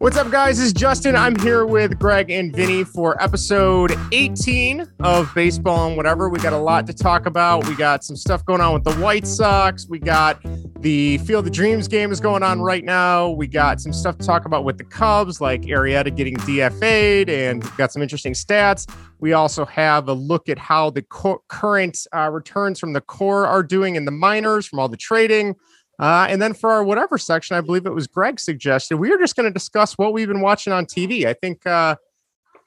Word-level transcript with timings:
What's 0.00 0.16
up, 0.16 0.30
guys? 0.30 0.58
It's 0.58 0.72
Justin. 0.72 1.14
I'm 1.14 1.38
here 1.40 1.66
with 1.66 1.98
Greg 1.98 2.30
and 2.30 2.56
Vinny 2.56 2.84
for 2.84 3.22
episode 3.22 3.92
18 4.12 4.90
of 5.00 5.30
Baseball 5.34 5.88
and 5.88 5.96
Whatever. 5.98 6.30
We 6.30 6.38
got 6.38 6.54
a 6.54 6.58
lot 6.58 6.86
to 6.86 6.94
talk 6.94 7.26
about. 7.26 7.68
We 7.68 7.74
got 7.76 8.02
some 8.02 8.16
stuff 8.16 8.42
going 8.46 8.62
on 8.62 8.72
with 8.72 8.84
the 8.84 8.94
White 8.94 9.26
Sox. 9.26 9.86
We 9.90 9.98
got 9.98 10.40
the 10.80 11.18
Field 11.18 11.46
of 11.46 11.52
Dreams 11.52 11.86
game 11.86 12.12
is 12.12 12.18
going 12.18 12.42
on 12.42 12.62
right 12.62 12.82
now. 12.82 13.28
We 13.28 13.46
got 13.46 13.78
some 13.78 13.92
stuff 13.92 14.16
to 14.16 14.26
talk 14.26 14.46
about 14.46 14.64
with 14.64 14.78
the 14.78 14.84
Cubs, 14.84 15.38
like 15.38 15.64
Arrieta 15.64 16.16
getting 16.16 16.38
DFA'd, 16.38 17.28
and 17.28 17.62
got 17.76 17.92
some 17.92 18.00
interesting 18.00 18.32
stats. 18.32 18.90
We 19.18 19.34
also 19.34 19.66
have 19.66 20.08
a 20.08 20.14
look 20.14 20.48
at 20.48 20.56
how 20.58 20.88
the 20.88 21.02
co- 21.02 21.44
current 21.48 22.06
uh, 22.16 22.30
returns 22.32 22.80
from 22.80 22.94
the 22.94 23.02
core 23.02 23.46
are 23.46 23.62
doing 23.62 23.96
in 23.96 24.06
the 24.06 24.12
minors 24.12 24.66
from 24.66 24.78
all 24.78 24.88
the 24.88 24.96
trading. 24.96 25.56
Uh, 26.00 26.26
and 26.30 26.40
then 26.40 26.54
for 26.54 26.70
our 26.70 26.82
whatever 26.82 27.18
section, 27.18 27.56
I 27.56 27.60
believe 27.60 27.84
it 27.84 27.92
was 27.94 28.06
Greg 28.06 28.40
suggested, 28.40 28.96
we 28.96 29.12
are 29.12 29.18
just 29.18 29.36
going 29.36 29.44
to 29.48 29.52
discuss 29.52 29.98
what 29.98 30.14
we've 30.14 30.26
been 30.28 30.40
watching 30.40 30.72
on 30.72 30.86
TV. 30.86 31.26
I 31.26 31.34
think 31.34 31.66
uh, 31.66 31.96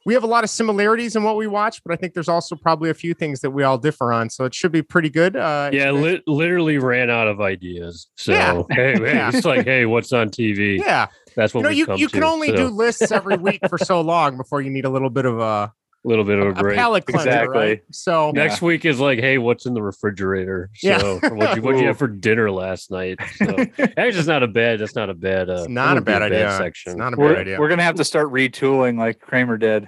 we 0.06 0.14
have 0.14 0.24
a 0.24 0.28
lot 0.28 0.44
of 0.44 0.52
similarities 0.52 1.16
in 1.16 1.24
what 1.24 1.36
we 1.36 1.48
watch, 1.48 1.82
but 1.84 1.92
I 1.94 1.96
think 1.96 2.14
there's 2.14 2.30
also 2.30 2.56
probably 2.56 2.92
a 2.92 2.94
few 2.94 3.16
things 3.16 3.40
that 3.40 3.50
we 3.50 3.64
all 3.64 3.80
differ 3.80 4.14
on. 4.14 4.30
So 4.30 4.46
it 4.46 4.54
should 4.54 4.72
be 4.72 4.84
pretty 4.84 5.10
good. 5.10 5.36
Uh, 5.36 5.72
yeah, 5.74 5.90
li- 5.90 6.22
literally 6.28 6.78
ran 6.78 7.10
out 7.10 7.28
of 7.28 7.42
ideas. 7.42 8.08
So 8.18 8.34
Yeah. 8.34 8.62
hey, 8.70 8.94
hey, 9.00 9.16
Yeah. 9.16 9.32
it's 9.34 9.46
like, 9.46 9.66
hey, 9.66 9.88
what's 9.88 10.14
on 10.14 10.30
TV? 10.30 10.78
yeah. 10.78 11.08
That's 11.36 11.56
what 11.56 11.62
You 11.62 11.64
know, 11.64 11.96
you, 11.96 12.02
you 12.02 12.10
can 12.10 12.22
to, 12.22 12.28
only 12.28 12.50
so, 12.50 12.56
do 12.56 12.68
lists 12.68 13.12
every 13.12 13.38
week 13.38 13.62
for 13.68 13.80
so 13.80 14.02
long 14.02 14.38
before 14.38 14.62
you 14.62 14.70
need 14.70 14.86
a 14.86 14.90
little 14.90 15.10
bit 15.10 15.26
of 15.26 15.40
a, 15.40 15.74
a 16.04 16.08
little 16.08 16.26
bit 16.26 16.38
of 16.40 16.48
a 16.48 16.50
a 16.50 16.54
break. 16.54 16.78
palate 16.78 17.06
cleanser, 17.06 17.30
Exactly. 17.30 17.58
right? 17.58 17.82
So 17.92 18.32
Next 18.32 18.62
week 18.62 18.84
is 18.86 19.00
like, 19.00 19.20
hey, 19.20 19.38
what's 19.38 19.66
in 19.66 19.74
the 19.74 19.82
refrigerator? 19.82 20.70
So 20.76 20.88
Yeah. 21.24 21.30
what 21.34 21.56
you 21.56 21.62
what 21.62 21.78
you 21.78 21.88
have 21.88 21.98
for 22.00 22.08
dinner 22.08 22.52
last 22.52 22.92
night? 22.92 23.20
So 23.36 23.46
actually, 23.46 23.94
it's 24.20 24.28
not 24.28 24.44
a 24.44 24.48
bad. 24.48 24.80
That's 24.80 24.96
not 24.96 25.10
a 25.10 25.14
bad. 25.14 25.50
Uh, 25.50 25.54
it's 25.60 25.70
not 25.70 25.92
a 25.98 26.02
wouldn't 26.02 26.06
be 26.06 26.12
bad 26.12 26.22
idea. 26.24 26.58
section. 26.58 26.92
It's 26.92 27.00
not 27.00 27.14
a 27.14 27.18
bad 27.18 27.24
We're, 27.24 27.36
idea. 27.38 27.60
we're 27.60 27.70
gonna 27.70 27.84
have 27.84 27.96
to 27.96 28.04
start 28.04 28.28
retooling 28.32 28.98
like 29.00 29.20
Kramer 29.20 29.58
did. 29.58 29.88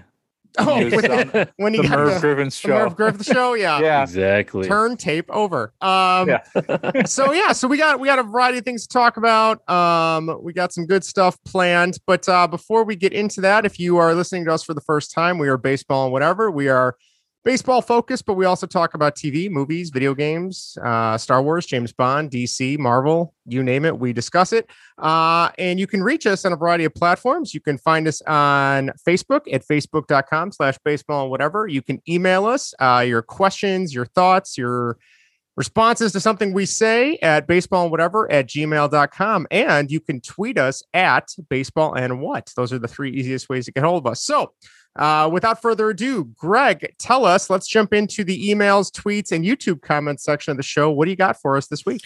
Oh, 0.57 0.75
He 0.77 0.85
was 0.85 0.93
when, 0.93 1.11
on 1.11 1.47
when 1.57 1.73
the 1.73 1.77
you 1.77 1.83
got 1.89 1.97
Merv 1.97 2.13
the, 2.15 2.19
Griffin's 2.19 2.61
the 2.61 2.67
Merv 2.69 2.95
show. 2.97 3.33
Show, 3.33 3.53
yeah. 3.55 3.79
Yeah. 3.79 4.03
exactly. 4.03 4.67
turn 4.67 4.97
tape 4.97 5.29
over. 5.29 5.73
Um, 5.81 6.29
Yeah. 6.29 7.03
so 7.05 7.31
yeah, 7.33 7.51
so 7.51 7.67
we 7.67 7.77
got 7.77 7.99
we 7.99 8.07
got 8.07 8.19
a 8.19 8.23
variety 8.23 8.59
of 8.59 8.65
things 8.65 8.87
to 8.87 8.93
talk 8.93 9.17
about. 9.17 9.67
Um, 9.69 10.39
we 10.41 10.53
got 10.53 10.73
some 10.73 10.85
good 10.85 11.03
stuff 11.03 11.37
planned, 11.45 11.97
but 12.05 12.27
uh, 12.29 12.47
before 12.47 12.83
we 12.83 12.95
get 12.95 13.13
into 13.13 13.41
that, 13.41 13.65
if 13.65 13.79
you 13.79 13.97
are 13.97 14.13
listening 14.13 14.45
to 14.45 14.53
us 14.53 14.63
for 14.63 14.73
the 14.73 14.81
first 14.81 15.11
time, 15.11 15.37
we 15.37 15.47
are 15.47 15.57
baseball 15.57 16.05
and 16.05 16.13
whatever. 16.13 16.51
We 16.51 16.69
are 16.69 16.95
baseball 17.45 17.79
focused, 17.81 18.25
but 18.25 18.33
we 18.33 18.45
also 18.45 18.65
talk 18.65 18.95
about 18.95 19.15
TV, 19.15 19.49
movies, 19.49 19.91
video 19.91 20.15
games, 20.15 20.77
uh, 20.83 21.17
Star 21.17 21.41
Wars, 21.43 21.65
James 21.65 21.93
Bond, 21.93 22.31
DC, 22.31 22.77
Marvel, 22.79 23.33
you 23.45 23.63
name 23.63 23.85
it, 23.85 23.97
we 23.97 24.11
discuss 24.11 24.51
it. 24.51 24.67
Uh, 24.97 25.51
and 25.59 25.79
you 25.79 25.85
can 25.85 26.03
reach 26.03 26.25
us 26.25 26.43
on 26.43 26.51
a 26.51 26.55
variety 26.55 26.83
of 26.83 26.93
platforms. 26.95 27.53
You 27.53 27.61
can 27.61 27.77
find 27.77 28.07
us 28.07 28.21
on 28.23 28.91
Facebook 29.07 29.41
at 29.53 29.65
facebook.com 29.65 30.51
slash 30.51 30.77
baseball 30.83 31.21
and 31.21 31.31
whatever. 31.31 31.67
You 31.67 31.83
can 31.83 32.01
email 32.09 32.47
us 32.47 32.73
uh, 32.79 33.05
your 33.07 33.21
questions, 33.21 33.93
your 33.93 34.07
thoughts, 34.07 34.57
your 34.57 34.97
responses 35.55 36.11
to 36.11 36.19
something 36.19 36.51
we 36.51 36.65
say 36.65 37.17
at 37.21 37.47
baseball 37.47 37.83
and 37.83 37.91
whatever 37.91 38.29
at 38.31 38.47
gmail.com. 38.47 39.47
And 39.51 39.91
you 39.91 39.99
can 39.99 40.19
tweet 40.19 40.57
us 40.57 40.83
at 40.93 41.29
baseball 41.49 41.93
and 41.93 42.19
what. 42.19 42.51
Those 42.55 42.73
are 42.73 42.79
the 42.79 42.87
three 42.87 43.11
easiest 43.11 43.49
ways 43.49 43.65
to 43.65 43.71
get 43.71 43.83
hold 43.83 44.05
of 44.05 44.11
us. 44.11 44.23
So, 44.23 44.53
uh, 44.95 45.29
without 45.31 45.61
further 45.61 45.89
ado, 45.89 46.25
Greg, 46.37 46.93
tell 46.97 47.25
us, 47.25 47.49
let's 47.49 47.67
jump 47.67 47.93
into 47.93 48.23
the 48.23 48.49
emails, 48.49 48.91
tweets, 48.91 49.31
and 49.31 49.43
YouTube 49.43 49.81
comments 49.81 50.23
section 50.23 50.51
of 50.51 50.57
the 50.57 50.63
show. 50.63 50.89
What 50.91 51.05
do 51.05 51.11
you 51.11 51.17
got 51.17 51.39
for 51.41 51.57
us 51.57 51.67
this 51.67 51.85
week? 51.85 52.01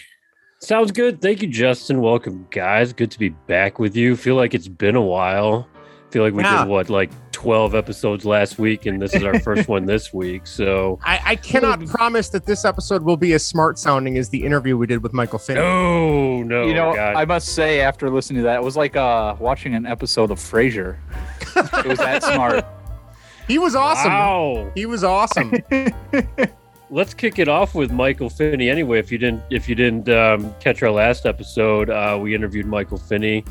Sounds 0.60 0.90
good. 0.92 1.22
Thank 1.22 1.40
you, 1.42 1.48
Justin. 1.48 2.00
Welcome, 2.02 2.46
guys. 2.50 2.92
Good 2.92 3.10
to 3.12 3.18
be 3.18 3.30
back 3.30 3.78
with 3.78 3.96
you. 3.96 4.16
Feel 4.16 4.34
like 4.34 4.52
it's 4.54 4.68
been 4.68 4.96
a 4.96 5.00
while. 5.00 5.66
Feel 6.10 6.24
like 6.24 6.34
we 6.34 6.42
Yeah. 6.42 6.64
did 6.64 6.68
what, 6.68 6.90
like 6.90 7.10
twelve 7.30 7.74
episodes 7.74 8.24
last 8.26 8.58
week, 8.58 8.84
and 8.84 9.00
this 9.00 9.14
is 9.14 9.22
our 9.22 9.38
first 9.38 9.68
one 9.68 9.86
this 9.86 10.12
week. 10.12 10.44
So 10.46 10.98
I, 11.04 11.20
I 11.24 11.36
cannot 11.36 11.86
promise 11.86 12.28
that 12.30 12.44
this 12.44 12.64
episode 12.64 13.04
will 13.04 13.16
be 13.16 13.32
as 13.32 13.46
smart 13.46 13.78
sounding 13.78 14.18
as 14.18 14.28
the 14.28 14.44
interview 14.44 14.76
we 14.76 14.86
did 14.88 15.02
with 15.04 15.12
Michael 15.14 15.38
Finn. 15.38 15.54
no, 15.54 16.42
no, 16.42 16.66
you 16.66 16.74
know, 16.74 16.92
God. 16.94 17.14
I 17.14 17.24
must 17.24 17.50
say, 17.54 17.80
after 17.80 18.10
listening 18.10 18.38
to 18.38 18.42
that, 18.42 18.56
it 18.56 18.62
was 18.64 18.76
like 18.76 18.96
uh, 18.96 19.36
watching 19.38 19.74
an 19.76 19.86
episode 19.86 20.32
of 20.32 20.38
Frasier. 20.40 20.96
it 21.56 21.86
was 21.86 21.98
that 21.98 22.22
smart. 22.24 22.64
He 23.50 23.58
was 23.58 23.74
awesome. 23.74 24.12
Wow. 24.12 24.70
He 24.76 24.86
was 24.86 25.02
awesome. 25.02 25.52
Let's 26.90 27.14
kick 27.14 27.40
it 27.40 27.48
off 27.48 27.74
with 27.74 27.90
Michael 27.90 28.30
Finney. 28.30 28.70
Anyway, 28.70 29.00
if 29.00 29.10
you 29.10 29.18
didn't 29.18 29.42
if 29.50 29.68
you 29.68 29.74
didn't 29.74 30.08
um, 30.08 30.54
catch 30.60 30.84
our 30.84 30.90
last 30.92 31.26
episode, 31.26 31.90
uh, 31.90 32.16
we 32.20 32.32
interviewed 32.32 32.66
Michael 32.66 32.98
Finney 32.98 33.44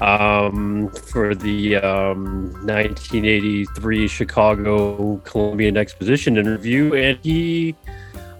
um, 0.00 0.90
for 0.90 1.36
the 1.36 1.76
um, 1.76 2.50
1983 2.66 4.08
Chicago 4.08 5.18
Columbian 5.18 5.76
Exposition 5.76 6.36
interview, 6.36 6.94
and 6.94 7.16
he 7.22 7.76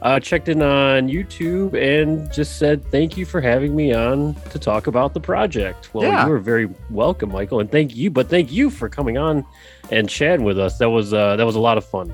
uh, 0.03 0.21
checked 0.21 0.49
in 0.49 0.63
on 0.63 1.09
YouTube 1.09 1.75
and 1.75 2.31
just 2.33 2.59
said, 2.59 2.85
"Thank 2.91 3.17
you 3.17 3.25
for 3.25 3.41
having 3.41 3.75
me 3.75 3.93
on 3.93 4.35
to 4.51 4.59
talk 4.59 4.87
about 4.87 5.15
the 5.15 5.21
project." 5.21 5.91
Well, 5.95 6.05
Yeah. 6.05 6.25
you 6.25 6.31
were 6.31 6.39
very 6.39 6.69
welcome, 6.91 7.31
Michael, 7.33 7.61
and 7.61 7.71
thank 7.71 7.95
you. 7.97 8.11
But 8.11 8.29
thank 8.29 8.53
you 8.53 8.71
for 8.71 8.89
coming 8.89 9.19
on 9.19 9.45
and 9.91 10.09
chatting 10.09 10.45
with 10.45 10.59
us. 10.59 10.79
That 10.79 10.91
was 10.91 11.13
uh, 11.15 11.37
that 11.37 11.47
was 11.47 11.57
a 11.57 11.61
lot 11.61 11.79
of 11.79 11.85
fun 11.85 12.13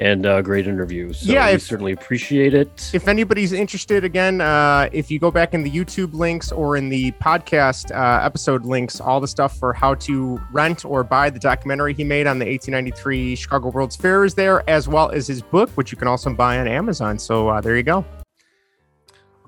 and 0.00 0.24
uh, 0.26 0.40
great 0.42 0.66
interview. 0.66 1.12
So 1.12 1.30
Yeah, 1.30 1.46
we 1.48 1.52
if- 1.54 1.62
certainly 1.62 1.92
appreciate 1.92 2.54
it. 2.54 2.90
if 2.92 3.06
anybody's 3.06 3.52
interested, 3.52 4.02
again, 4.02 4.40
uh, 4.40 4.88
if 4.92 5.10
you 5.10 5.18
go 5.20 5.30
back 5.30 5.54
in 5.54 5.62
the 5.62 5.70
YouTube 5.70 6.14
links 6.14 6.50
or 6.50 6.76
in 6.76 6.88
the 6.88 7.12
podcast 7.12 7.94
uh, 7.94 8.24
episode 8.24 8.64
links, 8.64 9.00
all 9.00 9.20
the 9.20 9.28
stuff 9.28 9.56
for 9.58 9.72
how 9.72 9.94
to 9.96 10.40
rent 10.52 10.84
or 10.84 11.04
buy 11.04 11.30
the 11.30 11.38
documentary 11.38 11.94
he 11.94 12.02
made 12.02 12.26
on 12.26 12.38
the 12.38 12.46
1893 12.46 13.36
Chicago 13.36 13.68
World's 13.68 13.94
Fair 13.94 14.24
is 14.24 14.34
there, 14.34 14.68
as 14.68 14.88
well 14.88 15.10
as 15.10 15.26
his 15.26 15.42
book, 15.42 15.68
which 15.76 15.92
you 15.92 15.98
can 15.98 16.08
also 16.08 16.32
buy 16.34 16.58
on 16.58 16.66
Amazon. 16.66 17.18
So 17.18 17.48
uh, 17.48 17.60
there 17.60 17.76
you 17.76 17.82
go. 17.82 18.04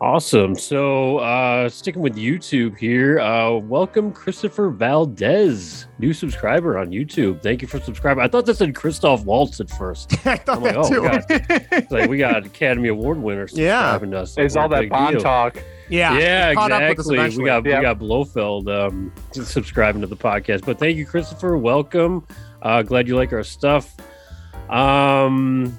Awesome. 0.03 0.57
So, 0.57 1.19
uh, 1.19 1.69
sticking 1.69 2.03
with 2.03 2.17
YouTube 2.17 2.77
here, 2.77 3.21
uh, 3.21 3.53
welcome 3.53 4.11
Christopher 4.11 4.69
Valdez, 4.69 5.87
new 6.01 6.13
subscriber 6.13 6.77
on 6.77 6.91
YouTube. 6.91 7.41
Thank 7.41 7.63
you 7.63 7.69
for 7.69 7.79
subscribing. 7.79 8.25
I 8.25 8.27
thought 8.27 8.45
that 8.47 8.57
said 8.57 8.75
Christoph 8.75 9.25
Waltz 9.25 9.61
at 9.61 9.71
first. 9.71 10.13
I 10.27 10.39
thought 10.39 10.57
I'm 10.57 10.63
like, 10.65 10.75
that 10.75 10.85
oh, 10.85 10.89
too. 10.89 11.03
God. 11.03 11.25
It's 11.71 11.93
like 11.93 12.11
we 12.11 12.19
got 12.19 12.45
Academy 12.47 12.89
Award 12.89 13.17
winners 13.19 13.53
Yeah. 13.57 13.79
subscribing 13.93 14.11
to 14.11 14.19
us. 14.19 14.37
It's 14.39 14.57
all 14.57 14.69
that 14.71 14.89
bond 14.89 15.13
deal. 15.13 15.23
talk. 15.23 15.63
Yeah, 15.89 16.19
Yeah, 16.19 16.49
he 16.49 16.57
caught 16.57 16.73
up 16.73 16.89
with 16.89 16.99
us 16.99 17.09
exactly. 17.09 17.45
We 17.45 17.47
got 17.47 17.65
Yep. 17.65 17.79
we 17.79 17.83
got 17.83 17.99
Blofeld 18.01 18.69
um, 18.69 19.13
subscribing 19.31 20.01
to 20.01 20.09
the 20.09 20.17
podcast. 20.17 20.67
But 20.67 20.81
thank 20.81 20.97
you, 20.97 21.07
Christopher. 21.07 21.57
Welcome. 21.57 22.27
Uh, 22.61 22.83
glad 22.83 23.07
you 23.07 23.15
like 23.15 23.33
our 23.33 23.45
stuff. 23.45 23.95
Um, 24.69 25.79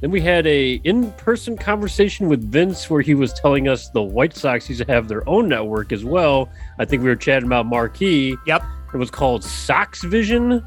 then 0.00 0.10
we 0.10 0.20
had 0.20 0.46
a 0.46 0.74
in-person 0.84 1.56
conversation 1.58 2.28
with 2.28 2.42
Vince 2.50 2.88
where 2.88 3.02
he 3.02 3.14
was 3.14 3.32
telling 3.32 3.68
us 3.68 3.88
the 3.90 4.02
White 4.02 4.34
Sox 4.34 4.68
used 4.68 4.84
to 4.86 4.92
have 4.92 5.08
their 5.08 5.28
own 5.28 5.48
network 5.48 5.92
as 5.92 6.04
well. 6.04 6.48
I 6.78 6.84
think 6.84 7.02
we 7.02 7.08
were 7.08 7.16
chatting 7.16 7.46
about 7.46 7.66
Marquee. 7.66 8.36
Yep. 8.46 8.62
It 8.94 8.96
was 8.96 9.10
called 9.10 9.44
Sox 9.44 10.02
Vision. 10.02 10.64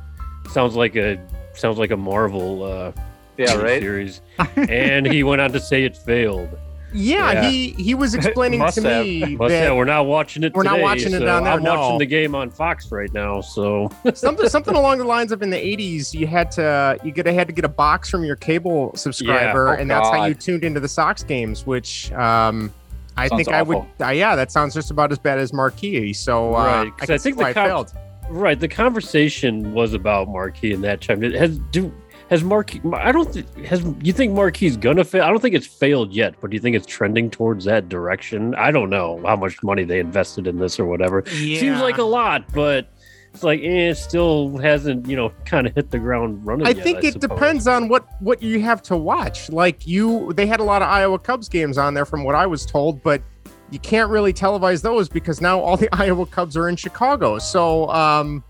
Sounds 0.51 0.75
like 0.75 0.95
a 0.95 1.19
sounds 1.55 1.77
like 1.77 1.91
a 1.91 1.97
Marvel 1.97 2.63
uh, 2.63 2.91
Yeah, 3.37 3.55
right. 3.55 3.81
series. 3.81 4.21
and 4.55 5.05
he 5.05 5.23
went 5.23 5.41
on 5.41 5.51
to 5.51 5.59
say 5.59 5.83
it 5.83 5.97
failed. 5.97 6.49
Yeah, 6.93 7.31
Yeah. 7.31 7.49
he 7.49 7.69
he 7.71 7.95
was 7.95 8.13
explaining 8.15 8.59
to 8.59 8.81
have. 8.81 9.05
me 9.05 9.35
But 9.35 9.49
that 9.49 9.63
yeah, 9.63 9.73
we're 9.73 9.85
not 9.85 10.05
watching 10.05 10.43
it. 10.43 10.53
We're 10.53 10.63
not 10.63 10.73
today, 10.73 10.83
watching 10.83 11.13
it 11.13 11.19
so 11.19 11.25
down 11.25 11.43
there, 11.43 11.53
I'm 11.53 11.63
watching 11.63 11.99
the 11.99 12.05
game 12.05 12.35
on 12.35 12.49
Fox 12.49 12.91
right 12.91 13.11
now. 13.13 13.41
So 13.41 13.89
something 14.13 14.47
something 14.49 14.75
along 14.75 14.99
the 14.99 15.05
lines 15.05 15.31
of 15.31 15.41
in 15.41 15.49
the 15.49 15.57
80s 15.57 16.13
you 16.13 16.27
had 16.27 16.51
to 16.51 16.97
you 17.03 17.11
get 17.11 17.25
had 17.25 17.47
to 17.47 17.53
get 17.53 17.65
a 17.65 17.69
box 17.69 18.09
from 18.09 18.23
your 18.23 18.35
cable 18.35 18.91
subscriber 18.95 19.69
Oh, 19.69 19.73
and 19.81 19.89
that's 19.89 20.09
how 20.09 20.25
you 20.25 20.33
tuned 20.33 20.63
into 20.63 20.79
the 20.79 20.87
Sox 20.87 21.23
games 21.23 21.65
which 21.65 22.11
um 22.13 22.73
I 23.15 23.27
Sounds 23.27 23.43
think 23.43 23.55
I 23.55 23.61
would 23.61 23.77
uh, 24.01 24.09
yeah 24.09 24.35
that 24.35 24.51
sounds 24.51 24.73
just 24.73 24.91
about 24.91 25.11
as 25.11 25.19
bad 25.19 25.39
as 25.39 25.53
Marquee 25.53 26.13
so 26.13 26.55
uh, 26.55 26.85
I, 26.99 27.05
can 27.05 27.13
I 27.13 27.17
think 27.17 27.37
the 27.37 27.47
it 27.49 27.53
com- 27.53 27.65
failed 27.65 27.93
right, 28.29 28.59
the 28.59 28.67
conversation 28.67 29.73
was 29.73 29.93
about 29.93 30.27
Marquee 30.29 30.73
in 30.73 30.81
that 30.81 31.01
time. 31.01 31.23
It 31.23 31.33
has 31.33 31.57
do 31.71 31.93
has 32.33 32.43
Marquee. 32.43 32.81
I 32.93 33.11
don't 33.11 33.31
think 33.31 33.65
has. 33.65 33.85
You 34.01 34.11
think 34.11 34.33
Marquee's 34.33 34.75
gonna 34.75 35.03
fail? 35.03 35.23
I 35.23 35.29
don't 35.29 35.39
think 35.39 35.53
it's 35.53 35.67
failed 35.67 36.11
yet, 36.11 36.33
but 36.41 36.49
do 36.49 36.55
you 36.55 36.61
think 36.61 36.75
it's 36.75 36.87
trending 36.87 37.29
towards 37.29 37.63
that 37.65 37.89
direction? 37.89 38.55
I 38.55 38.71
don't 38.71 38.89
know 38.89 39.21
how 39.23 39.35
much 39.35 39.61
money 39.61 39.83
they 39.83 39.99
invested 39.99 40.47
in 40.47 40.57
this 40.57 40.79
or 40.79 40.85
whatever. 40.85 41.23
Seems 41.27 41.79
like 41.79 41.97
a 41.97 42.03
lot, 42.03 42.51
but. 42.53 42.89
It's 43.33 43.41
like 43.41 43.61
eh, 43.61 43.89
it 43.89 43.95
still 43.95 44.59
hasn't, 44.59 45.07
you 45.07 45.15
know, 45.15 45.31
kind 45.43 45.65
of 45.65 45.73
hit 45.73 45.89
the 45.89 45.97
ground 45.97 46.45
running. 46.45 46.67
I 46.67 46.69
yet, 46.69 46.83
think 46.83 47.03
it 47.03 47.13
suppose. 47.13 47.29
depends 47.29 47.67
on 47.67 47.87
what 47.87 48.07
what 48.19 48.43
you 48.43 48.61
have 48.61 48.83
to 48.83 48.95
watch. 48.95 49.49
Like 49.49 49.87
you, 49.87 50.31
they 50.33 50.45
had 50.45 50.59
a 50.59 50.63
lot 50.63 50.83
of 50.83 50.87
Iowa 50.87 51.17
Cubs 51.17 51.49
games 51.49 51.79
on 51.79 51.95
there, 51.95 52.05
from 52.05 52.23
what 52.23 52.35
I 52.35 52.45
was 52.45 52.63
told, 52.63 53.01
but 53.01 53.23
you 53.71 53.79
can't 53.79 54.11
really 54.11 54.33
televise 54.33 54.83
those 54.83 55.09
because 55.09 55.41
now 55.41 55.59
all 55.59 55.77
the 55.77 55.89
Iowa 55.95 56.27
Cubs 56.27 56.55
are 56.55 56.69
in 56.69 56.75
Chicago. 56.75 57.39
So, 57.39 57.89
um, 57.89 58.43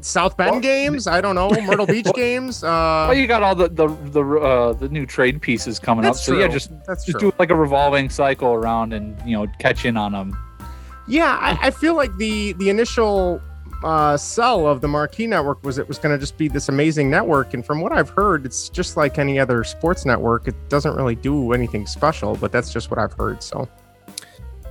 South 0.00 0.36
Bend 0.36 0.50
Well, 0.52 0.60
games, 0.60 1.06
I 1.06 1.20
don't 1.20 1.34
know, 1.34 1.50
Myrtle 1.50 1.86
Beach 1.86 2.06
games. 2.14 2.62
Uh, 2.62 3.06
Well, 3.08 3.14
you 3.14 3.26
got 3.26 3.42
all 3.42 3.54
the 3.54 3.68
the 3.68 3.88
the, 4.10 4.22
uh, 4.24 4.72
the 4.74 4.88
new 4.88 5.06
trade 5.06 5.40
pieces 5.42 5.78
coming 5.78 6.04
up. 6.04 6.14
true. 6.14 6.34
So 6.34 6.38
yeah, 6.40 6.48
just 6.48 6.70
that's 6.86 7.04
just 7.04 7.18
true. 7.18 7.30
do 7.30 7.36
like 7.38 7.50
a 7.50 7.54
revolving 7.54 8.08
cycle 8.10 8.52
around 8.54 8.92
and 8.92 9.16
you 9.28 9.36
know 9.36 9.46
catch 9.58 9.84
in 9.84 9.96
on 9.96 10.12
them. 10.12 10.36
Yeah, 11.08 11.38
I, 11.40 11.68
I 11.68 11.70
feel 11.70 11.94
like 11.94 12.16
the 12.16 12.52
the 12.54 12.68
initial 12.70 13.40
uh, 13.84 14.16
sell 14.16 14.66
of 14.66 14.80
the 14.80 14.88
Marquee 14.88 15.26
Network 15.26 15.62
was 15.62 15.78
it 15.78 15.86
was 15.86 15.98
going 15.98 16.14
to 16.14 16.18
just 16.18 16.36
be 16.38 16.48
this 16.48 16.68
amazing 16.68 17.10
network, 17.10 17.54
and 17.54 17.64
from 17.64 17.80
what 17.80 17.92
I've 17.92 18.08
heard, 18.08 18.44
it's 18.46 18.68
just 18.68 18.96
like 18.96 19.18
any 19.18 19.38
other 19.38 19.62
sports 19.64 20.04
network. 20.06 20.48
It 20.48 20.54
doesn't 20.68 20.94
really 20.96 21.14
do 21.14 21.52
anything 21.52 21.86
special, 21.86 22.34
but 22.36 22.52
that's 22.52 22.72
just 22.72 22.90
what 22.90 22.98
I've 22.98 23.12
heard. 23.12 23.42
So. 23.42 23.68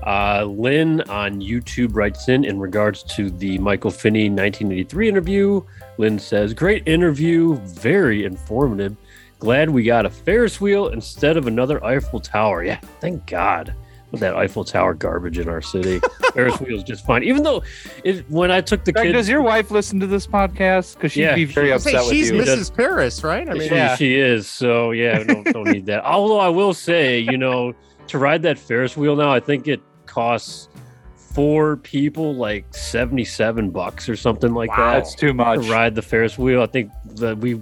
Uh, 0.05 0.43
Lynn 0.45 1.01
on 1.09 1.41
YouTube 1.41 1.95
writes 1.95 2.29
in 2.29 2.45
in 2.45 2.59
regards 2.59 3.01
to 3.03 3.29
the 3.31 3.57
Michael 3.57 3.89
Finney 3.91 4.29
1983 4.29 5.09
interview. 5.09 5.61
Lynn 5.97 6.19
says, 6.19 6.53
Great 6.53 6.87
interview, 6.87 7.55
very 7.57 8.23
informative. 8.25 8.95
Glad 9.39 9.69
we 9.69 9.83
got 9.83 10.05
a 10.05 10.09
Ferris 10.09 10.61
wheel 10.61 10.89
instead 10.89 11.37
of 11.37 11.47
another 11.47 11.83
Eiffel 11.83 12.19
Tower. 12.19 12.63
Yeah, 12.63 12.79
thank 13.01 13.25
God. 13.25 13.73
With 14.11 14.21
that 14.21 14.35
Eiffel 14.35 14.63
Tower 14.63 14.93
garbage 14.93 15.39
in 15.39 15.49
our 15.49 15.61
city, 15.61 15.99
Ferris 16.33 16.57
wheel 16.61 16.77
is 16.77 16.83
just 16.83 17.05
fine. 17.05 17.23
Even 17.23 17.41
though 17.43 17.63
it, 18.03 18.29
when 18.29 18.49
I 18.51 18.61
took 18.61 18.85
the 18.85 18.93
Greg, 18.93 19.07
kids, 19.07 19.15
does 19.17 19.29
your 19.29 19.41
wife 19.41 19.71
listen 19.71 19.99
to 19.99 20.07
this 20.07 20.25
podcast? 20.27 20.93
Because 20.95 21.11
she'd 21.11 21.23
Yeah. 21.23 21.35
be 21.35 21.45
very 21.45 21.73
I 21.73 21.77
say 21.77 21.93
upset 21.95 22.05
with 22.05 22.13
she's 22.15 22.29
you. 22.31 22.41
Mrs. 22.41 22.73
Paris, 22.73 23.23
right? 23.23 23.49
I 23.49 23.53
mean, 23.53 23.67
she, 23.67 23.75
Yeah. 23.75 23.95
she 23.95 24.15
is. 24.15 24.47
So 24.47 24.91
yeah, 24.91 25.23
don't, 25.23 25.43
don't 25.51 25.67
need 25.67 25.87
that. 25.87 26.05
Although 26.05 26.39
I 26.39 26.49
will 26.49 26.73
say, 26.73 27.19
you 27.19 27.37
know, 27.37 27.73
to 28.07 28.17
ride 28.19 28.43
that 28.43 28.57
Ferris 28.59 28.95
wheel 28.95 29.15
now, 29.15 29.31
I 29.31 29.39
think 29.39 29.67
it 29.67 29.81
costs 30.15 30.69
four 31.17 31.75
people 31.77 32.33
like 32.35 32.63
seventy-seven 32.73 33.69
bucks 33.69 34.07
or 34.07 34.15
something 34.15 34.53
like 34.53 34.69
Wow. 34.69 34.77
that 34.77 34.93
That's 34.99 35.15
too 35.15 35.33
much. 35.33 35.61
to 35.65 35.69
ride 35.71 35.93
the 35.93 36.01
Ferris 36.01 36.37
wheel. 36.37 36.61
I 36.61 36.65
think 36.67 36.89
that 37.17 37.37
we 37.39 37.61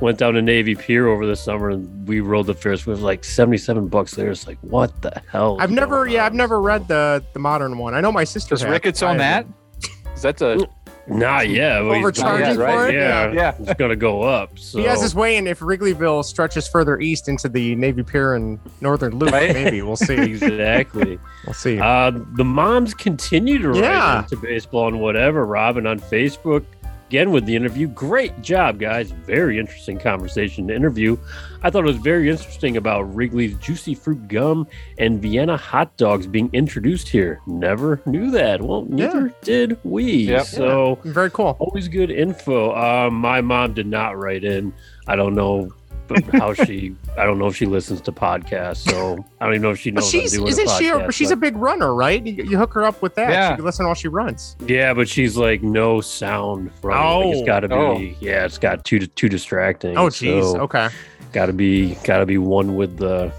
went 0.00 0.16
down 0.16 0.32
to 0.34 0.40
Navy 0.40 0.74
Pier 0.74 1.06
over 1.08 1.26
the 1.26 1.36
summer 1.36 1.68
and 1.68 2.08
we 2.08 2.20
rode 2.20 2.46
the 2.46 2.54
Ferris 2.54 2.86
wheel. 2.86 2.94
It 2.94 3.00
was 3.00 3.04
like 3.04 3.22
seventy-seven 3.22 3.88
bucks 3.88 4.14
there. 4.14 4.30
It's 4.30 4.46
like 4.46 4.56
what 4.62 5.02
the 5.02 5.20
hell? 5.30 5.58
I've 5.60 5.70
never, 5.70 6.06
yeah, 6.08 6.20
on? 6.20 6.26
I've 6.26 6.34
never 6.34 6.62
read 6.62 6.88
the 6.88 7.22
the 7.34 7.38
modern 7.38 7.76
one. 7.76 7.92
I 7.94 8.00
know 8.00 8.10
my 8.10 8.24
sister. 8.24 8.54
Does 8.54 8.62
has. 8.62 8.70
Ricketts 8.70 9.02
I 9.02 9.10
own 9.10 9.18
that? 9.18 9.44
haven't. 9.44 9.54
'Cause 10.04 10.22
That's 10.22 10.42
a 10.42 10.66
Nah, 11.10 11.40
yeah, 11.40 11.80
well, 11.80 11.92
he's- 11.94 11.98
Overcharging 12.04 12.54
for 12.54 12.60
right? 12.62 12.94
it? 12.94 12.98
Yeah, 12.98 13.32
Yeah. 13.32 13.54
it's 13.58 13.74
gonna 13.74 13.96
go 13.96 14.22
up. 14.22 14.58
So 14.58 14.78
He 14.78 14.84
has 14.84 15.02
his 15.02 15.14
way 15.14 15.36
in 15.36 15.46
if 15.46 15.60
Wrigleyville 15.60 16.24
stretches 16.24 16.68
further 16.68 16.98
east 17.00 17.28
into 17.28 17.48
the 17.48 17.74
Navy 17.76 18.02
Pier 18.02 18.34
and 18.34 18.58
Northern 18.80 19.18
Loop. 19.18 19.32
Right. 19.32 19.52
Maybe 19.52 19.82
we'll 19.82 19.96
see. 19.96 20.14
exactly. 20.18 21.18
We'll 21.46 21.54
see. 21.54 21.78
Uh, 21.78 22.12
the 22.34 22.44
moms 22.44 22.94
continue 22.94 23.58
to 23.58 23.68
write 23.70 23.78
Yeah. 23.82 24.18
into 24.22 24.36
baseball 24.36 24.88
and 24.88 25.00
whatever. 25.00 25.44
Robin 25.46 25.86
on 25.86 25.98
Facebook 25.98 26.64
again 27.10 27.32
with 27.32 27.44
the 27.44 27.56
interview. 27.56 27.88
Great 27.88 28.40
job, 28.40 28.78
guys. 28.78 29.10
Very 29.10 29.58
interesting 29.58 29.98
conversation 29.98 30.68
to 30.68 30.74
interview. 30.76 31.16
I 31.60 31.68
thought 31.68 31.80
it 31.82 31.88
was 31.88 31.96
very 31.96 32.30
interesting 32.30 32.76
about 32.76 33.12
Wrigley's 33.12 33.56
juicy 33.56 33.96
fruit 33.96 34.28
gum 34.28 34.64
and 34.96 35.20
Vienna 35.20 35.56
hot 35.56 35.96
dogs 35.96 36.28
being 36.28 36.48
introduced 36.52 37.08
here. 37.08 37.40
Never 37.48 38.00
knew 38.06 38.30
that. 38.30 38.62
Well, 38.62 38.82
neither 38.88 39.34
did 39.42 39.76
we. 39.82 40.04
Yep. 40.28 40.46
So 40.46 41.00
Very 41.02 41.32
cool. 41.32 41.56
always 41.58 41.88
good 41.88 42.12
info. 42.12 42.76
Um, 42.76 43.14
my 43.14 43.40
mom 43.40 43.74
did 43.74 43.88
not 43.88 44.16
write 44.16 44.44
in. 44.44 44.72
I 45.08 45.16
don't 45.16 45.34
know. 45.34 45.68
But 46.10 46.24
how 46.40 46.52
she 46.54 46.94
I 47.16 47.24
don't 47.24 47.38
know 47.38 47.46
if 47.46 47.56
she 47.56 47.66
listens 47.66 48.00
to 48.02 48.12
podcasts, 48.12 48.88
so 48.90 49.24
I 49.40 49.44
don't 49.46 49.54
even 49.54 49.62
know 49.62 49.70
if 49.70 49.78
she 49.78 49.90
But 49.90 50.00
knows. 50.00 50.10
she's 50.10 50.34
I'm 50.34 50.40
doing 50.40 50.48
isn't 50.50 50.66
a 50.68 50.78
she? 50.78 50.88
A, 50.88 51.12
she's 51.12 51.28
but- 51.28 51.34
a 51.34 51.40
big 51.40 51.56
runner, 51.56 51.94
right? 51.94 52.24
You, 52.24 52.44
you 52.44 52.58
hook 52.58 52.72
her 52.74 52.84
up 52.84 53.00
with 53.02 53.14
that. 53.14 53.30
Yeah. 53.30 53.50
She 53.50 53.56
can 53.56 53.64
listen 53.64 53.86
while 53.86 53.94
she 53.94 54.08
runs. 54.08 54.56
Yeah, 54.66 54.92
but 54.94 55.08
she's 55.08 55.36
like 55.36 55.62
no 55.62 56.00
sound 56.00 56.72
from. 56.80 56.90
Like, 56.90 57.00
Oh. 57.04 57.32
it's 57.32 57.46
got 57.46 57.60
to 57.60 57.68
be. 57.68 57.74
Oh. 57.74 57.98
Yeah, 58.20 58.44
it's 58.44 58.58
got 58.58 58.84
too 58.84 59.06
too 59.06 59.28
distracting. 59.28 59.96
Oh, 59.96 60.10
geez. 60.10 60.44
So, 60.44 60.60
okay. 60.62 60.88
Got 61.32 61.46
to 61.46 61.52
be 61.52 61.94
got 62.04 62.18
to 62.18 62.26
be 62.26 62.38
one 62.38 62.76
with 62.76 62.96
the 62.96 63.32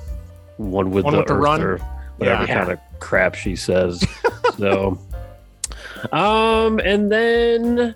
one 0.58 0.92
with 0.92 1.04
One 1.06 1.14
the 1.14 1.20
with 1.20 1.28
the 1.28 1.36
run? 1.36 1.62
or 1.62 1.78
whatever 2.18 2.44
Yeah. 2.46 2.58
kind 2.60 2.72
of 2.72 2.80
crap 3.00 3.36
she 3.36 3.56
says. 3.56 4.04
so, 4.58 4.98
um, 6.12 6.80
and 6.80 7.12
then. 7.12 7.96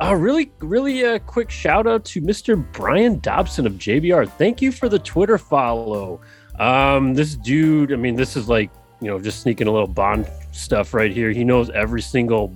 A 0.00 0.14
really, 0.16 0.50
really 0.58 1.04
uh, 1.04 1.18
quick 1.20 1.50
shout 1.50 1.86
out 1.86 2.04
to 2.06 2.20
Mr. 2.20 2.62
Brian 2.72 3.18
Dobson 3.20 3.66
of 3.66 3.74
JBR. 3.74 4.28
Thank 4.32 4.60
you 4.60 4.70
for 4.70 4.88
the 4.90 4.98
Twitter 4.98 5.38
follow. 5.38 6.20
Um, 6.58 7.14
this 7.14 7.34
dude, 7.34 7.92
I 7.92 7.96
mean, 7.96 8.14
this 8.14 8.36
is 8.36 8.46
like, 8.48 8.70
you 9.00 9.08
know, 9.08 9.18
just 9.18 9.40
sneaking 9.40 9.68
a 9.68 9.70
little 9.72 9.86
Bond 9.88 10.28
stuff 10.52 10.92
right 10.92 11.10
here. 11.10 11.30
He 11.30 11.44
knows 11.44 11.70
every 11.70 12.02
single 12.02 12.54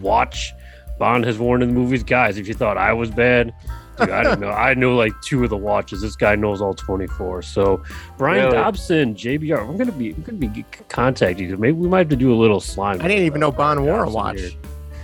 watch 0.00 0.52
Bond 1.00 1.24
has 1.24 1.38
worn 1.38 1.62
in 1.62 1.68
the 1.68 1.74
movies. 1.74 2.04
Guys, 2.04 2.38
if 2.38 2.46
you 2.46 2.54
thought 2.54 2.76
I 2.78 2.92
was 2.92 3.10
bad, 3.10 3.52
dude, 3.98 4.10
I 4.10 4.22
don't 4.22 4.40
know. 4.40 4.50
I 4.50 4.74
know 4.74 4.94
like 4.96 5.12
two 5.22 5.42
of 5.42 5.50
the 5.50 5.56
watches. 5.56 6.00
This 6.00 6.14
guy 6.16 6.36
knows 6.36 6.60
all 6.60 6.74
24. 6.74 7.42
So 7.42 7.82
Brian 8.16 8.44
Really? 8.46 8.56
Dobson, 8.56 9.14
JBR, 9.16 9.66
we're 9.66 9.76
gonna 9.78 9.92
be 9.92 10.12
we're 10.12 10.24
gonna 10.24 10.38
be 10.38 10.64
contacting 10.88 11.48
you. 11.48 11.56
Maybe 11.56 11.72
we 11.72 11.88
might 11.88 11.98
have 11.98 12.08
to 12.10 12.16
do 12.16 12.32
a 12.32 12.36
little 12.38 12.60
slime. 12.60 13.00
I 13.00 13.08
didn't 13.08 13.24
even 13.24 13.40
know 13.40 13.50
Bond 13.52 13.84
wore 13.84 14.04
a 14.04 14.10
watch. 14.10 14.38
here. 14.40 14.50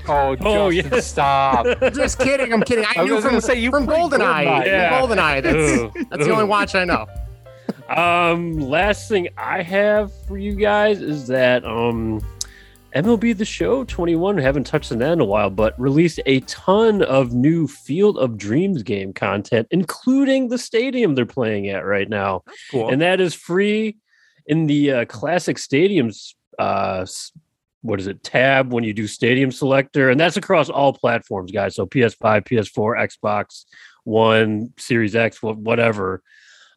Oh, 0.09 0.37
Oh, 0.41 0.71
Justin, 0.71 0.93
yeah. 0.93 1.01
stop. 1.03 1.67
Just 1.95 2.19
kidding. 2.19 2.53
I'm 2.53 2.63
kidding. 2.63 2.85
I, 2.85 3.01
I 3.01 3.05
knew 3.05 3.15
was 3.15 3.25
from, 3.25 3.33
gonna 3.33 3.41
say 3.43 3.59
you 3.61 3.71
from 3.71 3.87
pretty 3.87 4.09
good, 4.09 4.21
Goldeneye. 4.21 4.67
Yeah. 4.67 5.01
From 5.01 5.11
Goldeneye. 5.11 5.43
That's, 5.43 5.57
Ooh. 5.57 6.05
that's 6.11 6.25
the 6.27 6.33
only 6.33 6.45
watch 6.45 6.75
I 6.75 6.85
know. 6.85 7.07
Um, 7.89 8.59
last 8.59 9.11
thing 9.11 9.29
I 9.37 9.61
have 9.63 10.11
for 10.27 10.39
you 10.39 10.55
guys 10.55 11.03
is 11.03 11.27
that 11.27 11.67
um 11.67 12.25
MLB 12.95 13.37
The 13.37 13.45
Show 13.45 13.85
21, 13.85 14.39
haven't 14.39 14.65
touched 14.65 14.91
on 14.91 14.99
that 14.99 15.13
in 15.13 15.21
a 15.21 15.25
while, 15.25 15.51
but 15.51 15.79
released 15.79 16.19
a 16.25 16.41
ton 16.41 17.03
of 17.03 17.35
new 17.35 17.67
Field 17.69 18.17
of 18.19 18.39
Dreams 18.39 18.83
game 18.83 19.13
content, 19.13 19.67
including 19.71 20.49
the 20.49 20.57
stadium 20.57 21.15
they're 21.15 21.27
playing 21.27 21.69
at 21.69 21.85
right 21.85 22.09
now. 22.09 22.43
Cool. 22.71 22.89
And 22.89 23.03
that 23.03 23.21
is 23.21 23.35
free 23.35 23.97
in 24.47 24.67
the 24.67 24.91
uh, 24.93 25.05
Classic 25.05 25.57
Stadiums 25.59 26.35
uh 26.59 27.01
s- 27.03 27.33
what 27.85 28.01
is 28.01 28.07
it 28.07 28.23
tab 28.25 28.73
when 28.73 28.83
you 28.83 28.95
do 28.95 29.07
stadium 29.07 29.53
selector 29.53 30.09
and 30.09 30.19
that's 30.19 30.39
across 30.39 30.71
all 30.71 30.93
platforms 30.93 31.53
guys 31.53 31.75
so 31.77 31.87
ps5 31.87 32.17
ps4 32.19 33.09
xbox 33.23 33.65
one 34.05 34.73
series 34.79 35.15
x 35.15 35.43
whatever 35.43 36.23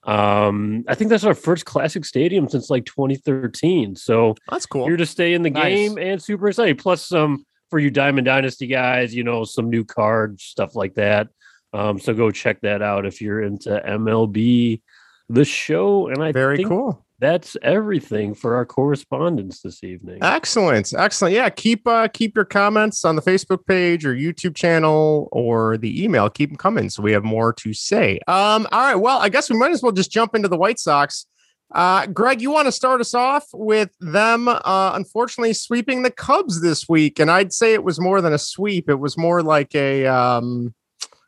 um 0.04 0.83
i 0.89 0.94
think 0.95 1.09
that's 1.09 1.24
our 1.24 1.33
first 1.33 1.65
classic 1.65 2.04
stadium 2.04 2.48
since 2.50 2.69
like 2.69 2.86
2013 2.86 3.95
so 3.95 4.36
that's 4.50 4.65
cool. 4.65 4.86
here 4.86 4.98
to 4.98 5.06
stay 5.06 5.33
in 5.33 5.44
the 5.44 5.50
Nice. 5.50 5.63
game 5.74 5.98
and 5.98 6.21
super 6.21 6.50
excited 6.50 6.77
plus 6.77 7.07
some 7.07 7.45
for 7.69 7.80
you 7.80 7.89
diamond 7.89 8.25
dynasty 8.25 8.68
guys 8.68 9.15
you 9.15 9.24
know 9.24 9.44
some 9.45 9.69
new 9.69 9.86
cards 9.86 10.44
stuff 10.44 10.75
like 10.75 10.94
that 10.95 11.30
um 11.73 11.99
so 11.99 12.14
go 12.14 12.31
check 12.31 12.59
that 12.61 12.81
out 12.81 13.06
if 13.06 13.21
you're 13.21 13.42
into 13.42 13.69
mlb 13.69 14.81
the 15.30 15.45
show 15.45 16.07
and 16.07 16.21
i 16.23 16.31
Very 16.31 16.64
cool. 16.64 17.06
That's 17.19 17.57
everything 17.64 18.36
for 18.36 18.56
our 18.56 18.66
correspondence 18.66 19.62
this 19.62 19.83
evening 19.83 20.19
Excellent. 20.21 20.94
Excellent. 20.94 21.33
Yeah, 21.33 21.50
keep 21.50 21.88
uh 21.88 22.07
keep 22.09 22.36
your 22.36 22.45
comments 22.45 23.04
on 23.06 23.16
the 23.16 23.21
Facebook 23.21 23.66
page 23.66 24.06
or 24.06 24.14
YouTube 24.14 24.56
channel 24.56 25.28
or 25.31 25.78
the 25.78 26.04
email. 26.04 26.30
Keep 26.30 26.52
them 26.52 26.57
coming 26.57 26.90
so 26.90 27.02
we 27.02 27.12
have 27.12 27.24
more 27.24 27.54
to 27.54 27.74
say. 27.74 28.19
Um 28.28 28.68
all 28.71 28.81
right, 28.81 28.95
well, 28.95 29.18
I 29.19 29.30
guess 29.30 29.50
we 29.50 29.57
might 29.57 29.71
as 29.71 29.81
well 29.81 29.92
just 29.92 30.12
jump 30.12 30.36
into 30.36 30.47
the 30.47 30.57
White 30.57 30.80
Sox. 30.80 31.26
Uh 31.74 32.06
Greg, 32.07 32.42
you 32.42 32.52
want 32.52 32.68
to 32.68 32.71
start 32.71 33.02
us 33.02 33.14
off 33.14 33.45
with 33.54 33.90
them 34.00 34.47
uh 34.47 34.92
unfortunately 34.94 35.54
sweeping 35.54 36.04
the 36.04 36.12
Cubs 36.12 36.62
this 36.62 36.88
week 36.88 37.19
and 37.19 37.31
I'd 37.31 37.52
say 37.54 37.74
it 37.74 37.83
was 37.83 38.00
more 38.00 38.21
than 38.21 38.33
a 38.33 38.40
sweep. 38.40 38.90
It 38.90 39.00
was 39.00 39.18
more 39.18 39.42
like 39.42 39.74
a 39.74 40.06
um 40.06 40.74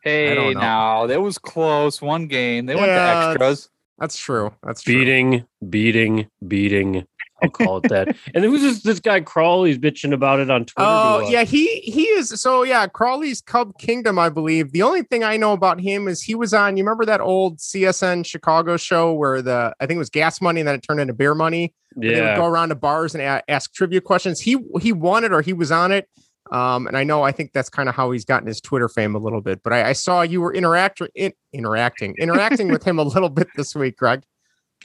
Hey, 0.02 0.54
now 0.54 1.06
that 1.06 1.20
was 1.20 1.36
close. 1.36 2.00
One 2.00 2.26
game. 2.26 2.64
They 2.66 2.74
went 2.74 2.86
to 2.86 2.92
extras. 2.92 3.68
That's 4.00 4.18
true. 4.18 4.52
That's 4.62 4.82
true. 4.82 4.94
beating 4.94 5.46
beating 5.68 6.28
beating 6.48 7.06
i'll 7.42 7.48
call 7.50 7.78
it 7.78 7.88
that 7.88 8.14
and 8.34 8.44
was 8.50 8.60
this, 8.60 8.82
this 8.82 9.00
guy 9.00 9.20
crawley's 9.20 9.78
bitching 9.78 10.12
about 10.12 10.40
it 10.40 10.50
on 10.50 10.64
twitter 10.64 10.86
Oh 10.88 11.26
yeah, 11.30 11.44
he 11.44 11.80
he 11.80 12.02
is 12.04 12.28
so 12.40 12.62
yeah. 12.64 12.86
Crawley's 12.86 13.40
Cub 13.40 13.78
Kingdom, 13.78 14.18
I 14.18 14.28
believe. 14.28 14.72
The 14.72 14.82
only 14.82 15.02
thing 15.02 15.24
I 15.24 15.36
know 15.36 15.52
about 15.52 15.80
him 15.80 16.06
is 16.08 16.22
he 16.22 16.34
was 16.34 16.52
on. 16.52 16.76
You 16.76 16.84
remember 16.84 17.04
that 17.06 17.20
old 17.20 17.58
CSN 17.58 18.26
Chicago 18.26 18.76
show 18.76 19.12
where 19.12 19.40
the 19.42 19.74
I 19.80 19.86
think 19.86 19.96
it 19.96 19.98
was 19.98 20.10
Gas 20.10 20.40
Money 20.40 20.60
and 20.60 20.68
then 20.68 20.74
it 20.74 20.82
turned 20.82 21.00
into 21.00 21.12
Beer 21.14 21.34
Money. 21.34 21.72
where 21.94 22.14
They 22.14 22.20
would 22.20 22.36
go 22.36 22.46
around 22.46 22.70
to 22.70 22.74
bars 22.74 23.14
and 23.14 23.22
a- 23.22 23.42
ask 23.50 23.72
trivia 23.72 24.00
questions. 24.00 24.40
He 24.40 24.58
he 24.80 24.92
won 24.92 25.24
it 25.24 25.32
or 25.32 25.40
he 25.40 25.52
was 25.54 25.70
on 25.72 25.92
it. 25.92 26.08
Um, 26.52 26.86
and 26.86 26.96
I 26.96 27.04
know 27.04 27.22
I 27.22 27.32
think 27.32 27.52
that's 27.52 27.68
kind 27.70 27.88
of 27.88 27.94
how 27.94 28.10
he's 28.10 28.24
gotten 28.24 28.46
his 28.48 28.60
Twitter 28.60 28.88
fame 28.88 29.14
a 29.14 29.18
little 29.18 29.40
bit. 29.40 29.62
But 29.62 29.72
I, 29.72 29.90
I 29.90 29.92
saw 29.92 30.22
you 30.22 30.40
were 30.40 30.52
interact 30.52 31.00
in, 31.14 31.32
interacting 31.52 32.14
interacting 32.18 32.68
with 32.68 32.82
him 32.84 32.98
a 32.98 33.02
little 33.04 33.28
bit 33.28 33.48
this 33.56 33.74
week, 33.74 33.96
Greg. 33.96 34.22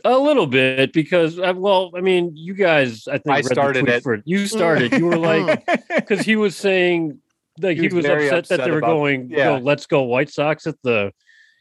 a 0.03 0.17
little 0.17 0.45
bit 0.47 0.91
because 0.91 1.39
uh, 1.39 1.53
well 1.55 1.89
i 1.95 2.01
mean 2.01 2.29
you 2.35 2.53
guys 2.53 3.07
i 3.07 3.17
think 3.17 3.37
I 3.37 3.41
started 3.41 3.87
it. 3.87 4.03
for 4.03 4.21
you 4.25 4.45
started 4.45 4.91
you 4.91 5.05
were 5.05 5.17
like 5.17 5.65
because 5.95 6.19
he 6.25 6.35
was 6.35 6.55
saying 6.57 7.17
like 7.61 7.77
He 7.77 7.83
he 7.83 7.87
was 7.87 7.95
was, 7.95 8.05
very 8.05 8.29
upset, 8.29 8.49
that 8.59 8.65
they 8.65 8.71
were 8.71 8.79
about- 8.79 8.87
going 8.87 9.29
yeah. 9.29 9.57
go, 9.57 9.63
let's 9.63 9.85
go 9.85 10.01
white 10.03 10.29
sox 10.29 10.67
at 10.67 10.75
the 10.83 11.13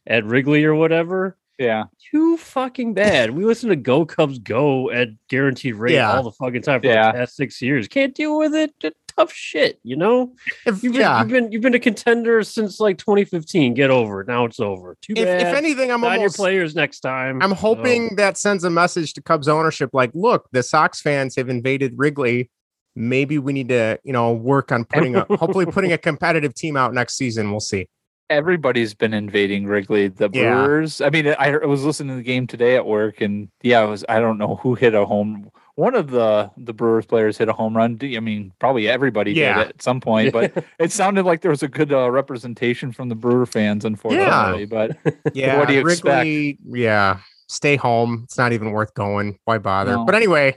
at 0.08 0.24
wrigley 0.24 0.64
or 0.64 0.74
whatever 0.74 1.36
yeah. 1.56 1.84
too 2.10 2.36
fucking 2.36 2.94
bad. 2.94 3.30
We 3.30 3.44
listen 3.44 3.68
to 3.68 3.76
Go 3.76 4.04
Cubs 4.04 4.40
Go 4.40 4.90
at 4.90 5.10
guaranteed 5.28 5.76
rate 5.76 5.94
Yeah. 5.94 6.12
all 6.16 6.24
the 6.24 6.32
fucking 6.32 6.62
time 6.62 6.80
for 6.80 6.88
Yeah. 6.88 7.12
the 7.12 7.18
past 7.18 7.36
six 7.36 7.62
years. 7.62 7.86
Can't 7.86 8.12
deal 8.12 8.36
with 8.36 8.56
it. 8.56 8.72
T- 8.80 8.90
Tough 9.16 9.32
shit, 9.32 9.78
you 9.82 9.96
know. 9.96 10.32
If, 10.66 10.82
You've 10.82 10.92
been, 10.94 11.00
yeah, 11.00 11.20
you've 11.20 11.28
been 11.28 11.52
you've 11.52 11.62
been 11.62 11.74
a 11.74 11.80
contender 11.80 12.42
since 12.42 12.80
like 12.80 12.98
2015. 12.98 13.74
Get 13.74 13.90
over 13.90 14.22
it. 14.22 14.28
Now 14.28 14.44
it's 14.44 14.58
over. 14.60 14.96
Too 15.00 15.14
if, 15.16 15.24
bad. 15.24 15.42
if 15.42 15.54
anything, 15.56 15.92
I'm 15.92 16.00
Sign 16.00 16.20
your 16.20 16.30
players 16.30 16.74
next 16.74 17.00
time. 17.00 17.40
I'm 17.42 17.50
So, 17.50 17.56
hoping 17.56 18.16
that 18.16 18.36
sends 18.36 18.64
a 18.64 18.70
message 18.70 19.12
to 19.14 19.22
Cubs 19.22 19.46
ownership 19.48 19.90
like, 19.92 20.10
look, 20.14 20.48
the 20.52 20.62
Sox 20.62 21.00
fans 21.00 21.36
have 21.36 21.48
invaded 21.48 21.94
Wrigley 21.96 22.50
maybe 22.96 23.38
we 23.38 23.52
need 23.52 23.68
to, 23.68 23.98
you 24.04 24.12
know, 24.12 24.32
work 24.32 24.72
on 24.72 24.84
putting 24.84 25.16
a 25.16 25.24
hopefully 25.36 25.66
putting 25.66 25.92
a 25.92 25.98
competitive 26.10 26.54
team 26.54 26.76
out 26.76 26.94
next 26.94 27.16
season. 27.16 27.50
We'll 27.50 27.60
see. 27.60 27.88
Everybody's 28.30 28.94
been 28.94 29.12
invading 29.12 29.66
Wrigley. 29.66 30.08
The 30.08 30.30
Yeah. 30.32 30.64
Brewers. 30.64 31.00
I 31.00 31.10
mean, 31.10 31.28
I, 31.28 31.54
I 31.62 31.66
was 31.66 31.84
listening 31.84 32.10
to 32.10 32.16
the 32.16 32.22
game 32.22 32.46
today 32.46 32.76
at 32.76 32.86
work, 32.86 33.20
and 33.20 33.48
yeah, 33.62 33.80
I 33.80 33.84
was. 33.84 34.04
I 34.08 34.18
don't 34.20 34.38
know 34.38 34.56
who 34.56 34.74
hit 34.74 34.94
a 34.94 35.04
home. 35.04 35.50
One 35.76 35.94
of 35.96 36.10
the 36.10 36.50
the 36.56 36.72
Brewers 36.72 37.04
players 37.06 37.36
hit 37.36 37.48
a 37.48 37.52
home 37.52 37.76
run. 37.76 37.98
I 38.02 38.20
mean, 38.20 38.52
probably 38.60 38.88
everybody 38.88 39.32
Yeah. 39.32 39.58
did 39.58 39.68
at 39.70 39.82
some 39.82 40.00
point, 40.00 40.32
but 40.32 40.52
it 40.78 40.92
sounded 40.92 41.24
like 41.26 41.40
there 41.40 41.50
was 41.50 41.62
a 41.64 41.68
good 41.68 41.92
uh, 41.92 42.10
representation 42.10 42.92
from 42.92 43.08
the 43.08 43.14
Brewer 43.16 43.44
fans, 43.46 43.84
unfortunately. 43.84 44.66
But 44.66 44.96
Yeah. 45.34 45.58
What 45.58 45.68
do 45.68 45.74
you 45.74 45.82
Wrigley, 45.82 46.58
Yeah. 46.64 47.18
Stay 47.48 47.76
home. 47.76 48.20
It's 48.24 48.38
not 48.38 48.52
even 48.52 48.70
worth 48.70 48.94
going. 48.94 49.38
Why 49.44 49.58
bother? 49.58 49.92
No. 49.96 50.04
But 50.04 50.14
anyway, 50.14 50.56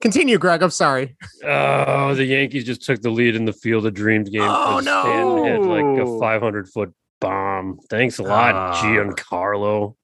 continue, 0.00 0.38
Greg. 0.38 0.62
I'm 0.62 0.70
sorry. 0.70 1.16
Oh, 1.44 2.14
the 2.14 2.24
Yankees 2.24 2.64
just 2.64 2.82
took 2.82 3.02
the 3.02 3.10
lead 3.10 3.34
in 3.36 3.44
the 3.44 3.52
Field 3.52 3.84
of 3.84 3.94
Dreams 3.94 4.30
game. 4.30 4.42
Oh, 4.42 4.80
'cause 4.80 4.84
Stanton 4.84 5.44
hit 5.44 5.60
like 5.62 6.06
a 6.06 6.18
500 6.20 6.68
foot 6.68 6.94
bomb. 7.20 7.78
Thanks 7.90 8.18
a 8.18 8.22
lot, 8.22 8.54
Ah. 8.54 8.80
Giancarlo. 8.82 9.94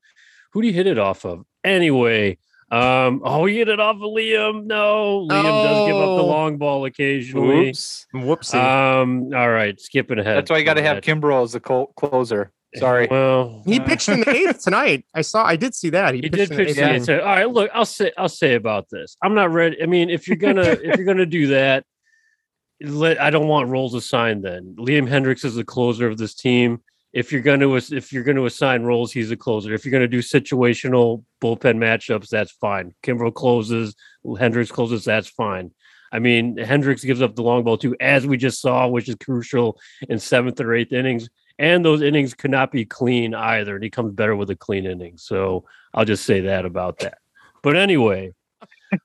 Who 0.52 0.62
do 0.62 0.66
you 0.68 0.74
hit 0.74 0.86
it 0.86 0.98
off 0.98 1.24
of? 1.24 1.44
Anyway, 1.64 2.38
um, 2.70 3.22
oh, 3.24 3.46
he 3.46 3.56
hit 3.58 3.68
it 3.68 3.80
off 3.80 3.96
of 3.96 4.02
Liam. 4.02 4.64
No, 4.66 5.26
Liam 5.28 5.42
does 5.42 5.86
give 5.88 5.96
up 5.96 6.16
the 6.16 6.22
Oh. 6.22 6.26
long 6.26 6.58
ball 6.58 6.84
occasionally. 6.84 7.70
oops. 7.70 8.06
Whoopsie. 8.14 8.54
Um, 8.54 9.30
all 9.34 9.48
right, 9.50 9.80
skipping 9.80 10.18
ahead. 10.18 10.36
That's 10.36 10.50
why 10.50 10.58
you 10.58 10.64
got 10.64 10.74
to 10.74 10.82
have 10.82 10.96
that. 10.96 11.04
Kimbrel 11.04 11.42
as 11.44 11.52
the 11.52 11.60
col- 11.60 11.92
closer. 11.96 12.52
Sorry. 12.76 13.08
Well, 13.10 13.62
he 13.64 13.80
uh, 13.80 13.84
pitched 13.84 14.10
in 14.10 14.20
the 14.20 14.28
eighth 14.30 14.62
tonight. 14.64 15.06
I 15.14 15.22
saw. 15.22 15.42
I 15.44 15.56
did 15.56 15.74
see 15.74 15.88
that. 15.90 16.12
He, 16.14 16.20
He 16.20 16.28
pitched 16.28 16.50
did 16.50 16.50
in 16.50 16.56
the 16.58 16.62
pitch 16.64 16.68
eighth 16.70 16.76
the 16.76 16.82
inning. 16.82 16.96
inside. 16.96 17.20
All 17.20 17.26
right, 17.26 17.50
look, 17.50 17.70
I'll 17.72 17.86
say 17.86 18.12
I'll 18.18 18.28
say 18.28 18.54
about 18.54 18.90
this. 18.90 19.16
I'm 19.22 19.34
not 19.34 19.50
ready. 19.50 19.82
I 19.82 19.86
mean, 19.86 20.10
if 20.10 20.28
you're 20.28 20.36
gonna 20.36 20.62
if 20.62 20.96
you're 20.98 21.06
gonna 21.06 21.24
do 21.24 21.46
that, 21.46 21.84
let 22.82 23.18
I 23.20 23.30
don't 23.30 23.48
want 23.48 23.70
roles 23.70 23.94
assigned. 23.94 24.44
Then 24.44 24.76
Liam 24.78 25.08
Hendriks 25.08 25.44
is 25.46 25.54
the 25.54 25.64
closer 25.64 26.06
of 26.06 26.18
this 26.18 26.34
team. 26.34 26.82
If 27.12 27.32
you're 27.32 27.40
gonna 27.42 27.74
if 27.74 28.12
you're 28.12 28.22
gonna 28.24 28.44
assign 28.44 28.82
roles, 28.82 29.12
he's 29.12 29.30
a 29.30 29.36
closer. 29.36 29.72
If 29.72 29.84
you're 29.84 29.92
gonna 29.92 30.06
do 30.08 30.18
situational 30.20 31.24
bullpen 31.42 31.76
matchups, 31.78 32.28
that's 32.28 32.52
fine. 32.52 32.94
Kimbrel 33.02 33.32
closes, 33.32 33.94
Hendriks 34.26 34.68
closes, 34.70 35.04
that's 35.04 35.28
fine. 35.28 35.70
I 36.12 36.18
mean, 36.18 36.56
Hendriks 36.56 37.04
gives 37.04 37.20
up 37.22 37.34
the 37.34 37.42
long 37.42 37.64
ball 37.64 37.78
too, 37.78 37.96
as 38.00 38.26
we 38.26 38.36
just 38.36 38.60
saw, 38.60 38.86
which 38.88 39.08
is 39.08 39.16
crucial 39.16 39.78
in 40.08 40.18
seventh 40.18 40.60
or 40.60 40.74
eighth 40.74 40.92
innings. 40.92 41.28
And 41.58 41.84
those 41.84 42.02
innings 42.02 42.34
could 42.34 42.50
not 42.52 42.70
be 42.70 42.84
clean 42.84 43.34
either. 43.34 43.74
And 43.74 43.82
he 43.82 43.90
comes 43.90 44.12
better 44.12 44.36
with 44.36 44.48
a 44.50 44.56
clean 44.56 44.86
inning. 44.86 45.14
So 45.18 45.64
I'll 45.92 46.04
just 46.04 46.24
say 46.24 46.40
that 46.42 46.64
about 46.64 46.98
that. 47.00 47.18
But 47.62 47.76
anyway, 47.76 48.32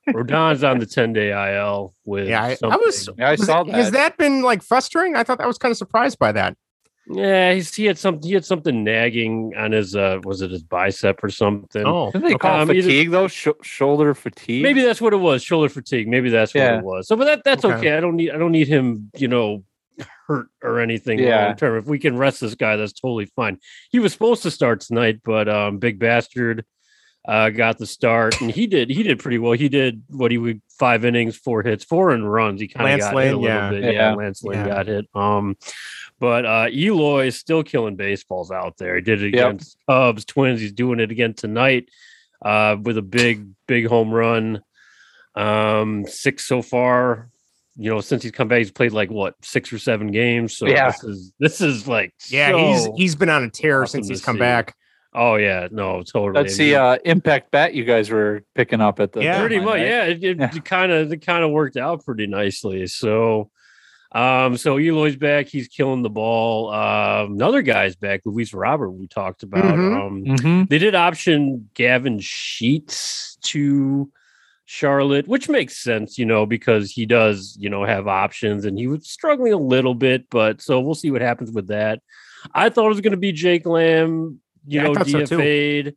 Rodon's 0.08 0.62
on 0.62 0.78
the 0.78 0.86
10 0.86 1.12
day 1.12 1.30
IL 1.32 1.94
with. 2.04 2.28
Yeah, 2.28 2.42
I- 2.44 2.56
I 2.70 2.76
was- 2.76 3.08
Yeah, 3.18 3.30
I 3.30 3.36
saw 3.36 3.62
it- 3.62 3.70
Has 3.70 3.90
that. 3.90 4.16
that 4.16 4.18
been 4.18 4.42
like 4.42 4.62
frustrating? 4.62 5.16
I 5.16 5.24
thought 5.24 5.38
that 5.38 5.46
was 5.48 5.58
kind 5.58 5.72
of 5.72 5.76
surprised 5.78 6.18
by 6.18 6.32
that. 6.32 6.56
Yeah, 7.06 7.52
he's, 7.52 7.74
he 7.74 7.84
had 7.84 7.98
something. 7.98 8.26
He 8.26 8.34
had 8.34 8.44
something 8.46 8.82
nagging 8.82 9.52
on 9.56 9.72
his. 9.72 9.94
uh 9.94 10.20
Was 10.24 10.40
it 10.40 10.50
his 10.50 10.62
bicep 10.62 11.22
or 11.22 11.28
something? 11.28 11.84
Oh, 11.86 12.10
Didn't 12.10 12.28
they 12.28 12.34
call 12.36 12.60
Um, 12.62 12.70
it 12.70 12.76
either- 12.76 12.88
fatigue 12.88 13.10
though? 13.10 13.28
Sh- 13.28 13.48
shoulder 13.62 14.14
fatigue. 14.14 14.62
Maybe 14.62 14.82
that's 14.82 15.00
what 15.02 15.12
it 15.12 15.18
was. 15.18 15.42
Shoulder 15.42 15.68
fatigue. 15.68 16.08
Maybe 16.08 16.30
that's 16.30 16.54
what 16.54 16.64
it 16.64 16.82
was. 16.82 17.06
So, 17.08 17.16
but 17.16 17.24
that 17.26 17.44
that's 17.44 17.64
Okay. 17.64 17.74
okay. 17.76 17.96
I 17.96 18.00
don't 18.00 18.16
need. 18.16 18.30
I 18.30 18.38
don't 18.38 18.52
need 18.52 18.68
him. 18.68 19.10
You 19.18 19.28
know, 19.28 19.64
hurt 20.26 20.46
or 20.62 20.80
anything 20.80 21.18
Yeah. 21.18 21.46
long 21.48 21.56
term. 21.56 21.76
If 21.78 21.84
we 21.86 21.98
can 21.98 22.16
rest 22.16 22.40
this 22.40 22.54
guy, 22.54 22.76
that's 22.76 22.94
totally 22.94 23.26
fine. 23.36 23.58
He 23.90 23.98
was 23.98 24.12
supposed 24.14 24.42
to 24.44 24.50
start 24.50 24.80
tonight, 24.80 25.20
but 25.24 25.46
um, 25.48 25.78
big 25.78 25.98
bastard 25.98 26.64
uh, 27.26 27.48
got 27.50 27.78
the 27.78 27.86
start, 27.86 28.38
and 28.42 28.50
he 28.50 28.66
did. 28.66 28.90
He 28.90 29.02
did 29.02 29.18
pretty 29.18 29.38
well. 29.38 29.52
He 29.52 29.68
did 29.70 30.02
what 30.08 30.30
he 30.30 30.36
would 30.38 30.60
five 30.78 31.04
innings, 31.06 31.36
four 31.36 31.62
hits, 31.62 31.82
four 31.84 32.10
and 32.10 32.30
runs. 32.30 32.60
He 32.60 32.68
kind 32.68 32.84
of 32.86 32.90
Lance 33.00 33.04
got 33.12 33.22
hit 33.22 33.34
a 33.34 33.36
little 33.38 33.44
yeah. 33.44 33.70
bit. 33.70 33.84
Yeah, 33.84 33.90
Yeah. 33.92 34.14
Lance 34.14 34.42
Lynn 34.42 34.58
Yeah. 34.58 34.66
got 34.66 34.86
hit. 34.88 35.06
Um, 35.14 35.56
but 36.20 36.44
uh, 36.46 36.66
Eloy 36.72 37.26
is 37.26 37.36
still 37.38 37.62
killing 37.62 37.96
baseballs 37.96 38.50
out 38.50 38.76
there. 38.78 38.94
He 38.96 39.02
did 39.02 39.22
it 39.22 39.34
Yep. 39.34 39.46
against 39.46 39.76
Cubs, 39.88 40.24
Twins. 40.24 40.60
He's 40.60 40.72
doing 40.72 41.00
it 41.00 41.10
again 41.10 41.34
tonight 41.34 41.88
uh, 42.44 42.76
with 42.82 42.96
a 42.98 43.02
big, 43.02 43.48
big 43.66 43.86
home 43.86 44.10
run. 44.12 44.62
Um, 45.34 46.06
six 46.06 46.46
so 46.46 46.62
far. 46.62 47.28
You 47.76 47.90
know, 47.90 48.00
since 48.00 48.22
he's 48.22 48.30
come 48.32 48.46
back, 48.46 48.58
he's 48.58 48.70
played 48.70 48.92
like 48.92 49.10
what 49.10 49.34
six 49.42 49.72
or 49.72 49.78
seven 49.80 50.12
games. 50.12 50.56
So 50.56 50.66
Yeah. 50.66 50.90
this 50.92 51.02
is 51.04 51.32
this 51.40 51.60
is 51.60 51.88
like 51.88 52.14
yeah, 52.28 52.56
he's 52.56 52.88
he's 52.96 53.16
been 53.16 53.28
on 53.28 53.42
a 53.42 53.50
tear 53.50 53.82
awesome 53.82 53.98
since 54.04 54.08
he's 54.08 54.24
come 54.24 54.36
see. 54.36 54.40
back. 54.40 54.76
oh 55.12 55.34
yeah, 55.34 55.66
no, 55.72 56.02
totally. 56.04 56.40
Let's 56.40 56.54
see. 56.54 56.76
Uh, 56.76 56.98
impact 57.04 57.50
bat 57.50 57.74
you 57.74 57.84
guys 57.84 58.10
were 58.10 58.44
picking 58.54 58.80
up 58.80 59.00
at 59.00 59.10
the 59.12 59.24
Yeah. 59.24 59.40
pretty 59.40 59.58
much, 59.58 59.66
right? 59.78 59.80
yeah. 59.80 60.04
It, 60.04 60.22
it, 60.22 60.38
Yeah. 60.38 60.48
kind 60.50 60.92
of 60.92 61.12
it 61.12 61.26
kind 61.26 61.42
of 61.42 61.50
worked 61.50 61.76
out 61.76 62.04
pretty 62.04 62.28
nicely. 62.28 62.86
So, 62.86 63.50
um, 64.14 64.56
so 64.56 64.76
Eloy's 64.78 65.16
back. 65.16 65.48
He's 65.48 65.68
killing 65.68 66.02
the 66.02 66.08
ball. 66.10 66.72
Um, 66.72 67.32
another 67.34 67.62
guy's 67.62 67.96
back, 67.96 68.20
Luis 68.24 68.54
Robert. 68.54 68.90
We 68.90 69.06
talked 69.08 69.42
about. 69.42 69.64
Mhm. 69.64 70.06
Um, 70.06 70.24
Mhm. 70.24 70.68
they 70.68 70.78
did 70.78 70.94
option 70.94 71.68
Gavin 71.74 72.18
Sheets 72.20 73.36
to 73.42 74.10
Charlotte, 74.66 75.28
which 75.28 75.48
makes 75.48 75.76
sense, 75.76 76.18
you 76.18 76.24
know, 76.24 76.46
because 76.46 76.90
he 76.90 77.04
does, 77.06 77.56
you 77.60 77.68
know, 77.68 77.84
have 77.84 78.06
options 78.08 78.64
and 78.64 78.78
he 78.78 78.86
was 78.86 79.08
struggling 79.10 79.52
a 79.52 79.58
little 79.58 79.94
bit, 79.94 80.24
but 80.30 80.62
so 80.62 80.80
we'll 80.80 80.94
see 80.94 81.10
what 81.10 81.20
happens 81.20 81.50
with 81.52 81.66
that. 81.68 82.00
I 82.54 82.68
thought 82.70 82.86
it 82.86 82.88
was 82.88 83.00
going 83.02 83.10
to 83.12 83.16
be 83.18 83.32
Jake 83.32 83.66
Lamb, 83.66 84.40
you 84.66 84.80
Yeah, 84.80 84.84
know, 84.84 84.94
thought 84.94 85.08
so. 85.08 85.18
DFA'd. 85.38 85.94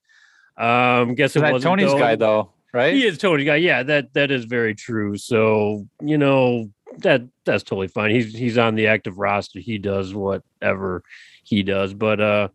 Um, 0.58 1.16
guess 1.16 1.36
it 1.36 1.42
wasn't 1.42 1.64
Tony's 1.64 1.92
though. 1.92 2.00
guy 2.00 2.16
though, 2.16 2.54
right? 2.74 2.94
He 2.94 3.06
is 3.06 3.18
Tony 3.20 3.44
guy. 3.46 3.58
Yeah, 3.58 3.84
that 3.84 4.14
that 4.16 4.32
is 4.32 4.46
very 4.46 4.74
true. 4.74 5.16
So 5.18 5.88
you 6.02 6.18
know 6.18 6.70
that 7.00 7.24
that's 7.46 7.64
totally 7.64 7.88
fine. 7.88 8.12
He's 8.12 8.34
he's 8.34 8.58
on 8.58 8.76
the 8.76 8.88
active 8.88 9.18
roster. 9.18 9.60
He 9.60 9.78
does 9.78 10.14
whatever 10.14 11.04
he 11.44 11.64
does. 11.64 11.94
But 11.94 12.20
uh 12.22 12.48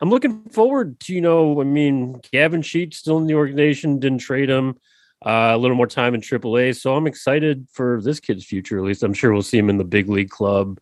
I'm 0.00 0.10
looking 0.10 0.42
forward 0.50 1.00
to 1.00 1.14
you 1.14 1.20
know. 1.20 1.60
I 1.60 1.64
mean, 1.64 2.20
Gavin 2.32 2.62
Sheets 2.62 2.98
still 2.98 3.18
in 3.18 3.26
the 3.26 3.34
organization. 3.34 3.98
Didn't 3.98 4.18
trade 4.18 4.50
him. 4.50 4.76
Uh, 5.24 5.52
a 5.54 5.56
little 5.58 5.76
more 5.76 5.86
time 5.86 6.14
in 6.14 6.20
AAA, 6.20 6.76
so 6.78 6.94
I'm 6.94 7.06
excited 7.06 7.66
for 7.72 8.02
this 8.02 8.20
kid's 8.20 8.44
future. 8.44 8.76
At 8.78 8.84
least 8.84 9.02
I'm 9.02 9.14
sure 9.14 9.32
we'll 9.32 9.40
see 9.42 9.56
him 9.56 9.70
in 9.70 9.78
the 9.78 9.84
big 9.84 10.10
league 10.10 10.28
club 10.28 10.78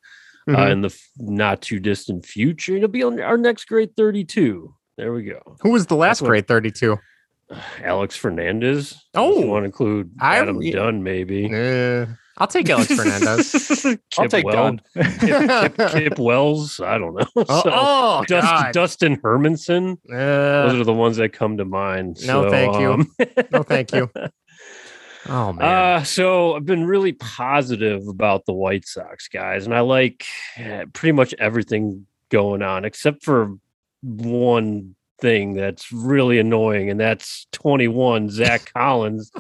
uh, 0.49 0.53
Mhm. 0.57 0.73
in 0.73 0.81
the 0.83 0.89
f- 0.89 1.09
not 1.19 1.63
too 1.63 1.79
distant 1.79 2.27
future. 2.27 2.75
It'll 2.77 2.89
be 2.89 3.05
on 3.05 3.21
our 3.21 3.39
next 3.39 3.67
grade 3.67 3.95
32. 3.97 4.75
There 4.99 5.13
we 5.13 5.23
go. 5.23 5.41
Who 5.63 5.71
was 5.71 5.87
the 5.87 5.95
last 5.95 6.19
That's 6.19 6.29
grade 6.29 6.49
32? 6.49 6.99
Alex 7.83 8.17
Fernandez. 8.17 9.01
Oh. 9.15 9.39
you 9.41 9.47
want 9.47 9.63
to 9.63 9.67
include 9.67 10.11
I- 10.21 10.39
Adam 10.41 10.61
Dunn, 10.61 11.03
maybe. 11.05 11.47
Uh, 11.47 12.07
I'll 12.39 12.47
take 12.49 12.69
Alex 12.69 12.93
Fernandez. 12.95 13.85
I'll 14.19 14.25
Kip 14.25 14.31
take 14.31 14.45
Wel- 14.45 14.55
Dunn. 14.55 14.81
Kip, 15.21 15.77
Kip, 15.77 15.91
Kip 15.93 16.19
Wells. 16.19 16.81
I 16.81 16.99
don't 16.99 17.15
know. 17.15 17.27
oh, 17.37 17.45
So, 17.63 17.71
oh, 17.73 18.25
Dust, 18.27 18.47
God. 18.47 18.73
Dustin 18.73 19.17
Hermanson. 19.21 19.99
Uh, 20.13 20.69
Those 20.69 20.81
are 20.81 20.85
the 20.85 20.93
ones 20.93 21.17
that 21.19 21.33
come 21.33 21.57
to 21.59 21.65
mind. 21.65 22.17
No, 22.27 22.45
So, 22.45 22.51
thank 22.51 22.79
you. 22.81 22.93
um, 22.95 23.11
no, 23.53 23.63
thank 23.63 23.93
you. 23.93 24.11
Oh 25.27 25.55
man. 25.55 25.65
Uh, 26.01 26.05
so 26.05 26.55
I've 26.55 26.67
been 26.67 26.85
really 26.85 27.13
positive 27.15 28.07
about 28.09 28.45
the 28.45 28.53
White 28.53 28.87
Sox 28.87 29.27
guys, 29.27 29.65
and 29.65 29.75
I 29.75 29.81
like 29.81 30.27
eh, 30.59 30.85
pretty 30.93 31.13
much 31.13 31.33
everything 31.39 32.07
going 32.29 32.61
on 32.61 32.85
except 32.85 33.25
for 33.25 33.55
one 34.03 34.95
thing 35.21 35.55
that's 35.55 35.93
really 35.93 36.39
annoying, 36.39 36.91
and 36.91 36.99
that's 36.99 37.47
21. 37.53 38.31
Zack 38.31 38.73
Collins 38.75 39.33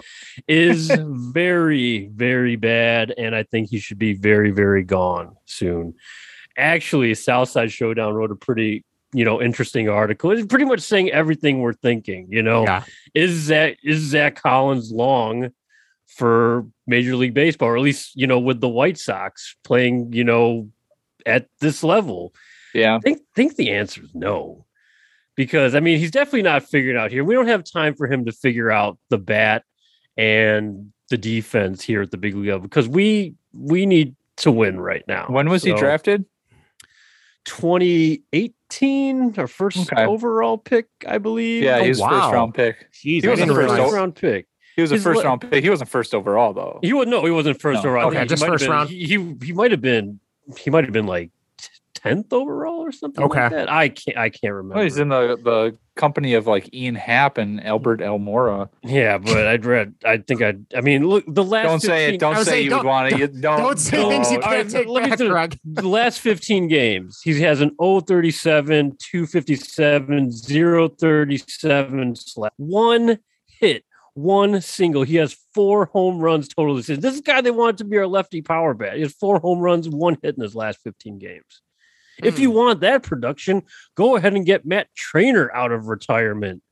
is 0.48 0.90
very, 0.90 2.08
very 2.08 2.56
bad, 2.56 3.12
and 3.16 3.34
I 3.34 3.42
think 3.44 3.70
he 3.70 3.78
should 3.78 3.98
be 3.98 4.14
very, 4.14 4.50
very 4.50 4.82
gone 4.82 5.36
soon. 5.46 5.94
Actually, 6.56 7.14
Southside 7.14 7.72
Showdown 7.72 8.14
wrote 8.14 8.30
a 8.30 8.36
pretty 8.36 8.84
you 9.14 9.24
know 9.24 9.40
interesting 9.40 9.88
article. 9.88 10.32
It's 10.32 10.46
pretty 10.46 10.64
much 10.64 10.80
saying 10.80 11.10
everything 11.10 11.60
we're 11.60 11.72
thinking. 11.72 12.26
You 12.30 12.42
know, 12.42 12.64
yeah. 12.64 12.84
is 13.14 13.32
Zack 13.32 13.78
is 13.82 14.00
Zack 14.00 14.42
Collins 14.42 14.92
long 14.92 15.50
for 16.06 16.66
Major 16.86 17.16
League 17.16 17.34
Baseball, 17.34 17.68
or 17.68 17.76
at 17.76 17.82
least 17.82 18.12
you 18.16 18.26
know 18.26 18.38
with 18.38 18.60
the 18.60 18.68
White 18.68 18.98
Sox 18.98 19.56
playing, 19.64 20.12
you 20.12 20.24
know, 20.24 20.68
at 21.24 21.48
this 21.60 21.82
level? 21.82 22.34
Yeah. 22.74 22.96
I 22.96 22.98
think 22.98 23.22
think 23.34 23.56
the 23.56 23.70
answer 23.70 24.02
is 24.02 24.10
no, 24.14 24.63
because 25.36 25.74
I 25.74 25.80
mean 25.80 25.98
he's 25.98 26.10
definitely 26.10 26.42
not 26.42 26.62
figured 26.62 26.96
out 26.96 27.10
here. 27.10 27.24
We 27.24 27.34
don't 27.34 27.48
have 27.48 27.64
time 27.64 27.94
for 27.94 28.06
him 28.06 28.24
to 28.26 28.32
figure 28.32 28.70
out 28.70 28.98
the 29.10 29.18
bat 29.18 29.64
and 30.16 30.92
the 31.10 31.16
defense 31.18 31.82
here 31.82 32.02
at 32.02 32.10
the 32.10 32.16
big 32.16 32.34
league 32.34 32.48
level 32.48 32.60
because 32.62 32.88
we 32.88 33.34
we 33.52 33.86
need 33.86 34.14
to 34.36 34.50
win 34.50 34.80
right 34.80 35.04
now. 35.08 35.26
When 35.28 35.48
was 35.48 35.62
he 35.62 35.72
drafted? 35.74 36.24
2018, 37.44 39.34
our 39.38 39.46
first 39.46 39.92
Okay. 39.92 40.04
overall 40.04 40.58
pick, 40.58 40.86
I 41.06 41.18
believe. 41.18 41.62
Yeah, 41.62 41.78
Oh, 41.78 41.82
he 41.82 41.88
was 41.90 42.00
wow. 42.00 42.08
first 42.08 42.32
round 42.32 42.54
pick. 42.54 42.90
Jeez, 42.92 43.22
He 43.22 43.28
was 43.28 43.38
didn't 43.38 43.48
the 43.48 43.54
first 43.54 43.58
realize- 43.70 43.78
first 43.80 43.94
round 43.94 44.14
pick. 44.16 44.46
He 44.76 44.82
was 44.82 44.90
a 44.90 44.94
His 44.94 45.04
first 45.04 45.18
le- 45.18 45.24
round 45.24 45.40
pick. 45.42 45.62
He 45.62 45.70
wasn't 45.70 45.88
first 45.90 46.14
overall 46.14 46.52
though. 46.52 46.80
He 46.82 46.92
was 46.92 47.06
no, 47.06 47.24
he 47.24 47.30
wasn't 47.30 47.60
first 47.60 47.84
No. 47.84 47.90
overall. 47.90 48.08
Okay, 48.08 48.16
He- 48.16 48.22
he 48.22 48.28
just 48.28 48.42
might 48.42 48.48
first 48.48 48.64
been- 48.64 48.70
round. 48.72 48.90
He 48.90 49.04
he, 49.04 49.34
he 49.46 49.52
might 49.52 49.70
have 49.70 49.80
been 49.80 50.18
he 50.58 50.70
might 50.70 50.84
have 50.84 50.92
been 50.92 51.06
like 51.06 51.30
tenth 52.04 52.32
overall 52.32 52.80
or 52.84 52.92
something 52.92 53.25
Okay. 53.25 53.40
like 53.42 53.50
that. 53.52 53.70
I 53.73 53.88
can't 53.88 54.16
I 54.18 54.28
can't 54.30 54.52
remember. 54.54 54.75
Well, 54.76 54.84
he's 54.84 54.99
in 54.99 55.08
the, 55.08 55.37
the 55.42 55.76
company 55.96 56.34
of 56.34 56.46
like 56.46 56.73
Ian 56.75 56.94
Happ 56.96 57.38
and 57.38 57.64
Albert 57.64 58.00
Almora. 58.00 58.68
yeah, 58.82 59.16
but 59.18 59.46
I'd 59.46 59.64
read. 59.64 59.94
I 60.04 60.18
think 60.18 60.42
I. 60.42 60.54
I 60.76 60.80
mean, 60.80 61.06
look, 61.06 61.25
the 61.26 61.42
last. 61.44 61.64
Don't 61.66 61.80
say 61.80 62.14
it. 62.14 62.18
Don't 62.20 62.37
say 62.37 62.42
saying, 62.44 62.64
you 62.64 62.70
don't- 62.70 62.80
would 62.84 62.88
want 62.88 63.11
to. 63.12 63.18
You 63.18 63.26
don't. 63.28 63.58
Don't 63.61 63.78
say 63.78 64.08
things 64.08 64.30
you 64.30 64.40
can't 64.40 64.70
take 64.70 64.87
let 64.88 65.04
me 65.04 65.11
back, 65.11 65.18
do- 65.18 65.28
Greg. 65.30 65.58
the 65.64 65.88
last 65.88 66.20
15 66.20 66.68
games, 66.68 67.20
he 67.23 67.40
has 67.40 67.61
an 67.61 67.70
037, 67.80 68.96
257, 68.99 70.30
037 70.32 72.16
slash 72.16 72.50
one 72.56 73.18
hit, 73.46 73.84
one 74.14 74.61
single. 74.61 75.02
He 75.02 75.16
has 75.16 75.37
four 75.54 75.87
home 75.87 76.18
runs 76.18 76.49
total 76.49 76.75
this 76.76 76.87
season. 76.87 77.00
This 77.02 77.14
is 77.14 77.20
the 77.23 77.30
guy 77.32 77.40
they 77.40 77.50
wanted 77.50 77.78
to 77.78 77.84
be 77.84 77.96
our 77.99 78.06
lefty 78.06 78.42
power 78.42 78.75
bat. 78.75 78.94
He 78.96 79.02
has 79.02 79.12
four 79.12 79.38
home 79.40 79.61
runs, 79.61 79.88
one 79.88 80.16
hit 80.23 80.37
in 80.37 80.42
his 80.42 80.54
last 80.54 80.80
15 80.82 81.18
games. 81.18 81.62
If 82.23 82.38
you 82.38 82.50
hmm. 82.50 82.56
want 82.56 82.80
that 82.80 83.02
production, 83.02 83.62
go 83.94 84.16
ahead 84.16 84.35
and 84.35 84.47
get 84.47 84.64
Matt 84.64 84.88
Treanor 84.97 85.49
out 85.52 85.73
of 85.73 85.87
retirement 85.87 86.62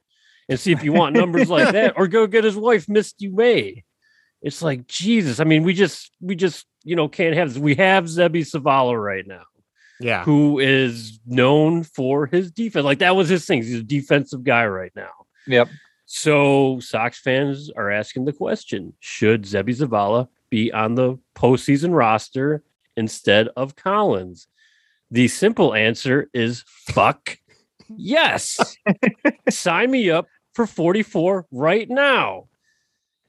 and 0.48 0.58
see 0.58 0.72
if 0.72 0.82
you 0.82 0.92
want 0.92 1.16
numbers 1.16 1.48
like 1.48 1.72
that, 1.72 1.94
or 1.96 2.06
go 2.06 2.26
get 2.26 2.44
his 2.44 2.56
wife, 2.56 2.88
Misty 2.88 3.28
May. 3.28 3.84
It's 4.40 4.62
like 4.62 4.86
Jesus. 4.86 5.40
I 5.40 5.44
mean, 5.44 5.62
we 5.62 5.72
just 5.72 6.10
we 6.20 6.34
just 6.34 6.66
you 6.84 6.96
know 6.96 7.08
can't 7.08 7.34
have 7.34 7.48
this. 7.48 7.58
We 7.58 7.76
have 7.76 8.04
Seby 8.04 8.42
Zavala 8.42 9.00
right 9.00 9.26
now, 9.26 9.44
Yeah. 10.00 10.24
who 10.24 10.58
is 10.58 11.20
known 11.24 11.84
for 11.84 12.26
his 12.26 12.50
defense. 12.50 12.84
Like 12.84 12.98
that 12.98 13.16
was 13.16 13.28
his 13.28 13.46
thing. 13.46 13.62
He's 13.62 13.74
a 13.74 13.82
defensive 13.82 14.42
guy 14.42 14.66
right 14.66 14.92
now. 14.96 15.10
Yep. 15.46 15.68
So 16.06 16.80
Sox 16.80 17.20
fans 17.20 17.70
are 17.70 17.90
asking 17.90 18.24
the 18.24 18.32
question: 18.32 18.94
Should 19.00 19.44
Seby 19.44 19.76
Zavala 19.76 20.28
be 20.50 20.72
on 20.72 20.96
the 20.96 21.18
postseason 21.36 21.94
roster 21.94 22.64
instead 22.96 23.48
of 23.56 23.76
Collins? 23.76 24.48
The 25.12 25.28
simple 25.28 25.74
answer 25.74 26.30
is 26.32 26.64
fuck 26.66 27.36
yes. 27.94 28.58
Sign 29.50 29.90
me 29.90 30.10
up 30.10 30.26
for 30.54 30.66
44 30.66 31.46
right 31.52 31.86
now. 31.88 32.48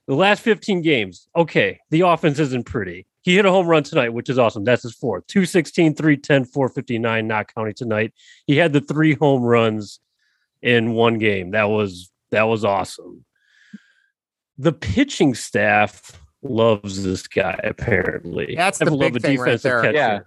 The 0.07 0.15
last 0.15 0.41
15 0.41 0.81
games, 0.81 1.27
okay, 1.35 1.81
the 1.89 2.01
offense 2.01 2.39
isn't 2.39 2.65
pretty. 2.65 3.05
He 3.21 3.35
hit 3.35 3.45
a 3.45 3.51
home 3.51 3.67
run 3.67 3.83
tonight, 3.83 4.13
which 4.13 4.29
is 4.29 4.39
awesome. 4.39 4.63
That's 4.63 4.83
his 4.83 4.95
fourth. 4.95 5.27
216, 5.27 5.95
310, 5.95 6.45
459, 6.45 7.27
not 7.27 7.53
counting 7.53 7.73
tonight. 7.73 8.13
He 8.47 8.55
had 8.55 8.71
the 8.71 8.81
three 8.81 9.15
home 9.15 9.41
runs 9.41 9.99
in 10.61 10.93
one 10.93 11.17
game. 11.17 11.51
That 11.51 11.65
was 11.65 12.09
that 12.31 12.43
was 12.43 12.63
awesome. 12.63 13.25
The 14.57 14.71
pitching 14.71 15.35
staff 15.35 16.17
loves 16.41 17.03
this 17.03 17.27
guy, 17.27 17.59
apparently. 17.63 18.55
That's 18.55 18.79
the 18.79 18.85
I 18.85 18.89
love 18.89 18.99
big 18.99 19.17
a 19.17 19.19
thing 19.19 19.39
right 19.39 19.61
there. 19.61 19.81
catcher. 19.81 19.93
Yeah. 19.93 20.19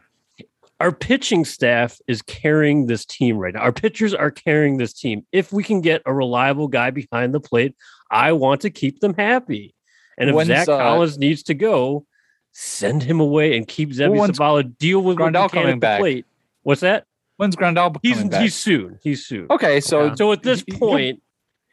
Our 0.79 0.93
pitching 0.93 1.45
staff 1.45 1.99
is 2.07 2.21
carrying 2.23 2.87
this 2.87 3.07
team 3.07 3.39
right 3.39 3.55
now. 3.55 3.61
Our 3.61 3.73
pitchers 3.73 4.13
are 4.13 4.31
carrying 4.31 4.77
this 4.77 4.93
team. 4.93 5.27
If 5.33 5.53
we 5.53 5.65
can 5.65 5.81
get 5.81 6.03
a 6.05 6.13
reliable 6.13 6.69
guy 6.69 6.91
behind 6.91 7.33
the 7.33 7.41
plate, 7.41 7.75
I 8.11 8.33
want 8.33 8.61
to 8.63 8.71
keep 8.71 9.01
them 9.01 9.15
happy. 9.15 9.75
And 10.19 10.29
if 10.31 10.37
When's, 10.37 10.49
Zack 10.49 10.69
uh, 10.69 10.79
Collins 10.79 11.19
needs 11.19 11.43
to 11.45 11.55
go, 11.55 12.07
send 12.53 13.03
him 13.03 13.21
away 13.21 13.57
and 13.57 13.67
keep 13.67 13.91
Seby 13.91 14.19
when's 14.19 14.39
Zavala 14.39 14.77
deal 14.79 15.03
with 15.03 15.19
Grandal 15.19 15.51
coming 15.51 15.79
back? 15.79 16.01
plate. 16.01 16.27
What's 16.63 16.81
that? 16.81 17.05
When's 17.37 17.57
Grandal 17.57 17.97
He's 18.03 18.15
coming 18.15 18.31
back? 18.31 18.43
he's 18.43 18.55
soon. 18.55 18.99
He's 19.03 19.27
soon. 19.27 19.47
okay, 19.51 19.81
so 19.81 20.07
Yeah. 20.07 20.15
So 20.15 20.33
at 20.33 20.43
this 20.43 20.63
point, 20.63 21.23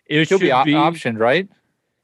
it 0.07 0.27
he'll 0.27 0.39
should 0.39 0.41
be, 0.41 0.47
be 0.47 0.73
optioned, 0.77 1.19
right? 1.19 1.47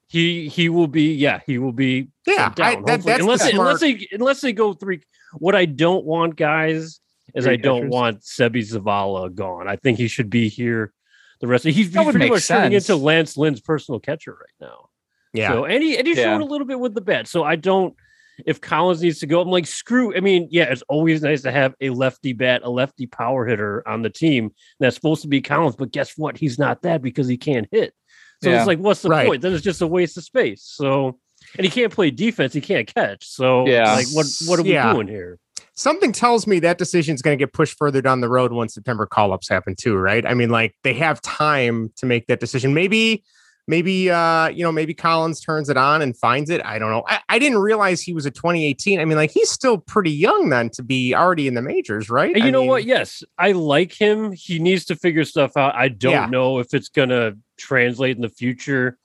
He 0.10 0.50
he 0.50 0.70
will 0.70 0.88
be 0.88 1.13
yeah 1.13 1.39
he 1.46 1.60
will 1.60 1.72
be 1.72 2.08
Yeah, 2.25 2.51
down, 2.54 2.68
I- 2.68 2.75
that- 2.75 2.75
hopefully. 2.75 2.96
that's 2.96 3.06
the 3.06 3.20
unless 3.22 3.44
they, 3.44 3.51
unless 3.51 3.80
they 3.80 4.08
unless 4.12 4.42
they 4.42 4.54
go 4.54 4.74
three. 4.74 5.01
What 5.38 5.56
I 5.56 5.66
don't 5.66 6.04
want, 6.04 6.36
guys, 6.36 7.00
is 7.36 7.46
Three 7.46 7.54
I 7.54 7.56
don't 7.58 7.82
catchers? 7.82 7.92
want 7.92 8.22
Seby 8.22 8.68
Zavala 8.68 9.34
gone. 9.34 9.68
I 9.68 9.75
think 9.75 10.00
he 10.00 10.08
should 10.08 10.32
be 10.32 10.50
here 10.50 10.92
the 11.39 11.46
rest. 11.48 11.68
Of, 11.68 11.75
he's, 11.75 11.91
That 11.91 12.00
he's 12.00 12.12
pretty 12.12 12.26
make 12.26 12.32
much 12.32 12.48
turning 12.48 12.74
into 12.74 12.95
Lance 12.95 13.38
Lynn's 13.38 13.62
personal 13.62 14.00
catcher 14.00 14.32
right 14.34 14.67
now. 14.67 14.89
Yeah. 15.32 15.52
So 15.52 15.65
and 15.65 15.84
he 15.84 15.95
and 15.95 16.08
he 16.08 16.15
Yeah. 16.15 16.24
showed 16.24 16.41
a 16.41 16.45
little 16.45 16.65
bit 16.65 16.80
with 16.80 16.95
the 16.95 17.02
bat. 17.02 17.28
So 17.28 17.43
I 17.43 17.56
don't. 17.56 17.95
If 18.45 18.62
Collins 18.62 19.04
needs 19.04 19.19
to 19.19 19.28
go, 19.28 19.41
I'm 19.41 19.50
like 19.50 19.67
screw. 19.67 20.15
I 20.15 20.22
mean, 20.22 20.48
yeah, 20.50 20.63
it's 20.72 20.82
always 20.89 21.22
nice 21.22 21.41
to 21.43 21.52
have 21.52 21.76
a 21.82 21.89
lefty 21.91 22.32
bat, 22.34 22.62
a 22.63 22.69
lefty 22.69 23.06
power 23.06 23.45
hitter 23.45 23.86
on 23.88 24.02
the 24.02 24.10
team. 24.10 24.52
That's 24.80 24.95
supposed 24.95 25.22
to 25.24 25.28
be 25.28 25.41
Collins, 25.41 25.76
but 25.76 25.91
guess 25.91 26.13
what? 26.17 26.38
He's 26.38 26.58
not 26.58 26.82
that 26.84 27.02
because 27.04 27.28
he 27.28 27.38
can't 27.38 27.67
hit. 27.69 27.93
So 28.41 28.49
Yeah. 28.49 28.58
it's 28.58 28.67
like, 28.67 28.80
what's 28.80 29.02
the 29.02 29.10
Right. 29.10 29.28
point? 29.28 29.41
Then 29.41 29.54
it's 29.54 29.63
just 29.63 29.82
a 29.82 29.88
waste 29.88 30.17
of 30.17 30.23
space. 30.23 30.63
So, 30.63 31.19
and 31.58 31.65
he 31.65 31.69
can't 31.69 31.91
play 31.93 32.12
defense. 32.12 32.54
He 32.54 32.62
can't 32.62 32.91
catch. 32.93 33.25
So, 33.28 33.67
Yeah. 33.67 33.93
like, 33.93 34.08
what 34.08 34.28
what 34.47 34.60
are 34.60 34.63
we 34.63 34.73
Yeah. 34.73 34.93
doing 34.93 35.08
here? 35.08 35.38
Something 35.75 36.12
tells 36.12 36.45
me 36.45 36.60
that 36.60 36.78
decision 36.78 37.15
is 37.15 37.21
going 37.21 37.38
to 37.38 37.41
get 37.41 37.54
pushed 37.54 37.78
further 37.78 38.02
down 38.02 38.19
the 38.21 38.28
road 38.30 38.52
once 38.52 38.73
September 38.73 39.06
call 39.06 39.32
ups 39.32 39.47
happen 39.47 39.75
too, 39.75 39.95
right? 39.95 40.25
I 40.25 40.34
mean, 40.34 40.49
like 40.49 40.75
they 40.84 40.93
have 40.95 41.21
time 41.21 41.91
to 41.97 42.06
make 42.06 42.28
that 42.28 42.39
decision. 42.39 42.73
Maybe, 42.73 43.23
maybe, 43.69 44.10
uh, 44.10 44.47
you 44.49 44.63
know, 44.63 44.71
maybe 44.71 44.95
Collins 44.95 45.39
turns 45.39 45.69
it 45.69 45.77
on 45.77 46.01
and 46.01 46.17
finds 46.17 46.49
it. 46.49 46.60
I 46.65 46.79
don't 46.79 46.89
know. 46.89 47.03
I, 47.08 47.19
I 47.29 47.38
didn't 47.38 47.60
realize 47.60 48.01
he 48.01 48.13
was 48.13 48.25
a 48.25 48.32
2018. 48.32 48.99
I 48.99 49.05
mean, 49.05 49.15
like 49.15 49.29
he's 49.29 49.51
still 49.51 49.77
pretty 49.77 50.10
young 50.12 50.49
then 50.49 50.71
to 50.71 50.82
be 50.82 51.13
already 51.13 51.47
in 51.47 51.53
the 51.53 51.62
majors, 51.62 52.10
right? 52.10 52.34
And 52.34 52.43
you 52.43 52.47
I 52.47 52.51
know 52.51 52.62
mean, 52.62 52.69
what? 52.69 52.84
Yes, 52.86 53.23
I 53.38 53.51
like 53.51 53.93
him. 53.93 54.32
He 54.32 54.58
needs 54.58 54.86
to 54.86 54.95
figure 54.95 55.23
stuff 55.23 55.55
out. 55.55 55.75
I 55.75 55.88
don't 55.89 56.12
Yeah. 56.13 56.25
know 56.25 56.58
if 56.58 56.73
it's 56.73 56.89
gonna 56.89 57.34
translate 57.58 58.15
in 58.15 58.23
the 58.23 58.29
future. 58.29 58.97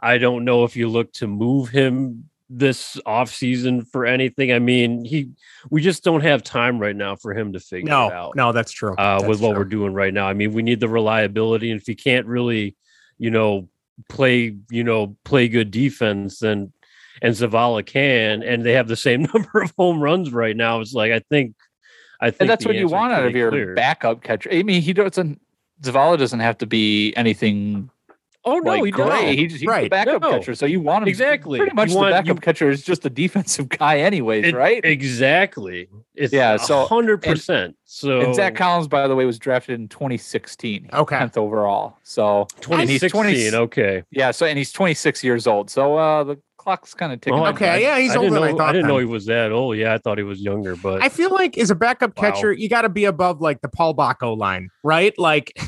I 0.00 0.18
don't 0.18 0.44
know 0.44 0.62
if 0.62 0.76
you 0.76 0.88
look 0.88 1.12
to 1.14 1.26
move 1.26 1.70
him 1.70 2.30
this 2.48 3.00
off 3.06 3.30
season 3.30 3.84
for 3.84 4.06
anything. 4.06 4.52
I 4.52 4.60
mean, 4.60 5.04
he 5.04 5.30
we 5.70 5.82
just 5.82 6.04
don't 6.04 6.20
have 6.20 6.44
time 6.44 6.78
right 6.78 6.94
now 6.94 7.16
for 7.16 7.32
him 7.34 7.52
to 7.54 7.58
figure 7.58 7.88
it 7.88 7.90
No, 7.90 8.12
out. 8.12 8.36
no, 8.36 8.52
that's 8.52 8.70
true. 8.70 8.94
uh, 8.94 9.18
That's 9.18 9.28
with 9.28 9.40
what 9.40 9.50
true. 9.50 9.58
we're 9.58 9.64
doing 9.64 9.92
right 9.92 10.14
now. 10.14 10.28
I 10.28 10.34
mean, 10.34 10.52
we 10.52 10.62
need 10.62 10.78
the 10.78 10.88
reliability, 10.88 11.72
and 11.72 11.80
if 11.80 11.86
he 11.88 11.96
can't 11.96 12.26
really, 12.28 12.76
you 13.18 13.30
know, 13.32 13.68
play, 14.08 14.56
you 14.70 14.84
know, 14.84 15.16
play 15.24 15.48
good 15.48 15.70
defense, 15.70 16.40
then 16.40 16.72
and 17.22 17.34
Zavala 17.34 17.84
can, 17.86 18.42
and 18.42 18.64
they 18.64 18.72
have 18.72 18.88
the 18.88 18.96
same 18.96 19.22
number 19.34 19.62
of 19.62 19.72
home 19.78 20.00
runs 20.00 20.32
right 20.32 20.56
now. 20.56 20.80
It's 20.80 20.92
like 20.94 21.12
I 21.12 21.20
think, 21.30 21.54
I 22.20 22.30
think 22.30 22.42
And 22.42 22.50
that's 22.50 22.66
what 22.66 22.74
you 22.74 22.88
want 22.88 23.12
out 23.12 23.26
of 23.26 23.34
your 23.34 23.50
clear. 23.50 23.74
backup 23.74 24.22
catcher. 24.22 24.50
I 24.52 24.62
mean, 24.62 24.82
he 24.82 24.92
doesn't. 24.92 25.40
Zavala 25.82 26.18
doesn't 26.18 26.40
have 26.40 26.58
to 26.58 26.66
be 26.66 27.12
anything 27.16 27.90
Oh 28.46 28.58
no, 28.58 28.70
like 28.72 28.84
he 28.84 28.90
great. 28.90 29.08
doesn't. 29.08 29.38
He's, 29.38 29.52
he's 29.52 29.60
the 29.60 29.88
backup 29.88 30.20
No. 30.22 30.30
catcher, 30.30 30.54
so 30.54 30.66
you 30.66 30.80
want 30.80 31.02
him 31.04 31.08
Exactly. 31.08 31.58
Pretty 31.58 31.74
much 31.74 31.88
You 31.88 31.94
the 31.94 32.00
want- 32.00 32.12
backup 32.12 32.36
you- 32.36 32.40
catcher 32.40 32.68
is 32.70 32.82
just 32.82 33.04
a 33.06 33.10
defensive 33.10 33.68
guy, 33.70 33.98
anyways, 33.98 34.46
It- 34.46 34.54
right? 34.54 34.84
Exactly. 34.84 35.88
It's 36.14 36.32
Yeah, 36.32 36.52
yeah, 36.52 36.56
so- 36.58 36.84
hundred 36.86 37.22
percent. 37.22 37.76
So 37.84 38.20
and 38.20 38.34
Zack 38.34 38.54
Collins, 38.56 38.88
by 38.88 39.06
the 39.08 39.14
way, 39.16 39.24
was 39.24 39.38
drafted 39.38 39.80
in 39.80 39.88
2016, 39.88 40.88
Okay. 40.92 41.16
10th 41.16 41.36
overall. 41.36 41.96
So 42.02 42.46
2016. 42.60 43.08
20 43.10 43.54
okay. 43.54 44.02
yeah, 44.10 44.30
so 44.30 44.46
and 44.46 44.58
he's 44.58 44.72
26 44.72 45.24
years 45.24 45.46
old. 45.46 45.70
So 45.70 45.96
uh, 45.96 46.24
the 46.24 46.38
clock's 46.64 46.94
kind 46.94 47.12
of 47.12 47.20
ticking. 47.20 47.38
Oh, 47.38 47.44
I- 47.44 47.50
Okay, 47.50 47.82
yeah, 47.82 47.98
he's 47.98 48.12
I 48.12 48.16
older 48.16 48.30
didn't 48.30 48.34
than 48.34 48.42
I 48.42 48.50
know. 48.52 48.58
thought. 48.58 48.72
didn't 48.72 48.82
then. 48.82 48.88
know 48.94 48.98
he 48.98 49.04
was 49.04 49.26
that 49.26 49.52
old. 49.52 49.76
Yeah, 49.76 49.94
I 49.94 49.98
thought 49.98 50.18
he 50.18 50.24
was 50.24 50.40
younger, 50.40 50.74
but 50.76 51.02
I 51.02 51.08
feel 51.08 51.30
like 51.30 51.56
as 51.58 51.70
a 51.70 51.74
backup 51.74 52.16
Wow. 52.16 52.30
catcher, 52.30 52.52
you 52.52 52.68
got 52.68 52.82
to 52.82 52.88
be 52.88 53.04
above 53.04 53.40
like 53.40 53.60
the 53.60 53.68
Paul 53.68 53.94
Bako 53.94 54.36
line, 54.36 54.70
right? 54.82 55.16
Like 55.18 55.52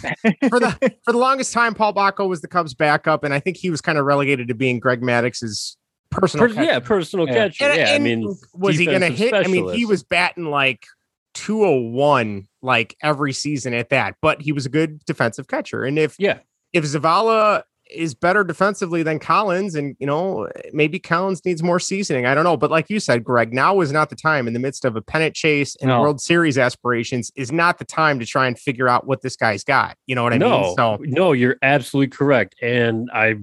for 0.48 0.58
the 0.58 0.96
for 1.04 1.12
the 1.12 1.18
longest 1.18 1.52
time, 1.52 1.74
Paul 1.74 1.94
Bako 1.94 2.28
was 2.28 2.40
the 2.40 2.48
Cubs' 2.48 2.74
backup, 2.74 3.22
and 3.22 3.32
I 3.32 3.38
think 3.40 3.56
he 3.56 3.70
was 3.70 3.80
kind 3.80 3.98
of 3.98 4.04
relegated 4.04 4.48
to 4.48 4.54
being 4.54 4.80
Greg 4.80 5.02
Maddux's 5.02 5.76
personal. 6.10 6.48
Per- 6.48 6.62
yeah, 6.62 6.78
personal 6.80 7.26
Yeah. 7.28 7.34
catcher. 7.34 7.64
And- 7.64 7.76
yeah, 7.78 7.84
I 7.90 7.94
and 7.94 8.04
mean, 8.04 8.36
was 8.54 8.78
he 8.78 8.86
going 8.86 9.00
to 9.02 9.10
defensive 9.10 9.32
hit? 9.32 9.46
I 9.46 9.48
mean, 9.48 9.68
he 9.74 9.84
was 9.84 10.02
batting 10.02 10.46
like 10.46 10.86
201 11.34 12.48
like 12.62 12.96
every 13.02 13.32
season 13.32 13.74
at 13.74 13.90
that, 13.90 14.14
but 14.22 14.40
he 14.42 14.52
was 14.52 14.66
a 14.66 14.68
good 14.68 15.04
defensive 15.04 15.46
catcher. 15.48 15.84
And 15.84 15.98
if 15.98 16.16
Yeah. 16.18 16.38
if 16.72 16.84
Zavala 16.84 17.62
is 17.90 18.14
better 18.14 18.44
defensively 18.44 19.02
than 19.02 19.18
Collins, 19.18 19.74
and 19.74 19.96
you 19.98 20.06
know 20.06 20.48
maybe 20.72 20.98
Collins 20.98 21.44
needs 21.44 21.62
more 21.62 21.78
seasoning. 21.80 22.26
I 22.26 22.34
don't 22.34 22.44
know, 22.44 22.56
but 22.56 22.70
like 22.70 22.90
you 22.90 23.00
said, 23.00 23.24
Greg, 23.24 23.52
now 23.52 23.80
is 23.80 23.92
not 23.92 24.10
the 24.10 24.16
time 24.16 24.46
in 24.46 24.52
the 24.52 24.58
midst 24.58 24.84
of 24.84 24.96
a 24.96 25.02
pennant 25.02 25.34
chase 25.34 25.76
and 25.76 25.88
No. 25.88 26.00
World 26.00 26.20
Series 26.20 26.58
aspirations. 26.58 27.30
Is 27.36 27.52
not 27.52 27.78
the 27.78 27.84
time 27.84 28.18
to 28.18 28.26
try 28.26 28.46
and 28.46 28.58
figure 28.58 28.88
out 28.88 29.06
what 29.06 29.22
this 29.22 29.36
guy's 29.36 29.64
got. 29.64 29.96
You 30.06 30.14
know 30.14 30.22
what 30.22 30.32
I 30.32 30.38
no, 30.38 30.60
mean? 30.62 30.76
So 30.76 30.98
no, 31.00 31.32
you're 31.32 31.56
absolutely 31.62 32.16
correct. 32.16 32.56
And 32.60 33.10
I 33.12 33.36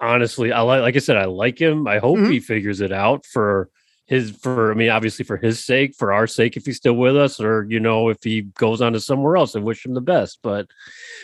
honestly, 0.00 0.52
I 0.52 0.60
like, 0.60 0.82
like 0.82 0.96
I 0.96 0.98
said, 1.00 1.16
I 1.16 1.24
like 1.24 1.58
him. 1.58 1.86
I 1.88 1.98
hope 1.98 2.18
Mhm. 2.18 2.30
he 2.30 2.40
figures 2.40 2.80
it 2.80 2.92
out 2.92 3.24
for 3.24 3.70
his, 4.06 4.30
for 4.30 4.70
I 4.70 4.74
mean, 4.74 4.90
obviously 4.90 5.24
for 5.24 5.36
his 5.36 5.64
sake, 5.64 5.94
for 5.98 6.12
our 6.12 6.26
sake, 6.26 6.56
if 6.56 6.64
he's 6.66 6.76
still 6.76 6.94
with 6.94 7.16
us, 7.16 7.40
or 7.40 7.66
you 7.68 7.80
know, 7.80 8.08
if 8.08 8.18
he 8.22 8.42
goes 8.42 8.80
on 8.80 8.92
to 8.92 9.00
somewhere 9.00 9.36
else, 9.36 9.56
I 9.56 9.58
wish 9.60 9.84
him 9.84 9.94
the 9.94 10.00
best. 10.00 10.38
But 10.42 10.66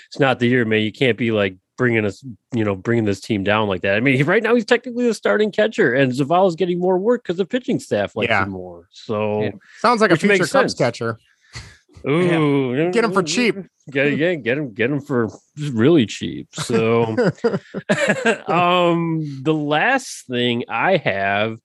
it's 0.08 0.18
not 0.18 0.38
the 0.38 0.48
year, 0.48 0.64
man. 0.64 0.82
You 0.82 0.90
can't 0.90 1.16
be 1.18 1.30
like 1.30 1.56
bringing 1.76 2.04
us, 2.04 2.24
you 2.54 2.64
know, 2.64 2.74
bringing 2.74 3.04
this 3.04 3.20
team 3.20 3.44
down 3.44 3.68
like 3.68 3.82
that. 3.82 3.96
I 3.96 4.00
mean, 4.00 4.16
he, 4.16 4.22
right 4.22 4.42
now 4.42 4.54
he's 4.54 4.64
technically 4.64 5.06
the 5.06 5.14
starting 5.14 5.50
catcher, 5.50 5.94
and 5.94 6.12
Zavala's 6.12 6.56
getting 6.56 6.78
more 6.78 6.98
work 6.98 7.22
because 7.22 7.36
the 7.36 7.46
pitching 7.46 7.78
staff 7.80 8.14
likes 8.16 8.30
Yeah. 8.30 8.44
him 8.44 8.50
more. 8.50 8.88
So. 8.90 9.42
Yeah. 9.42 9.50
sounds 9.80 10.00
like 10.00 10.10
a 10.10 10.16
future 10.16 10.46
Cubs 10.46 10.74
catcher. 10.74 11.18
Ooh, 12.08 12.90
get 12.90 13.04
him 13.04 13.12
for 13.12 13.22
cheap. 13.22 13.56
Get, 13.90 14.16
yeah, 14.16 14.34
get 14.34 14.58
him, 14.58 14.72
get 14.72 14.90
him 14.90 15.00
for 15.00 15.28
really 15.72 16.06
cheap. 16.06 16.48
So, 16.54 17.04
um, 18.48 19.40
the 19.42 19.54
last 19.54 20.26
thing 20.26 20.64
I 20.68 20.96
have 20.96 21.58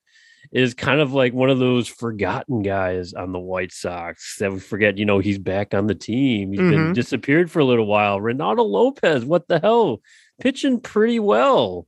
is 0.51 0.73
kind 0.73 0.99
of 1.01 1.13
like 1.13 1.33
one 1.33 1.49
of 1.49 1.59
those 1.59 1.87
forgotten 1.87 2.61
guys 2.61 3.13
on 3.13 3.31
the 3.33 3.39
White 3.39 3.71
Sox 3.73 4.37
that 4.39 4.51
we 4.53 4.59
forget, 4.59 4.97
you 4.97 5.05
know, 5.05 5.19
he's 5.19 5.39
back 5.39 5.73
on 5.73 5.87
the 5.87 5.95
team. 5.95 6.51
He's 6.51 6.59
been 6.59 6.89
Mhm. 6.89 6.93
disappeared 6.93 7.51
for 7.51 7.59
a 7.59 7.65
little 7.65 7.85
while. 7.85 8.19
Reynaldo 8.19 8.65
Lopez, 8.65 9.25
what 9.25 9.47
the 9.47 9.59
hell? 9.59 10.01
Pitching 10.39 10.79
pretty 10.79 11.19
well 11.19 11.87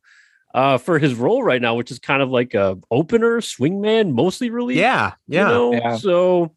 uh 0.56 0.80
for 0.80 0.98
his 0.98 1.14
role 1.14 1.44
right 1.44 1.62
now, 1.62 1.76
which 1.76 1.92
is 1.92 2.00
kind 2.00 2.22
of 2.24 2.30
like 2.32 2.54
a 2.56 2.76
opener, 2.90 3.40
swingman, 3.40 4.12
mostly 4.14 4.50
relief. 4.50 4.78
Yeah, 4.78 5.12
you 5.28 5.38
yeah. 5.38 5.44
know? 5.48 5.74
Yeah. 5.74 5.96
So 5.98 6.54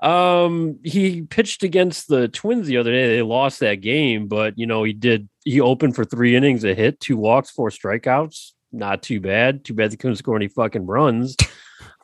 um 0.00 0.78
he 0.84 1.22
pitched 1.22 1.62
against 1.62 2.08
the 2.08 2.28
twins 2.28 2.66
the 2.66 2.76
other 2.76 2.92
day. 2.92 3.16
They 3.16 3.22
lost 3.22 3.60
that 3.60 3.76
game, 3.76 4.28
but 4.28 4.58
you 4.58 4.66
know, 4.66 4.84
he 4.84 4.92
did 4.92 5.28
he 5.44 5.60
opened 5.60 5.96
for 5.96 6.04
three 6.04 6.36
innings, 6.36 6.62
a 6.64 6.74
hit, 6.74 7.00
two 7.00 7.16
walks, 7.16 7.50
four 7.50 7.70
strikeouts. 7.70 8.52
Not 8.72 9.02
too 9.02 9.20
bad. 9.20 9.64
Too 9.64 9.74
bad 9.74 9.90
they 9.90 9.96
couldn't 9.96 10.16
score 10.16 10.36
any 10.36 10.48
fucking 10.48 10.86
runs. 10.86 11.36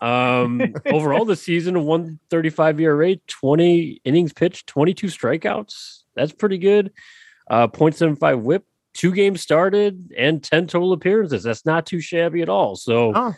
Um 0.00 0.61
overall 0.87 1.24
this 1.24 1.42
season 1.42 1.85
135 1.85 2.81
year 2.81 2.94
rate, 2.96 3.27
20 3.27 4.00
innings 4.05 4.33
pitched, 4.33 4.66
22 4.66 5.09
strikeouts. 5.09 6.03
That's 6.14 6.33
pretty 6.33 6.59
good. 6.59 6.92
Uh 7.48 7.68
0.75 7.68 8.42
whip, 8.42 8.64
two 8.94 9.12
games 9.12 9.40
started, 9.40 10.12
and 10.16 10.42
10 10.42 10.66
total 10.66 10.92
appearances. 10.92 11.42
That's 11.42 11.66
not 11.66 11.87
too 11.87 12.00
shabby 12.00 12.42
at 12.42 12.48
all. 12.48 12.77
So 12.77 13.12
Oh. 13.14 13.35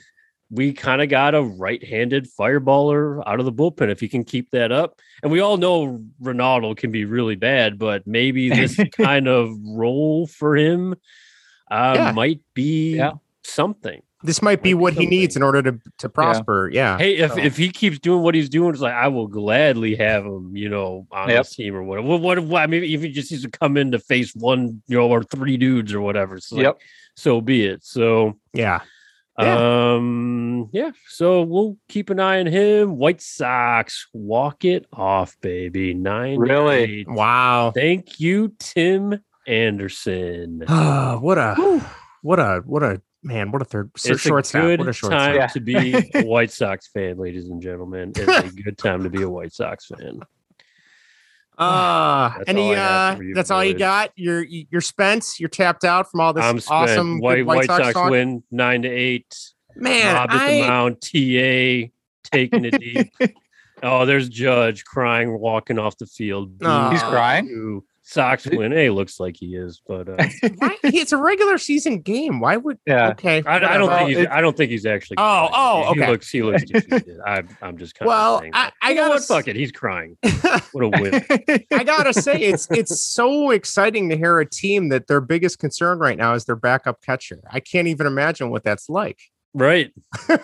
we 0.51 0.73
kind 0.73 1.03
of 1.03 1.09
got 1.09 1.35
a 1.35 1.43
right-handed 1.43 2.29
fireballer 2.39 3.23
out 3.27 3.41
of 3.41 3.47
the 3.47 3.53
bullpen 3.53 3.91
if 3.91 3.99
he 4.01 4.09
can 4.09 4.23
keep 4.25 4.51
that 4.53 4.71
up. 4.71 5.01
And 5.23 5.33
we 5.33 5.41
all 5.41 5.57
know 5.57 6.05
Reynaldo 6.23 6.77
can 6.77 6.93
be 6.93 7.05
really 7.05 7.35
bad, 7.37 7.79
but 7.79 8.07
maybe 8.07 8.49
this 8.49 8.79
kind 8.93 9.27
of 9.29 9.51
role 9.65 10.27
for 10.29 10.57
him 10.57 10.95
uh, 11.71 11.93
Yeah. 11.97 12.13
might 12.13 12.41
be 12.55 12.97
Yeah. 12.97 13.13
something. 13.45 14.03
This 14.23 14.41
might 14.43 14.63
be 14.63 14.71
Might 14.73 14.79
be 14.79 14.83
what 14.83 14.93
he 14.95 15.07
needs 15.07 15.37
in 15.37 15.43
order 15.43 15.63
to 15.63 15.79
to 15.99 16.09
prosper. 16.09 16.71
Yeah. 16.73 16.97
Hey, 16.99 17.17
if, 17.19 17.33
So- 17.33 17.39
if 17.39 17.57
he 17.57 17.69
keeps 17.71 17.99
doing 17.99 18.23
what 18.23 18.35
he's 18.35 18.49
doing, 18.49 18.71
it's 18.73 18.81
like 18.81 18.95
I 18.95 19.09
will 19.09 19.29
gladly 19.29 19.95
have 19.97 20.25
him, 20.25 20.57
you 20.57 20.69
know, 20.69 21.07
on 21.13 21.29
Yep. 21.29 21.39
this 21.45 21.55
team 21.55 21.77
or 21.77 21.83
whatever. 21.83 22.09
What, 22.09 22.21
what, 22.23 22.39
what 22.41 22.63
I 22.63 22.67
mean, 22.67 22.83
if 22.83 23.03
he 23.03 23.11
just 23.11 23.31
needs 23.31 23.45
to 23.45 23.51
come 23.51 23.77
in 23.77 23.93
to 23.93 23.99
face 23.99 24.35
one, 24.35 24.83
you 24.89 24.97
know, 24.97 25.09
or 25.09 25.23
three 25.23 25.57
dudes 25.59 25.93
or 25.95 26.01
whatever, 26.01 26.41
so 26.41 26.57
like, 26.57 26.77
so 27.15 27.41
be 27.41 27.67
it. 27.67 27.85
So 27.85 28.37
yeah. 28.55 28.81
Yeah. 29.39 29.93
Um, 29.97 30.71
yeah, 30.73 30.93
so 31.09 31.43
we'll 31.43 31.77
keep 31.91 32.09
an 32.09 32.19
eye 32.19 32.41
on 32.41 32.47
him. 32.47 32.97
White 32.97 33.21
Sox, 33.21 34.07
walk 34.15 34.65
it 34.65 34.87
off, 34.95 35.37
baby. 35.43 35.93
Nine. 35.93 36.37
to 36.37 36.41
Really? 36.41 37.01
eight. 37.01 37.09
Wow. 37.11 37.71
Thank 37.75 38.19
you, 38.19 38.55
Tim 38.59 39.21
Anderson. 39.47 40.61
what 40.69 41.39
a 41.39 41.83
what 42.23 42.39
a 42.39 42.63
what 42.65 42.83
a 42.83 43.01
man, 43.23 43.51
what 43.53 43.63
a 43.63 43.65
third 43.65 43.91
It's 43.95 44.21
short 44.21 44.45
a 44.45 44.49
staff. 44.49 44.63
good 44.63 44.79
What 44.81 44.89
a 44.89 44.93
short 44.93 45.13
time 45.13 45.35
staff. 45.35 45.37
Yeah. 45.37 45.47
to 45.49 45.61
be 45.61 46.11
a 46.15 46.25
White 46.25 46.51
Sox 46.51 46.89
fan, 46.89 47.19
ladies 47.19 47.49
and 47.49 47.61
gentlemen. 47.63 48.13
It's 48.17 48.53
a 48.53 48.63
good 48.63 48.79
time 48.79 49.03
to 49.05 49.11
be 49.11 49.23
a 49.23 49.29
White 49.29 49.53
Sox 49.53 49.87
fan. 49.87 50.21
Uh 51.59 52.29
That's 52.39 52.49
any 52.49 52.75
all 52.75 52.77
uh 52.77 53.17
you 53.19 53.35
that's 53.35 53.51
all 53.51 53.65
you 53.65 53.75
got? 53.75 54.11
You're 54.17 54.43
you're 54.45 54.81
spent, 54.81 55.39
you're 55.39 55.49
tapped 55.49 55.85
out 55.85 56.11
from 56.11 56.21
all 56.21 56.33
this 56.33 56.45
I'm 56.45 56.61
spent. 56.61 56.91
awesome 56.91 57.19
White, 57.21 57.37
good 57.37 57.47
White, 57.47 57.57
White, 57.57 57.67
Sox, 57.67 57.93
Sox 57.95 58.11
win 58.11 58.43
nine 58.51 58.83
to 58.83 58.89
eight. 58.89 59.35
Man, 59.75 60.15
Rob 60.15 60.31
at 60.31 60.49
the 60.49 60.61
mound, 60.63 61.01
TA 61.03 61.93
taking 62.31 62.65
it 62.65 62.81
deep. 62.81 63.13
oh, 63.83 64.07
there's 64.07 64.29
Judge 64.29 64.85
crying, 64.85 65.39
walking 65.39 65.79
off 65.79 65.99
the 65.99 66.07
field. 66.07 66.63
Aw. 66.63 66.91
He's 66.91 67.03
crying? 67.03 67.47
Boo. 67.47 67.85
Sox 68.09 68.47
win. 68.47 68.71
Hey, 68.71 68.89
looks 68.89 69.19
like 69.19 69.37
he 69.37 69.57
is, 69.57 69.83
but 69.85 70.09
uh, 70.09 70.15
why, 70.59 70.77
it's 70.85 71.11
a 71.11 71.17
regular 71.17 71.59
season 71.59 72.01
game. 72.03 72.39
Why 72.39 72.57
would 72.57 72.79
Yeah. 72.87 73.09
okay? 73.11 73.43
I, 73.45 73.57
I 73.57 73.77
don't 73.79 73.91
think 73.91 74.17
he's. 74.17 74.27
I 74.31 74.41
don't 74.41 74.57
think 74.57 74.71
he's 74.71 74.87
actually. 74.87 75.17
Oh, 75.19 75.49
crying. 75.51 75.51
oh, 75.55 75.83
He 75.95 76.01
okay. 76.01 76.11
looks. 76.13 76.31
He 76.31 76.43
looks 76.45 76.63
defeated. 76.63 77.19
I'm. 77.27 77.49
I'm 77.61 77.77
just 77.77 77.97
kind 77.97 78.07
Well, 78.07 78.37
of 78.37 78.41
saying. 78.43 78.53
I- 78.55 78.65
that. 78.67 78.73
I 78.81 78.89
You 78.91 78.95
know 78.95 79.01
gotta 79.03 79.11
what? 79.11 79.17
s- 79.23 79.27
Fuck 79.27 79.49
it. 79.49 79.57
He's 79.57 79.73
crying. 79.73 80.17
What 80.73 80.85
a 80.85 80.89
win. 80.89 81.25
I 81.73 81.83
gotta 81.83 82.13
say, 82.15 82.41
it's 82.43 82.69
it's 82.71 83.01
so 83.05 83.51
exciting 83.51 84.09
to 84.11 84.17
hear 84.17 84.39
a 84.39 84.49
team 84.49 84.89
that 84.91 85.09
their 85.09 85.21
biggest 85.21 85.59
concern 85.59 85.99
right 85.99 86.17
now 86.17 86.35
is 86.35 86.45
their 86.45 86.55
backup 86.57 87.03
catcher. 87.03 87.41
I 87.51 87.59
can't 87.59 87.89
even 87.89 88.07
imagine 88.07 88.51
what 88.51 88.63
that's 88.63 88.89
like. 88.89 89.19
right. 89.53 89.91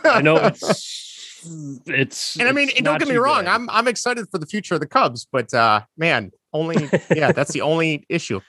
I 0.05 0.21
know 0.21 0.35
it's. 0.37 1.11
It's. 1.87 2.39
And 2.39 2.49
I 2.49 2.53
mean, 2.53 2.71
and 2.77 2.85
don't 2.85 2.99
get 2.99 3.09
me 3.09 3.17
wrong, 3.17 3.45
bad. 3.45 3.55
I'm 3.55 3.71
I'm 3.71 3.89
excited 3.89 4.27
for 4.31 4.39
the 4.39 4.47
future 4.47 4.75
of 4.75 4.81
the 4.81 4.87
Cubs, 4.87 5.27
but 5.31 5.53
uh 5.53 5.83
man, 5.97 6.33
only 6.53 6.89
yeah, 7.15 7.33
that's 7.33 7.53
the 7.53 7.61
only 7.61 8.05
issue. 8.09 8.41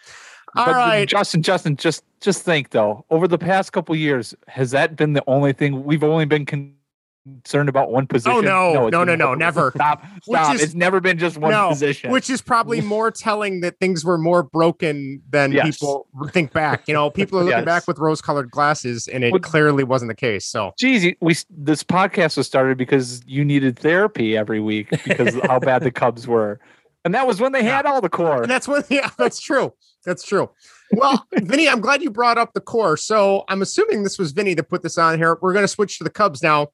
All 0.55 0.65
But 0.67 0.75
right. 0.75 1.07
Justin, 1.07 1.41
Justin, 1.41 1.75
just 1.75 2.03
just 2.21 2.43
think 2.43 2.69
though, 2.69 3.05
over 3.09 3.27
the 3.27 3.37
past 3.37 3.71
couple 3.73 3.95
years, 3.95 4.35
has 4.47 4.71
that 4.71 4.95
been 4.95 5.13
the 5.13 5.23
only 5.27 5.53
thing 5.53 5.83
we've 5.83 6.03
only 6.03 6.25
been 6.25 6.45
con- 6.45 6.75
concerned 7.23 7.69
about 7.69 7.91
one 7.91 8.03
oh, 8.03 8.07
position? 8.07 8.37
Oh, 8.37 8.41
no, 8.41 8.87
it's 8.87 8.91
no, 8.91 9.03
no, 9.03 9.15
no, 9.15 9.33
never. 9.33 9.71
Stop, 9.75 10.03
stop. 10.23 10.55
is- 10.55 10.61
it's 10.61 10.73
never 10.73 10.99
been 10.99 11.17
just 11.17 11.37
one 11.37 11.51
no, 11.51 11.69
position. 11.69 12.11
Which 12.11 12.29
is 12.29 12.41
probably 12.41 12.81
more 12.81 13.11
telling 13.11 13.61
that 13.61 13.79
things 13.79 14.03
were 14.03 14.17
more 14.17 14.43
broken 14.43 15.21
than 15.29 15.51
Yes. 15.51 15.77
people 15.77 16.07
think 16.31 16.53
back. 16.53 16.87
You 16.87 16.93
know, 16.93 17.09
people 17.09 17.39
are 17.39 17.43
looking 17.43 17.59
Yes. 17.59 17.65
back 17.65 17.87
with 17.87 17.97
rose-colored 17.97 18.51
glasses, 18.51 19.07
and 19.07 19.23
it 19.23 19.31
Well- 19.31 19.39
clearly 19.41 19.83
wasn't 19.83 20.09
the 20.09 20.15
case. 20.15 20.45
So 20.45 20.73
Geez, 20.77 21.13
we 21.21 21.35
this 21.49 21.83
podcast 21.83 22.37
was 22.37 22.47
started 22.47 22.77
because 22.77 23.21
you 23.25 23.43
needed 23.45 23.77
therapy 23.79 24.37
every 24.37 24.59
week 24.59 24.89
because 24.89 25.35
how 25.43 25.59
bad 25.59 25.83
the 25.83 25.91
Cubs 25.91 26.27
were, 26.27 26.59
and 27.05 27.13
that 27.13 27.27
was 27.27 27.39
when 27.39 27.51
they 27.51 27.63
had 27.63 27.85
all 27.85 28.01
the 28.01 28.09
core. 28.09 28.41
And 28.41 28.51
that's 28.51 28.67
what, 28.67 28.85
yeah, 28.89 29.09
that's 29.17 29.39
true. 29.39 29.73
That's 30.05 30.23
true. 30.23 30.49
Well, 30.91 31.25
Vinny, 31.33 31.67
I'm 31.67 31.79
glad 31.79 32.01
you 32.03 32.11
brought 32.11 32.37
up 32.37 32.53
the 32.53 32.61
core. 32.61 32.97
So 32.97 33.45
I'm 33.47 33.61
assuming 33.61 34.03
this 34.03 34.19
was 34.19 34.31
Vinny 34.31 34.53
that 34.55 34.63
put 34.65 34.83
this 34.83 34.97
on 34.97 35.17
here. 35.17 35.37
We're 35.41 35.53
going 35.53 35.63
to 35.63 35.67
switch 35.69 35.97
to 35.97 36.03
the 36.03 36.09
Cubs 36.09 36.43
now. 36.43 36.67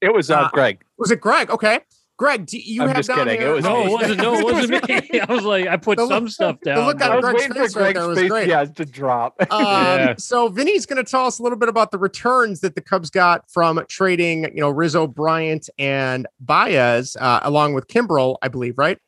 It 0.00 0.12
was 0.14 0.30
uh, 0.30 0.36
Uh, 0.40 0.50
Greg. 0.50 0.82
Was 0.98 1.10
it 1.10 1.20
Greg? 1.20 1.50
Okay. 1.50 1.80
Greg, 2.16 2.46
do 2.46 2.58
you 2.58 2.82
I'm 2.82 2.88
have 2.88 2.98
just 2.98 3.08
down 3.08 3.18
kidding. 3.26 3.40
here- 3.40 3.50
It 3.50 3.54
was 3.54 3.64
No, 3.64 3.84
me. 3.84 3.86
it 3.86 3.92
wasn't. 3.92 4.20
No, 4.20 4.34
it 4.38 4.44
wasn't 4.54 4.88
me. 5.12 5.20
I 5.28 5.32
was 5.34 5.42
like, 5.42 5.66
I 5.66 5.76
put 5.76 5.96
The 5.98 6.04
look- 6.04 6.12
some 6.12 6.28
stuff 6.28 6.56
the 6.62 6.70
down. 6.70 6.86
look 6.86 6.98
but- 6.98 7.10
on 7.10 7.12
I 7.12 7.16
was 7.16 7.24
Greg's 7.42 7.46
for 7.46 7.54
face 7.54 7.76
right 7.76 7.94
there 7.96 8.06
was 8.06 8.22
great. 8.22 8.48
yeah, 8.48 8.64
to 8.64 8.84
drop. 8.84 9.34
Um, 9.50 9.62
Yeah. 9.64 10.14
So 10.18 10.48
Vinny's 10.48 10.86
going 10.86 11.04
to 11.04 11.10
tell 11.10 11.26
us 11.26 11.40
a 11.40 11.42
little 11.42 11.58
bit 11.58 11.68
about 11.68 11.90
the 11.90 11.98
returns 11.98 12.60
that 12.60 12.76
the 12.76 12.80
Cubs 12.82 13.10
got 13.10 13.50
from 13.50 13.82
trading, 13.88 14.44
you 14.54 14.60
know, 14.60 14.70
Rizzo, 14.70 15.08
Bryant, 15.08 15.68
and 15.76 16.28
Baez, 16.38 17.16
uh, 17.20 17.40
along 17.42 17.74
with 17.74 17.88
Kimbrel, 17.88 18.36
I 18.42 18.46
believe, 18.48 18.78
right? 18.78 18.98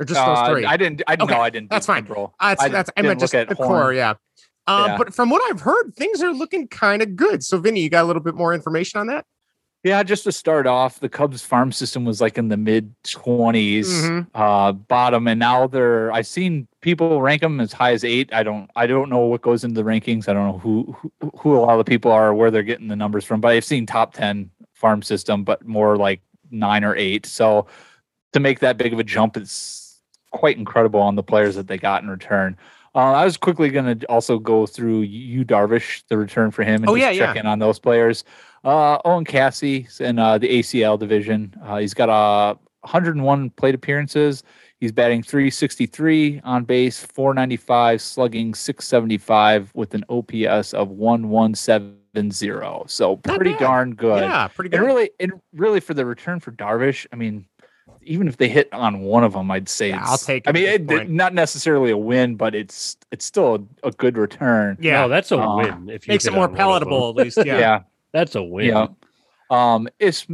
Or 0.00 0.04
just 0.04 0.18
those 0.18 0.38
Uh, 0.38 0.48
three? 0.50 0.64
I 0.64 0.76
didn't. 0.76 1.02
I 1.06 1.14
Okay, 1.14 1.26
no, 1.26 1.40
I 1.40 1.50
didn't. 1.50 1.70
that's 1.70 1.86
fine. 1.86 2.04
Kimbrel. 2.04 2.32
Uh, 2.40 2.48
that's, 2.48 2.62
I 2.64 2.68
that's, 2.68 2.90
I 2.96 3.02
meant 3.02 3.20
just 3.20 3.32
the 3.32 3.54
Horn. 3.56 3.68
core, 3.68 3.92
yeah. 3.92 4.14
Um, 4.66 4.86
Yeah. 4.86 4.98
But 4.98 5.14
from 5.14 5.30
what 5.30 5.40
I've 5.48 5.60
heard, 5.60 5.94
things 5.94 6.20
are 6.20 6.32
looking 6.32 6.66
kind 6.66 7.00
of 7.00 7.14
good. 7.14 7.44
So, 7.44 7.58
Vinny, 7.58 7.80
you 7.80 7.90
got 7.90 8.02
a 8.02 8.08
little 8.08 8.22
bit 8.22 8.34
more 8.34 8.52
information 8.54 8.98
on 8.98 9.06
that? 9.06 9.24
Yeah, 9.84 10.02
just 10.02 10.24
to 10.24 10.32
start 10.32 10.66
off, 10.66 10.98
the 11.00 11.10
Cubs 11.10 11.42
farm 11.42 11.70
system 11.70 12.06
was 12.06 12.18
like 12.22 12.38
in 12.38 12.48
the 12.48 12.56
mid 12.56 12.94
20s 13.04 13.86
Mhm. 13.86 14.26
uh, 14.34 14.72
bottom, 14.72 15.28
and 15.28 15.38
now 15.38 15.66
they're. 15.66 16.10
I've 16.10 16.26
seen 16.26 16.66
people 16.80 17.20
rank 17.20 17.42
them 17.42 17.60
as 17.60 17.72
high 17.74 17.92
as 17.92 18.02
eight. 18.02 18.32
I 18.32 18.42
don't. 18.42 18.70
I 18.74 18.86
don't 18.86 19.10
know 19.10 19.18
what 19.26 19.42
goes 19.42 19.62
into 19.62 19.74
the 19.82 19.86
rankings. 19.88 20.26
I 20.26 20.32
don't 20.32 20.46
know 20.48 20.58
who 20.58 20.96
who, 21.20 21.30
who 21.38 21.54
a 21.56 21.60
lot 21.60 21.72
of 21.78 21.84
the 21.84 21.84
people 21.84 22.10
are, 22.10 22.32
where 22.32 22.50
they're 22.50 22.62
getting 22.62 22.88
the 22.88 22.96
numbers 22.96 23.26
from. 23.26 23.42
But 23.42 23.48
I've 23.52 23.64
seen 23.64 23.84
top 23.84 24.14
ten 24.14 24.50
farm 24.72 25.02
system, 25.02 25.44
but 25.44 25.66
more 25.66 25.98
like 25.98 26.22
nine 26.50 26.82
or 26.82 26.96
eight. 26.96 27.26
So 27.26 27.66
to 28.32 28.40
make 28.40 28.60
that 28.60 28.78
big 28.78 28.94
of 28.94 28.98
a 28.98 29.04
jump, 29.04 29.36
it's 29.36 30.00
quite 30.30 30.56
incredible 30.56 31.00
on 31.00 31.14
the 31.14 31.22
players 31.22 31.56
that 31.56 31.68
they 31.68 31.76
got 31.76 32.02
in 32.02 32.08
return. 32.08 32.56
Uh, 32.94 33.12
I 33.12 33.24
was 33.24 33.36
quickly 33.36 33.68
going 33.70 33.98
to 33.98 34.06
also 34.06 34.38
go 34.38 34.66
through 34.66 35.00
you 35.02 35.44
Darvish, 35.44 36.04
the 36.08 36.16
return 36.16 36.50
for 36.52 36.62
him, 36.62 36.82
and 36.82 36.88
Oh, 36.88 36.96
just 36.96 37.16
yeah, 37.16 37.26
check 37.26 37.34
yeah. 37.34 37.40
in 37.42 37.46
on 37.46 37.58
those 37.58 37.78
players. 37.78 38.24
Uh, 38.64 38.98
Owen 39.04 39.24
Caissie's 39.24 40.00
in 40.00 40.18
uh, 40.18 40.38
the 40.38 40.48
ACL 40.48 40.98
division. 40.98 41.54
Uh, 41.62 41.76
he's 41.78 41.92
got 41.94 42.08
uh, 42.08 42.54
101 42.80 43.50
plate 43.50 43.74
appearances. 43.74 44.42
He's 44.80 44.90
batting 44.92 45.22
363 45.22 46.40
on 46.44 46.64
base, 46.64 47.04
495, 47.04 48.00
slugging 48.02 48.54
675 48.54 49.70
with 49.74 49.94
an 49.94 50.04
OPS 50.08 50.74
of 50.74 50.88
1170. 50.90 52.82
So 52.86 53.16
pretty 53.16 53.54
darn 53.54 53.94
good. 53.94 54.22
Yeah, 54.22 54.48
pretty 54.48 54.70
good. 54.70 54.78
And 54.78 54.86
really, 54.86 55.10
and 55.20 55.32
really 55.52 55.80
for 55.80 55.94
the 55.94 56.04
return 56.06 56.40
for 56.40 56.52
Darvish, 56.52 57.06
I 57.12 57.16
mean, 57.16 57.46
even 58.02 58.28
if 58.28 58.36
they 58.36 58.48
hit 58.48 58.68
on 58.72 59.00
one 59.00 59.24
of 59.24 59.32
them, 59.32 59.50
I'd 59.50 59.68
say 59.68 59.88
Yeah, 59.90 60.00
it's, 60.02 60.10
I'll 60.10 60.18
take 60.18 60.46
I 60.46 60.52
mean, 60.52 60.66
it, 60.90 61.08
not 61.10 61.32
necessarily 61.34 61.90
a 61.90 61.96
win, 61.96 62.36
but 62.36 62.54
it's 62.54 62.96
it's 63.10 63.24
still 63.24 63.66
a, 63.82 63.88
a 63.88 63.90
good 63.92 64.18
return. 64.18 64.76
yeah, 64.80 65.02
No, 65.02 65.08
that's 65.08 65.32
a 65.32 65.38
Uh, 65.38 65.56
win. 65.56 65.88
If 65.88 66.06
you 66.06 66.12
makes 66.12 66.26
it 66.26 66.32
more 66.34 66.44
on 66.44 66.50
one 66.52 66.60
of 66.60 66.80
them. 66.80 66.88
palatable, 66.90 67.08
at 67.10 67.16
least. 67.16 67.38
Yeah. 67.46 67.58
yeah. 67.58 67.80
That's 68.14 68.34
a 68.36 68.42
win. 68.42 68.66
Yeah. 68.68 68.86
Um, 69.50 69.88
Ish- 69.98 70.26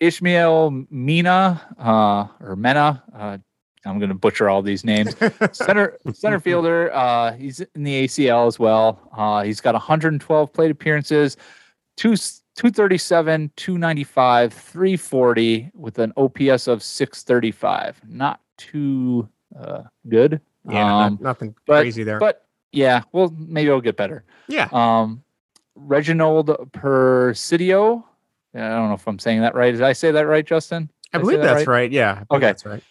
Ishmael 0.00 0.86
Mina 0.90 1.60
uh, 1.78 2.26
or 2.44 2.56
Mena. 2.56 3.04
Uh, 3.14 3.38
I'm 3.86 3.98
going 3.98 4.08
to 4.08 4.14
butcher 4.14 4.48
all 4.48 4.62
these 4.62 4.84
names. 4.84 5.14
Center 5.52 5.96
center 6.12 6.40
fielder. 6.40 6.92
Uh, 6.92 7.32
he's 7.34 7.60
in 7.60 7.84
the 7.84 8.04
ACL 8.06 8.46
as 8.48 8.58
well. 8.58 8.98
Uh, 9.16 9.42
he's 9.42 9.60
got 9.60 9.74
112 9.74 10.52
plate 10.52 10.70
appearances, 10.70 11.36
two 11.96 12.16
237, 12.56 13.50
295, 13.56 14.52
340 14.52 15.70
with 15.74 15.98
an 15.98 16.12
OPS 16.16 16.66
of 16.66 16.82
635. 16.82 18.00
Not 18.08 18.40
too 18.58 19.28
uh, 19.58 19.82
good. 20.08 20.40
Yeah, 20.68 20.84
not- 20.84 21.06
Um, 21.12 21.18
nothing 21.20 21.54
but- 21.66 21.80
crazy 21.82 22.02
there. 22.02 22.18
but 22.18 22.46
yeah, 22.72 23.02
well, 23.12 23.34
maybe 23.38 23.68
it'll 23.68 23.80
get 23.80 23.96
better. 23.96 24.24
yeah. 24.48 24.68
Um, 24.72 25.22
Reginald 25.80 26.48
Persidio, 26.72 28.04
I 28.54 28.58
don't 28.58 28.88
know 28.88 28.94
if 28.94 29.06
I'm 29.06 29.18
saying 29.18 29.40
that 29.40 29.54
right. 29.54 29.72
Did 29.72 29.82
I 29.82 29.92
say 29.92 30.10
that 30.12 30.26
right, 30.26 30.44
Justin? 30.44 30.90
I 31.12 31.18
Did 31.18 31.24
say 31.24 31.26
believe 31.32 31.40
that 31.42 31.54
that's 31.54 31.66
right. 31.66 31.90
Yeah. 31.90 32.22
I 32.30 32.34
Okay. 32.36 32.46
That's 32.46 32.66
right. 32.66 32.82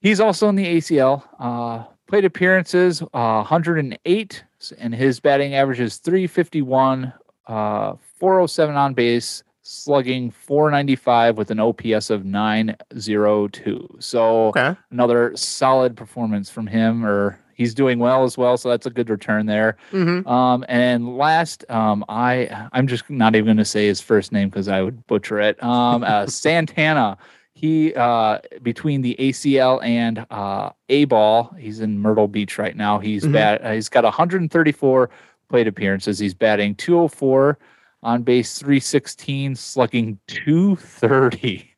He's 0.00 0.20
also 0.20 0.48
in 0.48 0.56
the 0.56 0.66
ACL. 0.66 1.22
Uh, 1.38 1.84
plate 2.08 2.24
appearances, 2.24 3.02
uh, 3.02 3.42
108, 3.44 4.44
and 4.78 4.94
his 4.94 5.20
batting 5.20 5.54
average 5.54 5.80
is 5.80 5.96
351, 5.98 7.12
uh, 7.46 7.94
407 8.18 8.74
on 8.76 8.94
base, 8.94 9.42
slugging 9.62 10.30
495 10.30 11.38
with 11.38 11.50
an 11.52 11.60
OPS 11.60 12.10
of 12.10 12.24
902. 12.24 13.96
So 14.00 14.48
Okay. 14.48 14.74
another 14.90 15.36
solid 15.36 15.96
performance 15.96 16.50
from 16.50 16.66
him, 16.66 17.04
or 17.06 17.38
he's 17.54 17.74
doing 17.74 17.98
well 17.98 18.24
as 18.24 18.36
well. 18.38 18.56
So 18.56 18.68
that's 18.68 18.86
a 18.86 18.90
good 18.90 19.08
return 19.10 19.46
there. 19.46 19.76
hmm 19.90 20.26
Um, 20.28 20.64
and 20.68 21.16
last, 21.16 21.64
um, 21.70 22.04
I 22.08 22.68
I'm 22.72 22.86
just 22.86 23.08
not 23.10 23.34
even 23.34 23.46
going 23.46 23.56
to 23.58 23.64
say 23.64 23.86
his 23.86 24.00
first 24.00 24.32
name 24.32 24.48
because 24.48 24.68
I 24.68 24.82
would 24.82 25.06
butcher 25.06 25.40
it. 25.40 25.62
Um, 25.62 26.02
uh, 26.04 26.26
Santana. 26.42 27.16
He 27.54 27.94
uh, 27.94 28.38
between 28.62 29.02
the 29.02 29.14
ACL 29.20 29.84
and 29.84 30.26
uh, 30.30 30.70
A 30.88 31.04
ball, 31.04 31.54
he's 31.58 31.80
in 31.80 31.98
Myrtle 32.00 32.26
Beach 32.26 32.58
right 32.58 32.74
now. 32.76 32.98
He's 32.98 33.24
Mhm. 33.24 33.32
bat. 33.32 33.64
Uh, 33.64 33.72
he's 33.72 33.88
got 33.88 34.02
134 34.04 35.10
plate 35.48 35.68
appearances. 35.68 36.18
He's 36.18 36.34
batting 36.34 36.74
204 36.74 37.58
on 38.02 38.22
base, 38.22 38.58
316, 38.58 39.54
slugging 39.54 40.18
230, 40.26 41.71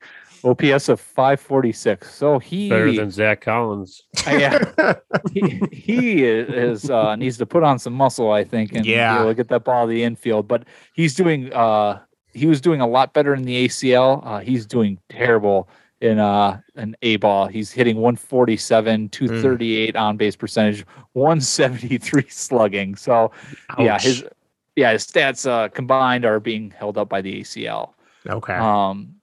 OPS 0.45 0.89
of 0.89 1.01
546. 1.01 2.15
So 2.15 2.39
he 2.39 2.69
Better 2.69 2.93
than 2.93 3.11
Zack 3.11 3.41
Collins. 3.41 4.03
yeah 4.27 4.59
he, 5.33 5.61
he 5.73 6.25
is 6.25 6.91
uh, 6.91 7.17
needs 7.17 7.39
to 7.39 7.47
put 7.47 7.63
on 7.63 7.79
some 7.79 7.93
muscle, 7.95 8.31
I 8.31 8.45
think, 8.45 8.73
and 8.73 8.85
Yeah. 8.85 9.15
be 9.15 9.21
able 9.21 9.31
to 9.31 9.35
get 9.35 9.49
that 9.49 9.65
ball 9.65 9.87
to 9.87 9.91
the 9.91 10.03
infield. 10.03 10.47
But 10.47 10.65
he's 10.95 11.15
doing 11.15 11.53
uh, 11.53 12.01
he 12.33 12.47
was 12.47 12.61
doing 12.61 12.81
a 12.81 12.87
lot 12.87 13.15
better 13.15 13.35
in 13.35 13.43
the 13.45 13.67
ACL. 13.69 14.21
Uh, 14.27 14.39
he's 14.41 14.67
doing 14.67 14.99
terrible 15.09 15.69
in 16.01 16.19
uh 16.19 16.61
an 16.75 16.97
A 17.03 17.17
ball. 17.17 17.47
He's 17.47 17.71
hitting 17.73 17.97
147, 17.97 19.09
238 19.09 19.97
on 19.97 20.17
base 20.17 20.37
percentage, 20.37 20.85
173 21.13 22.27
slugging. 22.29 22.97
So 22.97 23.31
yeah, 23.79 23.99
his 23.99 24.25
yeah 24.77 24.93
his 24.93 25.07
stats 25.07 25.49
uh, 25.49 25.69
combined 25.69 26.25
are 26.25 26.41
being 26.41 26.71
held 26.71 26.99
up 26.99 27.09
by 27.09 27.23
the 27.23 27.41
ACL. 27.41 27.95
okay. 28.29 28.55
Um, 28.55 29.15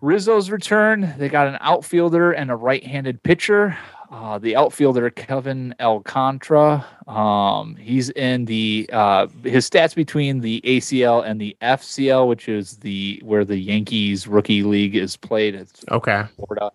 Rizzo's 0.00 0.50
return. 0.50 1.14
They 1.18 1.28
got 1.28 1.46
an 1.46 1.58
outfielder 1.60 2.32
and 2.32 2.50
a 2.50 2.56
right-handed 2.56 3.22
pitcher. 3.22 3.76
Uh, 4.10 4.38
the 4.38 4.56
outfielder 4.56 5.08
Kevin 5.10 5.74
Alcantara. 5.78 6.84
Um, 7.06 7.76
he's 7.76 8.10
in 8.10 8.44
the 8.44 8.90
uh, 8.92 9.28
his 9.44 9.70
stats 9.70 9.94
between 9.94 10.40
the 10.40 10.60
ACL 10.64 11.24
and 11.24 11.40
the 11.40 11.56
FCL, 11.62 12.26
which 12.26 12.48
is 12.48 12.78
the 12.78 13.20
where 13.24 13.44
the 13.44 13.56
Yankees 13.56 14.26
rookie 14.26 14.64
league 14.64 14.96
is 14.96 15.16
played. 15.16 15.54
It's 15.54 15.84
okay. 15.90 16.24
Florida. 16.36 16.72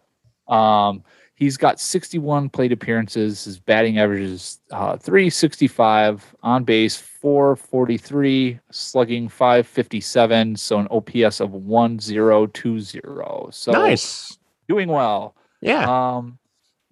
Um, 0.47 1.03
he's 1.35 1.57
got 1.57 1.79
61 1.79 2.49
plate 2.49 2.71
appearances. 2.71 3.43
His 3.43 3.59
batting 3.59 3.99
average 3.99 4.21
is 4.21 4.59
uh, 4.71 4.97
365 4.97 6.35
on 6.41 6.63
base, 6.63 6.97
443, 6.97 8.59
slugging 8.71 9.29
557. 9.29 10.55
So 10.55 10.79
an 10.79 10.87
OPS 10.89 11.39
of 11.39 11.51
1020. 11.53 13.51
So 13.51 13.71
nice. 13.71 14.37
doing 14.67 14.89
well. 14.89 15.35
Yeah. 15.61 15.85
Um, 16.15 16.39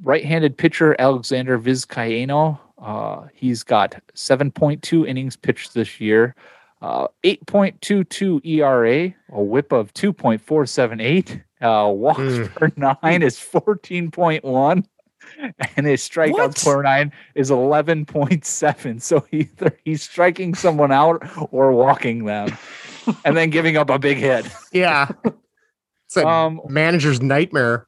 right-handed 0.04 0.58
pitcher 0.58 0.96
Alexander 1.00 1.58
Vizcaino. 1.58 2.60
Uh, 2.78 3.28
he's 3.34 3.64
got 3.64 3.96
7.2 4.14 5.08
innings 5.08 5.38
pitched 5.38 5.74
this 5.74 6.02
year, 6.02 6.36
uh, 6.82 7.08
8.22 7.24 8.46
ERA, 8.46 9.14
a 9.32 9.42
WHIP 9.42 9.72
of 9.72 9.94
2.478. 9.94 11.44
Uh, 11.63 11.88
walks 11.89 12.19
Mm. 12.19 12.54
per 12.56 12.71
nine 13.04 13.21
is 13.23 13.38
14.1, 13.38 14.86
and 15.78 15.86
his 15.88 16.02
strikeouts 16.02 16.34
What? 16.34 16.63
per 16.63 16.82
nine 16.84 17.12
is 17.36 17.49
11.7. 17.49 19.02
So 19.02 19.26
either 19.32 19.78
he's 19.86 20.04
striking 20.04 20.54
someone 20.56 20.91
out 20.91 21.23
or 21.52 21.71
walking 21.71 22.26
them, 22.26 22.56
and 23.26 23.36
then 23.38 23.49
giving 23.49 23.78
up 23.78 23.89
a 23.89 23.97
big 23.99 24.17
hit. 24.17 24.45
yeah. 24.71 25.08
It's 26.08 26.17
a 26.17 26.28
Um, 26.28 26.62
manager's 26.69 27.21
nightmare. 27.23 27.88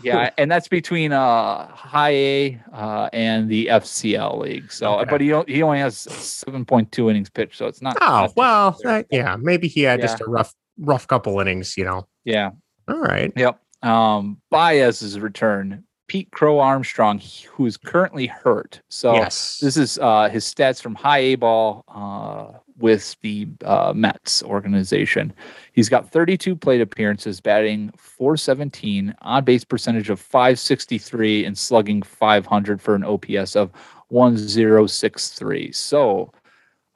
yeah, 0.00 0.30
and 0.38 0.48
that's 0.52 0.68
between 0.68 1.10
uh 1.10 1.66
high 1.74 2.10
A 2.12 2.60
uh 2.72 3.08
and 3.12 3.48
the 3.50 3.66
FCL 3.66 4.38
league. 4.38 4.70
So, 4.70 5.00
Okay. 5.00 5.10
but 5.10 5.20
he 5.20 5.34
he 5.48 5.60
only 5.62 5.80
has 5.80 5.96
seven 5.98 6.64
point 6.64 6.92
two 6.92 7.10
innings 7.10 7.30
pitched, 7.30 7.56
so 7.56 7.66
it's 7.66 7.82
not. 7.82 7.96
Oh 8.00 8.28
well, 8.36 8.76
that- 8.84 9.06
yeah. 9.10 9.34
Maybe 9.40 9.66
he 9.66 9.82
had 9.82 10.00
just 10.00 10.20
a 10.20 10.24
rough, 10.26 10.54
rough 10.78 11.08
couple 11.08 11.40
innings. 11.40 11.76
You 11.76 11.84
know. 11.86 12.06
yeah, 12.24 12.50
All 12.88 13.00
right. 13.00 13.32
yep. 13.36 13.60
Um, 13.82 14.40
Baez's 14.50 15.18
return. 15.20 15.84
Pete 16.06 16.30
Crow 16.32 16.60
Armstrong, 16.60 17.20
who 17.50 17.64
is 17.64 17.78
currently 17.78 18.26
hurt. 18.26 18.80
So 18.90 19.14
yes. 19.14 19.58
this 19.58 19.78
is 19.78 19.98
uh 19.98 20.28
his 20.28 20.44
stats 20.44 20.80
from 20.80 20.94
high 20.94 21.18
A 21.18 21.34
ball 21.36 21.82
uh 21.88 22.58
with 22.78 23.16
the 23.22 23.48
uh, 23.64 23.92
Mets 23.94 24.42
organization. 24.42 25.32
He's 25.72 25.88
got 25.88 26.10
32 26.10 26.56
plate 26.56 26.80
appearances, 26.80 27.40
batting 27.40 27.92
417, 27.96 29.14
on 29.22 29.44
base 29.44 29.64
percentage 29.64 30.10
of 30.10 30.20
563, 30.20 31.44
and 31.44 31.56
slugging 31.56 32.02
500 32.02 32.82
for 32.82 32.94
an 32.94 33.04
OPS 33.04 33.56
of 33.56 33.70
1063. 34.08 35.72
So 35.72 36.32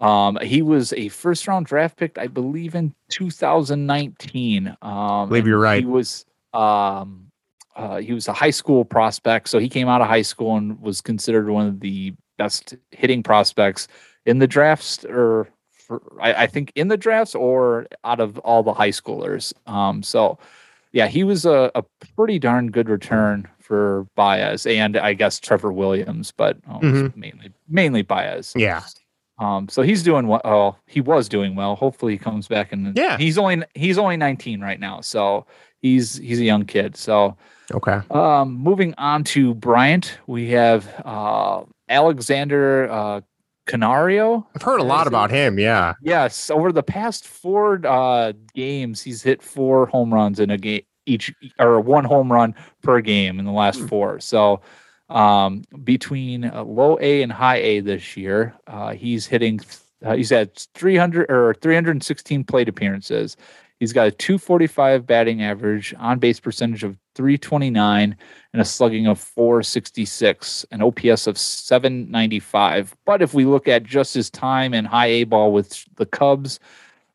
um, 0.00 0.38
he 0.42 0.62
was 0.62 0.92
a 0.92 1.08
first 1.08 1.48
round 1.48 1.66
draft 1.66 1.96
pick, 1.96 2.18
I 2.18 2.26
believe, 2.28 2.74
in 2.74 2.94
2019. 3.10 4.76
Um, 4.80 5.28
believe 5.28 5.46
you're 5.46 5.58
right. 5.58 5.80
He 5.80 5.86
was 5.86 6.24
um, 6.52 7.30
uh, 7.74 7.98
he 7.98 8.12
was 8.12 8.28
a 8.28 8.32
high 8.32 8.50
school 8.50 8.84
prospect, 8.84 9.48
so 9.48 9.58
he 9.58 9.68
came 9.68 9.88
out 9.88 10.00
of 10.00 10.08
high 10.08 10.22
school 10.22 10.56
and 10.56 10.80
was 10.80 11.00
considered 11.00 11.48
one 11.48 11.66
of 11.66 11.80
the 11.80 12.14
best 12.36 12.76
hitting 12.92 13.22
prospects 13.22 13.88
in 14.24 14.38
the 14.38 14.46
drafts, 14.46 15.04
or 15.04 15.48
for, 15.72 16.02
I, 16.20 16.44
I 16.44 16.46
think 16.46 16.72
in 16.74 16.88
the 16.88 16.96
drafts, 16.96 17.34
or 17.34 17.86
out 18.04 18.20
of 18.20 18.38
all 18.38 18.62
the 18.62 18.74
high 18.74 18.90
schoolers. 18.90 19.52
Um, 19.66 20.02
so 20.02 20.38
yeah, 20.92 21.08
he 21.08 21.24
was 21.24 21.44
a, 21.44 21.70
a 21.74 21.84
pretty 22.16 22.38
darn 22.38 22.70
good 22.70 22.88
return 22.88 23.48
for 23.58 24.06
Baez 24.14 24.64
and 24.66 24.96
I 24.96 25.12
guess 25.12 25.38
Trevor 25.38 25.72
Williams, 25.72 26.32
but 26.34 26.56
oh, 26.70 26.78
it's 26.82 27.16
mainly 27.16 27.52
mainly 27.68 28.02
Baez. 28.02 28.54
Yeah. 28.56 28.82
Um, 29.38 29.68
so 29.68 29.82
he's 29.82 30.02
doing 30.02 30.26
well. 30.26 30.40
Oh, 30.44 30.76
he 30.86 31.00
was 31.00 31.28
doing 31.28 31.54
well. 31.54 31.76
Hopefully, 31.76 32.12
he 32.12 32.18
comes 32.18 32.48
back 32.48 32.72
and 32.72 32.96
Yeah. 32.96 33.16
he's 33.18 33.38
only 33.38 33.62
he's 33.74 33.98
only 33.98 34.16
19 34.16 34.60
right 34.60 34.80
now, 34.80 35.00
so 35.00 35.46
he's 35.80 36.16
he's 36.18 36.40
a 36.40 36.44
young 36.44 36.64
kid. 36.64 36.96
So 36.96 37.36
Okay. 37.72 38.00
um, 38.10 38.54
moving 38.54 38.94
on 38.98 39.24
to 39.24 39.54
Bryant, 39.54 40.18
we 40.26 40.50
have 40.50 40.86
uh, 41.04 41.62
Alexander 41.88 42.90
uh, 42.90 43.20
Canario. 43.66 44.46
I've 44.56 44.62
heard 44.62 44.80
a 44.80 44.84
lot 44.84 45.06
about 45.06 45.30
him. 45.30 45.58
Yeah. 45.58 45.92
Yes, 46.02 46.48
over 46.50 46.72
the 46.72 46.82
past 46.82 47.26
four 47.28 47.80
uh, 47.86 48.32
games, 48.54 49.02
he's 49.02 49.22
hit 49.22 49.42
four 49.42 49.86
home 49.86 50.12
runs 50.12 50.40
in 50.40 50.50
a 50.50 50.56
game 50.58 50.82
each, 51.06 51.32
or 51.58 51.80
one 51.80 52.04
home 52.04 52.30
run 52.32 52.54
per 52.82 53.00
game 53.00 53.38
in 53.38 53.44
the 53.44 53.52
last 53.52 53.80
Hmm. 53.80 53.86
four. 53.86 54.20
So 54.20 54.60
um, 55.08 55.64
between 55.84 56.44
uh, 56.44 56.64
low 56.64 56.98
A 57.00 57.22
and 57.22 57.32
high 57.32 57.56
A 57.58 57.80
this 57.80 58.16
year, 58.16 58.54
uh, 58.66 58.92
he's 58.92 59.26
hitting. 59.26 59.60
Uh, 60.04 60.14
he's 60.14 60.30
had 60.30 60.54
300 60.74 61.28
or 61.28 61.54
316 61.54 62.44
plate 62.44 62.68
appearances. 62.68 63.36
He's 63.80 63.92
got 63.92 64.08
a 64.08 64.10
245 64.10 65.06
batting 65.06 65.42
average, 65.42 65.94
on 65.98 66.18
base 66.18 66.40
percentage 66.40 66.82
of 66.82 66.96
329, 67.14 68.16
and 68.52 68.62
a 68.62 68.64
slugging 68.64 69.06
of 69.06 69.20
466, 69.20 70.66
an 70.72 70.82
OPS 70.82 71.28
of 71.28 71.38
795. 71.38 72.96
But 73.04 73.22
if 73.22 73.34
we 73.34 73.44
look 73.44 73.68
at 73.68 73.84
just 73.84 74.14
his 74.14 74.30
time 74.30 74.74
in 74.74 74.84
high 74.84 75.06
A 75.06 75.24
ball 75.24 75.52
with 75.52 75.84
the 75.96 76.06
Cubs, 76.06 76.58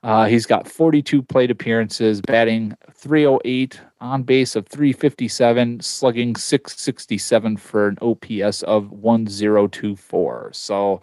uh, 0.03 0.25
he's 0.25 0.45
got 0.45 0.67
42 0.67 1.21
plate 1.21 1.51
appearances, 1.51 2.21
batting 2.21 2.75
308, 2.93 3.79
on 4.03 4.23
base 4.23 4.55
of 4.55 4.67
357, 4.67 5.79
slugging 5.79 6.35
667 6.35 7.57
for 7.57 7.87
an 7.87 7.97
OPS 8.01 8.61
of 8.63 8.91
1024. 8.91 10.49
So 10.53 11.01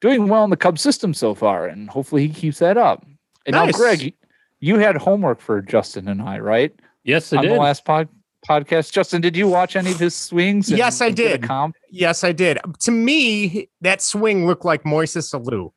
doing 0.00 0.28
well 0.28 0.44
in 0.44 0.50
the 0.50 0.56
Cubs 0.56 0.80
system 0.80 1.14
so 1.14 1.34
far, 1.34 1.66
and 1.66 1.88
hopefully 1.88 2.26
he 2.26 2.34
keeps 2.34 2.58
that 2.58 2.76
up. 2.76 3.04
And 3.46 3.54
Nice. 3.54 3.72
now, 3.72 3.78
Greg, 3.78 4.14
you 4.60 4.78
had 4.78 4.96
homework 4.96 5.40
for 5.40 5.60
Justin 5.62 6.08
and 6.08 6.20
I, 6.22 6.38
right? 6.38 6.74
Yes, 7.04 7.32
I 7.32 7.36
did. 7.36 7.38
On 7.38 7.44
did. 7.44 7.52
the 7.54 7.60
last 7.62 7.84
pod- 7.84 8.08
podcast. 8.48 8.92
Justin, 8.92 9.20
did 9.20 9.36
you 9.36 9.48
watch 9.48 9.76
any 9.76 9.90
of 9.92 9.98
his 9.98 10.14
swings? 10.14 10.68
and- 10.68 10.78
Yes, 10.78 11.00
I 11.00 11.10
did. 11.10 11.48
Yes, 11.90 12.24
I 12.24 12.32
did. 12.32 12.58
To 12.80 12.90
me, 12.90 13.68
that 13.80 14.02
swing 14.02 14.46
looked 14.46 14.64
like 14.64 14.82
Moises 14.84 15.32
Alou. 15.34 15.72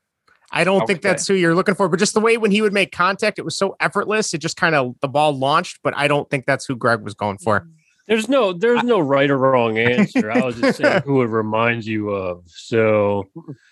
I 0.52 0.64
don't 0.64 0.86
think 0.86 1.02
that's 1.02 1.28
who 1.28 1.34
you're 1.34 1.56
looking 1.56 1.76
for, 1.76 1.90
but 1.90 2.00
just 2.00 2.14
the 2.14 2.22
way 2.22 2.38
when 2.38 2.52
he 2.52 2.62
would 2.62 2.74
make 2.74 2.92
contact, 2.92 3.40
it 3.40 3.46
was 3.46 3.58
so 3.58 3.76
effortless. 3.80 4.34
It 4.34 4.40
just 4.40 4.58
kind 4.58 4.76
of 4.76 4.96
the 5.02 5.08
ball 5.08 5.38
launched, 5.38 5.80
but 5.84 5.96
I 5.98 6.08
don't 6.08 6.30
think 6.30 6.46
that's 6.46 6.66
who 6.66 6.76
Greg 6.76 7.02
was 7.02 7.14
going 7.14 7.38
for. 7.38 7.68
There's 8.08 8.30
no 8.30 8.54
there's 8.54 8.84
no 8.84 9.00
right 9.00 9.30
or 9.30 9.38
wrong 9.38 9.80
answer. 9.80 10.32
I 10.32 10.46
was 10.46 10.60
just 10.60 10.78
saying 10.78 11.02
who 11.06 11.24
it 11.24 11.28
reminds 11.28 11.88
you 11.88 12.12
of. 12.12 12.44
So 12.46 13.28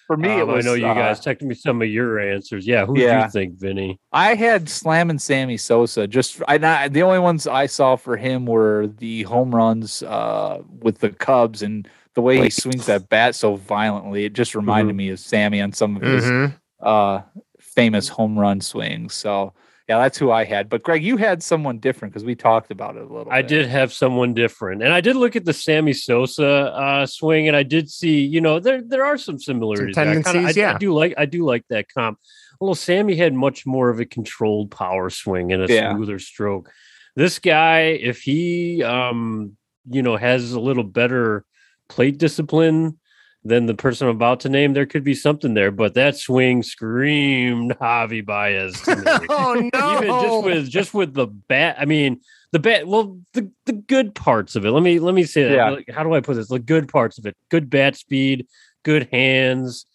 For 0.07 0.17
me, 0.17 0.29
it 0.29 0.41
um, 0.41 0.47
was. 0.47 0.65
I 0.65 0.69
know 0.69 0.73
you 0.73 0.87
uh, 0.87 0.95
guys 0.95 1.21
texted 1.21 1.43
me 1.43 1.53
some 1.53 1.81
of 1.83 1.87
your 1.87 2.19
answers. 2.19 2.65
Yeah, 2.65 2.85
who 2.85 2.95
do 2.95 3.01
you 3.01 3.29
think, 3.29 3.59
Vinny? 3.59 3.99
I 4.11 4.33
had 4.33 4.69
Slammin' 4.69 5.19
Sammy 5.19 5.57
Sosa. 5.57 6.07
Just 6.07 6.41
I 6.47 6.57
not, 6.57 6.93
the 6.93 7.03
only 7.03 7.19
ones 7.19 7.45
I 7.45 7.67
saw 7.67 7.95
for 7.95 8.17
him 8.17 8.47
were 8.47 8.87
the 8.87 9.23
home 9.23 9.53
runs 9.53 10.01
uh, 10.01 10.61
with 10.81 10.97
the 10.97 11.11
Cubs 11.11 11.61
and 11.61 11.87
the 12.15 12.21
way 12.21 12.41
he 12.41 12.49
swings 12.49 12.87
that 12.87 13.09
bat 13.09 13.35
so 13.35 13.55
violently. 13.55 14.25
It 14.25 14.33
just 14.33 14.55
reminded 14.55 14.95
me 14.95 15.09
of 15.09 15.19
Sammy 15.19 15.61
on 15.61 15.73
some 15.73 15.95
of 15.95 16.01
his 16.01 16.23
Mhm. 16.23 16.55
Uh, 16.83 17.21
famous 17.59 18.07
home 18.07 18.37
run 18.37 18.61
swings. 18.61 19.13
So 19.13 19.53
yeah, 19.89 19.97
that's 19.99 20.17
who 20.17 20.31
I 20.31 20.45
had. 20.45 20.69
But 20.69 20.83
Greg, 20.83 21.03
you 21.03 21.17
had 21.17 21.43
someone 21.43 21.79
different 21.79 22.13
because 22.13 22.23
we 22.23 22.35
talked 22.35 22.71
about 22.71 22.95
it 22.95 23.01
a 23.01 23.13
little. 23.13 23.31
I 23.31 23.41
bit. 23.41 23.49
did 23.49 23.67
have 23.67 23.91
someone 23.91 24.33
different, 24.33 24.81
and 24.81 24.93
I 24.93 25.01
did 25.01 25.15
look 25.15 25.35
at 25.35 25.43
the 25.45 25.53
Sammy 25.53 25.91
Sosa 25.93 26.47
uh, 26.73 27.05
swing, 27.05 27.47
and 27.49 27.57
I 27.57 27.63
did 27.63 27.89
see, 27.89 28.21
you 28.21 28.39
know, 28.41 28.59
there 28.59 28.81
there 28.81 29.03
are 29.03 29.17
some 29.17 29.39
similarities. 29.39 29.95
there. 29.95 30.09
I 30.09 30.21
kinda- 30.21 30.47
I, 30.47 30.51
yeah. 30.55 30.75
I 30.75 30.77
do 30.77 30.93
like 30.93 31.13
I 31.17 31.25
do 31.25 31.43
like 31.45 31.65
that 31.69 31.87
comp. 31.93 32.17
Although 32.61 32.75
Sammy 32.75 33.15
had 33.15 33.33
much 33.33 33.65
more 33.65 33.89
of 33.89 33.99
a 33.99 34.05
controlled 34.05 34.71
power 34.71 35.09
swing 35.09 35.51
and 35.51 35.63
a 35.69 35.73
Yeah. 35.73 35.93
smoother 35.93 36.19
stroke. 36.19 36.71
This 37.15 37.37
guy, 37.39 37.79
if 37.81 38.21
he, 38.21 38.81
um, 38.83 39.57
you 39.89 40.01
know, 40.01 40.15
has 40.15 40.53
a 40.53 40.59
little 40.61 40.83
better 40.85 41.43
plate 41.89 42.17
discipline 42.17 42.97
than 43.45 43.65
the 43.65 43.73
person 43.73 44.07
I'm 44.07 44.15
about 44.15 44.39
to 44.41 44.49
name, 44.49 44.73
there 44.73 44.85
could 44.85 45.03
be 45.03 45.15
something 45.15 45.53
there. 45.53 45.71
But 45.71 45.95
that 45.95 46.15
swing 46.15 46.63
screamed 46.63 47.71
Javi 47.71 48.25
Baez 48.25 48.79
to 48.81 48.95
me 48.95 49.03
oh 49.29 49.69
no! 49.73 49.97
even 49.97 50.07
just 50.07 50.43
with 50.43 50.69
just 50.69 50.93
with 50.93 51.13
the 51.13 51.27
bat 51.27 51.75
i 51.79 51.85
mean 51.85 52.21
the 52.51 52.59
bat 52.59 52.87
well 52.87 53.17
the, 53.33 53.49
the 53.65 53.73
good 53.73 54.15
parts 54.15 54.55
of 54.55 54.65
it 54.65 54.71
let 54.71 54.83
me 54.83 54.99
let 54.99 55.15
me 55.15 55.23
say 55.23 55.43
that 55.43 55.53
Yeah. 55.53 55.69
Like, 55.71 55.89
how 55.93 56.03
do 56.03 56.13
i 56.13 56.21
put 56.21 56.35
this 56.35 56.47
the 56.47 56.59
good 56.59 56.87
parts 56.87 57.17
of 57.17 57.25
it 57.25 57.35
good 57.49 57.69
bat 57.69 57.95
speed 57.95 58.47
good 58.83 59.09
hands 59.11 59.85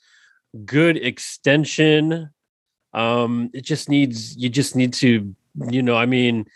good 0.65 0.97
extension 0.97 2.31
um 2.93 3.51
it 3.53 3.63
just 3.63 3.89
needs 3.89 4.37
you 4.37 4.49
just 4.49 4.75
need 4.77 4.93
to 4.95 5.35
you 5.71 5.83
know 5.83 5.97
i 5.97 6.07
mean 6.07 6.47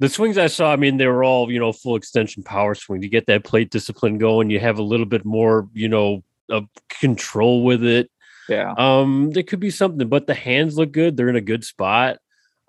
the 0.00 0.08
swings 0.08 0.36
i 0.38 0.46
saw 0.46 0.72
i 0.72 0.76
mean 0.76 0.96
they 0.96 1.06
were 1.06 1.24
all 1.24 1.50
you 1.50 1.58
know 1.58 1.72
full 1.72 1.96
extension 1.96 2.42
power 2.42 2.74
swing 2.74 3.00
to 3.00 3.08
get 3.08 3.26
that 3.26 3.44
plate 3.44 3.70
discipline 3.70 4.18
going 4.18 4.50
you 4.50 4.58
have 4.60 4.78
a 4.78 4.82
little 4.82 5.06
bit 5.06 5.24
more 5.24 5.68
you 5.72 5.88
know 5.88 6.22
of 6.50 6.66
control 7.00 7.62
with 7.64 7.84
it 7.84 8.10
yeah. 8.48 8.74
um, 8.76 9.30
there 9.30 9.42
could 9.42 9.60
be 9.60 9.70
something, 9.70 10.06
but 10.06 10.26
the 10.26 10.34
hands 10.34 10.76
look 10.76 10.92
good. 10.92 11.16
They're 11.16 11.30
in 11.30 11.36
a 11.36 11.40
good 11.40 11.64
spot. 11.64 12.18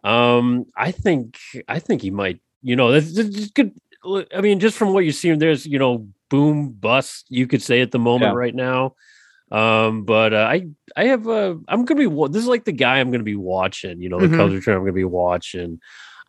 Um, 0.06 0.68
I 0.78 0.92
think 0.92 1.38
I 1.68 1.80
think 1.80 2.02
he 2.02 2.12
might. 2.12 2.40
You 2.62 2.76
know, 2.78 2.92
that's, 2.94 3.14
that's 3.14 3.50
good. 3.52 3.74
I 4.34 4.40
mean, 4.40 4.62
just 4.62 4.78
from 4.78 4.94
what 4.94 5.04
you 5.04 5.12
see, 5.12 5.34
there's 5.34 5.66
you 5.66 5.78
know, 5.78 6.08
boom 6.30 6.70
bust. 6.70 7.26
You 7.30 7.46
could 7.46 7.62
say 7.62 7.82
at 7.82 7.92
the 7.92 8.00
moment 8.00 8.32
Yeah. 8.32 8.40
right 8.40 8.56
now. 8.56 8.96
Um, 9.52 10.06
but 10.06 10.34
uh, 10.34 10.48
I 10.50 10.68
I 10.96 11.06
have 11.08 11.28
uh, 11.28 11.56
I'm 11.68 11.84
gonna 11.84 12.10
be 12.10 12.28
this 12.32 12.44
is 12.44 12.48
like 12.48 12.64
the 12.64 12.72
guy 12.72 13.00
I'm 13.00 13.12
gonna 13.12 13.24
be 13.24 13.36
watching. 13.36 14.02
You 14.02 14.08
know, 14.08 14.20
the 14.20 14.28
Mhm. 14.28 14.38
Cubs 14.38 14.54
return. 14.54 14.76
I'm 14.76 14.82
gonna 14.84 14.94
be 14.94 15.04
watching. 15.04 15.82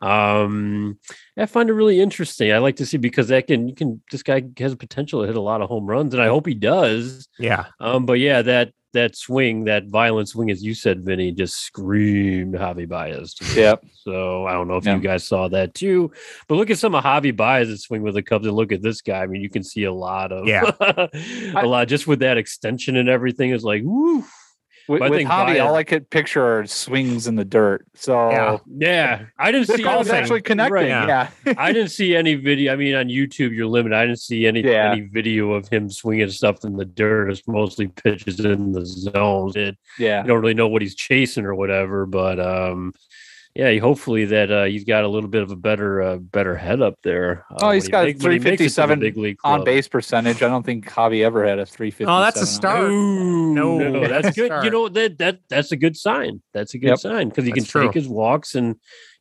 Um, 0.02 0.98
I 1.36 1.46
find 1.46 1.68
it 1.68 1.74
really 1.74 2.00
interesting. 2.00 2.52
I 2.52 2.58
like 2.58 2.76
to 2.76 2.86
see 2.86 2.96
because 2.98 3.28
that 3.28 3.46
can 3.46 3.68
you 3.68 3.74
can 3.74 4.02
this 4.10 4.22
guy 4.22 4.42
has 4.58 4.74
potential 4.74 5.20
to 5.22 5.26
hit 5.26 5.36
a 5.36 5.40
lot 5.40 5.62
of 5.62 5.68
home 5.68 5.86
runs, 5.86 6.14
and 6.14 6.22
I 6.22 6.26
hope 6.26 6.46
he 6.46 6.54
does. 6.54 7.28
yeah, 7.38 7.66
Um, 7.80 8.06
but 8.06 8.14
yeah, 8.20 8.42
that 8.42 8.72
that 8.92 9.14
swing, 9.14 9.64
that 9.64 9.88
violent 9.88 10.26
swing, 10.26 10.50
as 10.50 10.62
you 10.64 10.72
said, 10.72 11.04
Vinny, 11.04 11.30
just 11.30 11.56
screamed 11.56 12.54
Javi 12.54 12.88
Baez. 12.88 13.34
To 13.34 13.44
me. 13.44 13.60
Yep. 13.62 13.84
So 13.92 14.46
I 14.46 14.52
don't 14.52 14.68
know 14.68 14.76
if 14.76 14.86
Yeah. 14.86 14.94
you 14.94 15.00
guys 15.02 15.22
saw 15.24 15.48
that 15.48 15.74
too, 15.74 16.12
but 16.48 16.54
look 16.54 16.70
at 16.70 16.78
some 16.78 16.94
of 16.94 17.04
Javi 17.04 17.36
Baez's 17.36 17.82
swing 17.82 18.00
with 18.02 18.14
the 18.14 18.22
Cubs, 18.22 18.46
and 18.46 18.56
look 18.56 18.72
at 18.72 18.80
this 18.82 19.02
guy. 19.02 19.22
I 19.22 19.26
mean, 19.26 19.42
you 19.42 19.50
can 19.50 19.62
see 19.62 19.84
a 19.84 19.92
lot 19.92 20.32
of 20.32 20.46
Yeah. 20.46 20.70
a 21.54 21.66
lot 21.66 21.88
just 21.88 22.06
with 22.06 22.20
that 22.20 22.38
extension 22.38 22.96
and 22.96 23.08
everything. 23.08 23.50
Is 23.50 23.64
like, 23.64 23.82
woo, 23.84 24.24
With, 24.88 25.02
I 25.02 25.08
with 25.08 25.18
think 25.18 25.30
Javi, 25.30 25.64
all 25.64 25.74
I 25.74 25.82
could 25.84 26.08
picture 26.10 26.44
are 26.60 26.66
swings 26.66 27.26
in 27.26 27.34
the 27.34 27.44
dirt. 27.44 27.86
So 27.94 28.30
Yeah. 28.30 28.58
yeah. 28.76 29.26
I 29.38 29.50
didn't 29.50 29.66
the 29.66 29.76
see 29.78 29.82
call's 29.82 30.08
actually 30.10 30.42
connecting. 30.42 30.72
Right. 30.74 30.86
Yeah. 30.88 31.28
I 31.58 31.72
didn't 31.72 31.90
see 31.90 32.14
any 32.14 32.34
video. 32.34 32.72
I 32.72 32.76
mean, 32.76 32.94
on 32.94 33.06
YouTube, 33.08 33.52
you're 33.54 33.66
limited. 33.66 33.96
I 33.96 34.06
didn't 34.06 34.20
see 34.20 34.46
any 34.46 34.60
Yeah. 34.62 34.92
any 34.92 35.00
video 35.02 35.52
of 35.52 35.68
him 35.68 35.90
swinging 35.90 36.30
stuff 36.30 36.64
in 36.64 36.76
the 36.76 36.84
dirt. 36.84 37.30
It's 37.30 37.46
mostly 37.48 37.88
pitches 37.88 38.38
in 38.40 38.72
the 38.72 38.86
zones. 38.86 39.56
It, 39.56 39.76
Yeah. 39.98 40.22
you 40.22 40.28
don't 40.28 40.40
really 40.40 40.54
know 40.54 40.68
what 40.68 40.82
he's 40.82 40.94
chasing 40.94 41.44
or 41.44 41.54
whatever. 41.54 42.06
But 42.06 42.38
um, 42.38 42.92
yeah, 43.56 43.78
hopefully 43.78 44.26
that 44.26 44.50
uh, 44.52 44.64
he's 44.64 44.84
got 44.84 45.04
a 45.04 45.08
little 45.08 45.30
bit 45.30 45.42
of 45.42 45.50
a 45.50 45.56
better 45.56 46.02
uh, 46.02 46.16
better 46.18 46.54
head 46.56 46.82
up 46.82 46.94
there. 47.02 47.44
Uh, 47.50 47.56
Oh, 47.62 47.70
he's 47.70 47.88
got 47.88 48.04
make- 48.04 48.20
he 48.20 48.28
makes 48.28 48.44
it 48.44 48.56
to 48.58 48.64
the 48.64 48.70
357 48.98 49.00
big 49.00 49.16
league 49.16 49.38
On 49.44 49.64
base 49.64 49.88
percentage. 49.88 50.42
I 50.42 50.48
don't 50.48 50.62
think 50.64 50.86
Javi 50.86 51.24
ever 51.24 51.46
had 51.46 51.58
a 51.58 51.64
350. 51.66 52.04
Oh, 52.04 52.20
that's 52.20 52.40
a 52.40 52.46
start. 52.46 52.90
No, 52.90 53.78
No, 53.78 53.88
no, 53.90 54.06
that's 54.08 54.36
good. 54.36 54.52
You 54.64 54.70
know 54.70 54.88
that 54.90 55.18
that 55.18 55.40
that's 55.48 55.72
a 55.72 55.76
good 55.76 55.96
sign. 55.96 56.42
That's 56.52 56.74
a 56.74 56.78
good 56.78 56.88
Yep. 56.90 56.98
sign 56.98 57.28
because 57.30 57.44
he 57.46 57.52
can 57.52 57.64
true. 57.64 57.86
take 57.86 57.94
his 57.94 58.08
walks 58.08 58.54
and 58.54 58.76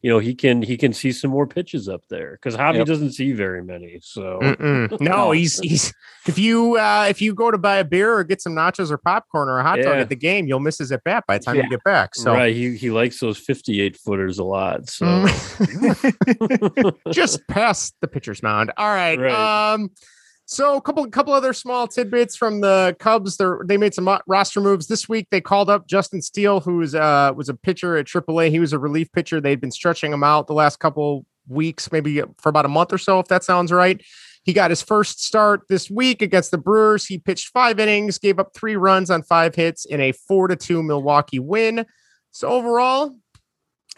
you 0.05 0.11
know 0.11 0.19
he 0.19 0.35
can 0.35 0.61
he 0.61 0.77
can 0.77 0.93
see 0.93 1.11
some 1.11 1.31
more 1.31 1.47
pitches 1.47 1.89
up 1.89 2.03
there 2.11 2.33
because 2.33 2.55
Javi 2.55 2.75
Yep. 2.75 2.85
doesn't 2.85 3.13
see 3.13 3.31
very 3.31 3.63
many. 3.63 3.97
So 4.03 4.37
no, 4.99 5.31
he's 5.31 5.57
he's. 5.59 5.91
If 6.27 6.37
you 6.37 6.77
uh 6.77 7.07
if 7.09 7.21
you 7.23 7.33
go 7.33 7.49
to 7.49 7.57
buy 7.57 7.77
a 7.77 7.83
beer 7.83 8.13
or 8.13 8.23
get 8.23 8.39
some 8.39 8.53
nachos 8.53 8.91
or 8.91 8.99
popcorn 8.99 9.49
or 9.49 9.57
a 9.59 9.63
hot 9.63 9.79
dog 9.81 9.97
at 9.97 10.09
the 10.09 10.15
game, 10.15 10.45
you'll 10.47 10.59
miss 10.59 10.77
his 10.77 10.91
at 10.91 11.03
bat 11.03 11.23
by 11.27 11.39
the 11.39 11.43
time 11.43 11.55
Yeah. 11.55 11.63
you 11.63 11.69
get 11.71 11.83
back. 11.83 12.13
So 12.13 12.33
right, 12.33 12.53
he 12.55 12.75
he 12.77 12.91
likes 12.91 13.19
those 13.19 13.39
fifty 13.39 13.81
eight 13.81 13.97
footers 13.97 14.37
a 14.37 14.43
lot. 14.43 14.89
So 14.89 15.05
Mm. 15.05 16.95
just 17.11 17.47
past 17.47 17.95
the 18.01 18.07
pitcher's 18.07 18.43
mound. 18.43 18.71
All 18.77 18.87
right. 18.87 19.17
Right. 19.19 19.73
Um, 19.73 19.89
so 20.55 20.77
a 20.77 20.81
couple 20.81 21.05
couple 21.09 21.33
other 21.33 21.53
small 21.53 21.87
tidbits 21.87 22.35
from 22.35 22.61
the 22.61 22.95
Cubs. 22.99 23.37
They 23.37 23.45
they 23.65 23.77
made 23.77 23.93
some 23.93 24.09
roster 24.25 24.61
moves 24.61 24.87
this 24.87 25.09
week. 25.09 25.27
They 25.29 25.41
called 25.41 25.69
up 25.69 25.87
Justin 25.87 26.21
Steele, 26.21 26.61
who 26.61 26.77
was 26.77 26.95
uh 26.95 27.33
was 27.35 27.49
a 27.49 27.53
pitcher 27.53 27.97
at 27.97 28.07
AAA. 28.07 28.49
He 28.49 28.59
was 28.59 28.73
a 28.73 28.79
relief 28.79 29.11
pitcher. 29.11 29.41
They'd 29.41 29.61
been 29.61 29.71
stretching 29.71 30.13
him 30.13 30.23
out 30.23 30.47
the 30.47 30.53
last 30.53 30.79
couple 30.79 31.25
weeks, 31.47 31.91
maybe 31.91 32.21
for 32.37 32.49
about 32.49 32.65
a 32.65 32.69
month 32.69 32.93
or 32.93 32.97
so, 32.97 33.19
if 33.19 33.27
that 33.27 33.43
sounds 33.43 33.71
right. 33.71 34.01
He 34.43 34.53
got 34.53 34.69
his 34.69 34.81
first 34.81 35.23
start 35.23 35.63
this 35.69 35.89
week 35.89 36.21
against 36.21 36.51
the 36.51 36.57
Brewers. 36.57 37.05
He 37.05 37.17
pitched 37.17 37.49
five 37.49 37.79
innings, 37.79 38.19
gave 38.19 38.39
up 38.39 38.53
three 38.53 38.75
runs 38.75 39.09
on 39.09 39.23
five 39.23 39.55
hits 39.55 39.85
in 39.85 39.99
a 39.99 40.11
four 40.11 40.47
to 40.47 40.55
two 40.55 40.83
Milwaukee 40.83 41.39
win. 41.39 41.85
So 42.31 42.47
overall, 42.47 43.15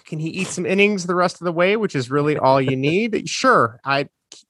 can 0.05 0.19
he 0.19 0.29
eat 0.29 0.47
some 0.47 0.65
innings 0.65 1.05
the 1.05 1.15
rest 1.15 1.41
of 1.41 1.45
the 1.45 1.51
way, 1.51 1.75
which 1.75 1.95
is 1.95 2.09
really 2.09 2.37
all 2.37 2.61
you 2.61 2.77
need? 2.77 3.27
Sure. 3.27 3.79
I 3.83 4.07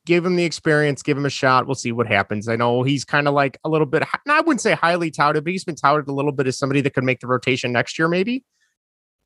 give 0.07 0.25
him 0.25 0.37
the 0.37 0.45
experience, 0.45 1.03
give 1.03 1.17
him 1.17 1.25
a 1.25 1.29
shot. 1.29 1.67
We'll 1.67 1.75
see 1.75 1.91
what 1.91 2.07
happens. 2.07 2.47
I 2.47 2.55
know 2.55 2.81
he's 2.81 3.03
kind 3.03 3.27
of 3.27 3.33
like 3.33 3.59
a 3.65 3.69
little 3.69 3.85
bit, 3.85 4.03
I 4.27 4.39
wouldn't 4.41 4.61
say 4.61 4.73
highly 4.73 5.11
touted, 5.11 5.43
but 5.43 5.51
he's 5.51 5.65
been 5.65 5.75
touted 5.75 6.07
a 6.07 6.13
little 6.13 6.31
bit 6.31 6.47
as 6.47 6.57
somebody 6.57 6.79
that 6.81 6.91
could 6.95 7.03
make 7.03 7.19
the 7.19 7.27
rotation 7.27 7.73
next 7.73 7.99
year, 7.99 8.07
maybe. 8.07 8.45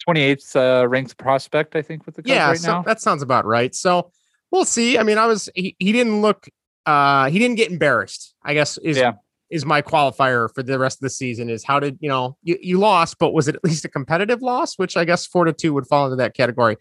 28th 0.09 0.55
uh, 0.55 0.87
ranked 0.87 1.15
prospect, 1.17 1.75
I 1.75 1.83
think, 1.83 2.07
with 2.07 2.15
the 2.15 2.23
Cubs 2.23 2.29
yeah, 2.31 2.47
right 2.49 2.57
so 2.57 2.71
now. 2.71 2.81
that 2.81 2.99
sounds 2.99 3.21
about 3.21 3.45
right. 3.45 3.73
So 3.75 4.11
we'll 4.51 4.65
see. 4.65 4.97
I 4.97 5.03
mean, 5.03 5.19
I 5.19 5.27
was 5.27 5.47
he, 5.53 5.75
he 5.77 5.91
didn't 5.91 6.21
look 6.21 6.49
uh 6.87 7.29
he 7.29 7.37
didn't 7.37 7.57
get 7.57 7.71
embarrassed, 7.71 8.33
I 8.43 8.55
guess 8.55 8.79
is 8.79 8.97
Yeah. 8.97 9.13
is 9.51 9.63
my 9.63 9.83
qualifier 9.83 10.49
for 10.55 10.63
the 10.63 10.79
rest 10.79 10.97
of 10.97 11.01
the 11.01 11.11
season 11.11 11.47
is 11.51 11.63
how 11.63 11.79
did 11.79 11.99
you 12.01 12.09
know 12.09 12.35
you, 12.41 12.57
you 12.59 12.79
lost, 12.79 13.17
but 13.19 13.31
was 13.33 13.47
it 13.47 13.53
at 13.55 13.63
least 13.63 13.85
a 13.85 13.89
competitive 13.89 14.41
loss? 14.41 14.79
Which 14.79 14.97
I 14.97 15.05
guess 15.05 15.27
four 15.27 15.45
to 15.45 15.53
two 15.53 15.73
would 15.75 15.85
fall 15.85 16.05
into 16.05 16.15
that 16.15 16.33
category. 16.35 16.77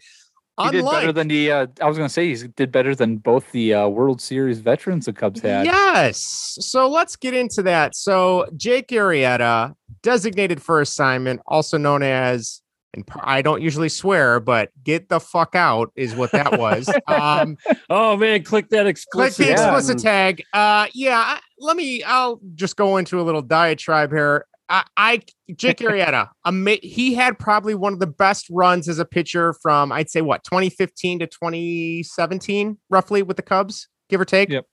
He 0.65 0.71
did 0.71 0.85
better 0.85 1.11
than 1.11 1.27
the. 1.27 1.51
Uh, 1.51 1.67
I 1.81 1.87
was 1.87 1.97
going 1.97 2.07
to 2.07 2.13
say 2.13 2.27
he 2.35 2.47
did 2.55 2.71
better 2.71 2.95
than 2.95 3.17
both 3.17 3.51
the 3.51 3.73
uh, 3.73 3.87
World 3.87 4.21
Series 4.21 4.59
veterans 4.59 5.05
the 5.05 5.13
Cubs 5.13 5.41
had. 5.41 5.65
Yes. 5.65 6.57
So 6.59 6.87
let's 6.89 7.15
get 7.15 7.33
into 7.33 7.61
that. 7.63 7.95
So 7.95 8.47
Jake 8.55 8.89
Arrieta, 8.89 9.73
designated 10.03 10.61
for 10.61 10.81
assignment, 10.81 11.41
also 11.47 11.77
known 11.77 12.03
as, 12.03 12.61
and 12.93 13.05
I 13.21 13.41
don't 13.41 13.61
usually 13.61 13.87
swear, 13.89 14.39
but 14.41 14.69
get 14.83 15.07
the 15.07 15.19
fuck 15.19 15.55
out 15.55 15.91
is 15.95 16.13
what 16.15 16.31
that 16.33 16.59
was. 16.59 16.89
um, 17.07 17.57
oh 17.89 18.17
man, 18.17 18.43
click 18.43 18.69
that 18.69 18.85
explicit. 18.87 19.37
click 19.37 19.49
explicit. 19.49 19.57
the 19.57 19.61
Yeah. 19.61 19.77
explicit 19.77 20.03
tag. 20.03 20.43
Uh, 20.53 20.87
yeah. 20.93 21.39
Let 21.59 21.77
me. 21.77 22.03
I'll 22.03 22.39
just 22.55 22.75
go 22.75 22.97
into 22.97 23.21
a 23.21 23.23
little 23.23 23.41
diatribe 23.41 24.11
here. 24.11 24.45
I, 24.71 24.83
I 24.97 25.21
Jake 25.55 25.77
Arrieta, 25.79 26.29
ama- 26.45 26.77
he 26.81 27.13
had 27.13 27.37
probably 27.37 27.75
one 27.75 27.93
of 27.93 27.99
the 27.99 28.07
best 28.07 28.47
runs 28.49 28.87
as 28.89 28.97
a 28.99 29.05
pitcher 29.05 29.53
from 29.61 29.91
I'd 29.91 30.09
say 30.09 30.21
what 30.21 30.43
2015 30.45 31.19
to 31.19 31.27
2017, 31.27 32.77
roughly 32.89 33.21
with 33.23 33.37
the 33.37 33.43
Cubs, 33.43 33.87
give 34.09 34.19
or 34.21 34.25
take. 34.25 34.49
Yep. 34.49 34.65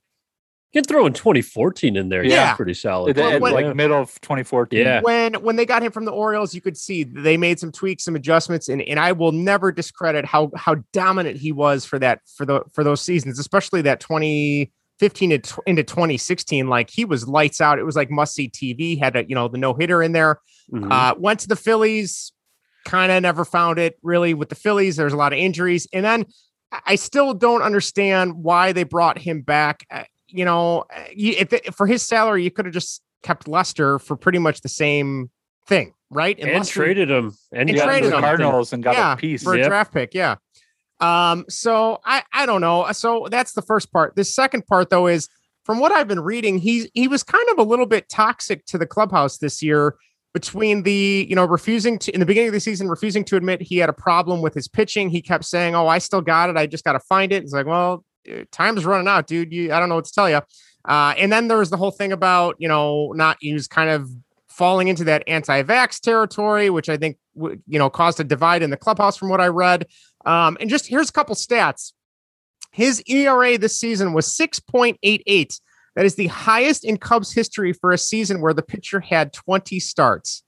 You 0.71 0.81
can 0.83 0.87
throw 0.87 1.07
in 1.07 1.13
2014 1.13 1.95
in 1.95 2.09
there. 2.09 2.23
Yeah, 2.23 2.33
Yeah. 2.35 2.55
pretty 2.55 2.75
solid. 2.75 3.17
At- 3.17 3.33
at, 3.33 3.41
Well, 3.41 3.53
like 3.53 3.65
Yeah. 3.65 3.73
middle 3.73 3.99
of 3.99 4.21
2014. 4.21 4.79
Yeah. 4.79 5.01
when 5.01 5.33
when 5.35 5.55
they 5.55 5.65
got 5.65 5.81
him 5.81 5.91
from 5.91 6.05
the 6.05 6.11
Orioles, 6.11 6.53
you 6.53 6.61
could 6.61 6.77
see 6.77 7.03
they 7.03 7.37
made 7.37 7.59
some 7.59 7.71
tweaks, 7.71 8.03
some 8.05 8.15
adjustments, 8.15 8.69
and 8.69 8.81
and 8.83 8.99
I 8.99 9.11
will 9.13 9.31
never 9.31 9.71
discredit 9.71 10.25
how 10.25 10.51
how 10.55 10.75
dominant 10.93 11.37
he 11.37 11.51
was 11.51 11.85
for 11.85 11.97
that 11.99 12.19
for 12.37 12.45
the 12.45 12.61
for 12.71 12.83
those 12.83 13.01
seasons, 13.01 13.39
especially 13.39 13.81
that 13.81 13.99
2015 14.99 15.41
to 15.41 15.61
into 15.65 15.83
2016. 15.83 16.67
Like 16.67 16.89
he 16.89 17.05
was 17.05 17.27
lights 17.27 17.61
out. 17.61 17.79
It 17.79 17.83
was 17.83 17.95
like 17.95 18.09
must 18.11 18.33
see 18.35 18.49
TV. 18.49 18.99
Had 18.99 19.15
a 19.15 19.25
you 19.27 19.35
know 19.35 19.47
the 19.47 19.57
no 19.57 19.73
hitter 19.73 20.03
in 20.03 20.11
there. 20.11 20.39
Mhm. 20.71 20.91
Uh, 20.91 21.15
went 21.17 21.39
to 21.41 21.47
the 21.47 21.55
Phillies, 21.55 22.31
kind 22.85 23.11
of 23.11 23.21
never 23.23 23.45
found 23.45 23.79
it 23.79 23.97
really 24.03 24.33
with 24.33 24.49
the 24.49 24.55
Phillies. 24.55 24.95
There's 24.97 25.13
a 25.13 25.17
lot 25.17 25.33
of 25.33 25.39
injuries, 25.39 25.87
and 25.93 26.05
then 26.05 26.25
I- 26.85 26.95
still 26.95 27.33
don't 27.33 27.61
understand 27.63 28.33
why 28.35 28.73
they 28.73 28.83
brought 28.83 29.17
him 29.17 29.41
back. 29.41 29.85
Uh, 29.89 30.03
You 30.31 30.45
know, 30.45 30.81
uh, 30.95 31.05
it, 31.15 31.73
for 31.73 31.87
his 31.87 32.03
salary, 32.03 32.43
you 32.43 32.51
could 32.51 32.65
have 32.65 32.73
just 32.73 33.01
kept 33.23 33.47
Lester 33.47 33.97
for 33.97 34.15
pretty 34.15 34.37
much 34.37 34.61
the 34.61 34.69
same 34.69 35.31
thing, 35.65 35.93
right? 36.11 36.37
and 36.39 36.51
Lester- 36.51 36.83
traded 36.83 37.09
him 37.09 37.33
and 37.51 37.67
And 37.67 37.79
traded 37.79 38.11
the 38.11 38.17
him. 38.17 38.21
Cardinals 38.21 38.71
and 38.71 38.83
got 38.83 38.93
yeah, 38.93 39.13
a 39.13 39.17
piece. 39.17 39.41
for 39.43 39.55
a 39.55 39.63
draft 39.63 39.91
pick. 39.91 40.13
Yeah. 40.13 40.35
Um, 40.99 41.45
so 41.49 42.01
I 42.05 42.23
I 42.33 42.45
don't 42.45 42.61
know. 42.61 42.91
So 42.91 43.27
that's 43.29 43.53
the 43.53 43.61
first 43.61 43.91
part. 43.91 44.15
The 44.15 44.23
second 44.23 44.67
part 44.67 44.89
though 44.89 45.07
is 45.07 45.29
from 45.63 45.79
what 45.79 45.91
I've 45.91 46.07
been 46.07 46.21
reading, 46.21 46.57
he's 46.57 46.89
he 46.93 47.07
was 47.07 47.23
kind 47.23 47.47
of 47.51 47.59
a 47.59 47.63
little 47.63 47.85
bit 47.85 48.09
toxic 48.09 48.65
to 48.67 48.77
the 48.77 48.87
clubhouse 48.87 49.37
this 49.37 49.61
year 49.61 49.95
between 50.33 50.83
the 50.83 51.25
you 51.29 51.35
know 51.35 51.45
refusing 51.45 51.97
to 51.99 52.13
in 52.13 52.19
the 52.19 52.25
beginning 52.25 52.49
of 52.49 52.53
the 52.53 52.59
season 52.59 52.87
refusing 52.87 53.23
to 53.25 53.35
admit 53.35 53.61
he 53.61 53.77
had 53.77 53.89
a 53.89 53.93
problem 53.93 54.41
with 54.41 54.53
his 54.53 54.67
pitching. 54.67 55.09
He 55.09 55.21
kept 55.21 55.45
saying, 55.45 55.75
"Oh, 55.75 55.87
I 55.87 55.99
still 55.99 56.21
got 56.21 56.49
it. 56.49 56.57
I 56.57 56.65
just 56.65 56.83
got 56.83 56.93
to 56.93 56.99
find 56.99 57.31
it." 57.31 57.43
It's 57.43 57.53
like, 57.53 57.65
well, 57.65 58.03
uh, 58.31 58.43
time's 58.51 58.85
running 58.85 59.07
out, 59.07 59.27
dude. 59.27 59.53
You 59.53 59.73
I 59.73 59.79
don't 59.79 59.89
know 59.89 59.95
what 59.95 60.05
to 60.05 60.13
tell 60.13 60.29
you. 60.29 60.41
Uh, 60.85 61.13
and 61.17 61.31
then 61.31 61.47
there 61.47 61.57
was 61.57 61.69
the 61.69 61.77
whole 61.77 61.91
thing 61.91 62.11
about 62.11 62.55
you 62.59 62.67
know 62.67 63.11
not 63.13 63.37
he 63.39 63.53
was 63.53 63.67
kind 63.67 63.89
of 63.89 64.09
falling 64.47 64.89
into 64.89 65.05
that 65.05 65.23
anti-vax 65.25 66.01
territory, 66.01 66.69
which 66.69 66.89
I 66.89 66.97
think 66.97 67.17
you 67.35 67.79
know 67.79 67.89
caused 67.89 68.19
a 68.19 68.23
divide 68.23 68.61
in 68.61 68.69
the 68.69 68.77
clubhouse 68.77 69.17
from 69.17 69.29
what 69.29 69.41
I 69.41 69.47
read. 69.47 69.87
Um, 70.25 70.57
and 70.59 70.69
just 70.69 70.87
here's 70.87 71.09
a 71.09 71.13
couple 71.13 71.35
stats. 71.35 71.93
His 72.71 73.01
ERA 73.07 73.57
this 73.57 73.79
season 73.79 74.13
was 74.13 74.27
6.88. 74.27 75.59
That 75.95 76.05
is 76.05 76.15
the 76.15 76.27
highest 76.27 76.85
in 76.85 76.97
Cubs 76.97 77.33
history 77.33 77.73
for 77.73 77.91
a 77.91 77.97
season 77.97 78.41
where 78.41 78.53
the 78.53 78.61
pitcher 78.61 78.99
had 78.99 79.33
20 79.33 79.79
starts 79.79 80.43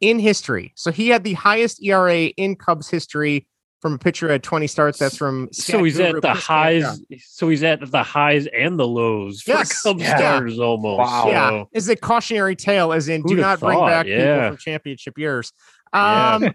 in 0.00 0.18
history. 0.18 0.72
So 0.76 0.92
he 0.92 1.08
had 1.08 1.24
the 1.24 1.32
highest 1.34 1.82
ERA 1.82 2.26
in 2.26 2.54
Cubs 2.56 2.88
history 2.88 3.46
from 3.82 3.94
a 3.94 3.98
pitcher 3.98 4.30
at 4.30 4.42
20 4.42 4.66
starts. 4.68 4.98
That's 4.98 5.16
from 5.16 5.48
So 5.52 5.82
he's 5.84 5.98
at 6.00 6.20
the 6.22 6.32
highs. 6.34 6.82
Canca. 6.84 7.20
So 7.26 7.48
he's 7.48 7.62
at 7.62 7.90
the 7.90 8.02
highs 8.02 8.46
and 8.46 8.78
the 8.78 8.86
lows 8.86 9.42
for 9.42 9.50
Yes, 9.52 9.82
Cubs 9.82 10.02
yeah. 10.02 10.16
starters 10.16 10.58
almost. 10.58 10.98
Wow. 10.98 11.28
Yeah, 11.28 11.48
So, 11.50 11.68
is 11.72 11.88
a 11.88 11.96
cautionary 11.96 12.56
tale, 12.56 12.92
as 12.92 13.08
in 13.08 13.22
do 13.22 13.30
Who'da 13.34 13.42
not 13.42 13.60
bring 13.60 13.78
thought? 13.78 13.88
back 13.88 14.06
people 14.06 14.48
from 14.48 14.56
championship 14.56 15.18
years. 15.18 15.52
Yeah. 15.92 16.50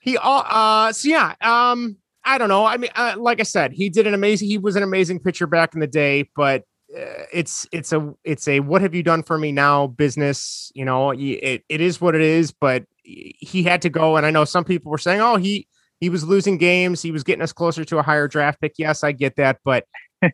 He 0.00 0.18
uh, 0.20 0.92
so 0.92 1.08
yeah. 1.08 1.34
Um, 1.40 1.96
I 2.24 2.38
don't 2.38 2.48
know. 2.48 2.64
I 2.66 2.76
mean, 2.76 2.90
uh, 2.94 3.14
like 3.16 3.40
I 3.40 3.44
said, 3.44 3.72
he 3.72 3.88
did 3.88 4.06
an 4.06 4.14
amazing. 4.14 4.48
He 4.48 4.58
was 4.58 4.76
an 4.76 4.82
amazing 4.82 5.20
pitcher 5.20 5.46
back 5.46 5.74
in 5.74 5.80
the 5.80 5.86
day, 5.86 6.28
but 6.36 6.64
uh, 6.94 7.24
it's 7.32 7.66
it's 7.72 7.92
a 7.92 8.14
it's 8.24 8.46
a 8.48 8.60
what 8.60 8.82
have 8.82 8.94
you 8.94 9.02
done 9.02 9.22
for 9.22 9.38
me 9.38 9.52
now 9.52 9.86
business. 9.86 10.70
You 10.74 10.84
know, 10.84 11.10
it 11.10 11.64
it 11.68 11.80
is 11.80 12.00
what 12.00 12.14
it 12.14 12.20
is. 12.20 12.52
But 12.52 12.84
he 13.02 13.62
had 13.62 13.82
to 13.82 13.88
go, 13.88 14.16
and 14.16 14.26
I 14.26 14.30
know 14.30 14.44
some 14.44 14.64
people 14.64 14.90
were 14.90 14.98
saying, 14.98 15.20
oh, 15.20 15.36
he 15.36 15.66
he 16.00 16.10
was 16.10 16.24
losing 16.24 16.58
games. 16.58 17.02
He 17.02 17.10
was 17.10 17.24
getting 17.24 17.42
us 17.42 17.52
closer 17.52 17.84
to 17.84 17.98
a 17.98 18.02
higher 18.02 18.28
draft 18.28 18.60
pick. 18.60 18.74
Yes, 18.78 19.02
I 19.02 19.12
get 19.12 19.36
that, 19.36 19.58
but 19.64 19.84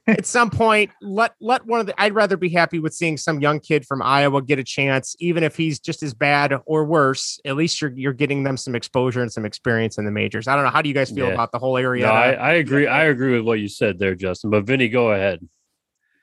at 0.07 0.24
some 0.26 0.51
point, 0.51 0.91
let 1.03 1.35
let 1.41 1.66
one 1.66 1.80
of 1.80 1.87
the. 1.87 2.01
I'd 2.01 2.14
rather 2.14 2.37
be 2.37 2.49
happy 2.49 2.78
with 2.78 2.95
seeing 2.95 3.16
some 3.16 3.41
young 3.41 3.61
kid 3.61 3.87
from 3.87 4.01
Iowa 4.03 4.41
get 4.43 4.59
a 4.59 4.64
chance, 4.64 5.14
even 5.20 5.43
if 5.45 5.57
he's 5.57 5.78
just 5.78 6.03
as 6.03 6.14
bad 6.14 6.55
or 6.66 6.85
worse. 6.85 7.39
At 7.45 7.57
least 7.57 7.80
you're 7.80 7.93
you're 7.93 8.12
getting 8.12 8.43
them 8.45 8.57
some 8.57 8.74
exposure 8.74 9.20
and 9.22 9.32
some 9.32 9.45
experience 9.45 9.99
in 9.99 10.05
the 10.05 10.11
majors. 10.11 10.49
I 10.49 10.55
don't 10.55 10.64
know. 10.64 10.70
How 10.70 10.82
do 10.82 10.89
you 10.89 10.95
guys 10.95 11.11
feel 11.11 11.26
Yeah. 11.28 11.35
about 11.35 11.53
the 11.53 11.59
whole 11.59 11.76
area? 11.76 12.07
no, 12.07 12.12
I, 12.12 12.30
I 12.32 12.53
agree. 12.55 12.87
I 12.87 13.05
agree 13.05 13.32
with 13.37 13.45
what 13.47 13.61
you 13.61 13.68
said 13.68 13.99
there, 13.99 14.14
Justin. 14.14 14.51
But 14.51 14.64
Vinny, 14.64 14.89
go 14.89 15.11
ahead. 15.12 15.47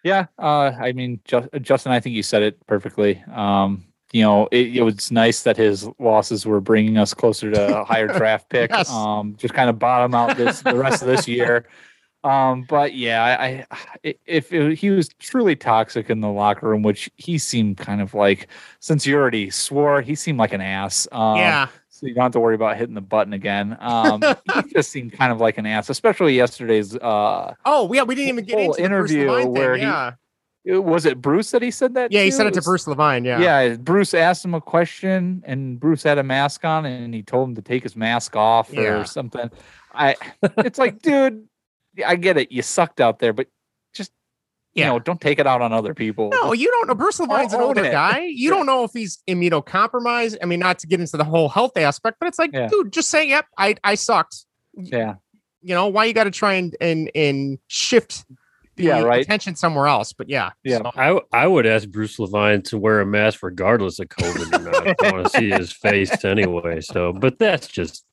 Yeah, 0.04 0.26
uh, 0.40 0.72
I 0.80 0.94
mean, 0.94 1.20
Ju- 1.26 1.48
Justin, 1.62 1.92
I 1.92 2.00
think 2.00 2.16
you 2.16 2.24
said 2.24 2.42
it 2.42 2.66
perfectly. 2.66 3.24
Um, 3.32 3.86
you 4.12 4.24
know, 4.24 4.48
it, 4.52 4.76
it 4.78 4.82
was 4.82 5.12
nice 5.12 5.44
that 5.44 5.56
his 5.58 5.88
losses 6.00 6.46
were 6.46 6.60
bringing 6.60 6.98
us 6.98 7.14
closer 7.14 7.52
to 7.52 7.80
a 7.82 7.86
higher 7.86 8.08
draft 8.08 8.50
pick. 8.50 8.72
Yes. 8.74 8.90
Um, 8.92 9.36
just 9.38 9.54
kind 9.54 9.70
of 9.70 9.78
bottom 9.78 10.16
out 10.16 10.36
this 10.38 10.62
the 10.64 10.76
rest 10.76 11.04
of 11.04 11.08
this 11.08 11.28
year. 11.30 11.68
Um, 12.24 12.64
but 12.70 12.94
yeah, 12.94 13.24
I, 13.24 13.66
I 14.06 14.16
if 14.26 14.54
it, 14.54 14.78
he 14.78 14.90
was 14.92 15.10
truly 15.20 15.56
toxic 15.56 16.10
in 16.10 16.22
the 16.22 16.30
locker 16.30 16.70
room, 16.70 16.84
which 16.84 17.10
he 17.18 17.38
seemed 17.38 17.78
kind 17.78 18.02
of 18.02 18.14
like, 18.14 18.48
since 18.80 19.06
you 19.08 19.16
already 19.16 19.50
swore, 19.50 20.02
he 20.02 20.16
seemed 20.16 20.38
like 20.40 20.54
an 20.54 20.62
ass. 20.62 21.08
Um, 21.12 21.38
yeah, 21.38 21.68
so 21.90 22.06
you 22.08 22.14
don't 22.14 22.24
have 22.24 22.32
to 22.34 22.40
worry 22.40 22.56
about 22.56 22.78
hitting 22.78 22.96
the 22.96 23.02
button 23.02 23.34
again. 23.34 23.76
Um, 23.80 24.22
he 24.54 24.62
just 24.74 24.92
seemed 24.92 25.14
kind 25.14 25.32
of 25.32 25.40
like 25.40 25.58
an 25.58 25.66
ass, 25.66 25.90
especially 25.90 26.36
yesterday's. 26.36 26.96
Uh, 26.96 27.54
Oh, 27.66 27.92
yeah, 27.94 28.04
we 28.04 28.14
didn't 28.16 28.30
even 28.30 28.46
get 28.46 28.60
into 28.60 28.84
interview 28.84 29.28
Levine 29.30 29.44
thing. 29.46 29.54
where 29.54 29.76
he- 29.76 29.82
yeah, 29.84 30.12
was 30.64 31.08
it 31.08 31.20
Bruce 31.20 31.50
that 31.52 31.64
he 31.64 31.72
said 31.72 31.96
that? 31.96 32.12
yeah, 32.12 32.22
he 32.22 32.30
said 32.30 32.46
it 32.46 32.54
to 32.54 32.62
Bruce 32.62 32.86
Levine. 32.86 33.26
Yeah, 33.26 33.40
Yeah. 33.40 33.76
Bruce 33.78 34.14
asked 34.14 34.46
him 34.46 34.54
a 34.54 34.62
question, 34.62 35.42
and 35.48 35.80
Bruce 35.80 36.04
had 36.04 36.20
a 36.20 36.24
mask 36.24 36.64
on, 36.66 36.86
and 36.86 37.16
he 37.16 37.24
told 37.24 37.50
him 37.50 37.56
to 37.56 37.64
take 37.64 37.82
his 37.82 37.96
mask 37.96 38.36
off 38.36 38.72
Yeah. 38.72 39.00
or 39.00 39.06
something. 39.06 39.50
I, 39.94 40.16
it's 40.60 40.78
like, 40.78 41.02
dude, 41.02 41.48
I 42.06 42.16
get 42.16 42.38
it, 42.38 42.52
you 42.52 42.62
sucked 42.62 43.02
out 43.02 43.20
there, 43.20 43.34
but 43.34 43.48
just 43.94 44.12
Yeah. 44.74 44.86
you 44.88 44.92
know, 44.94 45.00
don't 45.00 45.20
take 45.20 45.40
it 45.40 45.48
out 45.48 45.62
on 45.62 45.74
other 45.74 45.94
people. 45.94 46.30
No, 46.30 46.54
you 46.54 46.68
don't 46.72 46.88
know. 46.88 46.96
Bruce 46.96 47.20
Levine's 47.20 47.54
an 47.54 47.62
older 47.62 47.84
it. 47.84 47.92
guy. 47.92 48.20
You 48.26 48.50
Yeah. 48.52 48.58
don't 48.58 48.66
know 48.66 48.84
if 48.86 48.92
he's 48.94 49.20
immunocompromised. 49.28 50.38
I 50.42 50.46
mean, 50.46 50.60
not 50.60 50.80
to 50.80 50.88
get 50.88 51.00
into 51.02 51.18
the 51.18 51.24
whole 51.26 51.50
health 51.50 51.76
aspect, 51.78 52.18
but 52.20 52.28
it's 52.28 52.40
like, 52.40 52.52
Yeah. 52.54 52.68
dude, 52.70 52.94
just 52.94 53.10
say, 53.10 53.28
"Yep, 53.28 53.46
I 53.58 53.76
I 53.84 53.96
sucked." 53.96 54.46
yeah, 54.76 55.16
You 55.62 55.76
know 55.76 55.88
why 55.88 56.06
you 56.06 56.14
got 56.14 56.24
to 56.24 56.32
try 56.32 56.54
and 56.54 56.76
and 56.80 57.12
and 57.14 57.60
shift 57.68 58.24
the 58.78 58.84
Yeah, 58.86 59.02
right. 59.02 59.22
attention 59.22 59.56
somewhere 59.58 59.86
else. 59.88 60.14
But 60.14 60.30
yeah, 60.30 60.52
Yeah. 60.64 60.78
so- 60.78 60.92
I 60.96 61.20
I 61.44 61.46
would 61.48 61.66
ask 61.66 61.90
Bruce 61.90 62.18
Levine 62.18 62.62
to 62.64 62.78
wear 62.78 63.02
a 63.02 63.06
mask 63.06 63.44
regardless 63.44 64.00
of 64.00 64.08
COVID 64.08 64.54
or 64.58 64.72
not. 64.72 64.96
I 65.04 65.12
want 65.12 65.26
to 65.26 65.38
see 65.38 65.50
his 65.50 65.72
face 65.88 66.24
anyway. 66.24 66.80
So, 66.80 67.12
but 67.12 67.38
that's 67.38 67.68
just 67.68 68.06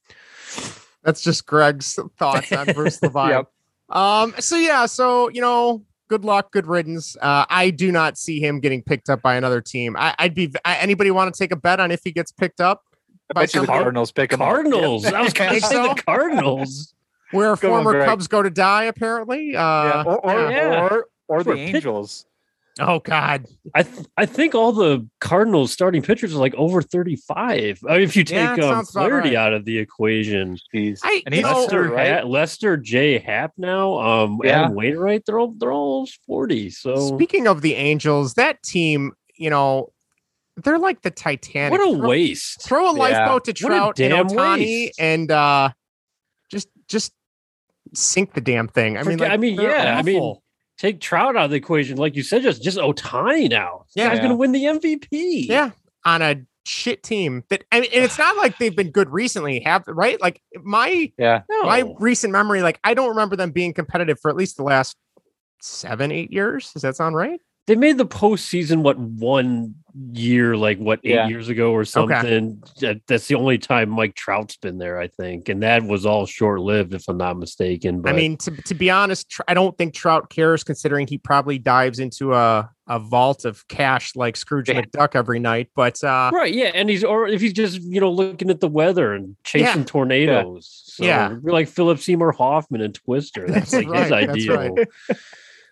that's 1.05 1.23
just 1.23 1.47
Greg's 1.47 1.97
thoughts 2.19 2.51
on 2.53 2.67
Bruce 2.73 3.01
Levine. 3.03 3.31
Yep. 3.31 3.47
Um. 3.91 4.35
So 4.39 4.57
yeah. 4.57 4.87
So 4.87 5.29
you 5.31 5.41
know, 5.41 5.85
good 6.09 6.25
luck, 6.25 6.53
good 6.53 6.67
riddance. 6.67 7.17
Uh, 7.21 7.45
I 7.49 7.71
do 7.71 7.91
not 7.93 8.19
see 8.19 8.41
him 8.41 8.61
getting 8.61 8.83
picked 8.83 9.09
up 9.09 9.23
by 9.23 9.35
another 9.37 9.61
team. 9.61 9.97
I, 9.99 10.15
I'd 10.19 10.35
be. 10.35 10.53
I, 10.65 10.77
anybody 10.77 11.11
want 11.11 11.33
to 11.35 11.39
take 11.39 11.53
a 11.53 11.57
bet 11.57 11.81
on 11.81 11.91
if 11.91 12.01
he 12.05 12.13
gets 12.13 12.33
picked 12.33 12.61
up? 12.61 12.83
I 13.31 13.41
bet 13.41 13.55
you 13.55 13.61
the? 13.63 13.67
Cardinals 13.67 14.11
pick 14.13 14.33
him 14.33 14.41
up. 14.43 14.49
Cardinals. 14.49 15.05
I 15.05 15.21
was 15.23 15.33
going 15.33 15.51
to 15.51 15.61
Think 15.61 15.65
say 15.67 15.75
so? 15.75 15.95
the 15.95 16.03
Cardinals. 16.03 16.95
Where 17.31 17.55
Go 17.57 17.69
former 17.69 17.93
Greg. 17.93 18.07
Cubs 18.09 18.27
go 18.27 18.43
to 18.43 18.49
die, 18.49 18.85
apparently. 18.85 19.53
Yeah, 19.53 19.63
Uh, 19.67 20.05
or 20.07 20.25
or, 20.27 20.51
yeah. 20.51 20.81
or, 20.81 21.07
or 21.29 21.45
the 21.45 21.53
a 21.53 21.57
Angels. 21.57 22.25
Oh 22.81 23.01
God. 23.01 23.47
I 23.75 23.83
th- 23.83 24.07
I 24.17 24.25
think 24.27 24.55
all 24.55 24.73
the 24.73 25.07
Cardinals 25.21 25.73
starting 25.73 26.01
pitchers 26.03 26.35
are 26.35 26.39
like 26.39 26.55
over 26.55 26.81
thirty 26.83 27.17
five. 27.17 27.81
I 27.89 27.95
mean, 27.95 28.03
if 28.03 28.15
you 28.17 28.25
take 28.25 28.57
that 28.57 28.61
um, 28.61 28.85
Flaherty 28.85 29.31
right. 29.31 29.37
out 29.37 29.53
of 29.53 29.65
the 29.65 29.79
equation, 29.79 30.59
Jeez. 30.75 31.01
I- 31.03 31.23
and 31.27 31.35
he's 31.35 31.45
Lester, 31.45 31.83
Lester, 31.83 31.95
right? 31.95 32.21
Ha- 32.23 32.27
Lester, 32.29 32.77
J. 32.77 33.19
Happ 33.19 33.53
now, 33.57 33.99
um, 33.99 34.39
Yeah. 34.45 34.63
Adam 34.65 34.75
Wainwright, 34.77 35.25
they're 35.27 35.39
all 35.39 35.53
they're 35.59 35.73
all 35.73 36.09
forty. 36.27 36.71
So 36.71 37.17
Speaking 37.17 37.47
of 37.49 37.63
the 37.63 37.75
Angels, 37.75 38.35
that 38.35 38.63
team, 38.63 39.13
you 39.37 39.51
know, 39.51 39.93
they're 40.63 40.79
like 40.79 41.03
the 41.03 41.11
Titanic. 41.11 41.73
what 41.79 41.81
a 41.89 41.97
Throw- 41.97 42.09
waste! 42.09 42.63
Throw 42.63 42.91
a 42.91 42.93
Yeah. 42.95 42.99
lifeboat 42.99 43.45
to 43.47 43.53
Trout 43.53 43.99
and 44.01 44.13
Ohtani, 44.29 44.59
waste. 44.59 45.01
and 45.01 45.31
uh, 45.31 45.71
just 46.51 46.69
just 46.89 47.13
sink 47.95 48.35
the 48.35 48.41
damn 48.41 48.69
thing. 48.69 48.97
I 48.97 49.03
mean, 49.03 49.19
Forget- 49.19 49.21
like, 49.21 49.31
I 49.33 49.37
mean, 49.37 49.57
they're 49.57 49.71
yeah, 49.71 49.97
I 49.99 50.03
mean, 50.03 50.17
awful. 50.17 50.43
Take 50.79 51.01
Trout 51.01 51.37
out 51.37 51.47
of 51.47 51.51
the 51.51 51.57
equation, 51.57 51.97
like 51.97 52.15
you 52.17 52.23
said, 52.23 52.43
just 52.43 52.63
just 52.63 52.79
Ohtani 52.79 53.51
now. 53.51 53.85
This 53.95 54.03
Yeah. 54.05 54.09
guy's 54.11 54.21
gonna 54.21 54.37
win 54.37 54.53
the 54.53 54.65
MVP. 54.65 55.47
yeah, 55.49 55.71
on 56.05 56.23
a 56.23 56.37
shit 56.65 57.03
team 57.03 57.43
that 57.49 57.65
I 57.73 57.81
mean, 57.81 57.91
and 57.95 58.05
it's 58.05 58.19
not 58.19 58.37
like 58.37 58.59
they've 58.59 58.77
been 58.77 58.91
good 58.91 59.11
recently, 59.11 59.61
have 59.61 59.85
right? 59.89 60.21
Like 60.21 60.41
my 60.63 61.11
Yeah. 61.19 61.43
no. 61.51 61.63
my 61.65 61.85
recent 61.99 62.33
memory, 62.33 62.63
like 62.63 62.79
I 62.85 62.95
don't 62.95 63.09
remember 63.09 63.35
them 63.37 63.51
being 63.51 63.73
competitive 63.75 64.21
for 64.21 64.31
at 64.31 64.37
least 64.37 64.57
the 64.57 64.63
last 64.63 64.97
seven, 65.61 66.13
eight 66.13 66.33
years. 66.33 66.73
Does 66.73 66.83
that 66.83 66.95
sound 66.95 67.17
right? 67.17 67.41
They 67.69 67.77
made 67.77 67.99
the 67.99 68.07
postseason 68.07 68.79
what 68.83 68.99
one 68.99 69.75
year, 70.13 70.57
like 70.57 70.79
what 70.79 71.01
eight 71.05 71.11
Yeah. 71.15 71.29
years 71.29 71.49
ago 71.51 71.73
or 71.73 71.85
something. 71.85 72.63
That- 72.81 73.03
That's 73.07 73.27
the 73.29 73.35
only 73.35 73.59
time 73.59 73.91
Mike 73.91 74.15
Trout's 74.15 74.57
been 74.57 74.79
there, 74.79 74.99
I 74.99 75.09
think, 75.09 75.51
and 75.51 75.63
that 75.63 75.83
was 75.85 76.07
all 76.07 76.25
short 76.25 76.61
lived, 76.61 76.95
if 76.95 77.05
I'm 77.09 77.19
not 77.19 77.37
mistaken. 77.39 78.01
But 78.01 78.15
I 78.15 78.17
mean, 78.17 78.39
to, 78.39 78.51
to 78.51 78.75
be 78.75 78.91
honest, 78.91 79.39
I 79.49 79.53
don't 79.55 79.77
think 79.77 79.93
Trout 79.93 80.31
cares, 80.31 80.65
considering 80.65 81.07
he 81.09 81.19
probably 81.19 81.59
dives 81.59 81.99
into 81.99 82.33
a, 82.35 82.71
a 82.87 82.99
vault 82.99 83.45
of 83.45 83.69
cash 83.69 84.17
like 84.17 84.37
Scrooge 84.37 84.71
Yeah. 84.71 84.81
McDuck 84.81 85.15
every 85.15 85.39
night. 85.41 85.69
But 85.77 86.03
uh, 86.03 86.31
right, 86.33 86.53
yeah, 86.55 86.71
and 86.75 86.89
he's 86.89 87.05
or 87.05 87.29
if 87.29 87.43
he's 87.43 87.53
just 87.53 87.83
you 87.83 88.01
know 88.01 88.11
looking 88.11 88.49
at 88.49 88.61
the 88.61 88.69
weather 88.69 89.13
and 89.13 89.37
chasing 89.45 89.85
tornadoes. 89.85 90.85
So 90.87 91.05
Yeah. 91.05 91.37
like 91.43 91.69
Philip 91.69 91.99
Seymour 91.99 92.33
Hoffman 92.33 92.81
and 92.81 92.95
Twister. 92.95 93.47
That's, 93.47 93.73
That's 93.73 93.85
like 93.87 94.01
his 94.03 94.11
right, 94.11 94.27
that's 94.27 94.39
ideal. 94.39 94.75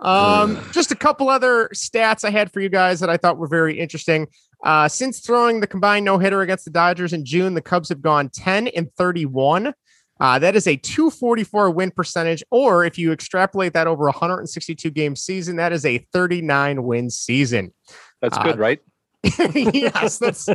Um, 0.01 0.61
just 0.73 0.93
a 0.93 0.95
couple 0.95 1.29
other 1.29 1.71
stats 1.75 2.25
I 2.25 2.31
had 2.31 2.53
for 2.53 2.61
you 2.61 2.69
guys 2.69 3.01
that 3.01 3.11
I 3.11 3.17
thought 3.17 3.39
were 3.39 3.47
very 3.49 3.79
interesting. 3.79 4.27
Uh, 4.65 4.89
since 4.89 5.21
throwing 5.21 5.61
the 5.61 5.67
combined 5.67 6.05
no 6.05 6.19
hitter 6.19 6.43
against 6.43 6.65
the 6.65 6.71
Dodgers 6.71 7.13
in 7.13 7.25
June, 7.25 7.55
the 7.55 7.63
Cubs 7.63 7.89
have 7.89 8.03
gone 8.03 8.29
10 8.31 8.69
and 8.69 8.93
31. 8.95 9.73
Uh, 10.19 10.39
that 10.39 10.57
is 10.57 10.67
a 10.67 10.77
244 10.77 11.71
win 11.71 11.91
percentage, 11.91 12.43
or 12.51 12.85
if 12.85 12.97
you 12.97 13.13
extrapolate 13.13 13.75
that 13.75 13.87
over 13.87 14.05
a 14.09 14.13
162 14.13 14.91
game 14.91 15.15
season, 15.15 15.57
that 15.57 15.73
is 15.73 15.85
a 15.85 15.99
39 16.13 16.83
win 16.85 17.11
season. 17.11 17.73
That's 18.23 18.39
Uh, 18.39 18.43
good, 18.43 18.59
right? 18.59 18.81
yes, 19.55 20.19
that's 20.19 20.49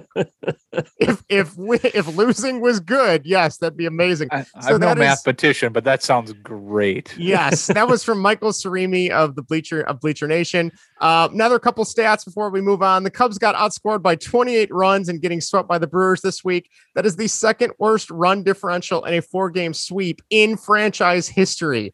if 0.97 1.23
if 1.27 1.57
we- 1.57 1.79
if 1.79 2.15
losing 2.15 2.61
was 2.61 2.79
good, 2.79 3.25
yes, 3.25 3.57
that'd 3.57 3.75
be 3.75 3.85
amazing. 3.85 4.29
I, 4.31 4.43
So 4.61 4.75
I'm 4.75 4.79
no 4.79 4.91
is- 4.91 4.97
mathematician, 4.97 5.73
but 5.73 5.83
that 5.83 6.03
sounds 6.03 6.31
great. 6.33 7.13
Yes, 7.17 7.67
that 7.67 7.87
was 7.89 8.03
from 8.03 8.19
Michael 8.19 8.51
Cerami 8.51 9.09
of 9.09 9.35
the 9.35 9.41
Bleacher 9.41 9.81
of 9.81 9.99
Bleacher 9.99 10.27
Nation. 10.27 10.71
Uh, 11.01 11.27
another 11.33 11.59
couple 11.59 11.83
stats 11.83 12.23
before 12.23 12.49
we 12.49 12.61
move 12.61 12.81
on. 12.81 13.03
The 13.03 13.11
Cubs 13.11 13.37
got 13.37 13.55
outscored 13.55 14.01
by 14.01 14.15
28 14.15 14.73
runs 14.73 15.09
and 15.09 15.21
getting 15.21 15.41
swept 15.41 15.67
by 15.67 15.77
the 15.77 15.87
Brewers 15.87 16.21
this 16.21 16.43
week. 16.43 16.69
That 16.95 17.05
is 17.05 17.17
the 17.17 17.27
second 17.27 17.73
worst 17.77 18.09
run 18.09 18.43
differential 18.43 19.03
in 19.05 19.13
a 19.15 19.21
four-game 19.21 19.73
sweep 19.73 20.21
in 20.29 20.55
franchise 20.55 21.27
history. 21.27 21.93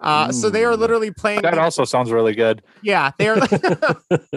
Uh, 0.00 0.30
so 0.32 0.50
they 0.50 0.64
are 0.64 0.76
literally 0.76 1.10
playing. 1.10 1.42
That 1.42 1.58
also 1.58 1.84
sounds 1.84 2.10
really 2.12 2.34
good. 2.34 2.62
yeah, 2.82 3.10
they 3.18 3.28
are. 3.28 3.38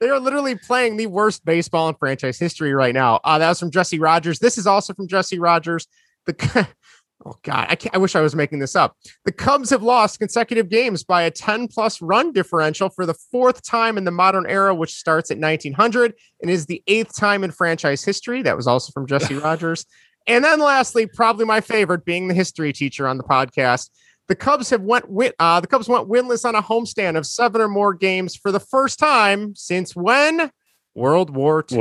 they 0.00 0.08
are 0.08 0.18
literally 0.18 0.56
playing 0.56 0.96
the 0.96 1.06
worst 1.06 1.44
baseball 1.44 1.88
in 1.88 1.94
franchise 1.94 2.38
history 2.38 2.72
right 2.72 2.94
now. 2.94 3.20
Uh, 3.22 3.38
that 3.38 3.48
was 3.48 3.60
from 3.60 3.70
Jesse 3.70 3.98
Rogers. 3.98 4.38
This 4.38 4.58
is 4.58 4.66
also 4.66 4.94
from 4.94 5.06
Jesse 5.08 5.38
Rogers. 5.38 5.86
The 6.26 6.68
oh 7.26 7.34
god, 7.42 7.66
I 7.68 7.76
can't, 7.76 7.94
I 7.94 7.98
wish 7.98 8.16
I 8.16 8.20
was 8.20 8.34
making 8.34 8.60
this 8.60 8.74
up. 8.74 8.96
The 9.24 9.32
Cubs 9.32 9.70
have 9.70 9.82
lost 9.82 10.18
consecutive 10.18 10.68
games 10.68 11.04
by 11.04 11.22
a 11.22 11.30
10 11.30 11.68
plus 11.68 12.00
run 12.00 12.32
differential 12.32 12.88
for 12.88 13.04
the 13.04 13.14
fourth 13.30 13.62
time 13.62 13.98
in 13.98 14.04
the 14.04 14.10
modern 14.10 14.46
era, 14.48 14.74
which 14.74 14.94
starts 14.94 15.30
at 15.30 15.38
1900 15.38 16.14
and 16.40 16.50
is 16.50 16.66
the 16.66 16.82
eighth 16.86 17.14
time 17.14 17.44
in 17.44 17.50
franchise 17.50 18.02
history. 18.02 18.42
That 18.42 18.56
was 18.56 18.66
also 18.66 18.92
from 18.92 19.06
Jesse 19.06 19.34
Rogers. 19.36 19.84
And 20.26 20.44
then 20.44 20.60
lastly, 20.60 21.06
probably 21.06 21.44
my 21.44 21.60
favorite, 21.60 22.04
being 22.04 22.28
the 22.28 22.34
history 22.34 22.72
teacher 22.72 23.06
on 23.06 23.16
the 23.18 23.24
podcast. 23.24 23.90
The 24.30 24.36
Cubs 24.36 24.70
have 24.70 24.82
went 24.82 25.10
win, 25.10 25.32
uh, 25.40 25.58
the 25.58 25.66
Cubs 25.66 25.88
went 25.88 26.08
winless 26.08 26.44
on 26.44 26.54
a 26.54 26.62
homestand 26.62 27.18
of 27.18 27.26
seven 27.26 27.60
or 27.60 27.66
more 27.66 27.92
games 27.92 28.36
for 28.36 28.52
the 28.52 28.60
first 28.60 29.00
time 29.00 29.56
since 29.56 29.96
when? 29.96 30.52
World 30.94 31.30
War 31.34 31.64
II. 31.72 31.80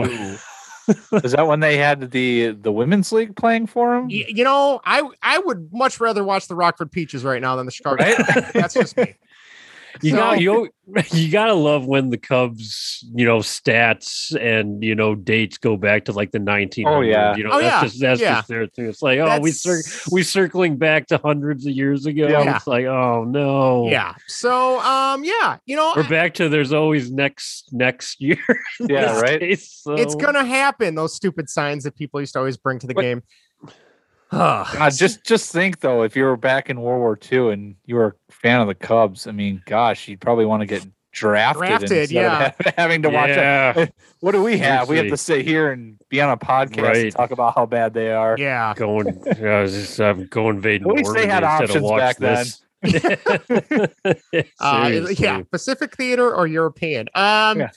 Is 1.24 1.34
that 1.34 1.46
when 1.46 1.60
they 1.60 1.78
had 1.78 2.10
the 2.10 2.48
the 2.60 2.72
women's 2.72 3.12
league 3.12 3.36
playing 3.36 3.68
for 3.68 3.94
them? 3.94 4.08
Y- 4.08 4.26
you 4.30 4.44
know, 4.44 4.82
I 4.84 5.08
I 5.22 5.38
would 5.38 5.70
much 5.72 6.00
rather 6.00 6.24
watch 6.24 6.48
the 6.48 6.56
Rockford 6.56 6.92
Peaches 6.92 7.24
right 7.24 7.40
now 7.40 7.56
than 7.56 7.68
the 7.68 7.72
Chicago. 7.72 8.04
Right? 8.04 8.18
That's 8.54 8.74
just 8.74 8.98
me. 8.98 9.14
You 10.02 10.12
So- 10.12 10.16
got 10.18 10.40
you 10.42 10.70
you 11.12 11.32
gotta 11.32 11.54
love 11.54 11.86
when 11.86 12.10
the 12.10 12.18
Cubs, 12.18 13.06
you 13.14 13.24
know, 13.26 13.40
stats 13.40 14.36
and 14.40 14.84
you 14.84 14.96
know 14.96 15.14
dates 15.14 15.58
go 15.60 15.78
back 15.78 16.06
to 16.06 16.12
like 16.12 16.32
the 16.32 16.40
1900s. 16.40 16.84
Oh, 16.88 17.02
yeah. 17.02 17.36
you 17.36 17.44
know, 17.44 17.52
Oh, 17.54 17.60
that's 17.62 17.74
yeah. 17.76 17.82
just 17.84 18.00
that's 18.02 18.22
Yeah. 18.22 18.36
just 18.38 18.48
their 18.48 18.66
thing. 18.68 18.88
It's 18.88 19.02
like, 19.02 19.20
oh, 19.20 19.40
we 19.40 19.52
cir- 19.52 19.84
we 20.12 20.24
circling 20.24 20.78
back 20.78 21.06
to 21.08 21.18
hundreds 21.24 21.66
of 21.68 21.74
years 21.74 22.06
ago. 22.08 22.28
Yeah. 22.28 22.56
It's 22.56 22.66
like, 22.66 22.86
oh 22.86 23.24
no, 23.24 23.88
Yeah. 23.90 24.16
So 24.28 24.80
um 24.80 25.24
yeah, 25.24 25.58
you 25.66 25.76
know, 25.76 25.94
we're 25.96 26.10
back 26.10 26.34
to 26.36 26.50
there's 26.50 26.74
always 26.74 27.12
next 27.12 27.70
next 27.72 28.20
year. 28.22 28.38
Yeah, 28.80 29.20
right. 29.20 29.40
case, 29.40 29.82
so- 29.84 29.94
it's 29.94 30.16
gonna 30.16 30.46
happen. 30.46 30.96
Those 30.96 31.14
stupid 31.14 31.50
signs 31.50 31.84
that 31.84 31.96
people 31.96 32.20
used 32.20 32.34
to 32.34 32.40
always 32.40 32.58
bring 32.58 32.80
to 32.80 32.88
the 32.88 32.94
But- 32.96 33.02
game. 33.02 33.22
God, 34.32 34.94
just 34.94 35.24
just 35.26 35.52
think 35.52 35.80
though, 35.80 36.04
if 36.04 36.16
you 36.16 36.24
were 36.24 36.38
back 36.38 36.70
in 36.70 36.82
World 36.82 37.00
War 37.00 37.18
II 37.32 37.52
and 37.54 37.76
you 37.86 37.96
were 37.96 38.16
a 38.30 38.32
fan 38.32 38.62
of 38.62 38.68
the 38.68 38.76
Cubs, 38.76 39.26
I 39.28 39.32
mean, 39.32 39.62
gosh, 39.66 40.08
you'd 40.08 40.22
probably 40.22 40.46
want 40.46 40.62
to 40.62 40.66
get 40.68 40.86
drafted, 41.12 41.68
Drafted, 41.68 42.12
yeah. 42.12 42.52
ha- 42.64 42.72
having 42.78 43.02
to 43.02 43.10
watch. 43.10 43.32
it. 43.32 43.38
yeah, 43.38 43.86
What 44.20 44.34
do 44.34 44.44
we 44.44 44.58
have? 44.60 44.88
We 44.90 44.98
have 44.98 45.08
to 45.08 45.18
sit 45.18 45.46
here 45.46 45.72
and 45.72 45.98
be 46.10 46.22
on 46.22 46.30
a 46.30 46.38
podcast 46.38 46.82
Right. 46.84 46.98
and 47.06 47.12
talk 47.12 47.32
about 47.32 47.56
how 47.56 47.66
bad 47.66 47.94
they 47.94 48.12
are. 48.12 48.36
yeah. 48.38 48.74
going. 48.76 49.08
I 49.44 49.62
was 49.62 49.74
just 49.74 50.00
I'm 50.00 50.28
going 50.28 50.58
invading. 50.58 50.88
At 50.90 50.96
least 50.96 51.14
they 51.14 51.26
had 51.26 51.42
Normandy 51.42 51.74
instead 51.74 51.78
of 51.78 51.84
options 51.84 51.84
watch 51.84 52.00
back 52.00 52.18
then. 52.18 52.46
Uh, 54.60 55.08
yeah, 55.18 55.42
Pacific 55.52 55.96
Theater 55.96 56.34
or 56.36 56.48
European. 56.48 57.08
Um, 57.16 57.60
Yeah. 57.60 57.70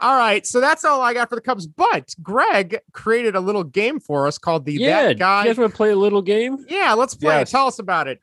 All 0.00 0.16
right, 0.16 0.46
so 0.46 0.60
that's 0.60 0.84
all 0.84 1.00
I 1.02 1.14
got 1.14 1.28
for 1.28 1.34
the 1.34 1.40
Cubs. 1.40 1.66
But 1.66 2.14
Greg 2.22 2.78
created 2.92 3.34
a 3.34 3.40
little 3.40 3.64
game 3.64 3.98
for 4.00 4.26
us 4.26 4.38
called 4.38 4.64
the 4.64 4.74
Yeah, 4.74 5.08
That 5.08 5.18
Guy. 5.18 5.42
you 5.44 5.48
guys 5.50 5.58
want 5.58 5.72
to 5.72 5.76
play 5.76 5.90
a 5.90 5.96
little 5.96 6.22
game? 6.22 6.64
yeah, 6.68 6.92
let's 6.94 7.14
play. 7.14 7.40
it. 7.40 7.48
Tell 7.48 7.66
us 7.66 7.78
about 7.78 8.06
it. 8.08 8.20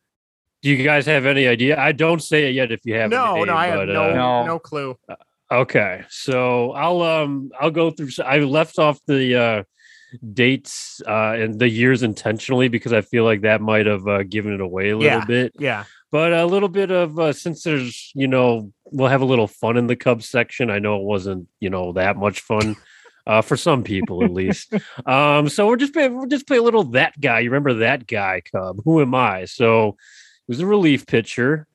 Do 0.61 0.69
you 0.71 0.84
guys 0.84 1.05
have 1.05 1.26
any 1.26 1.47
idea? 1.47 1.80
I 1.80 1.91
don't 1.91 2.23
say 2.23 2.49
it 2.49 2.55
yet 2.55 2.71
if 2.71 2.80
you 2.86 2.95
have. 2.95 3.11
a 3.11 3.15
No, 3.15 3.36
name, 3.36 3.45
no, 3.47 3.53
I 3.55 3.67
have 3.67 3.88
no 3.88 4.09
uh, 4.11 4.13
No. 4.15 4.45
no 4.45 4.59
clue. 4.59 4.97
Okay, 5.51 6.03
so 6.09 6.71
I'll 6.71 7.01
um 7.03 7.51
I'll 7.59 7.69
go 7.71 7.91
through. 7.91 8.09
I 8.26 8.39
left 8.39 8.80
off 8.80 8.99
the 9.05 9.36
uh 9.36 9.63
dates 10.34 11.01
uh 11.07 11.34
and 11.38 11.59
the 11.59 11.69
years 11.69 12.01
intentionally 12.03 12.67
because 12.67 12.93
I 12.93 13.01
feel 13.01 13.23
like 13.26 13.41
that 13.41 13.61
might 13.61 13.86
have 13.86 14.07
uh, 14.07 14.23
given 14.23 14.53
it 14.53 14.61
away 14.61 14.89
a 14.89 14.97
little 14.97 15.19
Yeah. 15.19 15.26
bit. 15.26 15.53
Yeah. 15.59 15.84
But 16.11 16.34
a 16.34 16.45
little 16.45 16.69
bit 16.69 16.89
of 16.91 17.19
uh, 17.19 17.34
since 17.34 17.63
there's 17.63 18.11
you 18.15 18.28
know 18.28 18.71
we'll 18.91 19.09
have 19.09 19.21
a 19.21 19.25
little 19.25 19.47
fun 19.47 19.77
in 19.77 19.88
the 19.88 19.95
Cubs 19.95 20.29
section. 20.29 20.69
I 20.69 20.79
know 20.79 20.97
it 20.97 21.03
wasn't 21.03 21.47
you 21.59 21.69
know 21.69 21.93
that 21.93 22.17
much 22.17 22.41
fun. 22.41 22.75
Uh, 23.27 23.41
for 23.41 23.57
some 23.57 23.83
people 23.83 24.23
at 24.23 24.31
least. 24.31 24.71
Um, 25.07 25.49
so 25.49 25.65
we're 25.67 25.77
just 25.77 25.93
play, 25.93 26.07
we'll 26.09 26.27
just 26.27 26.45
play 26.45 26.57
a 26.57 26.61
little 26.61 26.83
that 26.91 27.19
guy. 27.19 27.39
You 27.39 27.49
remember 27.49 27.73
that 27.73 28.05
guy, 28.05 28.43
Cub? 28.51 28.77
Who 28.86 29.01
am 29.01 29.15
I? 29.15 29.45
So 29.45 29.97
he 30.45 30.51
was 30.51 30.59
a 30.59 30.65
relief 30.67 31.07
pitcher. 31.07 31.65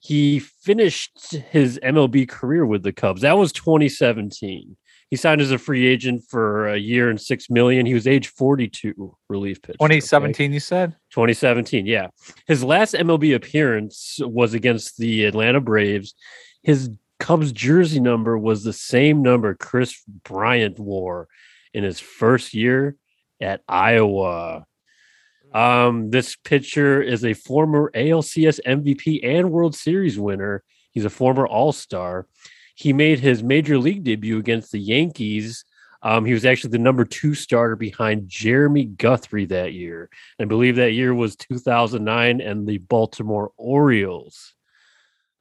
He 0.00 0.40
finished 0.40 1.36
his 1.50 1.78
MLB 1.84 2.28
career 2.28 2.66
with 2.66 2.82
the 2.82 2.92
Cubs. 2.92 3.22
That 3.22 3.38
was 3.38 3.52
2017. 3.52 4.76
He 5.10 5.16
signed 5.16 5.40
as 5.40 5.50
a 5.50 5.58
free 5.58 5.86
agent 5.86 6.24
for 6.28 6.68
a 6.68 6.76
year 6.76 7.08
and 7.08 7.20
six 7.20 7.48
million. 7.48 7.86
He 7.86 7.94
was 7.94 8.06
age 8.06 8.28
42, 8.28 9.16
relief 9.28 9.62
pitcher. 9.62 9.76
okay? 9.80 10.00
2017, 10.00 10.52
you 10.52 10.60
said? 10.60 10.90
2017, 11.10 11.86
yeah. 11.86 12.08
His 12.46 12.62
last 12.62 12.94
MLB 12.94 13.34
appearance 13.34 14.18
was 14.20 14.52
against 14.52 14.98
the 14.98 15.24
Atlanta 15.24 15.60
Braves. 15.60 16.14
His 16.68 16.90
Cubs 17.18 17.50
jersey 17.50 17.98
number 17.98 18.36
was 18.36 18.62
the 18.62 18.74
same 18.74 19.22
number 19.22 19.54
Kris 19.54 20.02
Bryant 20.06 20.78
wore 20.78 21.26
in 21.72 21.82
his 21.82 21.98
first 21.98 22.52
year 22.52 22.94
at 23.40 23.62
Iowa. 23.66 24.66
Um, 25.54 26.10
this 26.10 26.36
pitcher 26.36 27.00
is 27.00 27.24
a 27.24 27.32
former 27.32 27.90
ALCS 27.94 28.60
MVP 28.66 29.20
and 29.24 29.50
World 29.50 29.76
Series 29.76 30.18
winner. 30.18 30.62
He's 30.90 31.06
a 31.06 31.10
former 31.10 31.46
All 31.46 31.72
Star. 31.72 32.26
He 32.74 32.92
made 32.92 33.20
his 33.20 33.42
major 33.42 33.78
league 33.78 34.04
debut 34.04 34.36
against 34.36 34.70
the 34.70 34.78
Yankees. 34.78 35.64
Um, 36.02 36.26
he 36.26 36.34
was 36.34 36.44
actually 36.44 36.72
the 36.72 36.80
number 36.80 37.06
two 37.06 37.34
starter 37.34 37.76
behind 37.76 38.28
Jeremy 38.28 38.84
Guthrie 38.84 39.46
that 39.46 39.72
year. 39.72 40.10
I 40.38 40.44
believe 40.44 40.76
that 40.76 40.92
year 40.92 41.14
was 41.14 41.34
2009 41.34 42.42
and 42.42 42.66
the 42.68 42.76
Baltimore 42.76 43.52
Orioles. 43.56 44.52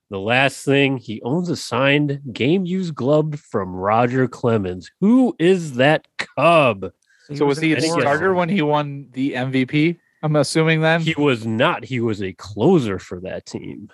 The 0.09 0.19
last 0.19 0.63
thing, 0.63 0.97
he 0.97 1.21
owns 1.21 1.49
a 1.49 1.55
signed 1.55 2.21
game 2.31 2.65
used 2.65 2.95
glove 2.95 3.39
from 3.39 3.75
Roger 3.75 4.27
Clemens. 4.27 4.89
Who 5.01 5.35
is 5.37 5.73
that 5.73 6.07
Cub? 6.17 6.91
So 7.35 7.45
was 7.45 7.59
he 7.59 7.73
a 7.73 7.81
starter 7.81 8.33
when 8.33 8.47
he 8.47 8.61
won 8.61 9.07
the 9.11 9.33
MVP? 9.33 9.97
I'm 10.23 10.35
assuming 10.37 10.79
then. 10.81 11.01
He 11.01 11.13
was 11.17 11.45
not. 11.45 11.83
He 11.83 11.99
was 11.99 12.21
a 12.23 12.31
closer 12.33 12.99
for 12.99 13.19
that 13.21 13.45
team, 13.45 13.89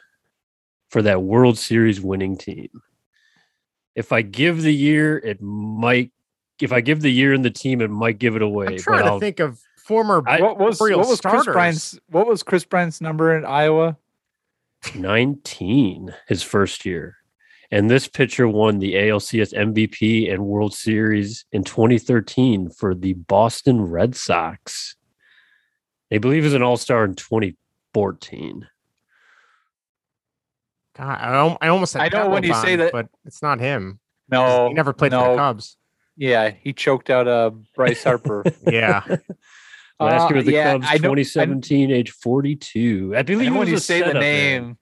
for 0.89 1.01
that 1.01 1.23
World 1.23 1.57
Series 1.57 1.99
winning 1.99 2.37
team. 2.37 2.69
If 3.95 4.11
I 4.11 4.21
give 4.21 4.61
the 4.61 4.73
year, 4.73 5.17
it 5.17 5.41
might. 5.41 6.11
If 6.61 6.71
I 6.71 6.81
give 6.81 7.01
the 7.01 7.09
year 7.11 7.33
and 7.33 7.43
the 7.43 7.49
team, 7.49 7.81
it 7.81 7.89
might 7.89 8.19
give 8.19 8.35
it 8.35 8.41
away. 8.43 8.67
I'm 8.67 8.73
but 8.75 8.81
trying 8.81 9.03
to 9.03 9.09
I'll- 9.11 9.19
think 9.19 9.39
of 9.39 9.59
former. 9.77 10.21
I- 10.27 10.41
what 10.41 10.59
was 10.59 10.79
what 10.79 10.95
was 10.97 11.19
Kris. 11.19 11.45
Bryant's 11.45 11.99
what 12.09 12.27
was 12.27 12.43
Kris 12.43 12.63
Bryant's 12.65 13.01
number 13.01 13.35
in 13.35 13.45
Iowa? 13.45 13.97
19 14.95 16.13
his 16.27 16.43
first 16.43 16.85
year. 16.85 17.17
And 17.71 17.89
this 17.89 18.07
pitcher 18.07 18.47
won 18.47 18.77
the 18.79 18.93
ALCS 18.93 19.53
MVP 19.53 20.31
and 20.31 20.45
World 20.45 20.73
Series 20.75 21.45
in 21.51 21.63
2013 21.63 22.69
for 22.69 22.93
the 22.93 23.13
Boston 23.13 23.81
Red 23.81 24.15
Sox. 24.15 24.95
I 26.11 26.19
believe 26.19 26.43
he 26.43 26.45
was 26.45 26.53
an 26.53 26.61
all 26.61 26.77
star 26.77 27.03
in 27.03 27.15
2014. 27.15 28.67
God, 30.95 31.07
I, 31.19 31.33
al- 31.33 31.57
I 31.61 31.67
almost. 31.69 31.93
Said 31.93 32.01
I 32.01 32.09
know 32.09 32.29
when 32.29 32.43
you 32.43 32.53
say 32.53 32.75
that- 32.75 32.91
but 32.91 33.07
it's 33.25 33.41
not 33.41 33.59
him. 33.59 33.99
No, 34.29 34.67
he 34.67 34.73
never 34.73 34.93
played 34.93 35.11
for 35.11 35.29
the 35.31 35.35
Cubs. 35.35 35.77
Yeah, 36.15 36.51
he 36.51 36.73
choked 36.73 37.09
out 37.09 37.27
uh 37.27 37.49
Bryce 37.75 38.03
Harper. 38.03 38.43
Yeah, 38.67 39.03
Last 39.99 40.29
year 40.29 40.37
with 40.37 40.45
the 40.47 40.53
Uh, 40.57 40.59
yeah, 40.59 40.71
Cubs, 40.73 40.85
I 40.89 40.97
know- 40.97 41.11
I- 41.11 41.15
2017, 41.15 41.91
age 41.91 42.11
42. 42.11 43.13
I 43.15 43.19
I 43.19 43.21
believe 43.23 43.47
know 43.47 43.53
he 43.53 43.59
when 43.59 43.67
you 43.69 43.77
say 43.77 43.99
the 43.99 44.05
setup 44.07 44.21
man. 44.21 44.61
name. 44.63 44.77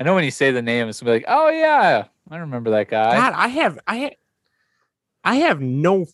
I 0.00 0.04
know 0.04 0.14
when 0.14 0.24
you 0.24 0.30
say 0.30 0.50
the 0.50 0.62
name, 0.62 0.88
it's 0.88 1.00
gonna 1.00 1.10
be 1.12 1.16
like, 1.18 1.24
oh 1.28 1.48
yeah, 1.50 2.04
I 2.30 2.36
remember 2.38 2.70
that 2.70 2.88
guy. 2.88 3.14
God, 3.16 3.32
I 3.34 3.48
have, 3.48 3.78
I, 3.86 3.98
ha- 3.98 4.16
I 5.24 5.34
have 5.36 5.60
no 5.60 6.06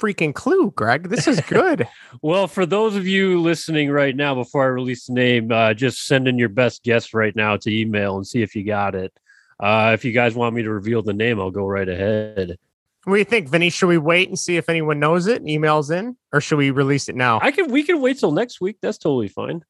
freaking 0.00 0.34
clue, 0.34 0.72
Greg. 0.74 1.08
This 1.10 1.28
is 1.28 1.40
good. 1.42 1.86
Well, 2.22 2.46
for 2.46 2.66
those 2.66 2.94
of 2.96 3.06
you 3.06 3.40
listening 3.40 3.90
right 3.90 4.14
now, 4.14 4.34
before 4.34 4.62
I 4.64 4.66
release 4.66 5.06
the 5.06 5.12
name, 5.14 5.50
uh, 5.50 5.74
just 5.74 6.06
send 6.06 6.28
in 6.28 6.38
your 6.38 6.48
best 6.50 6.82
guess 6.84 7.14
right 7.14 7.34
now 7.34 7.56
to 7.56 7.70
email 7.70 8.16
and 8.16 8.26
see 8.26 8.42
if 8.42 8.54
you 8.54 8.64
got 8.64 8.94
it. 8.94 9.12
Uh, 9.58 9.92
if 9.94 10.04
you 10.04 10.12
guys 10.12 10.34
want 10.34 10.54
me 10.54 10.62
to 10.62 10.70
reveal 10.70 11.02
the 11.02 11.12
name, 11.14 11.40
I'll 11.40 11.50
go 11.50 11.66
right 11.66 11.88
ahead. 11.88 12.58
What 13.04 13.14
do 13.14 13.18
you 13.18 13.24
think, 13.24 13.48
Vinny? 13.48 13.70
Should 13.70 13.88
we 13.88 13.98
wait 13.98 14.28
and 14.28 14.38
see 14.38 14.56
if 14.56 14.68
anyone 14.68 15.00
knows 15.00 15.26
it 15.26 15.40
and 15.42 15.48
emails 15.48 15.90
in, 15.96 16.16
or 16.32 16.40
should 16.40 16.58
we 16.58 16.70
release 16.70 17.08
it 17.08 17.16
now? 17.16 17.40
I 17.42 17.50
can. 17.50 17.70
We 17.70 17.82
can 17.82 18.00
wait 18.00 18.18
till 18.18 18.32
next 18.32 18.60
week. 18.60 18.76
That's 18.80 18.98
totally 18.98 19.28
fine. 19.28 19.64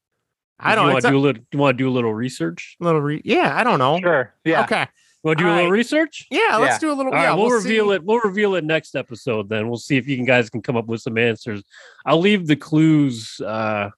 I 0.58 0.74
don't. 0.74 0.86
You 0.86 0.92
want 0.92 1.04
to 1.04 1.10
do 1.10 1.16
a 1.16 1.20
little? 1.20 1.42
You 1.52 1.58
want 1.58 1.78
to 1.78 1.84
do 1.84 1.88
a 1.88 1.92
little 1.92 2.14
research? 2.14 2.76
A 2.80 2.84
little. 2.84 3.00
Re- 3.00 3.22
yeah, 3.24 3.52
I 3.58 3.64
don't 3.64 3.78
know. 3.78 3.98
Sure. 4.00 4.34
Yeah. 4.44 4.62
Okay. 4.64 4.86
Want 5.24 5.38
to 5.38 5.44
do 5.44 5.48
a 5.48 5.54
little 5.54 5.64
right. 5.70 5.72
research? 5.78 6.26
Yeah, 6.32 6.56
let's 6.58 6.74
Yeah. 6.74 6.78
do 6.80 6.92
a 6.92 6.94
little. 6.94 7.12
All 7.12 7.16
right, 7.18 7.24
yeah, 7.26 7.34
we'll, 7.34 7.46
we'll 7.46 7.56
reveal 7.62 7.88
see. 7.90 7.94
it. 7.94 8.04
We'll 8.04 8.20
reveal 8.20 8.54
it 8.56 8.64
next 8.64 8.96
episode. 8.96 9.48
Then 9.48 9.68
we'll 9.68 9.78
see 9.78 9.96
if 9.96 10.08
you 10.08 10.16
can 10.16 10.24
guys 10.24 10.50
can 10.50 10.62
come 10.62 10.76
up 10.76 10.86
with 10.86 11.00
some 11.00 11.16
answers. 11.16 11.62
I'll 12.04 12.18
leave 12.20 12.46
the 12.48 12.56
clues 12.56 13.40
uh, 13.40 13.90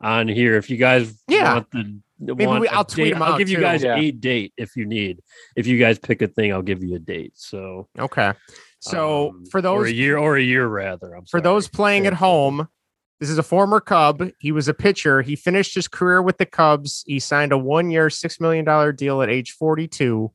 on 0.00 0.28
here 0.28 0.56
if 0.56 0.70
you 0.70 0.76
guys 0.78 1.14
Yeah. 1.28 1.54
want 1.54 1.70
the. 1.72 2.00
Maybe 2.18 2.46
want 2.46 2.60
we- 2.62 2.68
a 2.68 2.72
I'll 2.72 2.84
tweet 2.84 3.06
date. 3.08 3.14
'em 3.16 3.22
I'll 3.22 3.32
out, 3.34 3.38
give 3.38 3.48
you 3.50 3.60
guys 3.60 3.82
Yeah. 3.82 3.96
a 3.96 4.10
date 4.12 4.54
if 4.56 4.74
you 4.76 4.86
need. 4.86 5.20
If 5.56 5.66
you 5.66 5.78
guys 5.78 5.98
pick 5.98 6.22
a 6.22 6.28
thing, 6.28 6.52
I'll 6.52 6.62
give 6.62 6.82
you 6.82 6.94
a 6.94 6.98
date. 7.00 7.32
So, 7.34 7.88
Okay. 7.98 8.32
So 8.82 9.30
um, 9.30 9.46
for 9.46 9.58
or 9.58 9.62
those 9.62 9.88
a 9.88 9.94
year 9.94 10.18
or 10.18 10.36
a 10.36 10.42
year 10.42 10.66
rather. 10.66 11.14
I'm 11.14 11.22
for 11.22 11.38
sorry. 11.38 11.42
those 11.42 11.68
playing 11.68 12.06
at 12.06 12.14
home, 12.14 12.66
this 13.20 13.30
is 13.30 13.38
a 13.38 13.42
former 13.42 13.78
Cub. 13.78 14.30
He 14.40 14.50
was 14.50 14.66
a 14.66 14.74
pitcher. 14.74 15.22
He 15.22 15.36
finished 15.36 15.74
his 15.76 15.86
career 15.86 16.20
with 16.20 16.38
the 16.38 16.46
Cubs. 16.46 17.04
He 17.06 17.20
signed 17.20 17.52
a 17.52 17.58
one-year, 17.58 18.10
six 18.10 18.40
million 18.40 18.64
dollar 18.64 18.90
deal 18.90 19.22
at 19.22 19.30
age 19.30 19.52
42. 19.52 20.32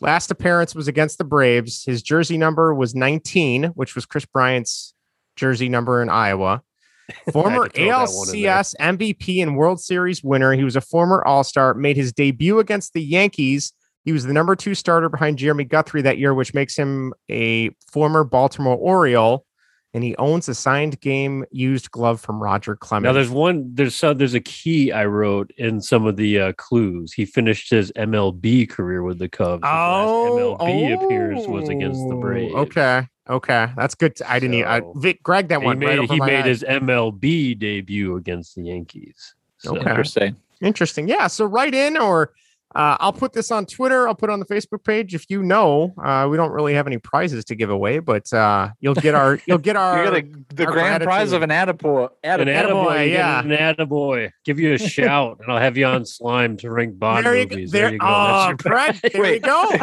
Last 0.00 0.30
appearance 0.30 0.76
was 0.76 0.86
against 0.86 1.18
the 1.18 1.24
Braves. 1.24 1.84
His 1.84 2.00
jersey 2.00 2.38
number 2.38 2.72
was 2.72 2.94
19, 2.94 3.64
which 3.74 3.96
was 3.96 4.06
Kris 4.06 4.24
Bryant's 4.24 4.94
jersey 5.34 5.68
number 5.68 6.00
in 6.00 6.08
Iowa. 6.08 6.62
Former 7.32 7.68
to 7.68 7.74
throw 7.74 7.84
that 7.86 8.10
one 8.10 8.28
in 8.28 8.42
there. 8.42 8.52
ALCS 8.52 8.76
MVP 8.78 9.42
and 9.42 9.56
World 9.56 9.80
Series 9.80 10.22
winner. 10.22 10.52
He 10.52 10.62
was 10.62 10.76
a 10.76 10.80
former 10.80 11.26
All 11.26 11.42
Star. 11.42 11.74
Made 11.74 11.96
his 11.96 12.12
debut 12.12 12.60
against 12.60 12.92
the 12.92 13.02
Yankees. 13.02 13.72
He 14.08 14.12
was 14.12 14.24
the 14.24 14.32
number 14.32 14.56
two 14.56 14.74
starter 14.74 15.10
behind 15.10 15.36
Jeremy 15.36 15.64
Guthrie 15.64 16.00
that 16.00 16.16
year, 16.16 16.32
which 16.32 16.54
makes 16.54 16.74
him 16.74 17.12
a 17.28 17.68
former 17.92 18.24
Baltimore 18.24 18.78
Oriole. 18.78 19.44
And 19.92 20.02
he 20.02 20.16
owns 20.16 20.48
a 20.48 20.54
signed 20.54 20.98
game 21.02 21.44
used 21.50 21.90
glove 21.90 22.18
from 22.18 22.42
Roger 22.42 22.74
Clemens. 22.74 23.04
Now 23.04 23.12
there's 23.12 23.28
one 23.28 23.68
there's 23.74 23.94
some 23.94 24.16
there's 24.16 24.32
a 24.32 24.40
key 24.40 24.92
I 24.92 25.04
wrote 25.04 25.50
in 25.58 25.82
some 25.82 26.06
of 26.06 26.16
the 26.16 26.40
uh, 26.40 26.52
clues. 26.54 27.12
He 27.12 27.26
finished 27.26 27.68
his 27.68 27.92
MLB 27.92 28.70
career 28.70 29.02
with 29.02 29.18
the 29.18 29.28
Cubs. 29.28 29.62
His 29.62 29.70
last 29.70 30.08
oh, 30.08 30.56
MLB 30.58 31.04
appearance 31.04 31.46
was 31.46 31.68
against 31.68 32.00
the 32.08 32.14
oh, 32.14 32.20
Braves. 32.20 32.54
Okay, 32.54 33.06
okay, 33.28 33.68
that's 33.76 33.94
good. 33.94 34.18
I 34.26 34.38
didn't. 34.38 34.54
even 34.54 34.70
I, 34.70 34.80
Vic, 34.94 35.22
Greg, 35.22 35.48
that 35.48 35.60
He 35.60 35.66
one 35.66 35.80
right 35.80 35.86
made 35.86 35.98
over 35.98 36.14
he 36.14 36.18
my 36.18 36.26
made 36.26 36.46
his 36.46 36.62
MLB 36.62 37.58
debut 37.58 38.16
against 38.16 38.54
the 38.54 38.62
Yankees. 38.62 39.34
So, 39.58 39.76
Okay. 39.76 39.90
Interesting. 39.90 40.36
Interesting. 40.62 41.08
Yeah. 41.08 41.26
So 41.26 41.44
write 41.44 41.74
in 41.74 41.98
or 41.98 42.32
uh, 42.74 42.96
I'll 43.00 43.12
put 43.12 43.32
this 43.32 43.50
on 43.50 43.64
Twitter. 43.66 44.06
I'll 44.06 44.14
put 44.14 44.28
it 44.28 44.32
on 44.32 44.40
the 44.40 44.46
Facebook 44.46 44.84
page. 44.84 45.14
If 45.14 45.30
you 45.30 45.42
know, 45.42 45.94
uh, 46.02 46.28
we 46.30 46.36
don't 46.36 46.50
really 46.52 46.74
have 46.74 46.86
any 46.86 46.98
prizes 46.98 47.44
to 47.46 47.54
give 47.54 47.70
away, 47.70 47.98
but 47.98 48.30
uh, 48.32 48.68
you'll 48.80 48.94
get 48.94 49.14
our 49.14 49.40
you'll 49.46 49.58
get 49.58 49.76
our 49.76 50.04
You're 50.04 50.20
gonna, 50.20 50.34
the 50.54 50.66
our 50.66 50.72
grand 50.72 51.02
prize 51.02 51.32
of 51.32 51.42
an 51.42 51.50
attaboy. 51.50 52.10
An 52.22 52.40
attaboy. 52.40 52.44
attaboy, 52.46 52.86
attaboy, 52.86 53.10
yeah. 53.12 53.40
An 53.40 53.48
attaboy. 53.48 54.30
Give 54.44 54.58
you 54.60 54.74
a 54.74 54.78
shout, 54.96 55.38
and 55.42 55.50
I'll 55.50 55.58
have 55.60 55.76
you 55.78 55.86
on 55.86 56.04
slime 56.04 56.56
to 56.58 56.70
rank 56.70 56.98
Bond 56.98 57.24
there 57.24 57.36
you, 57.38 57.46
go- 57.46 57.56
movies. 57.56 57.70
there, 57.70 57.84
There, 57.84 57.92
you 57.94 57.98
go. 57.98 58.06
Oh, 58.06 58.36
That's, 58.36 58.48
your, 58.48 58.56
Greg, 58.72 59.00
there 59.12 59.34
you 59.34 59.40
go. 59.40 59.70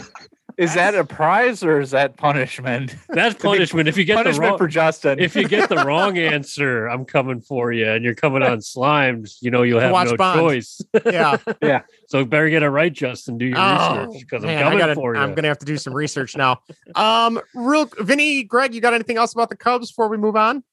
Is 0.58 0.74
that 0.76 0.96
a 0.96 1.04
prize 1.04 1.64
or 1.64 1.82
is 1.82 1.92
that 1.92 2.16
punishment? 2.18 2.96
that's 3.10 3.36
punishment. 3.36 3.90
If 3.90 3.98
you 3.98 4.06
get 4.06 4.24
the 4.24 4.40
wrong, 4.40 4.58
for 4.58 4.68
Justin. 4.68 5.20
if 5.20 5.36
you 5.36 5.48
get 5.48 5.68
the 5.70 5.76
wrong 5.86 6.18
answer, 6.18 6.88
I'm 6.88 7.04
coming 7.04 7.42
for 7.42 7.74
you, 7.74 7.90
and 7.90 8.06
you're 8.06 8.16
coming 8.16 8.42
on 8.42 8.60
slimes. 8.60 9.38
You 9.42 9.52
know 9.52 9.64
you'll 9.64 9.82
have 9.82 9.92
Watch 9.92 10.10
no 10.10 10.18
Bond. 10.18 10.40
choice. 10.40 10.82
Yeah. 11.06 11.38
Yeah. 11.62 11.82
So 12.08 12.24
better 12.26 12.50
get 12.50 12.64
it 12.64 12.70
right, 12.70 12.92
Justin. 12.92 13.38
Do 13.38 13.46
your 13.46 13.58
Oh, 13.58 13.74
research 14.06 14.22
because 14.22 14.44
I'm 14.46 14.58
coming 14.58 14.78
gotta, 14.80 14.96
for 14.96 15.14
you. 15.16 15.20
I'm 15.22 15.34
gonna 15.34 15.50
have 15.50 15.60
to 15.60 15.66
do 15.66 15.78
some 15.78 15.94
research 15.94 16.36
now. 16.38 16.60
Um, 16.96 17.40
real 17.54 17.90
Vinny, 18.00 18.44
Greg, 18.44 18.74
you 18.74 18.82
got 18.82 18.94
anything 18.94 19.18
else 19.18 19.34
about 19.34 19.50
the 19.50 19.58
Cubs 19.58 19.92
before 19.92 20.08
we 20.08 20.18
move 20.18 20.36
on? 20.36 20.64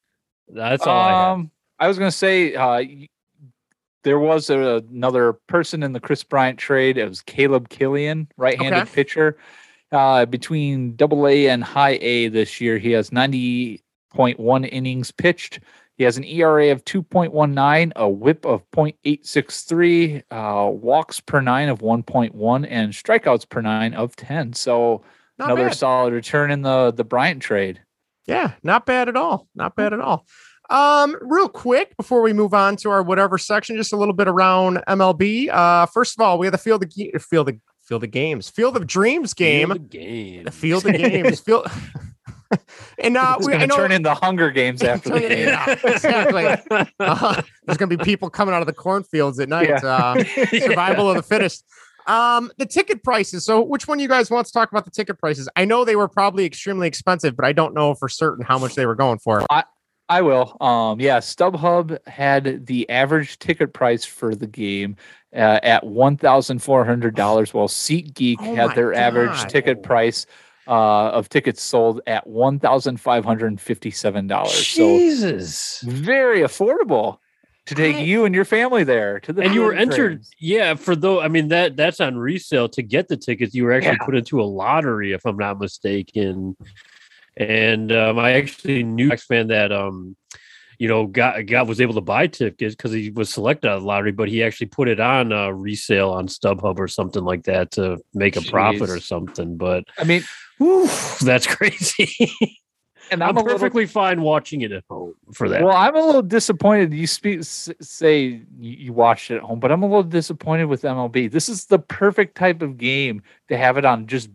That's 0.49 0.87
all 0.87 1.01
I 1.03 1.13
um, 1.31 1.51
I 1.79 1.89
was 1.89 1.99
gonna 1.99 2.11
say 2.13 2.55
uh, 2.55 2.83
there 4.05 4.19
was 4.19 4.51
a, 4.51 4.83
another 4.91 5.35
person 5.49 5.83
in 5.83 5.93
the 5.93 6.01
Kris 6.01 6.25
Bryant 6.25 6.59
trade. 6.59 6.99
It 6.99 7.09
was 7.09 7.21
Caleb 7.23 7.69
Killian, 7.69 8.29
right-handed 8.37 8.83
Okay. 8.83 8.91
pitcher. 8.93 9.39
Uh, 9.93 10.25
between 10.27 10.97
Double 10.97 11.27
A 11.29 11.49
and 11.49 11.63
High 11.63 11.99
A 12.01 12.29
this 12.29 12.61
year, 12.61 12.79
he 12.79 12.93
has 12.93 13.13
ninety 13.13 13.83
point 14.15 14.41
one 14.41 14.65
innings 14.65 15.11
pitched. 15.11 15.61
He 15.99 16.05
has 16.05 16.17
an 16.17 16.25
ERA 16.25 16.73
of 16.73 16.85
2.19, 16.87 17.93
a 17.97 18.09
whip 18.09 18.47
of 18.47 18.69
0.863, 18.73 20.23
uh, 20.31 20.71
walks 20.71 21.21
per 21.21 21.41
nine 21.41 21.69
of 21.69 21.81
1.1, 21.81 22.67
and 22.69 22.93
strikeouts 22.93 23.49
per 23.49 23.61
nine 23.61 23.93
of 23.95 24.17
10. 24.17 24.55
So 24.55 25.03
Not 25.39 25.51
another 25.51 25.69
bad. 25.69 25.77
solid 25.77 26.15
return 26.15 26.51
in 26.51 26.63
the 26.63 26.93
the 26.93 27.05
Bryant 27.05 27.43
trade. 27.43 27.81
Yeah, 28.27 28.53
not 28.63 28.87
bad 28.87 29.09
at 29.09 29.17
all. 29.17 29.49
Not 29.55 29.77
bad 29.77 29.93
at 29.93 30.01
all. 30.01 30.27
Um, 30.71 31.17
real 31.21 31.49
quick 31.49 31.95
before 31.97 32.23
we 32.23 32.33
move 32.33 32.55
on 32.55 32.77
to 32.77 32.91
our 32.91 33.03
whatever 33.03 33.37
section, 33.37 33.77
just 33.77 33.93
a 33.93 33.97
little 33.97 34.15
bit 34.15 34.29
around 34.29 34.83
MLB. 34.89 35.51
Uh, 35.51 35.87
first 35.87 36.17
of 36.19 36.23
all, 36.25 36.39
we 36.39 36.47
have 36.47 36.53
the 36.53 36.59
field 36.59 36.83
of 36.85 36.91
Ge- 36.91 37.11
field 37.21 37.49
of 37.51 37.57
field 37.83 38.05
of 38.05 38.11
games, 38.11 38.49
field 38.49 38.77
of 38.77 38.87
dreams 38.87 39.35
game, 39.35 39.69
Field 39.69 39.77
of 39.81 39.91
game. 39.91 40.45
the 40.45 40.51
field 40.51 40.87
of 40.87 40.93
games, 40.95 41.41
field. 41.45 41.67
and 42.99 43.17
uh, 43.17 43.37
It's 43.39 43.47
we, 43.47 43.53
going 43.53 43.63
I 43.63 43.67
to 43.67 43.67
know 43.69 43.77
turn 43.77 43.93
into 43.93 44.13
Hunger 44.15 44.51
Games 44.51 44.83
after 44.83 45.11
the 45.11 45.21
game. 45.21 45.49
Yeah, 45.49 45.77
exactly. 45.85 46.47
uh, 47.01 47.43
there's 47.67 47.79
gonna 47.79 47.97
be 47.97 48.03
people 48.03 48.29
coming 48.31 48.55
out 48.55 48.61
of 48.61 48.67
the 48.67 48.73
cornfields 48.75 49.39
at 49.41 49.49
night. 49.49 49.69
Yeah. 49.69 49.77
Uh, 49.85 50.25
survival 50.61 51.11
of 51.11 51.17
the 51.17 51.23
fittest. 51.23 51.65
Um, 52.07 52.51
the 52.59 52.67
ticket 52.67 53.05
prices. 53.05 53.45
So, 53.45 53.63
which 53.63 53.87
one 53.87 53.99
of 53.99 54.03
you 54.03 54.09
guys 54.09 54.31
wants 54.31 54.51
to 54.51 54.59
talk 54.59 54.71
about 54.73 54.85
the 54.85 54.91
ticket 54.91 55.19
prices? 55.19 55.49
I 55.57 55.65
know 55.65 55.85
they 55.85 55.97
were 55.97 56.09
probably 56.09 56.45
extremely 56.45 56.89
expensive, 56.89 57.37
but 57.37 57.45
I 57.45 57.53
don't 57.53 57.75
know 57.75 57.95
for 57.95 58.09
certain 58.09 58.45
how 58.45 58.59
much 58.59 58.75
they 58.75 58.87
were 58.87 58.97
going 58.97 59.19
for. 59.19 59.47
I 60.09 60.21
will. 60.21 60.57
Um, 60.61 61.01
yeah, 61.01 61.19
StubHub 61.21 61.97
had 62.07 62.67
the 62.67 62.91
average 62.91 63.39
ticket 63.39 63.73
price 63.73 64.05
for 64.05 64.35
the 64.35 64.47
game 64.49 64.97
uh, 65.35 65.61
at 65.63 65.85
one 65.85 66.17
thousand 66.17 66.61
four 66.63 66.85
hundred 66.85 67.15
dollars, 67.15 67.55
while 67.55 67.69
SeatGeek 67.69 68.37
Oh 68.41 68.55
had 68.55 68.67
my 68.69 68.75
their 68.75 68.95
average 68.95 69.47
ticket 69.47 69.83
price 69.83 70.27
uh, 70.67 71.11
of 71.11 71.29
tickets 71.29 71.63
sold 71.63 72.01
at 72.07 72.27
one 72.27 72.59
thousand 72.59 73.01
five 73.01 73.25
hundred 73.25 73.47
and 73.49 73.61
fifty-seven 73.61 74.27
dollars. 74.27 74.67
So 74.69 74.99
Jesus. 74.99 75.81
very 75.83 76.41
affordable 76.41 77.19
to 77.67 77.75
take 77.75 77.97
I- 77.97 78.01
you 78.01 78.25
and 78.25 78.35
your 78.35 78.45
family 78.45 78.85
there 78.85 79.21
to 79.21 79.33
the. 79.33 79.43
and 79.43 79.55
you 79.55 79.63
were 79.63 79.71
Field 79.73 79.83
of 79.83 79.89
entered 79.89 80.23
yeah 80.41 80.75
for 80.75 80.97
though 80.97 81.21
i 81.21 81.29
mean 81.29 81.47
that 81.49 81.77
that's 81.77 82.01
on 82.01 82.17
resale 82.19 82.69
to 82.71 82.83
get 82.83 83.07
the 83.07 83.17
tickets 83.17 83.55
you 83.55 83.63
were 83.63 83.73
actually 83.73 83.99
Yeah. 84.01 84.05
put 84.05 84.17
into 84.17 84.41
a 84.41 84.43
lottery 84.43 85.13
if 85.13 85.25
i'm 85.25 85.37
not 85.37 85.61
mistaken 85.61 86.57
and 87.37 87.93
um, 87.93 88.19
i 88.19 88.33
actually 88.33 88.83
knew 88.83 89.13
a 89.13 89.17
fan 89.17 89.47
that 89.49 89.71
um 89.71 90.17
you 90.83 90.89
know 90.89 91.07
got 91.07 91.47
got 91.47 91.69
was 91.69 91.81
able 91.81 91.95
to 91.95 92.01
buy 92.01 92.27
tickets 92.27 92.75
because 92.75 92.91
he 92.91 93.11
was 93.11 93.31
selected 93.33 93.69
out 93.69 93.77
of 93.77 93.83
the 93.83 93.87
lottery 93.87 94.11
but 94.11 94.29
he 94.29 94.43
actually 94.43 94.67
put 94.67 94.89
it 94.89 94.99
on 94.99 95.33
uh, 95.33 95.49
resale 95.51 96.11
on 96.11 96.27
stubhub 96.27 96.77
or 96.77 96.89
something 96.89 97.23
like 97.23 97.45
that 97.45 97.71
to 97.71 97.99
make 98.15 98.35
a 98.35 98.43
profit 98.51 98.91
or 98.91 98.99
something 98.99 99.57
but 99.57 99.85
I 99.97 100.03
mean, 100.03 100.25
whew, 100.59 100.89
that's 101.21 101.47
crazy 101.57 102.33
and 103.13 103.23
i'm, 103.23 103.29
I'm, 103.29 103.37
a 103.37 103.41
little 103.43 103.59
perfectly 103.61 103.87
fine 103.87 104.23
watching 104.23 104.63
it 104.63 104.73
at 104.73 104.83
home 104.91 105.15
for 105.33 105.49
that 105.51 105.63
Well, 105.63 105.77
I'm 105.77 105.95
a 105.95 106.05
little 106.05 106.21
disappointed. 106.23 106.93
You 106.93 107.07
speak 107.07 107.45
say 107.45 108.43
you, 108.59 108.93
watched 108.93 109.31
it 109.31 109.37
at 109.37 109.43
home, 109.43 109.61
but 109.61 109.71
I'm 109.71 109.85
a 109.85 109.87
little 109.87 110.03
disappointed 110.03 110.65
with 110.65 110.83
MLB. 110.83 111.31
This 111.31 111.49
is 111.49 111.67
the 111.67 111.79
perfect 111.79 112.37
type 112.37 112.61
of 112.61 112.77
game 112.77 113.23
to 113.49 113.57
have 113.57 113.77
it 113.77 113.85
on 113.85 114.09
just 114.09 114.31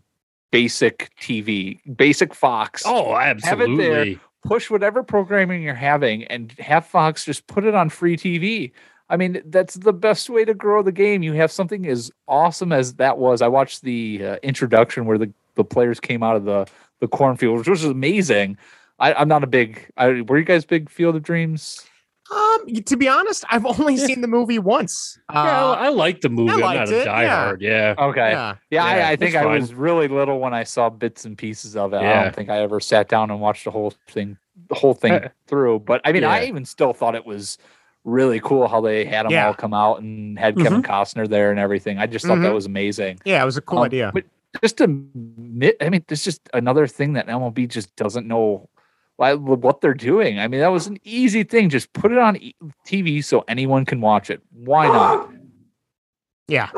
basic 0.52 1.12
TV, 1.20 1.80
basic 1.98 2.34
Fox. 2.34 2.84
oh 2.86 3.14
Have 3.44 3.62
it 3.62 3.76
there. 3.76 4.16
Push 4.46 4.70
whatever 4.70 5.04
programming 5.04 5.62
you're 5.62 5.76
having 5.76 6.24
and 6.26 6.52
have 6.60 6.86
Fox 6.86 7.26
just 7.26 7.48
put 7.48 7.66
it 7.66 7.76
on 7.76 7.90
free 7.90 8.18
TV. 8.18 8.72
I 9.10 9.18
mean, 9.18 9.42
that's 9.46 9.76
the 9.76 9.94
best 9.94 10.30
way 10.30 10.44
to 10.46 10.54
grow 10.54 10.84
the 10.84 10.92
game. 10.92 11.24
You 11.24 11.34
have 11.34 11.52
something 11.52 11.88
as 11.88 12.12
awesome 12.28 12.72
as 12.72 12.96
that 12.96 13.18
was. 13.18 13.42
I 13.42 13.48
watched 13.48 13.82
the 13.82 14.22
uh, 14.24 14.36
introduction 14.44 15.06
where 15.06 15.18
the, 15.18 15.32
the 15.56 15.64
players 15.64 16.00
came 16.00 16.24
out 16.24 16.36
of 16.36 16.44
the, 16.46 16.68
the 17.00 17.08
cornfield, 17.08 17.60
which 17.60 17.70
was 17.70 17.86
amazing. 17.86 18.58
I, 19.00 19.14
I'm 19.14 19.28
not 19.28 19.44
a 19.44 19.48
big. 19.48 19.90
I, 19.96 20.22
were 20.22 20.38
you 20.38 20.44
guys 20.44 20.66
big 20.66 20.90
Field 20.90 21.16
of 21.16 21.24
Dreams? 21.24 21.86
Um, 22.30 22.66
to 22.86 22.98
be 22.98 23.08
honest, 23.08 23.46
I've 23.50 23.66
only 23.66 23.96
Yeah. 23.96 24.06
seen 24.06 24.22
the 24.22 24.28
movie 24.28 24.60
once. 24.60 25.18
yeah, 25.32 25.40
Uh, 25.40 25.72
I, 25.74 25.86
I 25.86 25.90
like 25.90 26.22
the 26.22 26.30
movie. 26.30 26.52
I'm 26.52 26.60
not 26.60 26.76
a 26.90 27.02
it, 27.02 27.06
yeah. 27.06 27.24
diehard. 27.52 27.58
Yeah. 27.62 27.96
Okay. 27.98 28.32
yeah. 28.32 28.56
Yeah, 28.70 28.96
Yeah, 28.98 29.08
I, 29.08 29.12
I 29.12 29.16
think 29.16 29.36
it's 29.36 29.44
I 29.44 29.46
was 29.46 29.74
really 29.74 30.08
little 30.08 30.40
when 30.40 30.54
I 30.54 30.64
saw 30.64 30.90
bits 30.90 31.24
and 31.26 31.38
pieces 31.38 31.76
of 31.78 31.94
it. 31.94 31.98
I 31.98 32.24
don't 32.24 32.36
think 32.36 32.50
I 32.50 32.60
ever 32.62 32.80
sat 32.80 33.08
down 33.08 33.32
and 33.32 33.40
watched 33.40 33.64
the 33.66 33.72
whole 33.72 33.94
thing, 34.10 34.38
the 34.70 34.76
whole 34.76 34.94
thing 34.94 35.14
Uh, 35.14 35.30
through. 35.48 35.80
But 35.80 36.02
I 36.04 36.12
mean, 36.12 36.24
I 36.24 36.46
even 36.46 36.66
still 36.66 36.92
thought 36.94 37.16
it 37.16 37.26
was 37.26 37.58
really 38.04 38.40
cool 38.40 38.68
how 38.68 38.82
they 38.82 39.06
had 39.06 39.26
them 39.26 39.32
Yeah. 39.32 39.48
all 39.48 39.54
come 39.54 39.74
out 39.74 40.00
and 40.02 40.38
had 40.40 40.58
Kevin 40.58 40.82
Costner 40.82 41.28
there 41.28 41.52
and 41.52 41.60
everything. 41.60 41.98
I 41.98 42.08
just 42.08 42.26
thought 42.26 42.42
that 42.42 42.54
was 42.54 42.66
amazing. 42.66 43.20
Yeah, 43.26 43.42
it 43.42 43.46
was 43.46 43.58
a 43.58 43.62
cool 43.62 43.80
Um, 43.80 43.86
idea. 43.86 44.12
But 44.14 44.26
just 44.62 44.78
to 44.78 44.86
admit, 44.86 45.78
I 45.82 45.90
mean, 45.90 46.04
there's 46.08 46.24
just 46.24 46.42
another 46.54 46.88
thing 46.88 47.14
that 47.14 47.28
MLB 47.28 47.68
just 47.68 47.96
doesn't 47.96 48.26
know 48.28 48.70
why- 48.76 48.77
what 49.18 49.82
they're 49.82 49.94
doing. 49.94 50.40
I 50.40 50.48
mean, 50.48 50.62
that 50.62 50.72
was 50.72 50.88
an 50.88 50.98
easy 51.04 51.44
thing. 51.44 51.70
Just 51.70 51.92
put 51.94 52.12
it 52.12 52.18
on 52.18 52.40
TV 52.88 53.24
so 53.24 53.44
anyone 53.48 53.86
can 53.86 54.02
watch 54.02 54.30
it. 54.30 54.42
Why 54.52 54.88
not? 54.88 55.30
Yeah, 56.48 56.70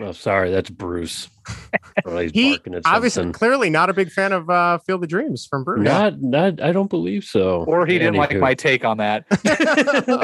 Oh, 0.00 0.12
sorry, 0.12 0.50
that's 0.50 0.70
Bruce. 0.70 1.28
He's 2.06 2.30
he 2.30 2.50
barking 2.50 2.74
at 2.74 2.82
obviously 2.84 3.22
something. 3.22 3.32
clearly 3.32 3.68
not 3.68 3.90
a 3.90 3.92
big 3.92 4.10
fan 4.10 4.32
of 4.32 4.48
uh, 4.48 4.78
Field 4.78 5.02
of 5.02 5.08
Dreams 5.08 5.44
from 5.46 5.64
Bruce. 5.64 5.82
Not, 5.82 6.22
not. 6.22 6.62
I 6.62 6.70
don't 6.70 6.88
believe 6.88 7.24
so. 7.24 7.64
Or 7.64 7.84
he 7.84 7.98
didn't 7.98 8.14
like 8.14 8.36
my 8.36 8.54
take 8.54 8.84
on 8.84 8.98
that. 8.98 9.24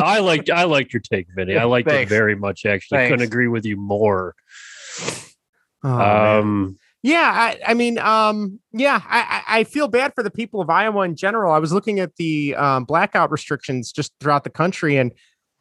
I 0.01 0.21
liked. 0.21 0.49
I 0.51 0.65
liked 0.65 0.93
your 0.93 1.01
take, 1.01 1.27
Vinny. 1.35 1.57
I 1.57 1.65
liked 1.65 1.91
it 1.91 2.09
very 2.09 2.37
much. 2.37 2.65
Actually, 2.67 3.09
couldn't 3.09 3.23
agree 3.27 3.49
with 3.49 3.65
you 3.65 3.77
more. 3.77 4.37
Oh, 5.83 6.43
man. 6.43 6.77
Yeah, 7.05 7.31
I, 7.35 7.61
I 7.67 7.75
mean, 7.75 7.99
um, 7.99 8.59
yeah, 8.73 8.99
I, 9.05 9.43
I 9.47 9.65
feel 9.65 9.89
bad 9.89 10.15
for 10.15 10.23
the 10.23 10.31
people 10.31 10.63
of 10.63 10.71
Iowa 10.71 11.03
in 11.03 11.17
general. 11.17 11.53
I 11.53 11.59
was 11.59 11.71
looking 11.71 12.01
at 12.01 12.17
the 12.17 12.55
um, 12.57 12.85
blackout 12.85 13.31
restrictions 13.31 13.93
just 13.93 14.11
throughout 14.21 14.43
the 14.43 14.49
country, 14.49 14.97
and 14.97 15.13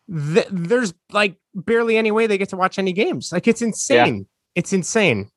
th- 0.10 0.48
there's 0.50 0.94
like 1.12 1.36
barely 1.54 1.98
any 1.98 2.12
way 2.12 2.28
they 2.28 2.38
get 2.38 2.48
to 2.50 2.56
watch 2.56 2.80
any 2.80 2.94
games. 2.94 3.34
Like 3.34 3.46
it's 3.46 3.62
insane. 3.62 4.26
It's 4.56 4.72
insane. 4.72 5.30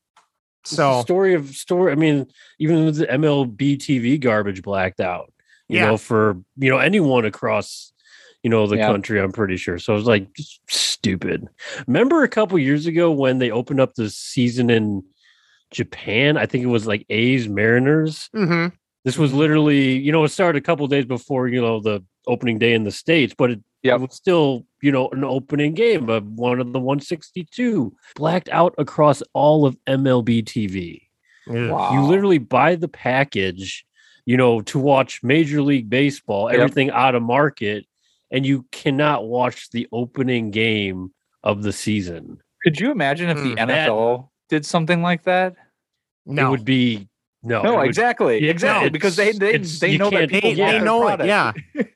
It's 0.62 0.76
So 0.76 1.00
story 1.00 1.34
of 1.34 1.48
story. 1.48 1.90
I 1.90 1.96
mean, 1.96 2.28
even 2.60 2.84
with 2.84 2.98
the 2.98 3.06
MLB 3.08 3.76
TV 3.76 4.20
garbage 4.20 4.62
blacked 4.62 5.00
out, 5.00 5.32
you 5.68 5.80
Yeah. 5.80 5.86
know, 5.86 5.96
for 5.96 6.36
you 6.56 6.70
know 6.70 6.78
anyone 6.78 7.24
across 7.24 7.92
you 8.44 8.50
know 8.50 8.68
the 8.68 8.76
Yeah. 8.76 8.86
country. 8.86 9.20
I'm 9.20 9.32
pretty 9.32 9.56
sure. 9.56 9.80
So 9.80 9.94
it 9.94 9.96
was 9.96 10.06
like 10.06 10.28
stupid. 10.68 11.48
Remember 11.88 12.22
a 12.22 12.28
couple 12.28 12.56
years 12.60 12.86
ago 12.86 13.10
when 13.10 13.38
they 13.38 13.50
opened 13.50 13.80
up 13.80 13.94
the 13.94 14.08
season 14.08 14.70
in 14.70 15.02
Japan? 15.70 16.36
I 16.36 16.46
think 16.46 16.64
it 16.64 16.68
was 16.68 16.86
like 16.86 17.04
A's 17.10 17.48
Mariners. 17.48 18.28
mhm. 18.34 18.72
This 19.04 19.16
was 19.18 19.32
literally, 19.32 19.96
you 19.98 20.10
know, 20.10 20.24
it 20.24 20.30
started 20.30 20.58
a 20.58 20.62
couple 20.66 20.86
days 20.88 21.04
before 21.04 21.46
you 21.48 21.60
know 21.60 21.80
the 21.80 22.02
opening 22.26 22.58
day 22.58 22.74
in 22.74 22.82
the 22.84 22.90
states, 22.90 23.34
but 23.36 23.50
it, 23.52 23.60
Yep. 23.84 23.94
it 23.94 24.00
was 24.02 24.14
still 24.16 24.66
you 24.82 24.90
know 24.90 25.08
an 25.10 25.22
opening 25.22 25.74
game 25.74 26.08
of 26.10 26.24
one 26.26 26.58
of 26.60 26.72
the 26.72 26.80
162 26.80 27.94
blacked 28.16 28.48
out 28.48 28.74
across 28.78 29.22
all 29.32 29.64
of 29.64 29.76
MLB 29.86 30.42
TV. 30.42 31.02
Ugh. 31.48 31.70
Wow. 31.70 31.92
You 31.92 32.00
literally 32.08 32.38
buy 32.38 32.74
the 32.74 32.88
package, 32.88 33.86
you 34.24 34.36
know, 34.36 34.60
to 34.62 34.78
watch 34.80 35.22
Major 35.22 35.62
League 35.62 35.88
Baseball, 35.88 36.50
Yep. 36.50 36.60
everything 36.60 36.90
out 36.90 37.14
of 37.14 37.22
market, 37.22 37.86
and 38.32 38.44
you 38.44 38.66
cannot 38.72 39.26
watch 39.28 39.70
the 39.70 39.86
opening 39.92 40.50
game 40.50 41.12
of 41.44 41.62
the 41.62 41.72
season. 41.72 42.38
Could 42.64 42.80
you 42.80 42.90
imagine 42.90 43.28
if 43.30 43.36
the 43.36 43.54
Mm, 43.54 43.56
that- 43.56 43.68
NFL 43.88 44.30
did 44.48 44.64
something 44.66 45.02
like 45.02 45.24
that? 45.24 45.54
no, 46.24 46.46
It 46.48 46.50
would 46.50 46.64
be 46.64 47.08
no, 47.42 47.62
No, 47.62 47.74
it 47.74 47.76
would- 47.78 47.86
exactly, 47.86 48.44
Yeah, 48.44 48.50
exactly, 48.50 48.90
because 48.90 49.16
they 49.16 49.32
they, 49.32 49.58
they 49.58 49.96
know 49.96 50.10
that 50.10 50.28
people 50.30 50.54
they, 50.54 50.60
want 50.60 50.72
they 50.78 50.80
know 50.84 51.00
product. 51.02 51.22
it. 51.22 51.26
Yeah, 51.26 51.52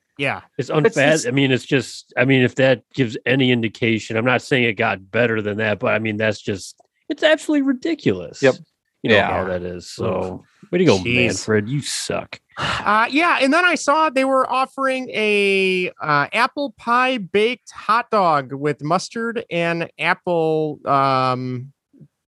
yeah. 0.18 0.40
It's 0.58 0.70
It's 0.70 0.96
unfat. 0.96 1.10
just- 1.12 1.26
I 1.26 1.30
mean, 1.32 1.50
it's 1.50 1.64
just. 1.64 2.12
I 2.16 2.24
mean, 2.24 2.42
if 2.42 2.54
that 2.56 2.82
gives 2.94 3.16
any 3.26 3.50
indication, 3.50 4.16
I'm 4.16 4.24
not 4.24 4.42
saying 4.42 4.64
it 4.64 4.74
got 4.74 5.10
better 5.10 5.42
than 5.42 5.56
that, 5.58 5.78
but 5.80 5.92
I 5.94 5.98
mean, 5.98 6.16
that's 6.16 6.40
just. 6.40 6.76
It's 7.08 7.22
absolutely 7.24 7.62
ridiculous. 7.66 8.40
Yep. 8.42 8.54
You 9.02 9.10
know 9.10 9.16
Yeah. 9.16 9.30
how 9.30 9.44
that 9.46 9.62
is. 9.62 9.90
So, 9.90 10.44
way 10.70 10.78
to 10.78 10.84
go, 10.84 10.98
Jeez. 10.98 11.26
Manfred. 11.26 11.68
You 11.68 11.80
suck. 11.80 12.38
Uh, 12.58 13.08
yeah, 13.10 13.38
and 13.40 13.52
then 13.52 13.64
I 13.64 13.74
saw 13.74 14.10
they 14.10 14.26
were 14.26 14.48
offering 14.52 15.08
a 15.10 15.90
uh, 16.00 16.26
apple 16.32 16.74
pie 16.76 17.16
baked 17.18 17.70
hot 17.72 18.10
dog 18.10 18.52
with 18.52 18.82
mustard 18.84 19.44
and 19.50 19.90
apple 19.98 20.78
um, 20.84 21.72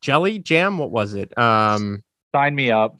jelly 0.01 0.39
jam. 0.39 0.77
What 0.77 0.91
was 0.91 1.13
it? 1.13 1.35
Um, 1.37 2.03
Sign 2.33 2.55
me 2.55 2.71
up. 2.71 2.97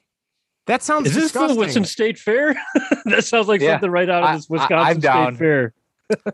that 0.67 0.83
sounds 0.83 1.07
Is 1.07 1.15
this 1.15 1.23
disgusting. 1.25 1.55
the 1.55 1.59
Wisconsin 1.59 1.85
State 1.85 2.17
Fair? 2.19 2.55
that 3.05 3.23
sounds 3.23 3.47
like 3.47 3.61
Yeah. 3.61 3.73
something 3.73 3.91
right 3.91 4.09
out 4.09 4.23
of 4.23 4.35
this 4.35 4.49
Wisconsin 4.49 4.77
I'm 4.77 4.93
State 4.95 5.01
down. 5.01 5.35
Fair. 5.35 5.73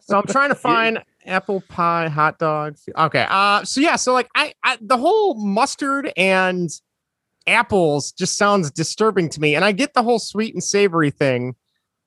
so 0.01 0.17
I'm 0.17 0.25
trying 0.27 0.49
to 0.49 0.55
find 0.69 1.03
apple 1.25 1.61
pie 1.69 2.07
hot 2.09 2.39
dog. 2.39 2.75
Okay. 2.97 3.25
Uh, 3.29 3.63
so 3.63 3.79
yeah, 3.81 3.95
so 3.95 4.13
like 4.13 4.27
I, 4.35 4.53
I 4.63 4.77
the 4.81 4.97
whole 4.97 5.35
mustard 5.35 6.11
and 6.17 6.69
apples 7.45 8.11
just 8.11 8.37
sounds 8.37 8.71
disturbing 8.71 9.29
to 9.29 9.39
me, 9.39 9.55
and 9.55 9.63
I 9.63 9.71
get 9.71 9.93
the 9.93 10.03
whole 10.03 10.19
sweet 10.19 10.53
and 10.53 10.63
savory 10.63 11.11
thing. 11.11 11.55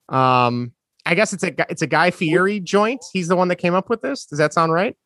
Um, 0.09 0.73
I 1.07 1.15
guess 1.15 1.33
it's 1.33 1.43
a 1.45 1.51
Gu- 1.53 1.65
it's 1.71 1.83
a 1.83 1.87
Guy 1.87 2.11
Fieri 2.11 2.61
joint. 2.61 3.03
He's 3.13 3.29
the 3.29 3.37
one 3.37 3.49
that 3.49 3.57
came 3.57 3.75
up 3.75 3.89
with 3.89 4.03
this. 4.03 4.27
Does 4.27 4.39
that 4.39 4.53
sound 4.53 4.73
right? 4.73 4.97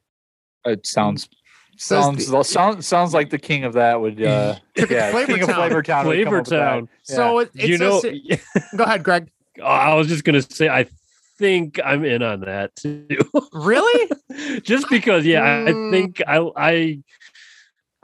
It 0.65 0.87
sounds 0.87 1.23
Says 1.25 1.29
sounds 1.77 2.27
the- 2.27 2.33
well, 2.33 2.45
sounds 2.45 2.87
sounds 2.87 3.13
like 3.15 3.31
the 3.31 3.39
king 3.39 3.65
of 3.65 3.73
that 3.75 4.01
would 4.01 4.23
uh 4.23 4.55
Took 4.75 4.91
it 4.91 4.95
to 4.95 4.95
yeah, 4.95 5.25
king 5.27 5.43
of 5.43 5.49
Flavortown. 5.49 5.55
Flavor 5.55 5.83
Town. 5.83 6.05
Flavor 6.05 6.43
Town. 6.43 6.89
So 7.03 7.39
it, 7.41 7.51
it 7.55 7.69
you 7.69 7.79
know, 7.79 8.01
says 8.01 8.13
it- 8.15 8.41
go 8.77 8.85
ahead, 8.85 9.03
Greg. 9.03 9.31
I 9.65 9.95
was 9.95 10.09
just 10.09 10.25
gonna 10.25 10.43
say, 10.43 10.69
I 10.69 10.87
think 11.39 11.79
I'm 11.85 12.05
in 12.05 12.23
on 12.23 12.41
that 12.41 12.75
too. 12.77 13.07
Really? 13.53 14.11
just 14.63 14.89
because, 14.89 15.25
yeah, 15.27 15.43
I, 15.43 15.63
I 15.69 15.73
Mm. 15.73 15.91
think 15.91 16.23
I, 16.27 16.51
I, 16.57 16.99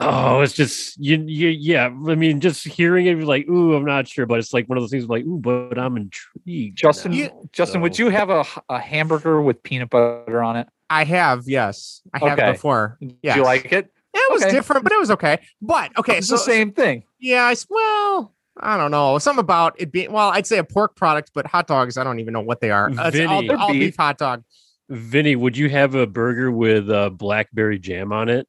oh, 0.01 0.41
it's 0.41 0.53
just 0.53 0.97
you, 0.97 1.23
you, 1.27 1.49
yeah. 1.49 1.85
I 1.85 2.15
mean, 2.15 2.39
just 2.39 2.67
hearing 2.67 3.05
it, 3.05 3.23
like, 3.23 3.47
ooh, 3.47 3.75
I'm 3.75 3.85
not 3.85 4.07
sure, 4.07 4.25
but 4.25 4.39
it's 4.39 4.53
like 4.53 4.67
one 4.67 4.77
of 4.77 4.81
those 4.83 4.91
things, 4.91 5.07
like, 5.07 5.23
ooh, 5.25 5.39
but 5.39 5.77
I'm 5.77 5.97
intrigued. 5.97 6.77
Justin, 6.77 7.11
now. 7.11 7.17
You- 7.17 7.49
Justin, 7.53 7.81
would 7.81 7.97
you 7.99 8.09
have 8.09 8.29
a, 8.29 8.43
a 8.69 8.79
hamburger 8.79 9.41
with 9.41 9.61
peanut 9.63 9.89
butter 9.89 10.41
on 10.43 10.57
it? 10.57 10.67
I 10.89 11.05
have, 11.05 11.47
yes, 11.47 12.01
I 12.13 12.19
have 12.19 12.37
Okay. 12.39 12.51
before. 12.51 12.97
Do 13.01 13.13
you 13.23 13.43
like 13.43 13.71
it? 13.71 13.91
It 14.13 14.31
was 14.33 14.43
Okay. 14.43 14.51
different, 14.51 14.83
but 14.83 14.91
it 14.91 14.99
was 14.99 15.11
okay. 15.11 15.39
But 15.61 15.97
okay, 15.97 16.17
it's 16.17 16.27
so 16.27 16.35
the 16.35 16.39
same 16.39 16.73
thing. 16.73 17.03
Yeah, 17.19 17.43
I 17.43 17.51
s- 17.51 17.65
well, 17.69 18.33
I 18.59 18.75
don't 18.75 18.91
know. 18.91 19.17
Something 19.19 19.39
about 19.39 19.79
it 19.79 19.91
being 19.91 20.11
well, 20.11 20.29
I'd 20.29 20.45
say 20.45 20.57
a 20.57 20.65
pork 20.65 20.97
product, 20.97 21.31
but 21.33 21.47
hot 21.47 21.65
dogs, 21.67 21.97
I 21.97 22.03
don't 22.03 22.19
even 22.19 22.33
know 22.33 22.41
what 22.41 22.59
they 22.59 22.71
are. 22.71 22.89
Uh, 22.91 23.09
it's 23.13 23.19
all, 23.29 23.57
all 23.57 23.71
beef 23.71 23.79
beef. 23.79 23.95
hot 23.97 24.17
dog. 24.17 24.43
Vinny, 24.89 25.37
would 25.37 25.55
you 25.55 25.69
have 25.69 25.95
a 25.95 26.05
burger 26.05 26.51
with 26.51 26.89
uh, 26.89 27.09
blackberry 27.09 27.79
jam 27.79 28.11
on 28.11 28.27
it? 28.27 28.45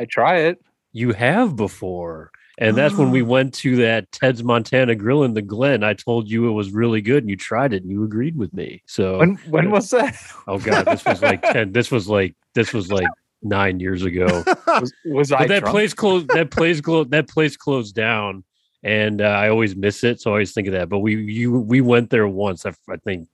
I 0.00 0.06
try 0.06 0.38
it. 0.38 0.62
You 0.92 1.12
have 1.12 1.56
before. 1.56 2.30
And 2.58 2.76
that's 2.76 2.94
when 2.96 3.10
we 3.10 3.22
went 3.36 3.54
to 3.54 3.76
that 3.76 4.10
Ted's 4.12 4.42
Montana 4.42 4.94
Grill 4.94 5.24
in 5.24 5.34
the 5.34 5.42
Glen. 5.42 5.84
I 5.84 5.94
told 5.94 6.28
you 6.30 6.48
it 6.48 6.52
was 6.52 6.70
really 6.72 7.00
good 7.02 7.22
and 7.22 7.30
you 7.30 7.36
tried 7.36 7.72
it 7.72 7.82
and 7.82 7.90
you 7.90 8.02
agreed 8.04 8.36
with 8.36 8.52
me. 8.54 8.82
So 8.86 9.18
When 9.18 9.36
when 9.48 9.70
was 9.70 9.90
that? 9.90 10.16
oh 10.48 10.58
god, 10.58 10.84
this 10.86 11.04
was 11.04 11.22
like 11.22 11.42
10 11.42 11.72
this 11.72 11.90
was 11.90 12.08
like 12.08 12.34
this 12.54 12.72
was 12.72 12.90
like 12.90 13.06
9 13.42 13.80
years 13.80 14.02
ago. 14.02 14.42
Was, 14.66 14.92
was 15.04 15.32
I 15.32 15.46
that 15.46 15.60
drunk? 15.60 15.72
place 15.72 15.94
closed 15.94 16.28
that 16.28 16.50
place 16.50 16.80
closed 16.80 17.10
that 17.10 17.28
place 17.28 17.56
closed 17.56 17.94
down 17.94 18.44
and 18.82 19.20
uh, 19.22 19.24
I 19.24 19.48
always 19.48 19.74
miss 19.74 20.04
it 20.04 20.20
so 20.20 20.30
I 20.30 20.34
always 20.34 20.52
think 20.52 20.66
of 20.68 20.74
that. 20.74 20.88
But 20.88 20.98
we 21.00 21.16
you 21.16 21.52
we 21.52 21.80
went 21.80 22.10
there 22.10 22.28
once 22.28 22.66
I, 22.66 22.70
I 22.90 22.96
think 22.96 23.28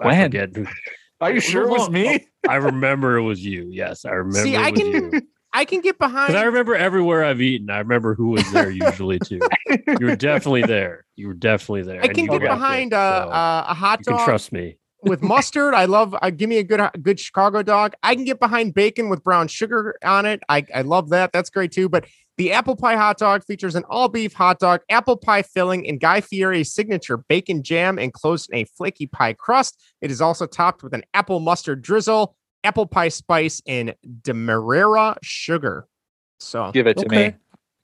I 0.00 0.22
forget. 0.24 0.50
Are 1.20 1.32
you 1.32 1.40
sure 1.40 1.62
it 1.64 1.70
was 1.70 1.88
me? 1.90 2.26
I 2.48 2.56
remember 2.56 3.16
it 3.16 3.22
was 3.22 3.44
you. 3.44 3.68
Yes, 3.70 4.04
I 4.04 4.10
remember 4.10 4.42
See, 4.42 4.54
it 4.56 4.60
I 4.60 4.70
can 4.72 4.86
you. 4.86 5.22
I 5.52 5.64
can 5.64 5.80
get 5.80 5.98
behind. 5.98 6.36
I 6.36 6.44
remember 6.44 6.74
everywhere 6.74 7.24
I've 7.24 7.40
eaten. 7.40 7.68
I 7.70 7.78
remember 7.78 8.14
who 8.14 8.28
was 8.28 8.50
there 8.52 8.70
usually 8.70 9.18
too. 9.18 9.40
you 9.68 10.06
were 10.06 10.16
definitely 10.16 10.62
there. 10.62 11.04
You 11.16 11.28
were 11.28 11.34
definitely 11.34 11.82
there. 11.82 12.02
I 12.02 12.08
can 12.08 12.26
get 12.26 12.32
liked 12.32 12.44
it, 12.44 12.48
behind 12.48 12.94
uh, 12.94 13.24
so 13.24 13.30
uh, 13.30 13.66
a 13.68 13.74
hot 13.74 14.02
dog 14.02 14.24
trust 14.24 14.52
me. 14.52 14.78
with 15.02 15.22
mustard. 15.22 15.74
I 15.74 15.84
love. 15.84 16.16
Uh, 16.20 16.30
give 16.30 16.48
me 16.48 16.58
a 16.58 16.64
good 16.64 16.80
good 17.02 17.20
Chicago 17.20 17.62
dog. 17.62 17.92
I 18.02 18.14
can 18.14 18.24
get 18.24 18.40
behind 18.40 18.72
bacon 18.72 19.10
with 19.10 19.22
brown 19.22 19.48
sugar 19.48 19.96
on 20.02 20.24
it. 20.24 20.40
I 20.48 20.64
I 20.74 20.82
love 20.82 21.10
that. 21.10 21.32
That's 21.32 21.50
great 21.50 21.72
too. 21.72 21.88
But 21.88 22.06
the 22.38 22.52
apple 22.52 22.76
pie 22.76 22.96
hot 22.96 23.18
dog 23.18 23.44
features 23.44 23.74
an 23.74 23.84
all 23.90 24.08
beef 24.08 24.32
hot 24.32 24.58
dog, 24.58 24.80
apple 24.88 25.18
pie 25.18 25.42
filling, 25.42 25.86
and 25.86 26.00
Guy 26.00 26.22
Fieri's 26.22 26.72
signature 26.72 27.18
bacon 27.18 27.62
jam 27.62 27.98
enclosed 27.98 28.48
in 28.50 28.58
a 28.58 28.64
flaky 28.64 29.06
pie 29.06 29.34
crust. 29.34 29.78
It 30.00 30.10
is 30.10 30.22
also 30.22 30.46
topped 30.46 30.82
with 30.82 30.94
an 30.94 31.04
apple 31.12 31.40
mustard 31.40 31.82
drizzle, 31.82 32.34
apple 32.64 32.86
pie 32.86 33.08
spice, 33.08 33.60
and 33.66 33.94
demerara 34.22 35.16
sugar. 35.22 35.86
So 36.40 36.70
Give 36.72 36.86
it 36.86 36.96
to 36.98 37.06
Okay. 37.06 37.28
me. 37.28 37.34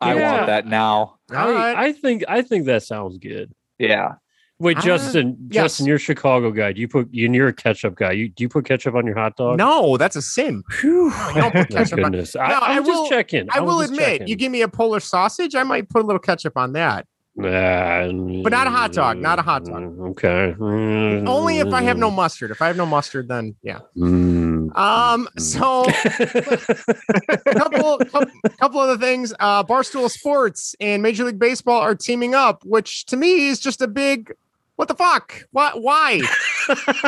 I 0.00 0.14
Yeah. 0.14 0.32
want 0.32 0.46
that 0.46 0.66
now. 0.66 1.16
I. 1.30 1.86
I 1.86 1.92
think 1.92 2.24
I 2.28 2.42
think 2.42 2.66
that 2.66 2.82
sounds 2.82 3.18
good. 3.18 3.52
Yeah. 3.78 4.14
Wait, 4.60 4.76
Justin, 4.78 5.36
yes. 5.50 5.62
Justin, 5.64 5.86
you're 5.86 5.96
a 5.96 6.00
Chicago 6.00 6.50
guy. 6.50 6.72
Do 6.72 6.80
you 6.80 6.88
put 6.88 7.06
and 7.12 7.32
you're 7.34 7.46
a 7.48 7.52
ketchup 7.52 7.94
guy. 7.94 8.10
You 8.12 8.28
do 8.28 8.42
you 8.42 8.48
put 8.48 8.64
ketchup 8.64 8.94
on 8.96 9.06
your 9.06 9.14
hot 9.16 9.36
dog? 9.36 9.56
no, 9.56 9.96
that's 9.96 10.16
a 10.16 10.22
sin. 10.22 10.64
Whew. 10.80 11.12
you 11.12 11.34
don't 11.40 11.52
put 11.54 11.68
ketchup 11.70 12.00
on- 12.04 12.14
I, 12.14 12.18
No, 12.18 12.40
I 12.58 12.76
I'm 12.76 12.82
will- 12.84 13.02
just 13.04 13.10
checking. 13.10 13.46
I 13.52 13.60
was 13.60 13.72
will 13.72 13.80
admit, 13.82 14.26
you 14.28 14.34
give 14.34 14.50
me 14.50 14.62
a 14.62 14.68
Polish 14.68 15.04
sausage, 15.04 15.54
I 15.54 15.62
might 15.62 15.88
put 15.88 16.02
a 16.02 16.06
little 16.06 16.18
ketchup 16.18 16.56
on 16.56 16.72
that. 16.72 17.06
Nah, 17.40 18.42
But 18.42 18.50
not 18.50 18.66
a 18.66 18.70
hot 18.70 18.92
dog, 18.92 19.18
not 19.18 19.38
a 19.38 19.42
hot 19.42 19.64
dog. 19.64 19.82
mm, 19.82 20.10
Okay. 20.10 20.54
Only 20.58 21.60
if 21.60 21.72
I 21.72 21.82
have 21.82 21.96
Mm. 21.96 22.00
no 22.00 22.10
mustard. 22.10 22.50
If 22.50 22.60
I 22.60 22.66
have 22.66 22.76
no 22.76 22.84
mustard, 22.84 23.28
then 23.28 23.54
yeah. 23.62 23.78
Mm. 23.96 24.76
Um. 24.76 25.28
So 25.38 25.84
a 25.86 27.52
couple 27.54 27.98
couple, 27.98 28.26
couple 28.58 28.80
other 28.80 28.98
things. 28.98 29.32
Uh, 29.38 29.62
Barstool 29.62 30.10
Sports 30.10 30.74
and 30.80 31.02
Major 31.02 31.24
League 31.24 31.38
Baseball 31.38 31.80
are 31.80 31.94
teaming 31.94 32.34
up, 32.34 32.64
which 32.64 33.06
to 33.06 33.16
me 33.16 33.48
is 33.48 33.60
just 33.60 33.80
a 33.82 33.86
big. 33.88 34.32
What 34.76 34.88
the 34.88 34.94
fuck? 34.94 35.44
What? 35.52 35.80
Why? 35.82 36.20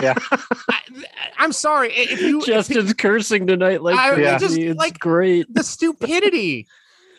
Yeah. 0.02 0.14
I, 0.70 0.78
I'm 1.38 1.52
sorry. 1.52 1.92
If 1.92 2.20
you 2.22 2.38
if 2.40 2.46
Justin's 2.46 2.94
cursing 2.94 3.46
tonight 3.46 3.82
like 3.82 3.98
I- 3.98 4.16
Yeah. 4.16 4.38
just, 4.38 4.56
it's 4.56 4.78
like- 4.78 4.98
great. 4.98 5.52
the 5.52 5.62
stupidity. 5.62 6.66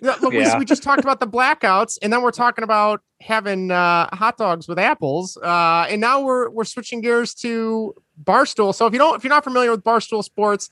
No, 0.02 0.16
look, 0.22 0.34
we- 0.34 0.40
Yeah. 0.40 0.58
we, 0.58 0.66
just 0.66 0.82
talked 0.84 1.02
about 1.02 1.20
the 1.20 1.28
blackouts, 1.28 1.98
and 2.02 2.12
then 2.12 2.22
we're 2.24 2.32
talking 2.32 2.64
about 2.64 3.02
having 3.22 3.70
uh, 3.72 4.08
hot 4.16 4.36
dogs 4.38 4.68
with 4.68 4.80
apples, 4.80 5.38
uh, 5.38 5.86
and 5.90 6.02
now 6.02 6.22
we're 6.22 6.50
we're 6.50 6.64
switching 6.64 7.02
gears 7.02 7.34
to 7.36 7.94
Barstool. 8.24 8.74
So 8.74 8.88
if 8.88 8.94
you 8.94 9.00
don't, 9.00 9.16
if 9.16 9.24
you're 9.24 9.30
not 9.30 9.44
familiar 9.44 9.70
with 9.72 9.84
Barstool 9.84 10.24
Sports, 10.24 10.70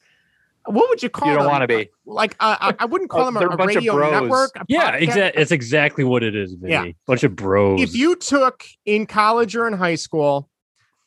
what 0.65 0.89
would 0.89 1.03
you 1.03 1.09
call 1.09 1.30
You 1.32 1.38
don't 1.38 1.47
want 1.47 1.61
to 1.61 1.67
be. 1.67 1.89
Like 2.05 2.36
uh, 2.39 2.55
I, 2.59 2.75
I 2.80 2.86
wouldn't 2.86 3.09
call 3.11 3.21
Oh, 3.21 3.25
them 3.25 3.38
a, 3.38 3.39
a 3.41 3.49
a 3.49 3.57
bunch 3.57 3.71
of 3.71 3.75
radio 3.77 3.93
bros. 3.93 4.11
network. 4.11 4.51
a 4.55 4.65
Yeah, 4.67 4.95
exactly. 4.95 5.41
It's 5.41 5.51
exactly 5.51 6.03
what 6.03 6.23
it 6.23 6.36
is, 6.36 6.53
Vinny. 6.55 6.71
Yeah. 6.71 6.91
Bunch 7.05 7.23
of 7.23 7.36
bros. 7.36 7.82
If 7.82 7.95
you 7.95 8.15
took 8.15 8.65
in 8.86 9.05
college 9.05 9.55
or 9.55 9.67
in 9.67 9.73
high 9.73 9.95
school 9.95 10.49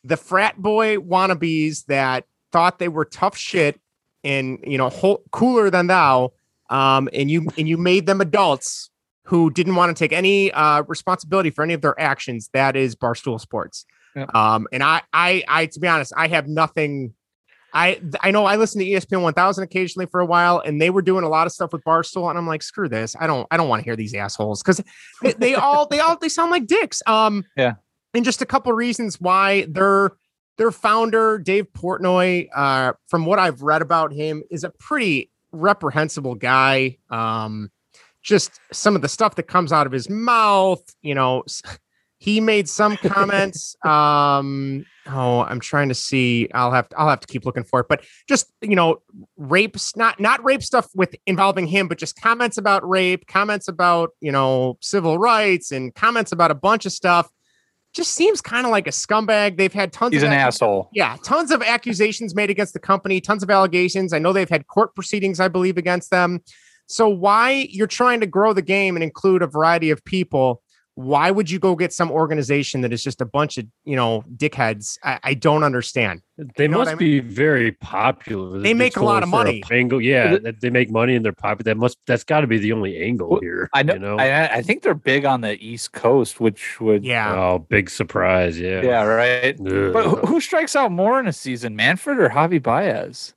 the 0.05 0.17
frat 0.17 0.57
boy 0.57 0.97
wannabes 0.97 1.85
that 1.87 2.25
thought 2.51 2.79
they 2.81 2.89
were 2.89 3.05
tough 3.05 3.37
shit 3.37 3.81
and 4.25 4.59
you 4.65 4.79
know 4.79 4.89
ho- 4.91 5.23
cooler 5.33 5.71
than 5.71 5.87
thou, 5.89 6.33
um, 6.73 7.09
and 7.13 7.31
you 7.31 7.47
and 7.57 7.69
you 7.69 7.77
made 7.77 8.07
them 8.07 8.21
adults, 8.21 8.91
who 9.27 9.51
didn't 9.51 9.77
want 9.77 9.97
to 9.97 10.05
take 10.05 10.13
any 10.13 10.51
uh, 10.53 10.83
responsibility 10.89 11.51
for 11.51 11.63
any 11.63 11.75
of 11.75 11.83
their 11.83 11.99
actions. 12.01 12.51
That 12.53 12.77
is 12.77 12.97
Barstool 12.97 13.41
Sports. 13.41 13.85
Yep. 14.17 14.35
Um, 14.35 14.67
and 14.73 14.83
I, 14.83 15.03
I, 15.13 15.43
I, 15.49 15.67
to 15.67 15.81
be 15.81 15.89
honest, 15.89 16.13
I 16.17 16.29
have 16.29 16.49
nothing. 16.49 17.15
I, 17.75 18.01
I 18.21 18.31
know 18.31 18.45
I 18.45 18.57
listened 18.57 18.85
to 18.85 18.91
ESPN 18.91 19.23
1000 19.23 19.65
occasionally 19.65 20.07
for 20.07 20.21
a 20.21 20.27
while, 20.27 20.59
and 20.59 20.81
they 20.81 20.91
were 20.91 21.01
doing 21.01 21.25
a 21.25 21.29
lot 21.29 21.47
of 21.47 21.53
stuff 21.53 21.73
with 21.73 21.83
Barstool, 21.85 22.29
and 22.29 22.37
I'm 22.37 22.47
like, 22.47 22.63
screw 22.63 22.89
this. 22.89 23.17
I 23.19 23.27
don't, 23.27 23.47
I 23.51 23.57
don't 23.57 23.69
want 23.69 23.81
to 23.81 23.85
hear 23.85 23.97
these 23.97 24.15
assholes 24.15 24.63
because 24.63 24.83
they, 25.23 25.33
they 25.33 25.55
all, 25.55 25.87
they 25.87 26.01
all, 26.01 26.19
they 26.19 26.29
sound 26.29 26.51
like 26.51 26.67
dicks. 26.67 27.03
Um, 27.07 27.45
Yeah. 27.57 27.75
And 28.13 28.27
just 28.27 28.43
a 28.43 28.47
couple 28.47 28.71
reasons 28.75 29.19
why 29.19 29.67
their 29.71 30.11
their 30.59 30.71
founder 30.71 31.39
Dave 31.39 31.67
Portnoy, 31.73 32.49
uh, 32.55 32.93
from 33.09 33.25
what 33.25 33.39
I've 33.39 33.63
read 33.63 33.81
about 33.81 34.13
him, 34.13 34.43
is 34.51 34.65
a 34.65 34.71
pretty 34.71 35.32
reprehensible 35.53 36.35
guy. 36.35 36.99
Um, 37.11 37.71
just 38.23 38.59
some 38.73 38.97
of 38.97 39.03
the 39.03 39.09
stuff 39.09 39.35
that 39.35 39.45
comes 39.45 39.73
out 39.73 39.87
of 39.87 39.93
his 39.93 40.09
mouth, 40.09 40.83
you 41.03 41.15
know, 41.15 41.45
he 42.19 42.41
made 42.41 42.69
some 42.69 42.97
comments. 42.99 43.75
um, 43.85 44.87
oh, 45.09 45.41
I'm 45.41 45.59
trying 45.59 45.89
to 45.89 45.95
see. 45.95 46.49
I'll 46.55 46.71
have 46.71 46.89
to, 46.91 46.99
I'll 46.99 47.09
have 47.09 47.19
to 47.19 47.27
keep 47.27 47.45
looking 47.45 47.65
for 47.65 47.81
it, 47.81 47.87
but 47.89 48.05
just 48.29 48.53
you 48.61 48.77
know, 48.77 49.03
rapes, 49.37 49.97
not 49.97 50.21
not 50.21 50.43
rape 50.45 50.63
stuff 50.63 50.89
with 50.95 51.17
involving 51.27 51.67
him, 51.67 51.89
but 51.89 51.99
just 51.99 52.21
comments 52.21 52.59
about 52.59 52.89
rape, 52.89 53.27
comments 53.27 53.67
about 53.67 54.11
you 54.21 54.31
know 54.31 54.79
civil 54.81 55.19
rights, 55.19 55.73
and 55.73 55.93
comments 55.97 56.31
about 56.31 56.53
a 56.53 56.55
bunch 56.55 56.87
of 56.87 56.93
stuff. 56.93 57.29
Just 57.93 58.13
seems 58.13 58.41
kind 58.41 58.65
of 58.65 58.71
like 58.71 58.87
a 58.87 58.91
scumbag. 58.91 59.59
They've 59.59 59.73
had 59.73 59.93
tons. 59.93 60.15
He's 60.15 60.23
of 60.23 60.29
an 60.29 60.35
asshole. 60.35 60.89
yeah, 60.95 61.17
tons 61.23 61.51
of 61.51 61.63
accusations 61.63 62.35
made 62.35 62.49
against 62.49 62.73
the 62.73 62.81
company, 62.81 63.21
tons 63.21 63.43
of 63.43 63.51
allegations. 63.51 64.13
I 64.13 64.19
know 64.19 64.33
they've 64.33 64.49
had 64.49 64.67
court 64.67 64.95
proceedings, 64.95 65.41
I 65.41 65.49
believe, 65.49 65.77
against 65.77 66.11
them. 66.11 66.41
So 66.87 67.09
why 67.09 67.69
you're 67.71 67.87
trying 67.87 68.21
to 68.21 68.27
grow 68.27 68.53
the 68.53 68.63
game 68.63 68.97
and 68.97 69.03
include 69.03 69.43
a 69.43 69.47
variety 69.47 69.91
of 69.91 70.05
people? 70.05 70.62
Why 70.95 71.31
would 71.31 71.51
you 71.51 71.59
go 71.59 71.75
get 71.75 71.93
some 71.93 72.11
organization 72.11 72.83
that 72.83 72.93
is 72.93 73.03
just 73.03 73.23
a 73.23 73.25
bunch 73.25 73.57
of 73.57 73.67
you 73.85 73.97
know 73.97 74.25
dickheads? 74.37 74.99
I, 75.03 75.19
I 75.23 75.35
don't 75.35 75.65
understand. 75.65 76.21
They 76.57 76.69
know 76.69 76.79
must 76.79 76.93
I 76.93 76.95
be 76.97 77.21
very 77.21 77.73
popular. 77.73 78.59
They 78.59 78.75
make 78.75 78.97
a 78.97 79.05
lot 79.05 79.23
of 79.23 79.29
money. 79.31 79.63
Angle, 79.71 80.03
yeah, 80.03 80.37
they 80.61 80.71
make 80.71 80.91
money 80.91 81.15
and 81.15 81.25
they're 81.25 81.33
popular. 81.33 81.75
That 81.75 81.79
must 81.79 81.97
that's 82.07 82.25
got 82.25 82.43
to 82.43 82.47
be 82.47 82.59
the 82.59 82.73
only 82.73 83.03
angle 83.03 83.39
here. 83.41 83.71
I 83.73 83.83
know. 83.83 83.95
You 83.95 83.99
know? 84.01 84.19
I, 84.19 84.57
I 84.57 84.63
think 84.63 84.83
they're 84.83 84.95
big 84.95 85.25
on 85.25 85.41
the 85.41 85.55
East 85.65 85.93
Coast, 85.93 86.41
which 86.41 86.81
would. 86.81 87.05
Yeah, 87.05 87.35
oh, 87.35 87.59
big 87.59 87.89
surprise! 87.89 88.61
Yeah. 88.61 88.83
Yeah. 88.83 89.05
Right. 89.05 89.59
Ugh. 89.59 89.93
But 89.93 90.05
who, 90.05 90.17
who 90.17 90.41
strikes 90.41 90.77
out 90.77 90.93
more 90.93 91.19
in 91.21 91.27
a 91.27 91.33
season, 91.33 91.75
Manfred 91.75 92.19
or 92.19 92.29
Javi 92.29 92.63
Baez? 92.63 93.35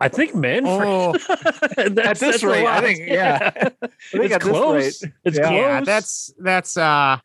I 0.00 0.08
think 0.08 0.34
Manfred. 0.34 0.66
Oh, 0.82 1.12
That's- 1.76 1.98
At 1.98 2.18
this 2.18 2.42
rate, 2.42 2.66
I 2.66 2.80
think, 2.80 2.98
yeah. 3.06 3.50
I 3.54 3.68
think 4.10 4.32
it's 4.32 4.44
close. 4.44 5.02
It's 5.24 5.38
yeah. 5.38 5.48
close. 5.48 5.52
yeah. 5.52 5.80
That's 5.82 6.34
that's 6.38 6.76
uh, 6.76 7.18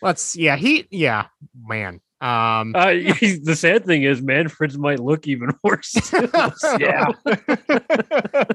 let's 0.00 0.36
yeah 0.36 0.56
he 0.56 0.86
yeah 0.90 1.26
man 1.64 2.00
um. 2.20 2.74
Uh, 2.76 2.86
the 2.92 3.56
sad 3.56 3.84
thing 3.84 4.04
is, 4.04 4.22
Manfred's 4.22 4.78
might 4.78 5.00
look 5.00 5.26
even 5.26 5.50
worse. 5.64 6.12
Yeah. 6.78 7.08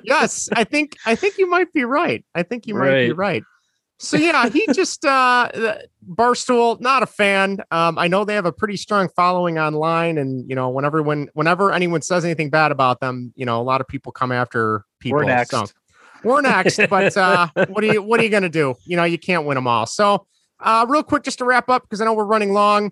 yes, 0.03 0.47
I 0.53 0.63
think 0.63 0.95
I 1.05 1.15
think 1.15 1.37
you 1.37 1.49
might 1.49 1.73
be 1.73 1.83
right. 1.83 2.23
I 2.33 2.43
think 2.43 2.65
you 2.65 2.75
might 2.75 3.07
be 3.07 3.11
Right. 3.11 3.43
So 3.99 4.17
yeah, 4.17 4.49
he 4.49 4.67
just 4.73 5.05
uh 5.05 5.49
Barstool, 6.07 6.79
not 6.79 7.03
a 7.03 7.05
fan. 7.07 7.59
Um, 7.71 7.97
I 7.97 8.07
know 8.07 8.25
they 8.25 8.35
have 8.35 8.45
a 8.45 8.51
pretty 8.51 8.77
strong 8.77 9.09
following 9.15 9.57
online, 9.57 10.17
and 10.17 10.47
you 10.49 10.55
know, 10.55 10.69
whenever 10.69 11.01
when 11.01 11.29
whenever 11.33 11.71
anyone 11.71 12.01
says 12.01 12.23
anything 12.23 12.49
bad 12.49 12.71
about 12.71 12.99
them, 12.99 13.33
you 13.35 13.45
know, 13.45 13.59
a 13.59 13.63
lot 13.63 13.81
of 13.81 13.87
people 13.87 14.11
come 14.11 14.31
after 14.31 14.85
people. 14.99 15.17
We're 15.17 15.25
next. 15.25 15.51
So 15.51 15.65
we're 16.23 16.41
next, 16.41 16.79
but 16.89 17.17
uh, 17.17 17.47
what 17.67 17.83
are 17.83 17.93
you 17.93 18.01
what 18.01 18.19
are 18.19 18.23
you 18.23 18.29
gonna 18.29 18.49
do? 18.49 18.75
You 18.85 18.97
know, 18.97 19.03
you 19.03 19.17
can't 19.17 19.45
win 19.45 19.55
them 19.55 19.67
all. 19.67 19.85
So 19.85 20.27
uh, 20.59 20.85
real 20.87 21.03
quick, 21.03 21.23
just 21.23 21.39
to 21.39 21.45
wrap 21.45 21.69
up 21.69 21.83
because 21.83 22.01
I 22.01 22.05
know 22.05 22.13
we're 22.13 22.25
running 22.25 22.53
long. 22.53 22.91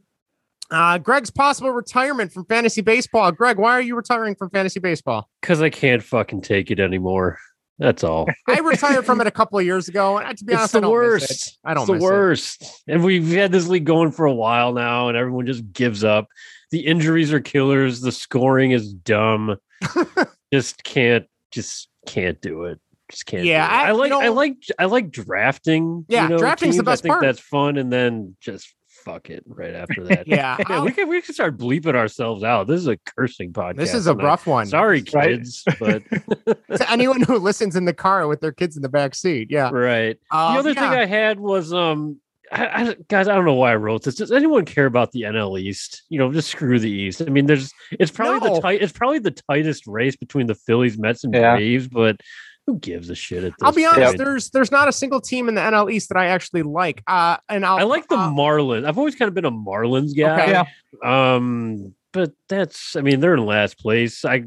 Uh, 0.71 0.97
Greg's 0.97 1.29
possible 1.29 1.71
retirement 1.71 2.33
from 2.33 2.45
fantasy 2.45 2.81
baseball. 2.81 3.31
Greg, 3.31 3.59
why 3.59 3.73
are 3.73 3.81
you 3.81 3.95
retiring 3.95 4.35
from 4.35 4.49
fantasy 4.49 4.79
baseball? 4.79 5.29
Because 5.39 5.61
I 5.61 5.69
can't 5.69 6.01
fucking 6.01 6.41
take 6.41 6.71
it 6.71 6.79
anymore. 6.79 7.37
That's 7.77 8.03
all. 8.03 8.27
I 8.47 8.59
retired 8.59 9.05
from 9.05 9.19
it 9.21 9.27
a 9.27 9.31
couple 9.31 9.59
of 9.59 9.65
years 9.65 9.87
ago, 9.89 10.17
and 10.17 10.37
to 10.37 10.45
be 10.45 10.53
honest, 10.53 10.67
it's 10.67 10.75
I 10.75 10.79
the 10.79 10.81
don't 10.81 10.91
miss 10.91 10.99
worst. 11.29 11.47
it. 11.47 11.57
I 11.65 11.73
don't 11.73 11.81
it's 11.83 11.87
the 11.87 11.93
miss 11.95 12.03
it. 12.03 12.05
worst. 12.05 12.83
And 12.87 13.03
we've 13.03 13.27
had 13.31 13.51
this 13.51 13.67
league 13.67 13.85
going 13.85 14.11
for 14.11 14.25
a 14.25 14.33
while 14.33 14.73
now, 14.73 15.09
and 15.09 15.17
everyone 15.17 15.45
just 15.45 15.71
gives 15.73 16.03
up. 16.03 16.27
The 16.71 16.79
injuries 16.85 17.33
are 17.33 17.39
killers. 17.41 18.01
The 18.01 18.11
scoring 18.11 18.71
is 18.71 18.93
dumb. 18.93 19.57
just 20.53 20.83
can't. 20.83 21.25
Just 21.51 21.89
can't 22.05 22.39
do 22.41 22.65
it. 22.65 22.79
Just 23.11 23.25
can't. 23.25 23.45
Yeah. 23.45 23.67
I- 23.67 23.87
I, 23.89 23.91
like. 23.91 24.09
you 24.11 24.19
I 24.19 24.27
like. 24.29 24.57
I 24.79 24.85
like 24.85 25.11
drafting. 25.11 26.05
Yeah, 26.09 26.23
you 26.23 26.29
know, 26.29 26.37
drafting's 26.37 26.77
the 26.77 26.83
teams. 26.83 26.85
best 26.85 27.01
I 27.01 27.03
think 27.03 27.11
part. 27.13 27.21
that's 27.23 27.39
fun, 27.39 27.77
and 27.77 27.91
then 27.91 28.35
just 28.41 28.74
fuck 29.05 29.29
it 29.29 29.43
right 29.47 29.73
after 29.75 30.03
that. 30.07 30.27
Yeah, 30.27 30.57
Yeah, 30.69 30.81
we 30.83 30.91
can 30.91 31.07
we 31.07 31.21
can 31.21 31.33
start 31.33 31.57
bleeping 31.57 31.95
ourselves 31.95 32.43
out. 32.43 32.67
This 32.67 32.79
is 32.81 32.87
a 32.87 32.97
cursing 32.97 33.53
podcast. 33.53 33.77
this 33.77 33.93
is 33.93 34.07
a 34.07 34.11
and 34.11 34.21
I- 34.21 34.25
rough 34.25 34.47
one. 34.47 34.65
Sorry, 34.65 35.03
Right. 35.13 35.29
kids, 35.37 35.63
but 35.79 36.03
to 36.77 36.91
anyone 36.91 37.21
who 37.21 37.37
listens 37.37 37.75
in 37.75 37.85
the 37.85 37.93
car 37.93 38.27
with 38.27 38.41
their 38.41 38.51
kids 38.51 38.75
in 38.75 38.81
the 38.81 38.89
back 38.89 39.15
seat. 39.15 39.49
Yeah. 39.51 39.69
right. 39.71 40.17
Um, 40.31 40.53
the 40.55 40.59
other 40.59 40.71
yeah. 40.71 40.89
thing 40.89 40.99
I 40.99 41.05
had 41.05 41.39
was 41.39 41.71
um 41.71 42.19
I, 42.51 42.65
I, 42.89 42.95
guys, 43.07 43.27
I 43.27 43.33
don't 43.33 43.45
know 43.45 43.55
why 43.55 43.71
I 43.71 43.75
wrote 43.75 44.03
this. 44.03 44.15
Does 44.15 44.31
anyone 44.31 44.65
care 44.65 44.85
about 44.85 45.11
the 45.11 45.23
NL 45.23 45.59
East? 45.59 46.03
You 46.09 46.19
know, 46.19 46.31
just 46.31 46.49
screw 46.51 46.79
the 46.79 46.89
East. 46.91 47.21
I 47.21 47.25
mean, 47.25 47.47
there's 47.47 47.73
it's 47.91 48.11
probably 48.11 48.47
No. 48.47 48.55
the 48.55 48.61
tight 48.61 48.81
it's 48.81 48.93
probably 48.93 49.19
the 49.19 49.31
tightest 49.31 49.87
race 49.87 50.15
between 50.15 50.45
the 50.47 50.55
Phillies, 50.55 50.97
Mets, 50.97 51.23
and 51.23 51.33
Yeah. 51.33 51.55
Braves, 51.55 51.87
but 51.87 52.17
who 52.65 52.79
gives 52.79 53.09
a 53.09 53.15
shit 53.15 53.43
at 53.43 53.51
this 53.51 53.57
I'll 53.61 53.71
be 53.71 53.85
honest. 53.85 54.01
point? 54.01 54.17
There's 54.17 54.49
there's 54.49 54.71
not 54.71 54.87
a 54.87 54.91
single 54.91 55.21
team 55.21 55.47
in 55.47 55.55
the 55.55 55.61
NL 55.61 55.91
East 55.91 56.09
that 56.09 56.17
I 56.17 56.27
actually 56.27 56.63
like. 56.63 57.03
Uh, 57.07 57.37
and 57.47 57.65
I'll, 57.65 57.77
I 57.77 57.83
like 57.83 58.07
the 58.07 58.17
uh, 58.17 58.29
Marlins. 58.29 58.85
I've 58.85 58.97
always 58.97 59.15
kind 59.15 59.27
of 59.27 59.35
been 59.35 59.45
a 59.45 59.51
Marlins 59.51 60.17
guy. 60.17 60.43
Okay. 60.43 60.51
Yeah. 60.51 61.35
Um, 61.35 61.93
but 62.11 62.31
that's 62.49 62.95
I 62.95 63.01
mean, 63.01 63.19
they're 63.19 63.35
in 63.35 63.45
last 63.45 63.77
place. 63.77 64.25
I 64.25 64.45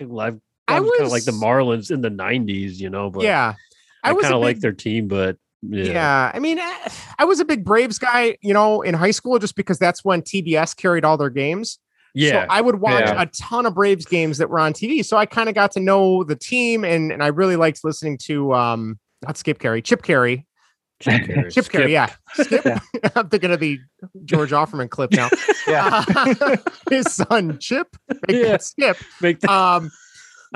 I've 0.00 0.40
I 0.68 0.76
I 0.76 0.80
was 0.80 0.90
kind 0.96 1.06
of 1.06 1.12
like 1.12 1.24
the 1.24 1.32
Marlins 1.32 1.90
in 1.90 2.02
the 2.02 2.10
'90s, 2.10 2.78
you 2.78 2.90
know. 2.90 3.10
But 3.10 3.22
yeah. 3.22 3.54
I, 4.04 4.12
was 4.12 4.24
a 4.24 4.28
kind 4.28 4.34
of 4.34 4.42
like 4.42 4.60
their 4.60 4.72
team, 4.72 5.08
but 5.08 5.36
yeah, 5.62 5.84
Yeah. 5.84 6.32
I 6.32 6.38
mean, 6.38 6.58
eh, 6.58 6.88
I 7.18 7.24
was 7.24 7.40
a 7.40 7.44
big 7.44 7.64
Braves 7.64 7.98
guy, 7.98 8.36
you 8.42 8.54
know, 8.54 8.82
in 8.82 8.94
high 8.94 9.10
school, 9.10 9.38
just 9.38 9.56
because 9.56 9.78
that's 9.78 10.04
when 10.04 10.22
TBS 10.22 10.76
carried 10.76 11.04
all 11.04 11.16
their 11.16 11.30
games. 11.30 11.78
Yeah. 12.18 12.42
So 12.42 12.46
I 12.50 12.60
would 12.60 12.76
watch 12.80 13.04
Yeah. 13.04 13.22
a 13.22 13.26
ton 13.26 13.64
of 13.66 13.74
Braves 13.74 14.04
games 14.06 14.38
that 14.38 14.50
were 14.50 14.58
on 14.58 14.72
TV. 14.72 15.04
So 15.04 15.16
I 15.16 15.26
kind 15.26 15.48
of 15.48 15.54
got 15.54 15.72
to 15.72 15.80
know 15.80 16.24
the 16.24 16.36
team 16.36 16.84
and, 16.84 17.12
and 17.12 17.22
I 17.22 17.28
really 17.28 17.56
liked 17.56 17.80
listening 17.84 18.18
to 18.24 18.54
um 18.54 18.98
not 19.22 19.36
Skip 19.36 19.58
Caray, 19.58 19.82
Chip 19.82 20.02
Caray. 20.02 20.44
Chip 21.00 21.24
Caray. 21.24 21.50
Chip 21.50 21.68
Caray, 21.68 21.92
yeah. 21.92 22.10
Skip. 22.34 22.64
Yeah. 22.64 22.80
I'm 23.14 23.28
thinking 23.28 23.52
of 23.52 23.60
the 23.60 23.78
George 24.24 24.50
Offerman 24.50 24.90
clip 24.90 25.12
now. 25.12 25.28
Yeah. 25.68 26.02
Uh, 26.16 26.56
his 26.88 27.12
son 27.12 27.58
Chip, 27.58 27.88
make 28.26 28.36
Yeah. 28.42 28.42
that 28.52 28.62
Skip. 28.62 28.96
Make 29.20 29.40
that- 29.40 29.50
Um 29.50 29.90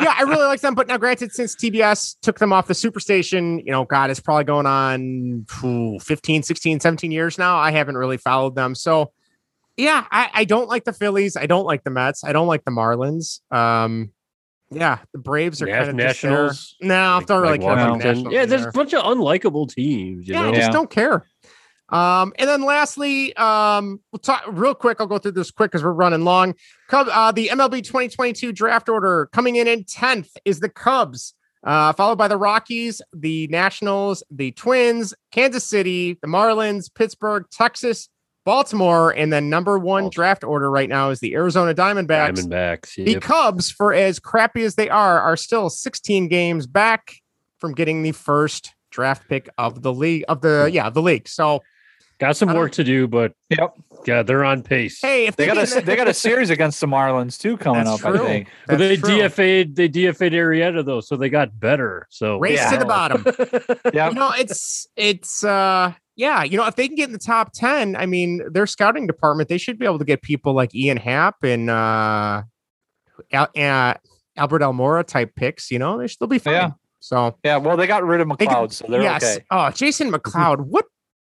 yeah, 0.00 0.14
I 0.16 0.22
really 0.22 0.46
like 0.46 0.62
them. 0.62 0.74
But 0.74 0.86
now, 0.88 0.96
granted, 0.96 1.32
since 1.32 1.54
TBS 1.54 2.16
took 2.22 2.38
them 2.38 2.50
off 2.50 2.66
the 2.66 2.72
superstation, 2.72 3.62
you 3.62 3.72
know, 3.72 3.84
God, 3.84 4.08
it's 4.08 4.20
probably 4.20 4.44
going 4.44 4.64
on 4.64 5.44
phew, 5.50 5.98
15, 6.00 6.42
16, 6.44 6.80
17 6.80 7.10
years 7.12 7.36
now. 7.36 7.58
I 7.58 7.72
haven't 7.72 7.98
really 7.98 8.16
followed 8.16 8.54
them. 8.54 8.74
So, 8.74 9.12
yeah, 9.82 10.06
I, 10.10 10.30
I 10.32 10.44
don't 10.44 10.68
like 10.68 10.84
the 10.84 10.92
Phillies. 10.92 11.36
I 11.36 11.46
don't 11.46 11.64
like 11.66 11.82
the 11.84 11.90
Mets. 11.90 12.22
I 12.24 12.32
don't 12.32 12.46
like 12.46 12.64
the 12.64 12.70
Marlins. 12.70 13.40
Um, 13.50 14.12
yeah, 14.70 14.98
the 15.12 15.18
Braves 15.18 15.60
are 15.60 15.66
Nas- 15.66 15.76
kind 15.76 15.90
of 15.90 15.96
Nationals. 15.96 16.52
Just 16.52 16.76
there. 16.80 16.88
No, 16.88 17.16
like- 17.18 17.26
don't 17.26 17.42
really 17.42 17.58
like 17.58 17.60
care 17.62 17.72
about 17.72 17.98
the 17.98 18.04
Nationals 18.04 18.32
Yeah, 18.34 18.46
there's 18.46 18.60
either. 18.62 18.70
a 18.70 18.72
bunch 18.72 18.94
of 18.94 19.02
unlikable 19.02 19.68
teams. 19.74 20.26
You 20.28 20.34
yeah, 20.34 20.42
I 20.48 20.50
just 20.52 20.60
Yeah. 20.68 20.70
don't 20.70 20.88
care. 20.90 21.26
Um, 21.88 22.32
and 22.38 22.48
then 22.48 22.62
lastly, 22.62 23.36
um, 23.36 24.00
we'll 24.12 24.18
talk 24.20 24.44
real 24.48 24.74
quick. 24.74 24.98
I'll 25.00 25.06
go 25.06 25.18
through 25.18 25.32
this 25.32 25.50
quick 25.50 25.72
because 25.72 25.84
we're 25.84 25.92
running 25.92 26.24
long. 26.24 26.54
Cub, 26.88 27.08
uh, 27.10 27.32
the 27.32 27.48
MLB 27.52 27.82
2022 27.82 28.50
draft 28.52 28.88
order 28.88 29.28
coming 29.32 29.56
in 29.56 29.66
in 29.66 29.84
10th 29.84 30.30
is 30.46 30.60
the 30.60 30.70
Cubs, 30.70 31.34
uh, 31.64 31.92
followed 31.92 32.16
by 32.16 32.28
the 32.28 32.38
Rockies, 32.38 33.02
the 33.12 33.46
Nationals, 33.48 34.22
the 34.30 34.52
Twins, 34.52 35.12
Kansas 35.32 35.66
City, 35.66 36.18
the 36.22 36.28
Marlins, 36.28 36.88
Pittsburgh, 36.94 37.44
Texas, 37.52 38.08
Baltimore, 38.44 39.10
and 39.10 39.32
then 39.32 39.48
number 39.48 39.78
one 39.78 40.04
Baltimore. 40.04 40.10
draft 40.10 40.44
order 40.44 40.70
right 40.70 40.88
now 40.88 41.10
is 41.10 41.20
the 41.20 41.34
Arizona 41.34 41.74
Diamondbacks. 41.74 42.38
Diamondbacks. 42.38 43.04
The 43.04 43.20
Cubs, 43.20 43.70
for 43.70 43.92
as 43.94 44.18
crappy 44.18 44.62
as 44.64 44.74
they 44.74 44.88
are, 44.88 45.20
are 45.20 45.36
still 45.36 45.70
16 45.70 46.28
games 46.28 46.66
back 46.66 47.14
from 47.58 47.72
getting 47.74 48.02
the 48.02 48.12
first 48.12 48.74
draft 48.90 49.28
pick 49.28 49.48
of 49.58 49.82
the 49.82 49.92
league 49.92 50.24
of 50.28 50.40
the 50.42 50.68
yeah 50.72 50.90
the 50.90 51.00
league. 51.02 51.28
So 51.28 51.62
Got 52.18 52.36
some 52.36 52.52
work 52.54 52.70
to 52.72 52.84
do, 52.84 53.08
but 53.08 53.32
Yep. 53.50 53.74
yeah, 54.06 54.22
they're 54.22 54.44
on 54.44 54.62
pace. 54.62 55.00
hey, 55.00 55.26
if 55.26 55.34
They 55.34 55.46
got 55.46 55.56
a 55.56 55.80
they 55.80 55.96
got 55.96 56.06
a 56.08 56.14
series 56.14 56.50
against 56.50 56.80
the 56.80 56.86
Marlins 56.86 57.36
too 57.38 57.56
coming 57.56 57.82
That's 57.84 58.04
up. 58.04 58.12
true. 58.14 58.22
I 58.22 58.26
think. 58.26 58.48
but 58.68 58.78
they 58.78 58.96
true. 58.96 59.08
DFA'd 59.08 59.74
they 59.74 59.88
DFA'd 59.88 60.32
Arrieta 60.32 60.84
though, 60.84 61.00
so 61.00 61.16
they 61.16 61.28
got 61.30 61.58
better. 61.58 62.06
So 62.10 62.38
race 62.38 62.58
Yeah. 62.58 62.70
to 62.72 62.76
the 62.78 62.84
bottom. 62.84 63.24
Yeah. 63.94 64.08
You 64.10 64.14
know, 64.14 64.30
it's 64.38 64.86
it's 64.96 65.42
uh 65.42 65.94
yeah, 66.16 66.42
you 66.42 66.56
know, 66.56 66.66
if 66.66 66.76
they 66.76 66.86
can 66.88 66.96
get 66.96 67.08
in 67.08 67.12
the 67.12 67.18
top 67.18 67.52
10, 67.52 67.96
I 67.96 68.06
mean, 68.06 68.42
their 68.52 68.66
scouting 68.66 69.06
department, 69.06 69.48
they 69.48 69.58
should 69.58 69.78
be 69.78 69.86
able 69.86 69.98
to 69.98 70.04
get 70.04 70.22
people 70.22 70.52
like 70.54 70.74
Ian 70.74 70.96
Happ 70.98 71.36
and 71.42 71.70
uh, 71.70 72.42
Al- 73.32 73.48
uh 73.56 73.94
Albert 74.36 74.62
Almora 74.62 75.06
type 75.06 75.34
picks, 75.36 75.70
you 75.70 75.78
know, 75.78 75.98
they 75.98 76.06
should, 76.06 76.18
they'll 76.20 76.28
be 76.28 76.38
fine. 76.38 76.54
Yeah. 76.54 76.70
So 77.00 77.36
Yeah, 77.44 77.56
well, 77.58 77.76
they 77.76 77.86
got 77.86 78.04
rid 78.04 78.20
of 78.20 78.28
They 78.38 78.46
McLeod, 78.46 78.72
so 78.72 78.86
they're 78.88 79.02
yes. 79.02 79.22
okay. 79.22 79.44
Oh, 79.50 79.70
Jason 79.70 80.10
McLeod. 80.12 80.60
What 80.66 80.86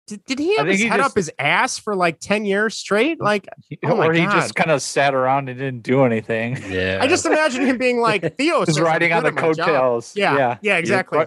did, 0.07 0.23
did 0.25 0.39
he 0.39 0.53
I 0.57 0.61
have 0.61 0.67
his 0.67 0.79
he 0.79 0.87
head 0.87 0.97
just- 0.97 1.09
up 1.11 1.15
his 1.15 1.31
ass 1.37 1.77
for 1.77 1.95
like 1.95 2.19
10 2.19 2.45
years 2.45 2.75
straight? 2.77 3.19
Like 3.21 3.47
Oh 3.83 3.97
my 3.97 4.07
or 4.07 4.13
he 4.13 4.21
God. 4.25 4.31
just 4.31 4.55
kind 4.55 4.71
of 4.71 4.81
sat 4.81 5.13
around 5.13 5.49
and 5.49 5.59
didn't 5.59 5.83
do 5.83 6.03
anything. 6.05 6.57
Yeah. 6.69 6.99
I 7.01 7.07
just 7.07 7.25
imagine 7.25 7.65
him 7.65 7.77
being 7.77 7.99
like 7.99 8.37
Theo 8.37 8.59
Just 8.65 8.67
says 8.75 8.77
I'm 8.77 8.83
riding 8.85 9.11
on 9.13 9.23
the 9.23 9.29
at 9.29 9.35
my 9.35 9.41
job." 9.53 9.57
coattails. 9.57 10.15
Yeah, 10.15 10.37
yeah, 10.37 10.57
yeah, 10.61 10.77
exactly. 10.77 11.25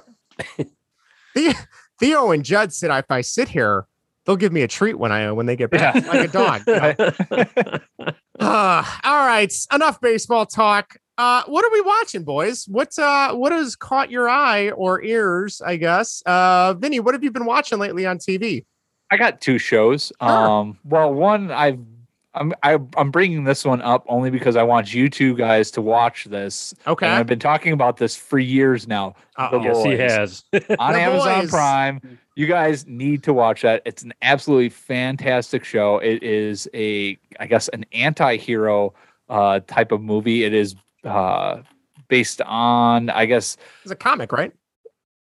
The- 1.34 1.54
Theo 2.00 2.30
and 2.32 2.44
Jed 2.44 2.72
said 2.72 2.90
if 2.98 3.10
I 3.10 3.20
sit 3.20 3.48
here, 3.48 3.86
they'll 4.24 4.36
give 4.36 4.52
me 4.52 4.62
a 4.62 4.68
treat 4.68 4.98
when 4.98 5.12
I 5.12 5.30
when 5.32 5.46
they 5.46 5.54
get 5.54 5.70
back, 5.70 5.94
Yeah. 5.94 6.08
like 6.08 6.28
a 6.28 6.32
dog. 6.32 6.62
you 6.66 6.74
know? 6.74 8.14
Uh, 8.40 8.84
all 9.04 9.26
right, 9.26 9.52
enough 9.72 10.00
baseball 10.00 10.46
talk. 10.46 10.96
Uh, 11.18 11.42
what 11.46 11.64
are 11.64 11.70
we 11.70 11.82
watching, 11.82 12.24
boys? 12.24 12.64
What 12.66 12.98
uh, 12.98 13.34
what 13.34 13.52
has 13.52 13.76
caught 13.76 14.10
your 14.10 14.28
eye 14.28 14.70
or 14.70 15.02
ears? 15.02 15.60
I 15.60 15.76
guess. 15.76 16.22
Uh, 16.24 16.72
Vinny, 16.74 16.98
what 17.00 17.14
have 17.14 17.22
you 17.22 17.30
been 17.30 17.44
watching 17.44 17.78
lately 17.78 18.06
on 18.06 18.18
TV? 18.18 18.64
I 19.10 19.16
got 19.18 19.40
two 19.40 19.58
shows. 19.58 20.12
Sure. 20.22 20.30
Um, 20.30 20.78
well, 20.84 21.12
one 21.12 21.50
I've 21.50 21.89
I'm 22.34 22.52
I, 22.62 22.78
I'm 22.96 23.10
bringing 23.10 23.44
this 23.44 23.64
one 23.64 23.82
up 23.82 24.04
only 24.08 24.30
because 24.30 24.54
I 24.56 24.62
want 24.62 24.94
you 24.94 25.08
two 25.10 25.34
guys 25.36 25.70
to 25.72 25.82
watch 25.82 26.26
this. 26.26 26.72
Okay. 26.86 27.06
And 27.06 27.14
I've 27.16 27.26
been 27.26 27.40
talking 27.40 27.72
about 27.72 27.96
this 27.96 28.14
for 28.14 28.38
years 28.38 28.86
now. 28.86 29.14
Uh-oh. 29.36 29.62
Yes, 29.62 29.82
he 29.84 29.90
has. 29.96 30.44
on 30.78 30.92
The 30.92 31.00
Amazon 31.00 31.40
Boys. 31.42 31.50
Prime. 31.50 32.18
You 32.36 32.46
guys 32.46 32.86
need 32.86 33.24
to 33.24 33.32
watch 33.32 33.62
that. 33.62 33.82
It's 33.84 34.02
an 34.04 34.12
absolutely 34.22 34.68
fantastic 34.68 35.64
show. 35.64 35.98
It 35.98 36.22
is 36.22 36.68
a, 36.72 37.18
I 37.40 37.46
guess, 37.46 37.68
an 37.68 37.84
anti-hero 37.92 38.94
uh, 39.28 39.60
type 39.66 39.90
of 39.92 40.00
movie. 40.00 40.44
It 40.44 40.54
is 40.54 40.76
uh, 41.04 41.62
based 42.08 42.40
on, 42.42 43.10
I 43.10 43.26
guess, 43.26 43.56
It's 43.82 43.90
a 43.92 43.96
comic, 43.96 44.30
right? 44.32 44.52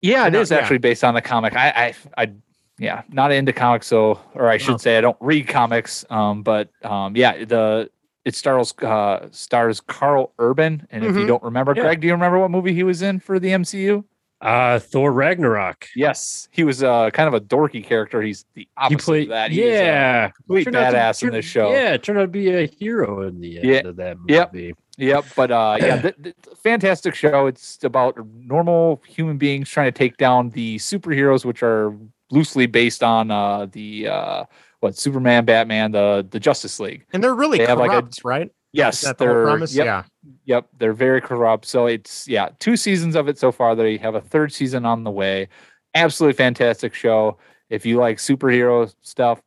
yeah, 0.01 0.27
it 0.27 0.31
No, 0.33 0.39
is 0.41 0.49
yeah. 0.51 0.57
actually 0.57 0.77
based 0.79 1.03
on 1.03 1.13
the 1.13 1.21
comic. 1.21 1.55
I, 1.55 1.93
I, 2.17 2.23
I, 2.23 2.31
yeah, 2.77 3.03
not 3.11 3.31
into 3.31 3.53
comics, 3.53 3.87
so, 3.87 4.19
or 4.33 4.49
I 4.49 4.57
should 4.57 4.71
No. 4.73 4.77
say, 4.77 4.97
I 4.97 5.01
don't 5.01 5.17
read 5.19 5.47
comics. 5.47 6.05
Um, 6.09 6.43
but 6.43 6.69
um, 6.83 7.15
yeah, 7.15 7.45
the 7.45 7.89
it 8.25 8.35
stars 8.35 8.73
uh, 8.81 9.27
stars 9.31 9.81
Karl 9.81 10.31
Urban, 10.39 10.87
and 10.89 11.03
if 11.05 11.15
you 11.15 11.23
Mhm. 11.23 11.27
don't 11.27 11.43
remember, 11.43 11.73
Yeah. 11.75 11.83
Greg, 11.83 12.01
do 12.01 12.07
you 12.07 12.13
remember 12.13 12.39
what 12.39 12.49
movie 12.51 12.73
he 12.73 12.83
was 12.83 13.01
in 13.01 13.19
for 13.19 13.39
the 13.39 13.49
MCU? 13.51 14.03
Uh, 14.41 14.77
Thor 14.79 15.11
Ragnarok. 15.13 15.87
Yes, 15.95 16.49
he 16.51 16.63
was 16.63 16.83
uh, 16.83 17.09
kind 17.11 17.27
of 17.27 17.33
a 17.33 17.39
dorky 17.39 17.83
character. 17.83 18.21
He's 18.21 18.45
the 18.53 18.61
He 18.63 18.67
opposite 18.77 19.05
played. 19.05 19.23
of 19.23 19.29
that. 19.29 19.51
He 19.51 19.63
uh, 19.63 19.67
yeah. 19.67 20.29
complete 20.31 20.67
out 20.75 20.91
to- 20.91 20.97
badass 20.97 21.23
in 21.23 21.31
this 21.31 21.45
show. 21.45 21.71
Yeah, 21.71 21.95
turned 21.97 22.19
out 22.19 22.23
to 22.23 22.27
be 22.27 22.49
a 22.53 22.65
hero 22.67 23.21
in 23.21 23.39
the 23.39 23.57
end 23.59 23.65
Yeah. 23.67 23.87
of 23.87 23.95
that 23.95 24.17
Yep. 24.27 24.53
movie. 24.53 24.73
Yep, 24.97 25.25
but 25.35 25.51
uh, 25.51 25.77
yeah, 25.79 25.97
th- 26.01 26.15
th- 26.21 26.35
fantastic 26.63 27.15
show. 27.15 27.47
It's 27.47 27.83
about 27.83 28.17
normal 28.35 29.01
human 29.07 29.37
beings 29.37 29.69
trying 29.69 29.87
to 29.87 29.97
take 29.97 30.17
down 30.17 30.49
the 30.49 30.77
superheroes, 30.77 31.45
which 31.45 31.63
are 31.63 31.93
loosely 32.31 32.65
based 32.65 33.03
on 33.03 33.31
uh, 33.31 33.67
the 33.67 34.07
uh, 34.07 34.43
what 34.79 34.97
Superman, 34.97 35.45
Batman, 35.45 35.91
the 35.91 36.25
the 36.29 36.39
Justice 36.39 36.79
League. 36.79 37.05
And 37.13 37.23
they're 37.23 37.35
really 37.35 37.57
They 37.59 37.65
have, 37.65 37.79
like, 37.79 37.91
a- 37.91 38.01
corrupt, 38.01 38.21
right? 38.23 38.51
Yes, 38.71 39.01
the 39.01 39.13
they're 39.13 39.57
yep, 39.59 39.69
Yeah. 39.71 40.03
Yep, 40.43 40.67
they're 40.79 40.93
very 40.93 41.21
corrupt. 41.21 41.65
So 41.65 41.85
it's 41.85 42.27
yeah, 42.27 42.49
two 42.59 42.75
seasons 42.75 43.15
of 43.15 43.29
it 43.29 43.37
so 43.39 43.51
far. 43.51 43.73
They 43.73 43.95
have 43.97 44.15
a 44.15 44.21
third 44.21 44.51
season 44.51 44.85
on 44.85 45.05
the 45.05 45.11
way. 45.11 45.47
Absolutely 45.93 46.35
fantastic 46.35 46.93
show. 46.93 47.37
If 47.69 47.85
you 47.85 47.97
like 47.97 48.17
superhero 48.17 48.93
stuff, 49.01 49.41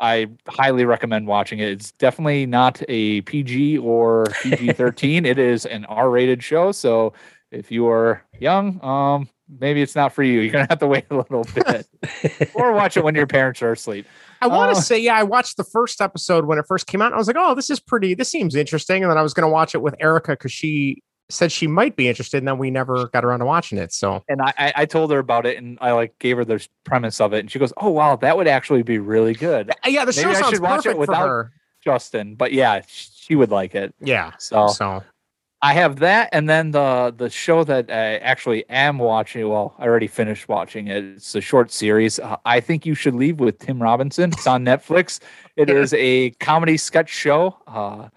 I 0.00 0.26
highly 0.48 0.84
recommend 0.84 1.28
watching 1.28 1.60
it. 1.60 1.68
It's 1.68 1.92
definitely 1.92 2.44
not 2.44 2.82
a 2.88 3.20
PG 3.22 3.78
or 3.78 4.26
PG 4.42 4.72
thirteen. 4.72 5.24
it 5.32 5.38
is 5.38 5.64
an 5.64 5.84
R 5.84 6.10
rated 6.10 6.42
show. 6.42 6.72
So 6.72 7.12
if 7.52 7.70
you 7.70 7.86
are 7.86 8.24
young, 8.40 8.82
um, 8.84 9.28
maybe 9.48 9.82
it's 9.82 9.94
not 9.94 10.12
for 10.12 10.22
you. 10.22 10.40
You're 10.40 10.52
gonna 10.52 10.66
have 10.68 10.78
to 10.80 10.86
wait 10.86 11.06
a 11.10 11.16
little 11.16 11.44
bit, 11.54 11.86
or 12.54 12.72
watch 12.72 12.96
it 12.96 13.04
when 13.04 13.14
your 13.14 13.26
parents 13.26 13.62
are 13.62 13.72
asleep. 13.72 14.06
I 14.42 14.48
want 14.48 14.72
to 14.72 14.78
Uh, 14.78 14.82
say, 14.82 14.98
yeah, 14.98 15.14
I 15.16 15.22
watched 15.22 15.56
the 15.56 15.64
first 15.64 16.00
episode 16.00 16.44
when 16.44 16.58
it 16.58 16.66
first 16.68 16.86
came 16.86 17.00
out. 17.00 17.06
And 17.06 17.14
I 17.14 17.18
was 17.18 17.26
like, 17.26 17.36
oh, 17.38 17.54
this 17.54 17.70
is 17.70 17.80
pretty, 17.80 18.12
this 18.14 18.28
seems 18.28 18.54
interesting. 18.54 19.02
And 19.02 19.10
then 19.10 19.16
I 19.16 19.22
was 19.22 19.32
going 19.32 19.48
to 19.48 19.52
watch 19.52 19.74
it 19.74 19.80
with 19.80 19.94
Erica 19.98 20.32
because 20.32 20.52
she 20.52 21.02
said 21.30 21.50
she 21.50 21.66
might 21.66 21.96
be 21.96 22.06
interested. 22.06 22.38
And 22.38 22.46
then 22.48 22.58
we 22.58 22.70
never 22.70 23.08
got 23.08 23.24
around 23.24 23.38
to 23.40 23.46
watching 23.46 23.78
it. 23.78 23.92
So, 23.94 24.22
and 24.28 24.42
I, 24.42 24.52
I 24.58 24.72
I 24.76 24.84
told 24.84 25.10
her 25.10 25.18
about 25.18 25.46
it, 25.46 25.56
and 25.56 25.78
I 25.80 25.92
like 25.92 26.18
gave 26.18 26.36
her 26.36 26.44
the 26.44 26.64
premise 26.84 27.20
of 27.20 27.32
it, 27.32 27.40
and 27.40 27.50
she 27.50 27.58
goes, 27.58 27.72
"Oh 27.78 27.88
wow, 27.90 28.16
that 28.16 28.36
would 28.36 28.46
actually 28.46 28.82
be 28.82 28.98
really 28.98 29.32
good." 29.34 29.70
Uh, 29.70 29.74
yeah, 29.88 30.04
the 30.04 30.12
Maybe 30.12 30.22
show 30.22 30.30
I 30.30 30.34
sounds 30.34 30.50
should 30.54 30.60
watch 30.62 30.80
it 30.80 30.82
perfect 30.90 30.94
for 30.96 31.00
without- 31.00 31.28
her. 31.28 31.52
Justin, 31.82 32.34
but 32.34 32.52
yeah, 32.52 32.80
she 32.88 33.36
would 33.36 33.50
like 33.52 33.74
it. 33.76 33.94
Yeah. 34.00 34.32
So 34.38 34.66
So, 34.68 35.02
I 35.62 35.72
have 35.72 35.96
that, 36.00 36.28
and 36.32 36.48
then 36.48 36.70
the 36.72 37.14
the 37.16 37.30
show 37.30 37.64
that 37.64 37.90
I 37.90 38.18
actually 38.18 38.68
am 38.68 38.98
watching. 38.98 39.48
Well, 39.48 39.74
I 39.78 39.86
already 39.86 40.06
finished 40.06 40.48
watching 40.48 40.88
it. 40.88 41.02
It's 41.02 41.34
a 41.34 41.40
short 41.40 41.72
series. 41.72 42.18
Uh, 42.18 42.36
I 42.44 42.60
think 42.60 42.84
you 42.84 42.94
should 42.94 43.14
leave 43.14 43.40
with 43.40 43.58
Tim 43.58 43.82
Robinson. 43.82 44.32
It's 44.32 44.46
on 44.46 44.64
Netflix. 44.64 45.18
It 45.56 45.70
is 45.70 45.94
a 45.94 46.30
comedy 46.32 46.76
sketch 46.76 47.08
show. 47.08 47.56
Uh, 47.66 48.08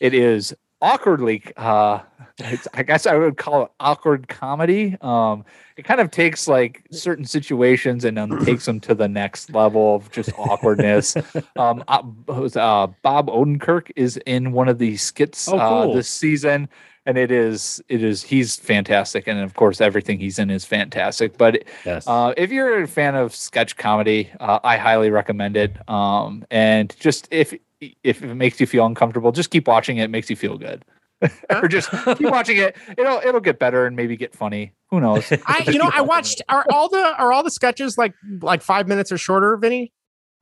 it 0.00 0.12
is 0.12 0.54
awkwardly. 0.80 1.42
Uh, 1.56 2.00
it's, 2.38 2.68
I 2.72 2.82
guess 2.84 3.06
I 3.06 3.16
would 3.16 3.36
call 3.36 3.64
it 3.64 3.70
awkward 3.80 4.28
comedy. 4.28 4.96
Um, 5.00 5.44
it 5.76 5.84
kind 5.84 6.00
of 6.00 6.10
takes 6.10 6.46
like 6.46 6.86
certain 6.90 7.24
situations 7.24 8.04
and 8.04 8.16
then 8.16 8.36
takes 8.38 8.64
them 8.64 8.80
to 8.80 8.94
the 8.94 9.08
next 9.08 9.52
level 9.52 9.96
of 9.96 10.10
just 10.10 10.32
awkwardness. 10.36 11.16
um, 11.56 11.82
uh, 11.88 12.02
uh, 12.28 12.86
Bob 13.02 13.28
Odenkirk 13.28 13.90
is 13.96 14.16
in 14.26 14.52
one 14.52 14.68
of 14.68 14.78
the 14.78 14.96
skits 14.96 15.52
Oh, 15.52 15.58
uh, 15.58 15.86
this 15.86 16.08
season, 16.08 16.68
and 17.06 17.18
it 17.18 17.30
is 17.30 17.82
it 17.88 18.02
is 18.02 18.22
he's 18.22 18.56
fantastic, 18.56 19.26
and 19.26 19.40
of 19.40 19.54
course 19.54 19.80
everything 19.80 20.18
he's 20.20 20.38
in 20.38 20.50
is 20.50 20.64
fantastic. 20.64 21.36
But 21.38 21.64
Yes. 21.84 22.06
uh, 22.06 22.34
if 22.36 22.50
you're 22.52 22.82
a 22.82 22.86
fan 22.88 23.14
of 23.14 23.34
sketch 23.34 23.76
comedy, 23.76 24.30
uh, 24.40 24.60
I 24.62 24.76
highly 24.76 25.10
recommend 25.10 25.56
it. 25.56 25.76
Um, 25.88 26.44
and 26.50 26.94
just 27.00 27.28
if 27.30 27.54
if 27.80 28.22
it 28.22 28.34
makes 28.34 28.60
you 28.60 28.66
feel 28.66 28.86
uncomfortable, 28.86 29.32
just 29.32 29.50
keep 29.50 29.68
watching 29.68 29.98
it. 29.98 30.04
it 30.04 30.10
makes 30.10 30.28
you 30.30 30.36
feel 30.36 30.58
good. 30.58 30.84
or 31.50 31.66
just 31.66 31.90
keep 31.90 32.30
watching 32.30 32.56
it. 32.58 32.76
It'll 32.96 33.18
it'll 33.18 33.40
get 33.40 33.58
better 33.58 33.86
and 33.86 33.96
maybe 33.96 34.16
get 34.16 34.34
funny. 34.34 34.72
Who 34.90 35.00
knows? 35.00 35.30
I, 35.46 35.64
you 35.66 35.78
know, 35.78 35.90
I 35.92 36.00
watched, 36.00 36.42
are 36.48 36.64
all 36.72 36.88
the, 36.88 37.14
are 37.18 37.32
all 37.32 37.42
the 37.42 37.50
sketches 37.50 37.98
like, 37.98 38.14
like 38.40 38.62
five 38.62 38.86
minutes 38.86 39.10
or 39.10 39.18
shorter, 39.18 39.56
Vinny? 39.56 39.92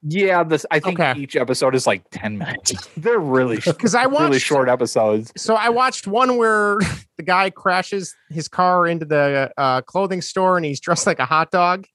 Yeah, 0.02 0.44
this 0.44 0.66
I 0.70 0.78
think 0.78 1.00
Okay. 1.00 1.18
each 1.18 1.34
episode 1.34 1.74
is 1.74 1.86
like 1.86 2.02
ten 2.10 2.36
minutes. 2.38 2.74
They're 2.96 3.18
really 3.18 3.56
Because 3.56 3.94
I 3.94 4.06
watched, 4.06 4.20
really 4.20 4.38
short 4.38 4.68
episodes. 4.68 5.32
so 5.36 5.54
I 5.54 5.70
watched 5.70 6.06
one 6.06 6.36
where 6.36 6.76
the 7.16 7.22
guy 7.24 7.48
crashes 7.50 8.14
his 8.28 8.46
car 8.46 8.86
into 8.86 9.06
the 9.06 9.50
uh, 9.56 9.80
clothing 9.80 10.20
store 10.20 10.58
and 10.58 10.66
he's 10.66 10.78
dressed 10.78 11.06
like 11.06 11.18
a 11.18 11.24
hot 11.24 11.50
dog. 11.50 11.86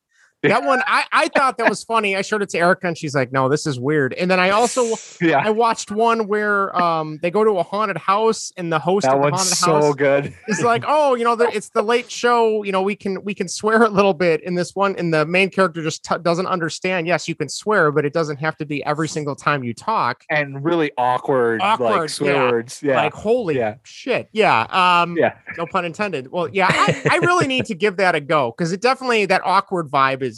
That 0.44 0.64
one, 0.64 0.82
I, 0.88 1.04
I 1.12 1.28
thought 1.28 1.58
that 1.60 1.70
was 1.70 1.84
funny. 1.84 2.16
I 2.16 2.22
showed 2.24 2.42
it 2.42 2.50
to 2.50 2.58
Erica 2.58 2.88
and 2.88 2.98
she's 2.98 3.14
like, 3.14 3.32
no, 3.32 3.48
this 3.48 3.68
is 3.68 3.80
weird. 3.80 4.14
And 4.14 4.30
then 4.32 4.40
I 4.40 4.50
also, 4.50 4.96
Yeah, 5.22 5.40
I 5.44 5.52
watched 5.52 5.92
one 5.92 6.28
where 6.28 6.76
um 6.82 7.20
they 7.22 7.30
go 7.30 7.44
to 7.44 7.52
a 7.60 7.64
haunted 7.64 7.98
house 7.98 8.52
and 8.58 8.72
the 8.74 8.80
host 8.80 9.04
that 9.06 9.14
of 9.16 9.22
the 9.22 9.30
one's 9.30 9.36
haunted 9.42 9.58
so 9.58 9.74
house 9.74 9.96
good. 9.96 10.34
is 10.48 10.62
like, 10.64 10.84
oh, 10.88 11.14
you 11.14 11.24
know, 11.24 11.36
the, 11.36 11.48
it's 11.56 11.70
the 11.70 11.84
late 11.84 12.10
show. 12.10 12.64
You 12.64 12.72
know, 12.72 12.82
we 12.82 12.96
can 12.96 13.24
we 13.24 13.34
can 13.36 13.48
swear 13.48 13.84
a 13.84 13.90
little 13.90 14.14
bit 14.16 14.42
in 14.44 14.56
this 14.56 14.76
one, 14.76 14.96
and 14.98 15.14
the 15.14 15.26
main 15.28 15.50
character 15.52 15.84
just 15.84 16.04
t- 16.04 16.16
doesn't 16.24 16.48
understand. 16.48 17.06
Yes, 17.06 17.28
you 17.28 17.36
can 17.36 17.48
swear, 17.50 17.92
but 17.92 18.04
it 18.06 18.14
doesn't 18.14 18.38
have 18.38 18.58
to 18.58 18.66
be 18.66 18.84
every 18.84 19.08
single 19.08 19.36
time 19.36 19.64
you 19.64 19.74
talk. 19.76 20.24
And 20.32 20.64
really 20.64 20.92
awkward, 20.98 21.62
Awkward, 21.62 21.88
like 22.02 22.10
swear 22.10 22.34
yeah. 22.34 22.52
words. 22.52 22.82
Yeah, 22.82 22.96
Like, 22.96 23.14
holy 23.14 23.58
Yeah. 23.58 23.76
shit, 23.84 24.28
yeah. 24.32 24.62
Um, 25.04 25.16
yeah. 25.18 25.36
no 25.58 25.68
pun 25.68 25.86
intended. 25.86 26.32
Well, 26.32 26.48
yeah, 26.50 26.68
I, 26.70 27.02
I 27.12 27.16
really 27.18 27.46
need 27.48 27.66
to 27.66 27.76
give 27.76 27.98
that 27.98 28.16
a 28.16 28.20
go 28.20 28.56
because 28.58 28.72
it 28.72 28.82
definitely 28.82 29.28
that 29.28 29.42
awkward 29.46 29.88
vibe 29.90 30.24
is. 30.24 30.31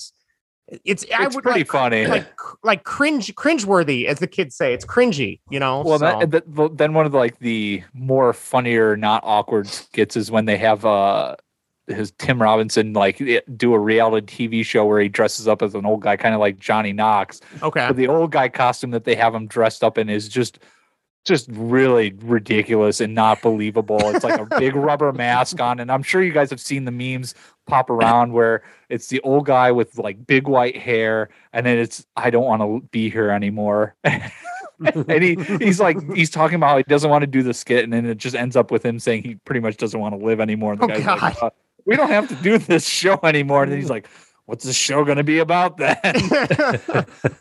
It's, 0.85 1.05
I 1.15 1.27
would 1.27 1.43
pretty 1.43 1.59
like, 1.59 1.67
funny. 1.67 2.07
like 2.07 2.27
like 2.63 2.83
cringe 2.83 3.33
cringeworthy 3.35 4.05
as 4.05 4.19
the 4.19 4.27
kids 4.27 4.55
say. 4.55 4.73
It's 4.73 4.85
cringy, 4.85 5.41
you 5.49 5.59
know. 5.59 5.83
Well, 5.85 5.99
so. 5.99 6.25
that, 6.25 6.31
that, 6.31 6.77
then 6.77 6.93
one 6.93 7.05
of 7.05 7.11
the 7.11 7.17
like 7.17 7.39
the 7.39 7.83
more 7.93 8.33
funnier, 8.33 8.95
not 8.95 9.21
awkward 9.25 9.67
skits 9.67 10.15
is 10.15 10.31
when 10.31 10.45
they 10.45 10.57
have 10.57 10.85
uh 10.85 11.35
his 11.87 12.11
Tim 12.11 12.41
Robinson 12.41 12.93
like 12.93 13.21
do 13.57 13.73
a 13.73 13.79
reality 13.79 14.47
TV 14.47 14.65
show 14.65 14.85
where 14.85 15.01
he 15.01 15.09
dresses 15.09 15.47
up 15.47 15.61
as 15.61 15.75
an 15.75 15.85
old 15.85 16.01
guy, 16.01 16.15
kind 16.15 16.33
of 16.33 16.39
like 16.39 16.59
Johnny 16.59 16.93
Knox. 16.93 17.41
okay. 17.61 17.87
But 17.87 17.97
the 17.97 18.07
old 18.07 18.31
guy 18.31 18.47
costume 18.47 18.91
that 18.91 19.03
they 19.03 19.15
have 19.15 19.35
him 19.35 19.47
dressed 19.47 19.83
up 19.83 19.97
in 19.97 20.09
is 20.09 20.29
just 20.29 20.59
just 21.25 21.47
really 21.51 22.13
ridiculous 22.21 22.99
and 22.99 23.15
not 23.15 23.41
believable. 23.41 23.99
It's 24.13 24.23
like 24.23 24.39
a 24.39 24.59
big 24.59 24.75
rubber 24.75 25.11
mask 25.13 25.59
on, 25.61 25.79
and 25.79 25.91
I'm 25.91 26.03
sure 26.03 26.21
you 26.21 26.33
guys 26.33 26.49
have 26.49 26.59
seen 26.59 26.85
the 26.85 26.91
memes 26.91 27.33
pop 27.65 27.89
around 27.89 28.33
where 28.33 28.63
it's 28.89 29.07
the 29.07 29.21
old 29.21 29.45
guy 29.45 29.71
with 29.71 29.97
like 29.97 30.27
big 30.27 30.47
white 30.47 30.77
hair, 30.77 31.29
and 31.53 31.65
then 31.65 31.77
it's 31.77 32.05
I 32.15 32.29
don't 32.29 32.45
want 32.45 32.61
to 32.61 32.87
be 32.91 33.09
here 33.09 33.29
anymore. 33.29 33.95
and 34.03 35.23
he 35.23 35.35
he's 35.59 35.79
like 35.79 35.97
he's 36.13 36.29
talking 36.29 36.55
about 36.55 36.69
how 36.69 36.77
he 36.77 36.83
doesn't 36.83 37.09
want 37.09 37.21
to 37.21 37.27
do 37.27 37.41
the 37.43 37.53
skit, 37.53 37.83
and 37.83 37.93
then 37.93 38.05
it 38.05 38.17
just 38.17 38.35
ends 38.35 38.55
up 38.55 38.71
with 38.71 38.85
him 38.85 38.99
saying 38.99 39.23
he 39.23 39.35
pretty 39.35 39.61
much 39.61 39.77
doesn't 39.77 39.99
want 39.99 40.17
to 40.19 40.25
live 40.25 40.39
anymore. 40.41 40.73
And 40.73 40.81
the 40.81 40.85
Oh, 40.85 40.87
guy's 40.89 41.05
like, 41.05 41.19
God. 41.19 41.37
"Uh, 41.41 41.49
"We 41.85 41.95
don't 41.95 42.09
have 42.09 42.27
to 42.29 42.35
do 42.35 42.57
this 42.57 42.85
show 42.87 43.19
anymore." 43.23 43.63
And 43.63 43.71
then 43.71 43.79
he's 43.79 43.89
like, 43.89 44.07
what's 44.45 44.65
the 44.65 44.73
show 44.73 45.05
going 45.05 45.17
to 45.17 45.23
be 45.23 45.39
about 45.39 45.77
then? 45.77 45.97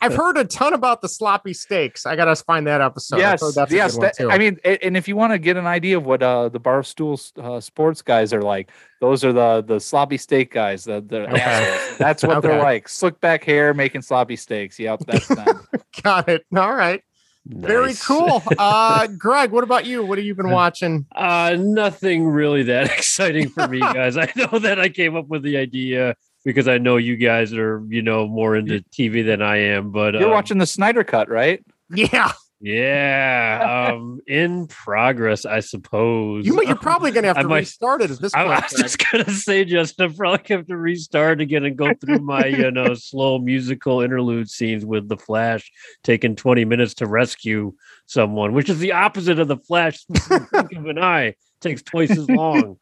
I've 0.01 0.15
heard 0.15 0.37
a 0.37 0.45
ton 0.45 0.73
about 0.73 1.01
the 1.01 1.09
sloppy 1.09 1.53
steaks. 1.53 2.05
I 2.05 2.15
gotta 2.15 2.35
find 2.35 2.65
that 2.67 2.81
episode. 2.81 3.17
I've 3.17 3.41
yes, 3.41 3.55
that's 3.55 3.71
yes. 3.71 3.97
that- 3.97 4.15
I 4.29 4.37
mean, 4.37 4.57
and 4.63 4.95
if 4.95 5.07
you 5.07 5.15
want 5.15 5.33
to 5.33 5.39
get 5.39 5.57
an 5.57 5.67
idea 5.67 5.97
of 5.97 6.05
what 6.05 6.23
uh, 6.23 6.49
the 6.49 6.59
barstool 6.59 7.19
uh, 7.37 7.59
sports 7.59 8.01
guys 8.01 8.33
are 8.33 8.41
like, 8.41 8.71
those 9.01 9.23
are 9.25 9.33
the 9.33 9.63
the 9.65 9.79
sloppy 9.79 10.17
steak 10.17 10.51
guys. 10.51 10.85
The, 10.85 11.01
the 11.01 11.23
Okay. 11.23 11.95
That's 11.97 12.23
what 12.23 12.41
they're 12.41 12.61
like. 12.61 12.87
Slick 12.87 13.19
back 13.19 13.43
hair, 13.43 13.73
making 13.73 14.01
sloppy 14.01 14.35
steaks. 14.35 14.79
Yep, 14.79 15.01
that's 15.07 15.27
them. 15.27 15.67
got 16.03 16.29
it. 16.29 16.45
All 16.55 16.73
right, 16.73 17.01
very 17.45 17.93
cool. 17.95 18.41
Uh, 18.57 19.07
Greg, 19.07 19.51
what 19.51 19.63
about 19.63 19.85
you? 19.85 20.05
What 20.05 20.17
have 20.17 20.25
you 20.25 20.35
been 20.35 20.49
watching? 20.49 21.05
Uh, 21.13 21.57
nothing 21.59 22.25
really 22.25 22.63
that 22.63 22.85
exciting 22.85 23.49
for 23.49 23.67
me, 23.67 23.79
guys. 23.79 24.15
I 24.15 24.31
know 24.35 24.59
that 24.59 24.79
I 24.79 24.89
came 24.89 25.15
up 25.15 25.27
with 25.27 25.43
the 25.43 25.57
idea 25.57 26.15
because 26.43 26.67
I 26.67 26.77
know 26.77 26.97
you 26.97 27.15
guys 27.15 27.53
are, 27.53 27.83
you 27.89 28.01
know, 28.01 28.27
more 28.27 28.55
into 28.55 28.83
TV 28.91 29.25
than 29.25 29.41
I 29.41 29.57
am. 29.57 29.91
But 29.91 30.13
You're 30.15 30.29
uh, 30.29 30.33
watching 30.33 30.57
the 30.57 30.65
Snyder 30.65 31.03
Cut, 31.03 31.29
right? 31.29 31.63
Yeah, 31.89 32.31
yeah, 32.63 33.89
um, 33.93 34.21
in 34.25 34.67
progress, 34.67 35.45
I 35.45 35.59
suppose. 35.59 36.45
you, 36.45 36.63
you're 36.63 36.75
probably 36.81 37.11
gonna 37.11 37.27
have 37.27 37.37
to 37.41 37.47
might- 37.47 37.59
restart 37.59 38.01
it 38.01 38.09
at 38.09 38.19
this 38.19 38.33
I, 38.35 38.45
point. 38.45 38.59
I 38.59 38.65
was 38.71 38.81
just 38.81 39.11
gonna 39.11 39.29
say, 39.31 39.65
Justin, 39.65 40.09
I 40.09 40.15
probably 40.15 40.55
have 40.55 40.67
to 40.67 40.77
restart 40.77 41.41
again 41.41 41.65
and 41.65 41.75
go 41.77 41.93
through 41.93 42.19
my, 42.19 42.45
you 42.45 42.71
know, 42.71 42.93
slow 42.93 43.37
musical 43.37 43.99
interlude 43.99 44.49
scenes 44.49 44.85
with 44.85 45.09
the 45.09 45.17
Flash 45.17 45.69
taking 46.03 46.37
20 46.37 46.63
minutes 46.63 46.93
to 46.95 47.05
rescue 47.05 47.73
someone, 48.05 48.53
which 48.53 48.69
is 48.69 48.79
the 48.79 48.93
opposite 48.93 49.39
of 49.39 49.49
the 49.49 49.57
Flash. 49.57 50.05
Think 50.05 50.71
of 50.73 50.85
an 50.85 50.99
eye 50.99 51.35
takes 51.59 51.81
twice 51.81 52.11
as 52.11 52.29
long. 52.29 52.77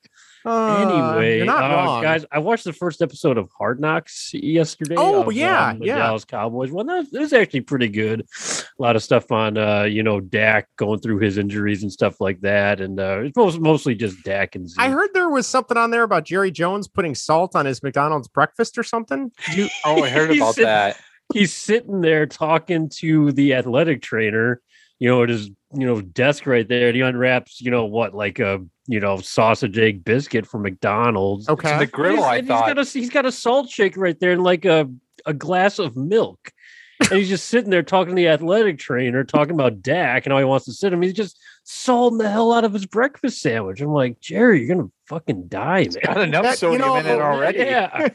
Uh, 0.45 1.13
anyway, 1.13 1.37
you're 1.37 1.45
not 1.45 1.63
uh, 1.71 1.75
wrong. 1.75 2.01
guys, 2.01 2.25
I 2.31 2.39
watched 2.39 2.63
the 2.63 2.73
first 2.73 3.01
episode 3.01 3.37
of 3.37 3.49
Hard 3.57 3.79
Knocks 3.79 4.31
yesterday. 4.33 4.95
Oh, 4.97 5.23
of, 5.27 5.33
yeah, 5.33 5.69
um, 5.69 5.79
the 5.79 5.85
yeah. 5.87 5.97
Dallas 5.97 6.25
Cowboys. 6.25 6.71
Well, 6.71 6.85
that, 6.85 7.11
that 7.11 7.19
was 7.19 7.33
actually 7.33 7.61
pretty 7.61 7.89
good. 7.89 8.21
A 8.21 8.81
lot 8.81 8.95
of 8.95 9.03
stuff 9.03 9.31
on, 9.31 9.57
uh, 9.57 9.83
you 9.83 10.01
know, 10.03 10.19
Dak 10.19 10.67
going 10.77 10.99
through 10.99 11.19
his 11.19 11.37
injuries 11.37 11.83
and 11.83 11.91
stuff 11.91 12.19
like 12.19 12.41
that, 12.41 12.81
and 12.81 12.99
uh, 12.99 13.19
it's 13.23 13.35
most, 13.37 13.59
mostly 13.59 13.93
just 13.95 14.23
Dak 14.23 14.55
and 14.55 14.67
Zeke. 14.69 14.79
I 14.79 14.89
heard 14.89 15.09
there 15.13 15.29
was 15.29 15.45
something 15.47 15.77
on 15.77 15.91
there 15.91 16.03
about 16.03 16.25
Jerry 16.25 16.51
Jones 16.51 16.87
putting 16.87 17.13
salt 17.13 17.55
on 17.55 17.65
his 17.65 17.83
McDonald's 17.83 18.27
breakfast 18.27 18.77
or 18.77 18.83
something. 18.83 19.31
You- 19.55 19.69
Oh, 19.85 20.03
I 20.03 20.09
heard 20.09 20.31
about 20.35 20.55
said- 20.55 20.65
that. 20.65 20.97
he's 21.33 21.53
sitting 21.53 22.01
there 22.01 22.25
talking 22.25 22.89
to 22.97 23.31
the 23.31 23.53
athletic 23.53 24.01
trainer, 24.01 24.61
you 24.99 25.07
know, 25.09 25.23
at 25.23 25.29
his 25.29 25.49
you 25.73 25.85
know 25.85 26.01
desk 26.01 26.45
right 26.45 26.67
there, 26.67 26.87
and 26.87 26.95
he 26.95 27.01
unwraps, 27.01 27.61
you 27.61 27.71
know, 27.71 27.85
what 27.85 28.13
like 28.13 28.39
a 28.39 28.59
you 28.87 28.99
know 28.99 29.17
sausage 29.17 29.77
egg 29.77 30.03
biscuit 30.03 30.45
from 30.45 30.63
McDonald's. 30.63 31.47
okay. 31.49 31.77
The 31.79 31.85
griddle, 31.87 32.17
He's- 32.17 32.27
I 32.27 32.41
thought. 32.41 32.65
he's 32.65 32.73
got 32.73 32.79
a 32.79 32.99
he's 32.99 33.09
got 33.09 33.25
a 33.25 33.31
salt 33.31 33.69
shaker 33.69 33.99
right 33.99 34.19
there 34.19 34.31
and 34.31 34.43
like 34.43 34.65
a 34.65 34.89
a 35.25 35.33
glass 35.33 35.79
of 35.79 35.95
milk. 35.95 36.51
And 36.99 37.17
he's 37.17 37.29
just 37.29 37.47
sitting 37.47 37.71
there 37.71 37.81
talking 37.81 38.15
to 38.15 38.15
the 38.15 38.27
athletic 38.27 38.77
trainer, 38.77 39.23
talking 39.23 39.55
about 39.55 39.81
Dak 39.81 40.25
and 40.25 40.33
how 40.33 40.37
he 40.39 40.45
wants 40.45 40.65
to 40.65 40.71
sit 40.73 40.93
him. 40.93 41.01
He's 41.01 41.13
just 41.13 41.39
salting 41.63 42.17
the 42.17 42.29
hell 42.29 42.51
out 42.51 42.63
of 42.65 42.73
his 42.73 42.85
breakfast 42.85 43.41
sandwich. 43.41 43.81
I'm 43.81 43.93
like, 43.93 44.19
Jerry, 44.19 44.59
you're 44.63 44.75
gonna 44.75 44.89
fucking 45.07 45.47
die, 45.47 45.83
man. 45.83 46.01
got 46.03 46.17
enough 46.21 46.43
That- 46.43 46.51
you 46.51 46.77
sodium 46.79 46.97
in 46.97 47.05
it 47.05 47.21
already. 47.21 47.59
Yeah. 47.59 48.09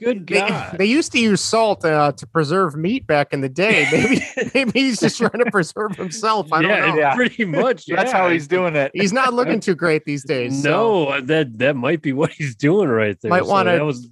Good 0.00 0.26
God. 0.26 0.76
they 0.78 0.86
used 0.86 1.12
to 1.12 1.18
use 1.18 1.40
salt 1.40 1.84
uh, 1.84 2.12
to 2.12 2.26
preserve 2.26 2.76
meat 2.76 3.06
back 3.06 3.32
in 3.32 3.40
the 3.40 3.48
day. 3.48 3.88
Maybe 3.92 4.22
maybe 4.54 4.80
he's 4.80 5.00
just 5.00 5.18
trying 5.18 5.44
to 5.44 5.50
preserve 5.50 5.96
himself. 5.96 6.52
I 6.52 6.62
don't 6.62 6.70
yeah, 6.70 6.86
know. 6.86 6.96
Yeah. 6.96 7.14
pretty 7.14 7.44
much. 7.44 7.86
That's 7.86 8.12
how 8.12 8.28
he's 8.28 8.46
doing 8.48 8.76
it. 8.76 8.90
He's 8.94 9.12
not 9.12 9.32
looking 9.34 9.60
too 9.60 9.74
great 9.74 10.04
these 10.04 10.24
days. 10.24 10.62
so 10.62 10.70
No, 10.70 11.20
that 11.22 11.58
that 11.58 11.76
might 11.76 12.02
be 12.02 12.12
what 12.12 12.30
he's 12.32 12.54
doing 12.56 12.88
right 12.88 13.18
there. 13.20 13.30
Might 13.30 13.44
So 13.44 13.50
wanna- 13.50 13.84
was 13.84 14.08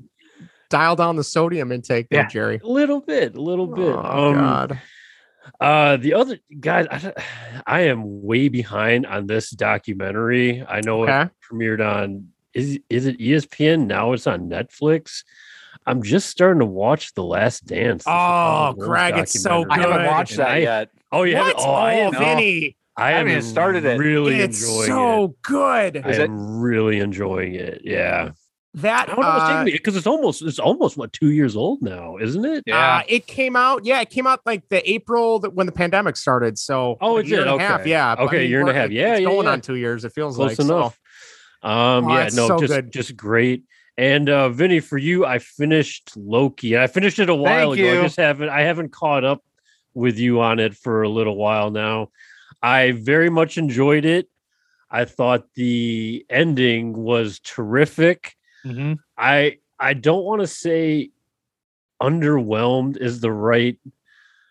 dial 0.71 0.97
down 0.97 1.17
the 1.17 1.25
sodium 1.25 1.73
intake 1.73 2.09
there, 2.11 2.27
Jerry. 2.27 2.61
a 2.63 2.67
little 2.69 3.01
bit, 3.01 3.35
a 3.37 3.41
little 3.41 3.67
bit. 3.67 3.87
Oh 3.87 4.29
um, 4.31 4.35
God. 4.35 4.81
Uh, 5.61 5.97
the 5.97 6.15
other 6.15 6.39
guys, 6.61 6.87
I, 6.91 7.13
I 7.67 7.81
am 7.83 8.23
way 8.23 8.49
behind 8.49 9.07
on 9.07 9.27
this 9.27 9.51
documentary. 9.51 10.65
I 10.69 10.81
know 10.81 11.05
it 11.05 11.31
premiered 11.51 11.85
on 11.87 12.29
is 12.55 12.79
is 12.89 13.07
it 13.07 13.19
ESPN 13.19 13.87
now? 13.87 14.13
It's 14.13 14.27
on 14.27 14.49
Netflix. 14.49 15.23
I'm 15.87 16.03
just 16.03 16.29
starting 16.29 16.61
to 16.61 16.67
watch 16.67 17.15
The 17.15 17.23
Last 17.25 17.67
Dance. 17.67 18.05
Oh, 18.07 18.11
Chicago 18.11 18.75
Bulls 18.77 18.87
Greg, 18.89 19.19
it's 19.19 19.41
so 19.43 19.65
documentary. 19.65 19.73
I 19.73 19.81
haven't 19.87 20.03
good. 20.03 20.11
watched 20.11 20.37
that 20.37 20.49
I- 20.49 20.59
yet. 20.59 20.91
Oh 21.13 21.23
yeah, 21.23 21.41
What? 21.41 21.55
oh, 21.59 21.73
I 21.73 21.93
am. 21.95 22.13
Vinny. 22.13 22.77
I 22.97 23.13
haven't 23.13 23.29
am 23.33 23.39
even 23.39 23.43
started 23.49 23.85
it. 23.85 23.99
Really 23.99 24.41
It's 24.41 24.61
enjoying 24.61 24.87
so 24.89 25.25
it. 25.25 25.43
good. 25.43 25.97
I 26.05 26.11
Is 26.11 26.19
it- 26.19 26.31
am 26.31 26.59
really 26.61 26.99
enjoying 27.01 27.55
it. 27.55 27.83
Yeah, 27.85 28.31
That 28.83 29.09
I 29.09 29.15
don't 29.15 29.21
know 29.23 29.29
what's 29.29 29.43
uh, 29.45 29.49
taking 29.49 29.65
me 29.65 29.73
because 29.73 29.97
it's 29.97 30.07
almost 30.07 30.43
it's 30.43 30.59
almost 30.59 30.97
what 30.97 31.13
two 31.13 31.31
years 31.31 31.57
old 31.57 31.83
now, 31.83 32.17
isn't 32.19 32.45
it? 32.45 32.65
Uh, 32.71 33.03
it 33.09 33.27
came 33.27 33.57
out, 33.57 33.85
yeah, 33.85 34.01
it 34.01 34.11
came 34.11 34.27
out 34.27 34.41
like 34.47 34.69
the 34.69 34.89
April 34.91 35.39
that 35.41 35.55
when 35.55 35.67
the 35.67 35.73
pandemic 35.73 36.17
started. 36.17 36.59
So 36.59 36.97
Oh, 37.01 37.17
a 37.17 37.21
it 37.21 37.27
year 37.27 37.39
did? 37.39 37.49
and 37.49 37.61
a 37.61 37.65
half, 37.65 37.81
Okay. 37.81 37.91
yeah. 37.91 38.15
Okay, 38.19 38.47
year 38.47 38.61
and 38.61 38.69
a 38.69 38.75
half. 38.75 38.91
Yeah, 38.91 39.13
it's 39.15 39.21
yeah, 39.23 39.29
going 39.29 39.47
yeah. 39.47 39.53
on 39.53 39.61
two 39.63 39.75
years. 39.77 40.05
It 40.05 40.13
feels 40.13 40.37
close 40.37 40.49
like 40.51 40.57
so. 40.59 40.63
enough. 40.65 40.99
Um, 41.63 42.07
Oh, 42.07 42.15
yeah, 42.15 42.25
no, 42.35 42.47
so 42.49 42.59
just 42.61 42.73
good. 42.73 42.93
just 42.93 43.17
great. 43.17 43.65
And 43.97 44.29
uh 44.29 44.49
Vinny, 44.51 44.79
for 44.81 44.97
you, 44.99 45.27
I 45.27 45.39
finished 45.41 46.13
Loki. 46.17 46.79
I 46.79 46.87
finished 46.87 47.19
it 47.19 47.29
a 47.29 47.35
while 47.35 47.71
Thank 47.71 47.81
ago. 47.81 47.93
you. 47.95 47.99
I 47.99 48.03
just 48.05 48.17
haven't 48.17 48.49
I 48.49 48.61
haven't 48.61 48.93
caught 48.93 49.25
up 49.25 49.43
with 49.95 50.19
you 50.19 50.41
on 50.41 50.61
it 50.61 50.77
for 50.77 51.03
a 51.03 51.09
little 51.09 51.37
while 51.37 51.71
now. 51.73 52.11
I 52.63 52.93
very 52.93 53.29
much 53.31 53.59
enjoyed 53.59 54.05
it. 54.05 54.29
I 54.89 55.05
thought 55.05 55.45
the 55.57 56.25
ending 56.31 56.93
was 56.93 57.41
terrific. 57.41 58.35
Mm-hmm. 58.65 58.95
I 59.17 59.59
I 59.79 59.95
don't 59.95 60.25
want 60.25 60.41
to 60.41 60.47
say 60.47 61.11
underwhelmed 62.03 62.97
is 63.01 63.21
the 63.21 63.33
right 63.33 63.79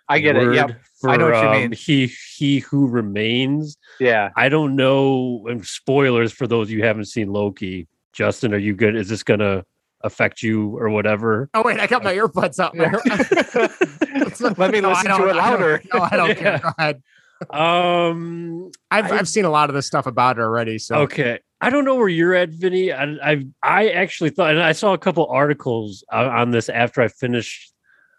I 0.09 0.19
get 0.19 0.35
it. 0.35 0.39
word 0.39 0.55
Yep. 0.55 0.71
For, 1.01 1.09
I 1.09 1.17
know 1.17 1.29
what 1.29 1.41
you 1.43 1.49
um, 1.49 1.53
mean. 1.61 1.71
He 1.73 2.07
he 2.35 2.59
who 2.59 2.87
remains. 2.87 3.77
Yeah. 3.99 4.29
I 4.35 4.49
don't 4.49 4.75
know. 4.75 5.45
And 5.47 5.65
spoilers 5.65 6.31
for 6.31 6.47
those 6.47 6.71
you 6.71 6.83
haven't 6.83 7.05
seen 7.05 7.31
Loki. 7.31 7.87
Justin, 8.13 8.53
are 8.53 8.57
you 8.57 8.73
good? 8.73 8.95
Is 8.95 9.09
this 9.09 9.21
gonna 9.23 9.63
affect 10.03 10.41
you 10.41 10.77
or 10.77 10.89
whatever? 10.89 11.49
Oh 11.53 11.61
wait, 11.63 11.79
I 11.79 11.87
got 11.87 12.03
my 12.03 12.13
earbuds 12.15 12.59
up. 12.59 12.73
My- 12.75 12.89
Let 14.57 14.71
me 14.71 14.81
No, 14.81 14.89
listen 14.89 15.05
to 15.11 15.27
it 15.27 15.35
I 15.35 15.49
louder. 15.49 15.81
No, 15.93 16.07
I 16.09 16.15
don't 16.15 16.29
Yeah. 16.29 16.33
care. 16.35 16.59
Go 16.63 16.69
ahead. 16.77 17.03
Um. 17.51 18.71
I've 18.89 19.11
I- 19.11 19.17
I've 19.17 19.27
seen 19.27 19.45
a 19.45 19.49
lot 19.51 19.69
of 19.69 19.75
this 19.75 19.85
stuff 19.87 20.07
about 20.07 20.37
it 20.37 20.41
already. 20.41 20.79
So 20.79 20.95
Okay. 21.01 21.39
I 21.59 21.69
don't 21.69 21.85
know 21.85 21.95
where 21.95 22.07
you're 22.07 22.35
at, 22.35 22.49
Vinny. 22.49 22.91
I 22.91 23.03
I, 23.23 23.47
I 23.63 23.89
actually 23.89 24.29
thought, 24.29 24.51
and 24.51 24.61
I 24.61 24.73
saw 24.73 24.93
a 24.93 24.97
couple 24.97 25.25
articles 25.27 26.03
on, 26.11 26.25
on 26.25 26.51
this 26.51 26.69
after 26.69 27.01
I 27.01 27.07
finished 27.07 27.73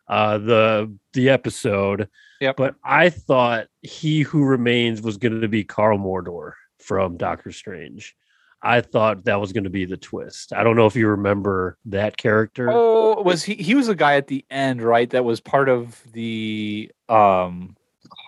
uh, 0.09 0.39
the 0.39 0.95
the 1.13 1.29
episode. 1.29 2.09
Yep. 2.41 2.57
But 2.57 2.75
I 2.85 3.11
thought 3.11 3.67
he 3.83 4.23
who 4.23 4.45
remains 4.45 5.03
was 5.03 5.17
going 5.17 5.41
to 5.41 5.49
be 5.49 5.65
Karl 5.65 5.99
Mordo 5.99 6.53
from 6.79 7.17
Doctor 7.17 7.53
Strange. 7.53 8.15
I 8.63 8.81
thought 8.81 9.25
that 9.25 9.41
was 9.41 9.53
going 9.53 9.65
to 9.65 9.71
be 9.71 9.85
the 9.85 9.97
twist. 9.97 10.53
I 10.53 10.65
don't 10.65 10.77
know 10.77 10.87
if 10.87 10.97
you 10.97 11.07
remember 11.09 11.79
that 11.87 12.17
character. 12.17 12.69
Oh, 12.71 13.23
was 13.23 13.45
he? 13.45 13.55
He 13.55 13.75
was 13.75 13.89
a 13.89 13.95
guy 13.95 14.17
at 14.17 14.27
the 14.27 14.45
end, 14.51 14.83
right? 14.83 15.09
That 15.11 15.25
was 15.25 15.41
part 15.41 15.69
of 15.69 16.01
the. 16.13 16.91
Um, 17.09 17.77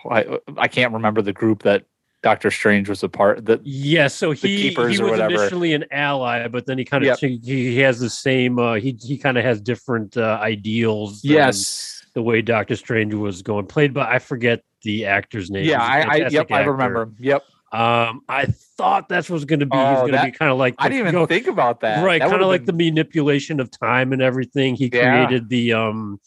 I 0.09 0.39
I 0.57 0.67
can't 0.67 0.93
remember 0.93 1.21
the 1.21 1.33
group 1.33 1.63
that 1.63 1.85
Doctor 2.23 2.51
Strange 2.51 2.87
was 2.87 3.01
a 3.03 3.09
part. 3.09 3.45
That 3.45 3.65
Yeah, 3.65 4.07
so 4.07 4.31
he, 4.31 4.69
keepers 4.69 4.97
he 4.97 5.03
or 5.03 5.11
was 5.11 5.19
initially 5.19 5.73
an 5.73 5.85
ally, 5.91 6.47
but 6.47 6.65
then 6.67 6.77
he 6.77 6.85
kind 6.85 7.03
of 7.03 7.07
Yep. 7.07 7.19
he, 7.19 7.37
he 7.43 7.77
has 7.79 7.99
the 7.99 8.09
same 8.09 8.59
uh, 8.59 8.75
he 8.75 8.97
he 9.01 9.17
kind 9.17 9.37
of 9.37 9.43
has 9.43 9.59
different 9.59 10.17
uh, 10.17 10.37
ideals. 10.41 11.23
yes, 11.23 12.05
the 12.13 12.21
way 12.21 12.41
Doctor 12.41 12.75
Strange 12.75 13.13
was 13.13 13.41
going, 13.41 13.65
played 13.65 13.93
by 13.93 14.11
I 14.11 14.19
forget 14.19 14.63
the 14.83 15.05
actor's 15.05 15.49
name. 15.49 15.65
yeah, 15.65 15.81
I, 15.81 16.01
I 16.01 16.15
yep, 16.29 16.51
I 16.51 16.61
remember. 16.63 17.03
him. 17.03 17.15
Yep, 17.19 17.43
Um, 17.71 18.21
I 18.29 18.45
thought 18.77 19.07
that's 19.09 19.29
was 19.29 19.45
going 19.45 19.59
to 19.61 19.65
be. 19.65 19.71
Oh, 19.77 19.89
he's 19.91 19.99
going 20.01 20.13
to 20.13 20.23
be 20.23 20.31
kind 20.31 20.51
of 20.51 20.57
like 20.57 20.75
I 20.77 20.89
didn't 20.89 20.99
even 21.01 21.13
you 21.13 21.19
know, 21.21 21.25
think 21.25 21.47
about 21.47 21.79
that. 21.81 22.03
right, 22.03 22.21
kind 22.21 22.33
of 22.41 22.47
like 22.47 22.65
been- 22.65 22.77
the 22.77 22.85
manipulation 22.91 23.59
of 23.59 23.71
time 23.71 24.13
and 24.13 24.21
everything. 24.21 24.75
He 24.75 24.89
Yeah. 24.93 25.25
created 25.25 25.49
the 25.49 25.73
um, 25.73 26.19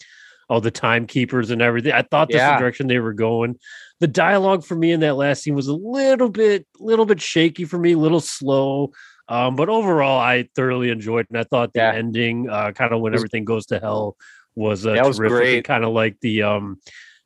all 0.49 0.61
the 0.61 0.71
timekeepers 0.71 1.51
and 1.51 1.63
everything. 1.63 1.93
I 1.93 2.03
thought 2.03 2.29
that's 2.29 2.37
Yeah. 2.39 2.55
the 2.55 2.61
direction 2.61 2.87
they 2.89 2.99
were 2.99 3.13
going. 3.15 3.59
The 4.01 4.09
dialogue 4.09 4.65
for 4.65 4.75
me 4.75 4.93
in 4.93 5.01
that 5.01 5.17
last 5.17 5.43
scene 5.43 5.55
was 5.55 5.69
a 5.69 5.75
little 5.75 6.29
bit, 6.29 6.67
little 6.79 7.07
bit 7.07 7.21
shaky 7.21 7.65
for 7.65 7.79
me, 7.79 7.93
a 7.93 7.99
little 7.99 8.21
slow. 8.21 8.93
Um, 9.29 9.57
but 9.57 9.69
overall, 9.69 10.19
I 10.19 10.49
thoroughly 10.55 10.91
enjoyed, 10.91 11.21
it, 11.21 11.31
and 11.31 11.39
I 11.39 11.45
thought 11.45 11.73
the 11.73 11.81
Yeah. 11.81 11.93
ending, 11.95 12.49
uh, 12.51 12.73
kind 12.73 12.93
of 12.93 13.01
when 13.01 13.15
everything 13.15 13.45
goes 13.45 13.67
to 13.67 13.79
hell, 13.79 14.17
was 14.55 14.85
uh, 14.87 14.93
That 14.95 15.07
was 15.07 15.17
terrific. 15.19 15.37
great. 15.39 15.65
Kind 15.65 15.85
of 15.85 15.93
like 15.93 16.17
the 16.21 16.43
um, 16.43 16.79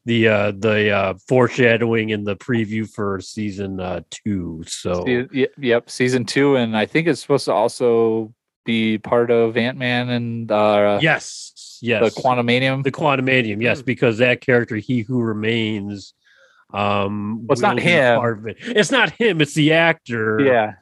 the 0.05 0.29
uh, 0.29 0.53
the 0.57 0.91
uh, 0.91 1.15
foreshadowing 1.27 2.11
in 2.11 2.25
the 2.25 2.37
preview 2.37 2.89
for 2.89 3.21
season 3.21 3.81
uh, 3.81 4.03
two. 4.11 4.63
So 4.67 5.27
yep, 5.59 5.91
season 5.91 6.25
two, 6.25 6.57
and 6.57 6.77
I 6.77 6.87
think 6.87 7.09
it's 7.09 7.21
supposed 7.21 7.47
to 7.47 7.53
also 7.53 8.33
be 8.65 8.99
part 8.99 9.31
of 9.31 9.57
Ant 9.57 9.77
Man 9.79 10.09
and 10.11 10.53
uh, 10.53 10.99
yes, 11.03 11.79
yes, 11.83 12.15
the 12.15 12.21
Quantumanium. 12.23 12.85
the 12.85 12.93
Quantumanium, 12.93 13.61
yes, 13.63 13.81
Hmm. 13.81 13.85
because 13.87 14.19
that 14.19 14.41
character, 14.41 14.77
he 14.77 15.01
who 15.01 15.21
remains, 15.21 16.15
um, 16.73 17.47
Well, 17.47 17.53
it's 17.55 17.63
not 17.63 17.79
him. 17.79 18.19
Part 18.19 18.39
of 18.39 18.47
it. 18.47 18.57
It's 18.61 18.91
not 18.91 19.11
him. 19.11 19.41
It's 19.41 19.55
the 19.55 19.73
actor. 19.73 20.41
yeah, 20.41 20.75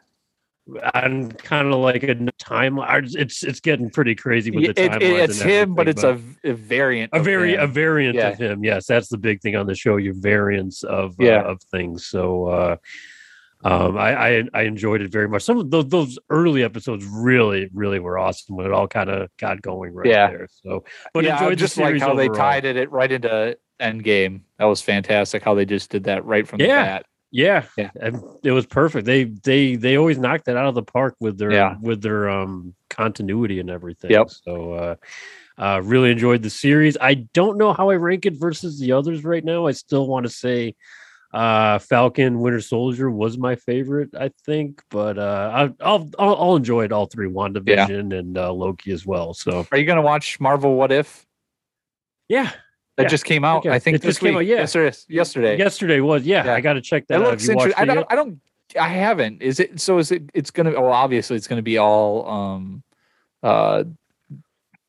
on 0.94 1.30
kind 1.32 1.68
of 1.72 1.78
like 1.80 2.02
a 2.02 2.14
timeline. 2.42 3.14
It's 3.16 3.42
it's 3.44 3.60
getting 3.60 3.88
pretty 3.90 4.14
crazy 4.16 4.50
with 4.50 4.74
the 4.74 4.88
timeline. 4.88 5.02
it- 5.02 5.30
it's 5.30 5.40
him, 5.40 5.74
but 5.74 5.86
it's 5.88 6.02
a, 6.02 6.20
a 6.44 6.52
variant. 6.54 7.12
a 7.12 7.20
very 7.20 7.54
a 7.54 7.66
variant 7.68 8.16
Yeah. 8.16 8.28
of 8.30 8.38
him. 8.38 8.64
Yes, 8.64 8.86
that's 8.86 9.08
the 9.08 9.18
big 9.18 9.40
thing 9.42 9.54
on 9.54 9.66
the 9.66 9.74
show. 9.76 9.96
Your 9.96 10.14
variants 10.14 10.82
of 10.82 11.14
Yeah. 11.20 11.42
uh, 11.42 11.52
of 11.52 11.62
things. 11.62 12.06
So 12.06 12.46
uh, 12.46 12.76
um, 13.66 13.96
I, 13.96 14.14
I 14.38 14.42
I 14.54 14.62
enjoyed 14.62 15.00
it 15.00 15.10
very 15.10 15.28
much. 15.28 15.42
Some 15.42 15.58
of 15.58 15.70
those 15.70 15.88
those 15.88 16.18
early 16.30 16.62
episodes 16.62 17.04
really 17.04 17.68
really 17.74 17.98
were 17.98 18.18
awesome 18.18 18.56
when 18.56 18.66
it 18.66 18.72
all 18.72 18.86
kind 18.86 19.10
of 19.10 19.28
got 19.38 19.60
going 19.62 19.92
right 19.92 20.06
Yeah. 20.06 20.28
there. 20.28 20.48
So, 20.62 20.84
but 21.12 21.24
yeah, 21.24 21.34
enjoyed 21.34 21.52
the 21.52 21.56
just 21.56 21.76
like 21.76 21.98
how 22.00 22.14
they 22.14 22.28
tied 22.28 22.64
it, 22.64 22.76
it 22.76 22.90
right 22.92 23.10
into 23.10 23.58
Endgame. 23.80 24.42
That 24.58 24.66
was 24.66 24.82
fantastic. 24.82 25.42
How 25.42 25.54
they 25.54 25.64
just 25.64 25.90
did 25.90 26.04
that 26.04 26.24
right 26.24 26.46
from 26.46 26.58
the 26.58 26.66
Yeah. 26.66 26.84
bat. 26.84 27.06
Yeah, 27.32 27.64
Yeah. 27.76 27.90
and 28.00 28.22
it 28.44 28.52
was 28.52 28.66
perfect. 28.66 29.04
They 29.04 29.24
they 29.24 29.74
they 29.76 29.96
always 29.96 30.16
knocked 30.16 30.44
that 30.46 30.56
out 30.56 30.66
of 30.66 30.74
the 30.76 30.82
park 30.84 31.16
with 31.18 31.36
their 31.36 31.50
Yeah. 31.50 31.74
with 31.82 32.00
their 32.00 32.30
um 32.30 32.74
continuity 32.88 33.58
and 33.58 33.68
everything. 33.68 34.12
Yep. 34.12 34.30
So 34.30 34.72
uh 34.72 34.94
uh 35.58 35.80
really 35.82 36.12
enjoyed 36.12 36.42
the 36.42 36.50
series. 36.50 36.96
I 37.00 37.14
don't 37.14 37.58
know 37.58 37.72
how 37.72 37.90
I 37.90 37.96
rank 37.96 38.26
it 38.26 38.34
versus 38.38 38.78
the 38.78 38.92
others 38.92 39.24
right 39.24 39.44
now. 39.44 39.66
I 39.66 39.72
still 39.72 40.06
want 40.06 40.24
to 40.24 40.30
say 40.30 40.76
uh 41.36 41.78
Falcon 41.78 42.40
Winter 42.40 42.60
Soldier 42.62 43.10
was 43.10 43.36
my 43.36 43.56
favorite, 43.56 44.10
I 44.18 44.30
think, 44.46 44.82
but 44.90 45.18
uh 45.18 45.50
I, 45.80 45.84
I'll, 45.84 46.08
I'll 46.18 46.36
I'll 46.36 46.56
enjoy 46.56 46.84
it 46.84 46.92
all 46.92 47.06
three 47.06 47.28
WandaVision 47.28 48.18
and 48.18 48.38
uh, 48.38 48.52
Loki 48.52 48.90
as 48.92 49.04
well. 49.04 49.34
So 49.34 49.66
Are 49.70 49.78
you 49.78 49.84
gonna 49.84 50.02
watch 50.02 50.40
Marvel 50.40 50.74
What 50.76 50.92
If? 50.92 51.26
yeah, 52.28 52.50
That 52.96 53.04
Yeah. 53.04 53.08
just 53.08 53.24
came 53.26 53.44
out. 53.44 53.58
Okay. 53.66 53.70
I 53.70 53.78
think 53.78 53.96
It 53.96 54.02
this 54.02 54.14
just 54.14 54.20
came 54.20 54.34
week. 54.34 54.36
out, 54.36 54.46
yeah. 54.46 54.56
Yesterday. 54.64 54.96
Yesterday. 55.08 55.58
yesterday 55.58 56.00
was 56.00 56.22
yeah. 56.24 56.44
Yeah. 56.46 56.54
I 56.54 56.60
got 56.62 56.72
to 56.74 56.80
check 56.80 57.06
that 57.08 57.20
It 57.20 57.24
out. 57.24 57.30
looks 57.32 57.42
Have 57.42 57.50
you 57.50 57.56
watched 57.56 57.66
interesting. 57.78 57.90
I 57.90 57.94
don't. 57.94 57.96
yet? 57.98 58.06
I 58.10 58.14
don't. 58.16 58.40
I 58.80 58.88
haven't. 58.88 59.42
Is 59.42 59.60
it? 59.60 59.78
So 59.80 59.98
is 59.98 60.10
it? 60.10 60.22
It's 60.34 60.50
gonna. 60.50 60.70
Well, 60.72 60.90
obviously, 60.92 61.36
it's 61.36 61.46
gonna 61.46 61.62
be 61.62 61.78
all 61.78 62.26
um, 62.28 62.82
uh, 63.42 63.84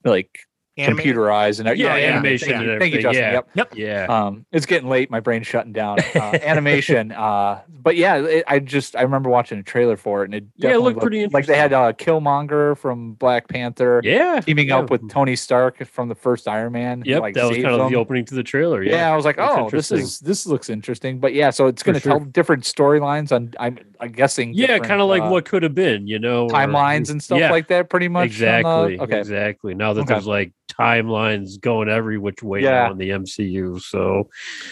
like 0.03 0.39
Animated. 0.77 1.15
computerized 1.15 1.59
and 1.65 1.77
Yeah, 1.77 1.89
no, 1.89 1.95
animation 1.95 2.49
Thank 2.49 2.61
and 2.61 2.71
you, 2.71 2.79
thank 2.79 2.93
you, 2.93 3.01
Justin. 3.01 3.23
yeah. 3.23 3.41
Yep. 3.55 3.75
Yeah. 3.75 4.05
Um, 4.05 4.45
it's 4.51 4.65
getting 4.65 4.89
late. 4.89 5.09
My 5.09 5.19
brain's 5.19 5.47
shutting 5.47 5.73
down. 5.73 5.97
Uh, 6.15 6.37
animation. 6.43 7.11
Uh, 7.11 7.61
but 7.69 7.95
yeah, 7.95 8.17
it, 8.17 8.43
I 8.47 8.59
just 8.59 8.95
I 8.95 9.01
remember 9.01 9.29
watching 9.29 9.57
a 9.59 9.63
trailer 9.63 9.97
for 9.97 10.21
it, 10.21 10.25
and 10.25 10.35
it 10.35 10.43
Yeah, 10.55 10.69
it 10.69 10.73
definitely 10.73 10.83
looked 10.93 11.01
pretty 11.01 11.27
Like 11.27 11.45
they 11.47 11.57
had 11.57 11.73
uh, 11.73 11.93
Killmonger 11.93 12.77
from 12.77 13.13
Black 13.13 13.47
Panther 13.47 14.01
yeah. 14.03 14.39
teaming 14.41 14.67
yeah. 14.67 14.77
up 14.79 14.89
with 14.89 15.09
Tony 15.09 15.35
Stark 15.35 15.83
from 15.85 16.09
the 16.09 16.15
first 16.15 16.47
Iron 16.47 16.73
Man. 16.73 17.03
Yep, 17.05 17.21
like, 17.21 17.33
that 17.35 17.43
was 17.45 17.53
saves 17.55 17.63
kind 17.63 17.73
of 17.75 17.79
them. 17.81 17.91
the 17.91 17.97
opening 17.97 18.25
to 18.25 18.35
the 18.35 18.43
trailer. 18.43 18.83
Yeah, 18.83 18.91
Yeah, 18.97 19.13
I 19.13 19.15
was 19.15 19.25
like, 19.25 19.37
That's 19.37 19.55
oh, 19.57 19.69
this 19.69 19.91
is 19.91 20.19
this 20.19 20.45
looks 20.45 20.69
interesting. 20.69 21.19
But 21.19 21.33
yeah, 21.33 21.49
so 21.49 21.67
it's 21.67 21.81
going 21.83 21.95
to 21.95 22.01
sure. 22.01 22.11
tell 22.19 22.19
different 22.19 22.63
storylines 22.63 23.31
on. 23.31 23.53
I'm, 23.59 23.79
I'm 23.99 24.11
guessing. 24.11 24.53
yeah, 24.53 24.77
kind 24.79 25.01
of 25.01 25.07
like 25.07 25.23
uh, 25.23 25.29
what 25.29 25.45
could 25.45 25.63
have 25.63 25.73
been, 25.73 26.07
you 26.07 26.19
know, 26.19 26.45
or- 26.45 26.49
timelines 26.49 27.09
and 27.09 27.23
stuff 27.23 27.39
yeah, 27.39 27.51
like 27.51 27.67
that. 27.69 27.89
Pretty 27.89 28.07
much. 28.07 28.23
on 28.23 28.27
the- 28.27 28.33
Exactly. 28.33 28.99
okay. 28.99 29.19
Exactly. 29.19 29.73
Now 29.73 29.93
that 29.93 30.01
Okay. 30.01 30.13
there's 30.13 30.27
like 30.27 30.51
timelines 30.79 31.59
going 31.59 31.89
every 31.89 32.17
which 32.17 32.43
way 32.43 32.61
Yeah. 32.63 32.85
now 32.85 32.91
in 32.91 32.97
the 32.97 33.09
MCU, 33.09 33.81
so 33.81 34.29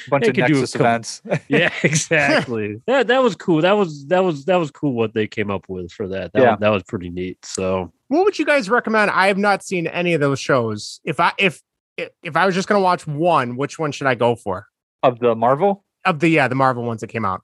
bunch 0.10 0.28
of 0.28 0.36
could 0.36 0.46
do 0.48 0.54
a 0.54 0.60
Nexus 0.60 0.76
events. 0.76 1.22
yeah, 1.48 1.72
exactly. 1.84 2.82
that 2.88 3.08
that 3.08 3.22
was 3.24 3.36
cool. 3.36 3.62
That 3.62 3.74
was 3.74 4.06
that 4.08 4.24
was 4.24 4.46
that 4.46 4.58
was 4.58 4.72
cool 4.72 4.94
what 4.94 5.14
they 5.14 5.28
came 5.28 5.50
up 5.52 5.68
with 5.70 5.92
for 5.92 6.08
that. 6.10 6.34
That 6.34 6.42
Yeah. 6.42 6.52
was, 6.52 6.60
that 6.60 6.70
was 6.70 6.84
pretty 6.84 7.10
neat. 7.10 7.44
So 7.46 7.92
What 8.08 8.26
would 8.26 8.38
you 8.40 8.46
guys 8.46 8.70
recommend? 8.70 9.12
I 9.12 9.28
have 9.28 9.38
not 9.38 9.64
seen 9.64 9.88
any 9.88 10.14
of 10.14 10.22
those 10.22 10.40
shows. 10.40 11.00
If 11.04 11.20
I 11.20 11.34
if 11.38 11.62
if 11.98 12.10
if 12.24 12.36
I 12.36 12.46
was 12.46 12.56
just 12.56 12.68
gonna 12.68 12.82
watch 12.82 13.08
one, 13.08 13.56
which 13.56 13.80
one 13.80 13.92
should 13.92 14.08
I 14.08 14.16
go 14.16 14.36
for? 14.36 14.68
of 15.04 15.20
the 15.20 15.36
Marvel. 15.36 15.84
Of 16.06 16.20
the 16.20 16.30
yeah, 16.30 16.48
the 16.48 16.56
Marvel 16.56 16.84
ones 16.84 17.02
that 17.02 17.08
came 17.08 17.26
out. 17.26 17.42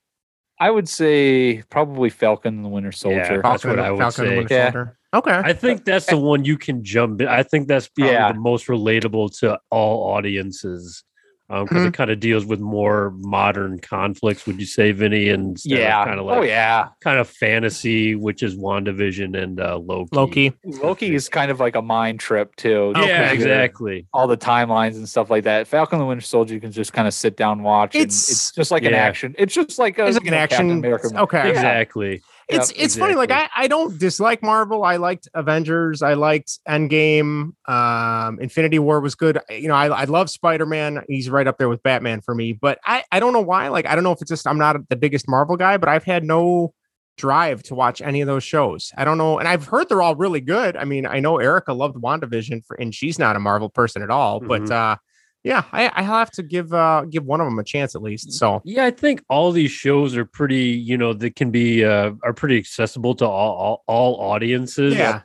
I 0.59 0.69
would 0.69 0.87
say 0.89 1.63
probably 1.69 2.09
Falcon 2.11 2.55
and 2.55 2.65
the 2.65 2.69
Winter 2.69 2.91
Soldier. 2.91 3.41
That's 3.43 3.65
what 3.65 3.79
I 3.79 3.89
would 3.91 3.99
Falcon 3.99 4.25
and 4.27 4.49
say. 4.49 4.63
Winter 4.65 4.97
Yeah. 4.99 5.00
Soldier. 5.13 5.29
Okay. 5.39 5.49
I 5.49 5.53
think 5.53 5.85
that's 5.85 6.05
the 6.07 6.17
one 6.17 6.45
you 6.45 6.57
can 6.57 6.83
jump 6.83 7.21
in. 7.21 7.27
I 7.27 7.43
think 7.43 7.67
that's 7.67 7.87
probably 7.87 8.13
Yeah. 8.13 8.31
the 8.31 8.39
most 8.39 8.67
relatable 8.67 9.37
to 9.39 9.59
all 9.69 10.13
audiences 10.15 11.03
because 11.49 11.67
Mm-hmm. 11.69 11.87
it 11.87 11.93
kind 11.93 12.09
of 12.09 12.21
deals 12.21 12.45
with 12.45 12.61
more 12.61 13.11
modern 13.17 13.77
conflicts. 13.77 14.45
Would 14.47 14.57
you 14.57 14.65
say, 14.65 14.93
Vinny? 14.93 15.27
And 15.27 15.57
yeah. 15.65 16.05
kind 16.05 16.17
of 16.17 16.25
like 16.25 16.37
oh 16.37 16.41
yeah. 16.43 16.87
kind 17.03 17.19
of 17.19 17.27
fantasy, 17.29 18.15
which 18.15 18.41
is 18.41 18.55
WandaVision 18.55 19.37
and 19.37 19.59
uh, 19.59 19.77
Loki. 19.79 20.15
Loki. 20.15 20.53
Loki 20.63 21.13
is 21.13 21.27
kind 21.27 21.51
of 21.51 21.59
like 21.59 21.75
a 21.75 21.81
mind 21.81 22.21
trip 22.21 22.55
too. 22.55 22.93
Yeah, 22.95 23.01
Just 23.01 23.09
'cause 23.09 23.31
of 23.31 23.33
exactly. 23.51 24.07
All 24.13 24.27
the 24.27 24.37
timelines 24.37 24.95
and 24.95 25.09
stuff 25.09 25.29
like 25.29 25.43
that. 25.43 25.67
Falcon 25.67 25.97
and 25.97 26.03
the 26.03 26.07
Winter 26.07 26.21
Soldier, 26.25 26.53
you 26.53 26.61
can 26.61 26.71
just 26.71 26.93
kind 26.93 27.05
of 27.05 27.13
sit 27.13 27.35
down 27.35 27.57
and 27.57 27.63
watch. 27.65 27.95
and 27.95 28.03
It's- 28.03 28.29
it's 28.31 28.51
just 28.53 28.71
like 28.71 28.83
an 28.85 28.93
action. 28.93 29.35
It's 29.37 29.53
just 29.53 29.77
like 29.77 29.99
a 29.99 30.05
It's 30.05 30.15
like 30.19 30.27
an 30.27 30.31
know, 30.31 30.37
Captain 30.37 30.55
action. 30.67 30.71
America 30.71 31.07
movie. 31.07 31.17
Okay. 31.17 31.37
Yeah. 31.37 31.49
Exactly. 31.49 32.21
It's 32.51 32.71
Yep, 32.71 32.83
it's 32.83 32.95
funny. 32.95 33.15
Like 33.15 33.31
I. 33.31 33.49
I 33.55 33.67
don't 33.67 33.97
dislike 33.97 34.43
Marvel. 34.43 34.83
I 34.83 34.97
liked 34.97 35.27
Avengers. 35.33 36.01
I 36.01 36.13
liked 36.13 36.59
Endgame. 36.67 37.51
Um, 37.67 38.39
Infinity 38.39 38.79
War 38.79 38.99
was 38.99 39.15
good. 39.15 39.39
You 39.49 39.67
know, 39.67 39.75
I 39.75 39.87
I 39.87 40.03
love 40.05 40.29
Spider 40.29 40.65
Man. 40.65 41.03
He's 41.07 41.29
right 41.29 41.47
up 41.47 41.57
there 41.57 41.69
with 41.69 41.81
Batman 41.83 42.21
for 42.21 42.35
me. 42.35 42.53
But 42.53 42.79
I 42.85 43.03
I 43.11 43.19
don't 43.19 43.33
know 43.33 43.41
why. 43.41 43.67
Like 43.69 43.85
I 43.85 43.95
don't 43.95 44.03
know 44.03 44.11
if 44.11 44.21
it's 44.21 44.29
just 44.29 44.45
I'm 44.47 44.57
not 44.57 44.89
the 44.89 44.95
biggest 44.95 45.27
Marvel 45.29 45.55
guy, 45.57 45.77
but 45.77 45.89
I've 45.89 46.03
had 46.03 46.23
no 46.23 46.73
drive 47.17 47.61
to 47.61 47.75
watch 47.75 48.01
any 48.01 48.21
of 48.21 48.27
those 48.27 48.43
shows. 48.43 48.91
I 48.97 49.03
don't 49.05 49.17
know, 49.17 49.37
and 49.37 49.47
I've 49.47 49.65
heard 49.65 49.89
they're 49.89 50.01
all 50.01 50.15
really 50.15 50.41
good. 50.41 50.75
I 50.77 50.85
mean, 50.85 51.05
I 51.05 51.19
know 51.19 51.37
Erica 51.39 51.73
loved 51.73 51.97
WandaVision 51.97 52.65
for, 52.65 52.75
and 52.79 52.93
she's 52.95 53.19
not 53.19 53.35
a 53.35 53.39
Marvel 53.39 53.69
person 53.69 54.01
at 54.01 54.09
all. 54.09 54.39
But 54.39 54.63
Mhm. 54.63 54.71
uh, 54.71 54.95
yeah, 55.43 55.63
I 55.71 55.91
I 55.95 56.03
have 56.03 56.31
to 56.31 56.43
give 56.43 56.73
uh 56.73 57.05
give 57.09 57.23
one 57.25 57.41
of 57.41 57.45
them 57.47 57.57
a 57.59 57.63
chance 57.63 57.95
at 57.95 58.01
least. 58.01 58.31
So 58.33 58.61
Yeah, 58.63 58.85
I 58.85 58.91
think 58.91 59.23
all 59.29 59.51
these 59.51 59.71
shows 59.71 60.15
are 60.15 60.25
pretty, 60.25 60.65
you 60.65 60.97
know, 60.97 61.13
they 61.13 61.29
can 61.31 61.51
be 61.51 61.83
uh, 61.83 62.11
are 62.23 62.33
pretty 62.33 62.57
accessible 62.57 63.15
to 63.15 63.25
all 63.25 63.55
all, 63.55 63.83
all 63.87 64.31
audiences. 64.31 64.93
yeah, 64.95 65.21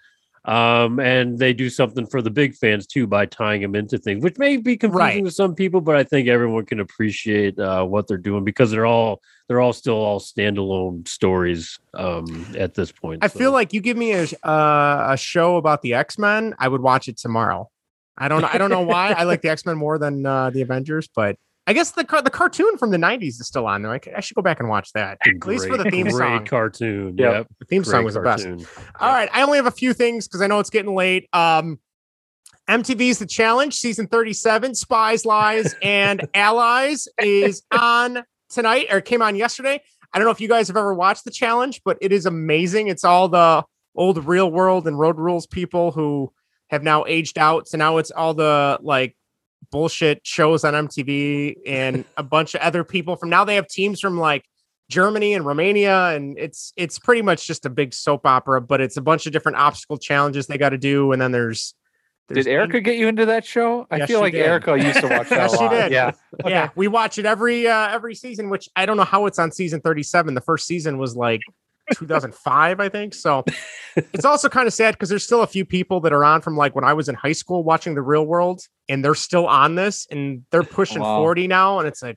Um, 0.47 1.01
and 1.01 1.38
they 1.38 1.52
do 1.52 1.68
something 1.68 2.06
for 2.06 2.22
the 2.22 2.30
big 2.30 2.55
fans 2.55 2.86
too 2.86 3.06
by 3.09 3.26
tying 3.26 3.62
them 3.62 3.74
into 3.74 3.98
things, 3.98 4.22
which 4.22 4.38
may 4.38 4.56
be 4.59 4.76
confusing 4.76 4.98
Right. 5.01 5.24
to 5.24 5.30
some 5.32 5.55
people, 5.56 5.80
but 5.80 5.97
I 5.97 6.05
think 6.05 6.28
everyone 6.28 6.64
can 6.66 6.78
appreciate 6.78 7.59
uh, 7.59 7.84
what 7.84 8.06
they're 8.06 8.16
doing 8.16 8.44
because 8.44 8.70
they're 8.70 8.86
all 8.86 9.20
they're 9.48 9.60
all 9.60 9.72
still 9.72 9.97
all 9.97 10.20
standalone 10.20 11.06
stories 11.06 11.78
um, 11.94 12.26
at 12.56 12.74
this 12.74 12.90
point. 12.93 13.24
I 13.24 13.28
feel 13.28 13.51
like 13.52 13.72
you 13.72 13.80
give 13.80 13.97
me 13.97 14.12
a 14.12 14.24
uh, 14.44 15.09
a 15.10 15.16
show 15.16 15.56
about 15.56 15.82
the 15.82 15.94
X 15.94 16.16
Men, 16.18 16.55
I 16.59 16.68
would 16.68 16.80
watch 16.80 17.09
it 17.09 17.16
tomorrow. 17.16 17.68
I 18.18 18.28
don't 18.28 18.40
know. 18.43 18.48
I 18.52 18.59
don't 18.59 18.70
know 18.70 18.82
why. 18.82 19.12
I 19.12 19.24
like 19.24 19.43
the 19.43 19.48
X 19.51 19.64
Men 19.66 19.76
more 19.76 19.98
than 19.98 20.24
uh, 20.26 20.51
the 20.51 20.62
Avengers, 20.62 21.09
but 21.14 21.36
I 21.66 21.72
guess 21.72 21.90
the 21.90 22.05
car- 22.05 22.22
the 22.22 22.30
cartoon 22.30 22.78
from 22.78 22.90
the 22.90 22.97
'90s 22.97 23.40
is 23.40 23.47
still 23.47 23.66
on 23.66 23.82
there. 23.82 24.01
I, 24.16 24.20
should 24.20 24.34
go 24.36 24.43
back 24.43 24.60
and 24.60 24.68
watch 24.68 24.93
that. 24.94 25.18
At 25.26 25.47
least 25.47 25.66
for 25.66 25.76
the 25.76 25.84
great- 25.84 25.93
theme 25.93 26.02
great 26.05 26.14
song. 26.14 26.47
cartoon. 26.47 27.16
Yep. 27.18 27.32
Yep, 27.34 27.47
The 27.59 27.64
theme 27.66 27.84
song 27.84 27.93
great 27.94 28.05
was 28.05 28.14
the 28.14 28.20
best. 28.20 28.44
cartoon. 28.44 28.66
All 29.01 29.12
right, 29.12 29.28
I 29.32 29.43
only 29.43 29.59
have 29.59 29.66
a 29.66 29.70
few 29.72 29.93
things 29.93 30.28
because 30.28 30.43
I 30.43 30.47
know 30.47 30.59
it's 30.60 30.70
getting 30.70 30.94
late. 30.94 31.28
Um, 31.32 31.78
MTV's 32.68 33.18
The 33.18 33.26
Challenge, 33.26 33.72
season 33.74 34.09
37, 34.09 34.74
Spies, 34.74 35.24
Lies, 35.24 35.74
and 35.82 36.26
Allies 36.34 37.06
is 37.20 37.62
on 37.70 38.24
tonight 38.51 38.86
or 38.90 39.01
came 39.01 39.22
on 39.22 39.36
yesterday. 39.36 39.80
I 40.12 40.18
don't 40.18 40.24
know 40.24 40.32
if 40.32 40.40
you 40.40 40.48
guys 40.48 40.66
have 40.68 40.76
ever 40.76 40.93
watched 40.94 41.24
The 41.24 41.30
Challenge, 41.30 41.80
but 41.84 41.97
it 42.01 42.10
is 42.12 42.26
amazing. 42.26 42.88
It's 42.88 43.05
all 43.05 43.28
the 43.28 43.62
old 43.94 44.24
real 44.24 44.51
world 44.51 44.86
and 44.88 44.98
road 44.98 45.16
rules 45.18 45.47
people 45.47 45.93
who 45.93 46.32
have 46.70 46.82
now 46.82 47.05
aged 47.06 47.38
out. 47.38 47.68
So 47.68 47.78
now 47.78 47.98
it's 47.98 48.10
all 48.10 48.34
the 48.34 48.78
like 48.82 49.16
bullshit 49.70 50.20
shows 50.24 50.64
on 50.64 50.74
MTV 50.74 51.56
and 51.66 52.05
a 52.16 52.22
bunch 52.22 52.55
of 52.55 52.60
other 52.60 52.84
people 52.84 53.16
from 53.16 53.30
now 53.30 53.44
they 53.44 53.56
have 53.56 53.66
teams 53.68 54.01
from 54.01 54.18
like 54.18 54.44
Germany 54.88 55.34
and 55.34 55.44
Romania, 55.44 56.10
and 56.10 56.38
it's 56.38 56.72
it's 56.76 56.98
pretty 56.98 57.22
much 57.22 57.47
just 57.47 57.66
a 57.66 57.70
big 57.70 57.93
soap 57.93 58.24
opera, 58.24 58.60
but 58.60 58.80
it's 58.80 58.97
a 58.97 59.01
bunch 59.02 59.26
of 59.26 59.32
different 59.32 59.59
obstacle 59.59 59.98
challenges 59.98 60.47
they 60.47 60.59
got 60.59 60.68
to 60.68 60.78
do, 60.78 61.10
and 61.10 61.20
then 61.20 61.32
there's, 61.32 61.74
there's 62.28 62.44
Did 62.44 62.52
Erica 62.52 62.80
get 62.80 62.97
you 62.97 63.09
into 63.09 63.26
that 63.26 63.44
show? 63.44 63.88
I 63.90 63.97
Yes, 63.97 64.09
feel 64.09 64.20
like 64.20 64.32
did. 64.34 64.47
Erica 64.47 64.76
used 64.78 65.01
to 65.01 65.09
watch 65.09 65.28
that 65.30 65.51
Yes, 65.51 65.55
a 65.55 65.59
she 65.59 65.68
did. 65.68 65.90
Yeah. 65.93 66.12
yeah, 66.47 66.70
we 66.76 66.86
watch 66.86 67.18
it 67.18 67.26
every 67.26 67.66
uh, 67.66 67.88
every 67.88 68.14
season, 68.14 68.48
which 68.48 68.68
I 68.76 68.86
don't 68.86 68.97
know 68.97 69.02
how 69.05 69.26
it's 69.26 69.40
on 69.40 69.51
season 69.51 69.80
37. 69.80 70.34
The 70.34 70.40
first 70.40 70.68
season 70.68 70.98
was 70.98 71.16
like 71.16 71.40
2005, 71.94 72.80
I 72.80 72.88
think. 72.88 73.14
So 73.14 73.44
it's 73.96 74.24
also 74.24 74.48
kind 74.48 74.66
of 74.66 74.72
sad 74.74 74.94
because 74.94 75.08
there's 75.08 75.24
still 75.24 75.42
a 75.42 75.46
few 75.46 75.64
people 75.64 76.00
that 76.00 76.12
are 76.12 76.24
on 76.24 76.40
from 76.42 76.56
like 76.56 76.74
when 76.74 76.84
I 76.84 76.92
was 76.92 77.08
in 77.08 77.14
high 77.14 77.32
school 77.32 77.62
watching 77.64 77.94
the 77.94 78.02
real 78.02 78.26
world, 78.26 78.62
and 78.88 79.04
they're 79.04 79.14
still 79.14 79.46
on 79.46 79.74
this, 79.74 80.06
and 80.10 80.44
they're 80.50 80.62
pushing 80.62 81.02
Wow. 81.02 81.18
40 81.18 81.46
now, 81.48 81.78
and 81.78 81.88
it's 81.88 82.02
like, 82.02 82.16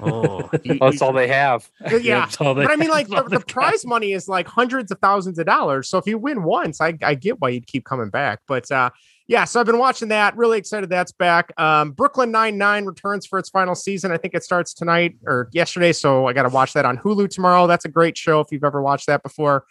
oh, 0.00 0.50
you- 0.64 0.78
That's 0.78 1.02
all 1.02 1.12
they 1.12 1.28
have. 1.28 1.70
yeah. 2.00 2.20
That's 2.20 2.40
all 2.40 2.54
they- 2.54 2.64
But 2.64 2.72
I 2.72 2.76
mean, 2.76 2.90
like 2.90 3.08
the, 3.08 3.22
the 3.22 3.40
prize 3.40 3.84
money 3.84 4.12
is 4.12 4.28
like 4.28 4.46
hundreds 4.48 4.90
of 4.90 4.98
thousands 4.98 5.38
of 5.38 5.46
dollars. 5.46 5.88
So 5.88 5.98
if 5.98 6.06
you 6.06 6.18
win 6.18 6.42
once, 6.42 6.80
I, 6.80 6.94
I 7.02 7.14
get 7.14 7.40
why 7.40 7.50
you'd 7.50 7.66
keep 7.66 7.84
coming 7.84 8.10
back. 8.10 8.40
But 8.46 8.70
uh, 8.70 8.90
yeah, 9.26 9.44
so 9.44 9.58
I've 9.60 9.66
been 9.66 9.78
watching 9.78 10.08
that. 10.08 10.36
Really 10.36 10.58
excited 10.58 10.90
that's 10.90 11.12
back. 11.12 11.52
Um, 11.58 11.92
Brooklyn 11.92 12.30
Nine 12.30 12.58
Nine 12.58 12.84
returns 12.84 13.24
for 13.26 13.38
its 13.38 13.48
final 13.48 13.74
season. 13.74 14.12
I 14.12 14.18
think 14.18 14.34
it 14.34 14.44
starts 14.44 14.74
tonight 14.74 15.16
or 15.26 15.48
yesterday. 15.52 15.92
So 15.92 16.26
I 16.26 16.32
got 16.34 16.42
to 16.42 16.50
watch 16.50 16.74
that 16.74 16.84
on 16.84 16.98
Hulu 16.98 17.30
tomorrow. 17.30 17.66
That's 17.66 17.84
a 17.86 17.88
great 17.88 18.18
show 18.18 18.40
if 18.40 18.48
you've 18.52 18.64
ever 18.64 18.82
watched 18.82 19.06
that 19.06 19.22
before. 19.22 19.64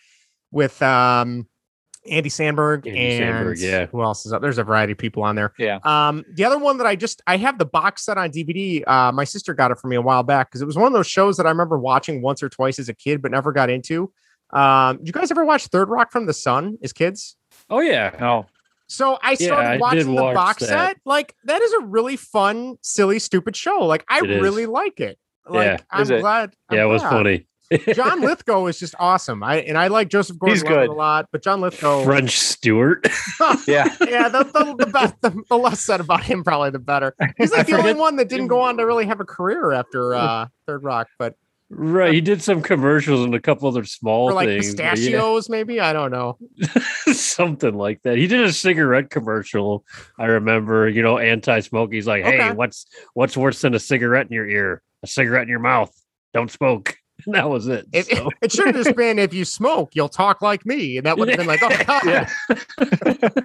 With 0.52 0.82
um, 0.82 1.48
Andy 2.10 2.30
Sandberg 2.30 2.86
Andy 2.88 3.00
and 3.00 3.36
Samberg, 3.36 3.60
yeah. 3.62 3.86
who 3.86 4.02
else 4.04 4.26
is 4.26 4.34
up? 4.34 4.42
There's 4.42 4.58
a 4.58 4.64
variety 4.64 4.92
of 4.92 4.98
people 4.98 5.24
on 5.24 5.36
there. 5.36 5.54
Yeah. 5.58 5.80
Um, 5.84 6.26
the 6.34 6.44
other 6.46 6.58
one 6.60 6.78
that 6.78 6.88
I 6.88 6.96
just 6.96 7.22
I 7.28 7.38
have 7.38 7.58
the 7.58 7.66
box 7.66 8.04
set 8.04 8.18
on 8.18 8.30
DVD. 8.32 8.84
Uh, 8.88 9.12
my 9.12 9.24
sister 9.24 9.54
got 9.54 9.72
it 9.72 9.80
for 9.80 9.88
me 9.88 9.96
a 9.96 10.02
while 10.02 10.24
back 10.24 10.50
because 10.50 10.62
it 10.62 10.66
was 10.66 10.76
one 10.76 10.88
of 10.88 10.94
those 10.94 11.08
shows 11.08 11.38
that 11.38 11.46
I 11.46 11.50
remember 11.50 11.80
watching 11.80 12.22
once 12.22 12.44
or 12.44 12.50
twice 12.50 12.80
as 12.80 12.90
a 12.90 12.94
kid, 12.94 13.22
but 13.22 13.32
never 13.32 13.52
got 13.52 13.70
into. 13.70 14.12
Um, 14.52 15.00
you 15.04 15.12
guys 15.12 15.32
ever 15.32 15.46
watch 15.46 15.68
Third 15.68 15.90
Rock 15.90 16.12
from 16.12 16.26
the 16.26 16.34
Sun 16.34 16.78
as 16.84 16.94
kids? 16.94 17.36
Oh 17.70 17.80
yeah. 17.80 18.16
No. 18.20 18.46
So 18.88 19.18
I 19.24 19.32
Yeah, 19.32 19.36
started 19.48 19.68
I 19.70 19.78
watching 19.78 20.14
the 20.14 20.22
watch 20.22 20.36
box 20.36 20.60
that. 20.62 20.68
set. 20.68 20.98
Like 21.06 21.34
that 21.46 21.62
is 21.62 21.72
a 21.74 21.80
really 21.86 22.18
fun, 22.18 22.78
silly, 22.82 23.18
stupid 23.20 23.56
show. 23.56 23.86
Like 23.86 24.06
I 24.10 24.20
really 24.20 24.66
like 24.66 25.00
it. 25.00 25.18
Like 25.48 25.66
Yeah. 25.66 25.78
I'm 25.90 26.12
it? 26.12 26.20
glad. 26.22 26.54
I'm 26.70 26.78
yeah, 26.78 26.84
it 26.84 26.88
was 26.88 27.02
funny. 27.02 27.48
John 27.94 28.22
Lithgow 28.22 28.66
is 28.68 28.80
just 28.80 28.96
awesome. 29.00 29.44
I 29.44 29.58
and 29.62 29.78
I 29.78 29.88
like 29.88 30.10
Joseph 30.10 30.38
He's 30.46 30.62
Gordon-Levitt 30.64 30.90
good. 30.90 30.94
a 30.94 30.98
lot, 30.98 31.28
but 31.32 31.44
John 31.44 31.62
Lithgow. 31.62 32.04
French 32.06 32.40
Stewart. 32.40 33.08
Yeah. 33.68 33.94
yeah, 34.02 34.30
the, 34.30 34.44
the, 34.44 34.86
the, 34.86 34.92
best, 34.92 35.16
the, 35.22 35.44
the 35.50 35.58
less 35.58 35.80
said 35.82 36.00
about 36.00 36.24
him, 36.24 36.44
probably 36.44 36.70
the 36.70 36.80
better. 36.80 37.16
He's 37.38 37.52
like 37.52 37.68
the 37.68 37.78
only 37.78 37.94
one 37.94 38.16
that 38.18 38.30
didn't 38.30 38.48
go 38.48 38.62
on 38.62 38.78
to 38.78 38.86
really 38.86 39.06
have 39.06 39.20
a 39.20 39.26
career 39.26 39.72
after 39.72 40.16
uh, 40.16 40.48
Third 40.68 40.84
Rock, 40.84 41.08
but 41.20 41.36
right. 41.70 42.14
He 42.14 42.22
did 42.22 42.42
some 42.42 42.62
commercials 42.62 43.24
and 43.26 43.34
a 43.36 43.40
couple 43.40 43.68
other 43.68 43.84
small 43.86 44.30
for 44.30 44.36
like 44.36 44.48
things. 44.48 44.76
but 44.76 44.84
yeah. 44.84 44.92
pistachios, 44.92 45.50
maybe 45.50 45.80
I 45.80 45.94
don't 45.94 46.12
know. 46.12 46.38
something 47.12 47.74
like 47.74 48.02
that. 48.04 48.18
He 48.18 48.28
did 48.28 48.42
a 48.42 48.54
cigarette 48.54 49.10
commercial. 49.10 49.86
I 50.18 50.26
remember, 50.26 50.88
you 50.90 51.02
know, 51.02 51.18
anti-smoke. 51.18 51.92
He's 51.94 52.08
like, 52.08 52.24
"Hey, 52.24 52.36
Okay. 52.40 52.52
what's 52.52 52.86
what's 53.14 53.36
worse 53.38 53.62
than 53.62 53.74
a 53.74 53.80
cigarette 53.80 54.28
in 54.28 54.34
your 54.34 54.48
ear? 54.48 54.82
A 55.04 55.08
cigarette 55.08 55.44
in 55.44 55.50
your 55.50 55.60
mouth. 55.60 55.92
Don't 56.34 56.52
smoke." 56.52 56.96
And 57.26 57.36
that 57.36 57.50
was 57.50 57.68
it. 57.68 57.88
It, 57.94 58.06
So, 58.06 58.30
it 58.42 58.52
should 58.52 58.68
have 58.68 58.76
just 58.76 58.96
been 58.96 59.20
if 59.20 59.34
you 59.34 59.46
smoke, 59.46 59.92
you'll 59.96 60.10
talk 60.10 60.42
like 60.42 60.66
me, 60.66 60.98
and 60.98 61.06
that 61.06 61.18
would 61.18 61.30
have 61.30 61.38
been 61.38 61.48
like, 61.48 61.62
oh 61.64 61.70
god, 61.86 62.06
Yeah. 62.06 62.30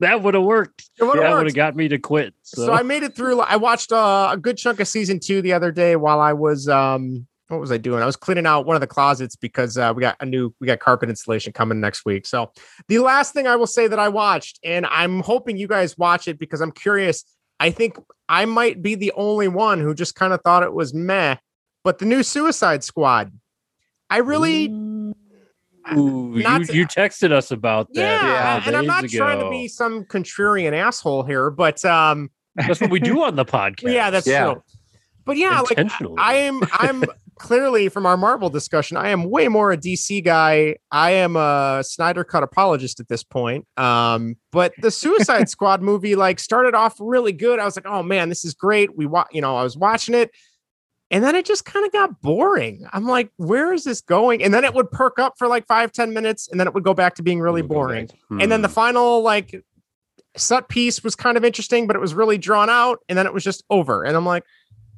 that 0.00 0.22
would 0.22 0.34
have 0.34 0.42
worked. 0.42 0.82
it 0.98 1.04
That 1.04 1.34
would 1.36 1.46
have 1.46 1.54
got 1.54 1.76
me 1.76 1.88
to 1.88 1.98
quit. 1.98 2.34
So, 2.42 2.66
So 2.66 2.72
I 2.72 2.82
made 2.82 3.02
it 3.02 3.14
through. 3.14 3.40
I 3.40 3.56
watched 3.56 3.92
uh, 3.92 4.30
a 4.32 4.36
good 4.36 4.56
chunk 4.56 4.80
of 4.80 4.88
season 4.88 5.20
two 5.20 5.42
the 5.42 5.52
other 5.52 5.72
day 5.72 5.96
while 5.96 6.20
I 6.20 6.32
was 6.32 6.68
um, 6.68 7.26
what 7.48 7.60
was 7.60 7.72
I 7.72 7.76
doing? 7.76 8.02
I 8.02 8.06
was 8.06 8.16
cleaning 8.16 8.46
out 8.46 8.66
one 8.66 8.76
of 8.76 8.80
the 8.80 8.86
closets 8.86 9.36
because 9.36 9.76
uh, 9.76 9.92
we 9.94 10.00
got 10.00 10.16
a 10.20 10.26
new 10.26 10.54
we 10.60 10.66
got 10.66 10.80
carpet 10.80 11.08
installation 11.08 11.52
coming 11.52 11.80
next 11.80 12.04
week. 12.04 12.26
So 12.26 12.50
the 12.88 12.98
last 12.98 13.34
thing 13.34 13.46
I 13.46 13.56
will 13.56 13.66
say 13.66 13.86
that 13.86 13.98
I 13.98 14.08
watched, 14.08 14.58
and 14.64 14.86
I'm 14.86 15.20
hoping 15.20 15.56
you 15.56 15.68
guys 15.68 15.96
watch 15.98 16.26
it 16.28 16.38
because 16.38 16.60
I'm 16.60 16.72
curious. 16.72 17.24
I 17.60 17.70
think 17.70 17.96
I 18.28 18.46
might 18.46 18.82
be 18.82 18.94
the 18.94 19.12
only 19.12 19.48
one 19.48 19.80
who 19.80 19.94
just 19.94 20.14
kind 20.14 20.32
of 20.32 20.40
thought 20.42 20.62
it 20.62 20.72
was 20.72 20.92
meh, 20.92 21.36
but 21.84 21.98
the 21.98 22.04
new 22.06 22.22
Suicide 22.22 22.82
Squad. 22.82 23.30
I 24.10 24.18
really 24.18 24.66
Ooh, 25.96 26.32
you, 26.34 26.64
to- 26.64 26.74
you 26.74 26.86
texted 26.86 27.30
us 27.30 27.50
about 27.50 27.88
that. 27.94 28.00
yeah, 28.00 28.62
and 28.66 28.74
I'm 28.76 28.86
not 28.86 29.02
days 29.02 29.12
trying 29.12 29.38
to 29.38 29.50
be 29.50 29.68
some 29.68 30.04
contrarian 30.04 30.72
asshole 30.72 31.24
here, 31.24 31.50
but 31.50 31.84
um 31.84 32.30
That's 32.56 32.80
what 32.80 32.90
we 32.90 33.00
do 33.00 33.22
on 33.22 33.36
the 33.36 33.44
podcast. 33.44 33.92
yeah, 33.92 34.10
that's 34.10 34.26
Yeah. 34.26 34.44
true. 34.54 34.62
But 35.26 35.36
yeah, 35.36 35.60
like. 35.60 35.78
I 36.18 36.34
am 36.34 36.60
I'm 36.72 37.04
clearly 37.38 37.88
from 37.88 38.06
our 38.06 38.16
Marvel 38.16 38.48
discussion, 38.50 38.96
I 38.96 39.08
am 39.08 39.24
way 39.28 39.48
more 39.48 39.72
a 39.72 39.76
DC 39.76 40.22
guy. 40.24 40.76
I 40.90 41.10
am 41.12 41.34
a 41.36 41.82
Snyder 41.84 42.24
cut 42.24 42.42
apologist 42.42 43.00
at 43.00 43.08
this 43.08 43.24
point. 43.24 43.66
Um, 43.76 44.36
but 44.52 44.72
the 44.80 44.90
Suicide 44.90 45.48
Squad 45.54 45.82
movie 45.82 46.14
like 46.14 46.38
started 46.38 46.74
off 46.74 46.96
really 47.00 47.32
good. 47.32 47.58
I 47.58 47.64
was 47.64 47.74
like, 47.76 47.86
oh 47.86 48.02
man, 48.02 48.28
this 48.28 48.44
is 48.44 48.54
great. 48.54 48.96
We 48.96 49.06
wa- 49.06 49.26
you 49.32 49.40
know, 49.40 49.56
I 49.56 49.62
was 49.64 49.76
watching 49.76 50.14
it. 50.14 50.30
And 51.10 51.22
then 51.22 51.34
it 51.36 51.44
just 51.44 51.64
kind 51.64 51.84
of 51.86 51.92
got 51.92 52.20
boring. 52.22 52.86
I'm 52.92 53.06
like, 53.06 53.30
where 53.36 53.72
is 53.72 53.84
this 53.84 54.00
going? 54.00 54.42
And 54.42 54.52
then 54.52 54.64
it 54.64 54.74
would 54.74 54.90
perk 54.90 55.18
up 55.18 55.34
for 55.38 55.46
like 55.46 55.66
five, 55.66 55.92
10 55.92 56.12
minutes, 56.12 56.48
and 56.48 56.58
then 56.58 56.66
it 56.66 56.74
would 56.74 56.82
go 56.82 56.94
back 56.94 57.14
to 57.16 57.22
being 57.22 57.40
really 57.40 57.62
boring. 57.62 58.06
back. 58.06 58.16
And 58.40 58.50
then 58.50 58.62
the 58.62 58.68
Hmm. 58.68 58.74
final 58.74 59.22
like 59.22 59.64
set 60.36 60.68
piece 60.68 61.04
was 61.04 61.14
kind 61.14 61.36
of 61.36 61.44
interesting, 61.44 61.86
but 61.86 61.94
it 61.94 62.00
was 62.00 62.14
really 62.14 62.38
drawn 62.38 62.68
out, 62.70 63.00
and 63.08 63.16
then 63.16 63.26
it 63.26 63.32
was 63.34 63.44
just 63.44 63.62
over. 63.70 64.02
And 64.04 64.16
I'm 64.16 64.26
like, 64.26 64.44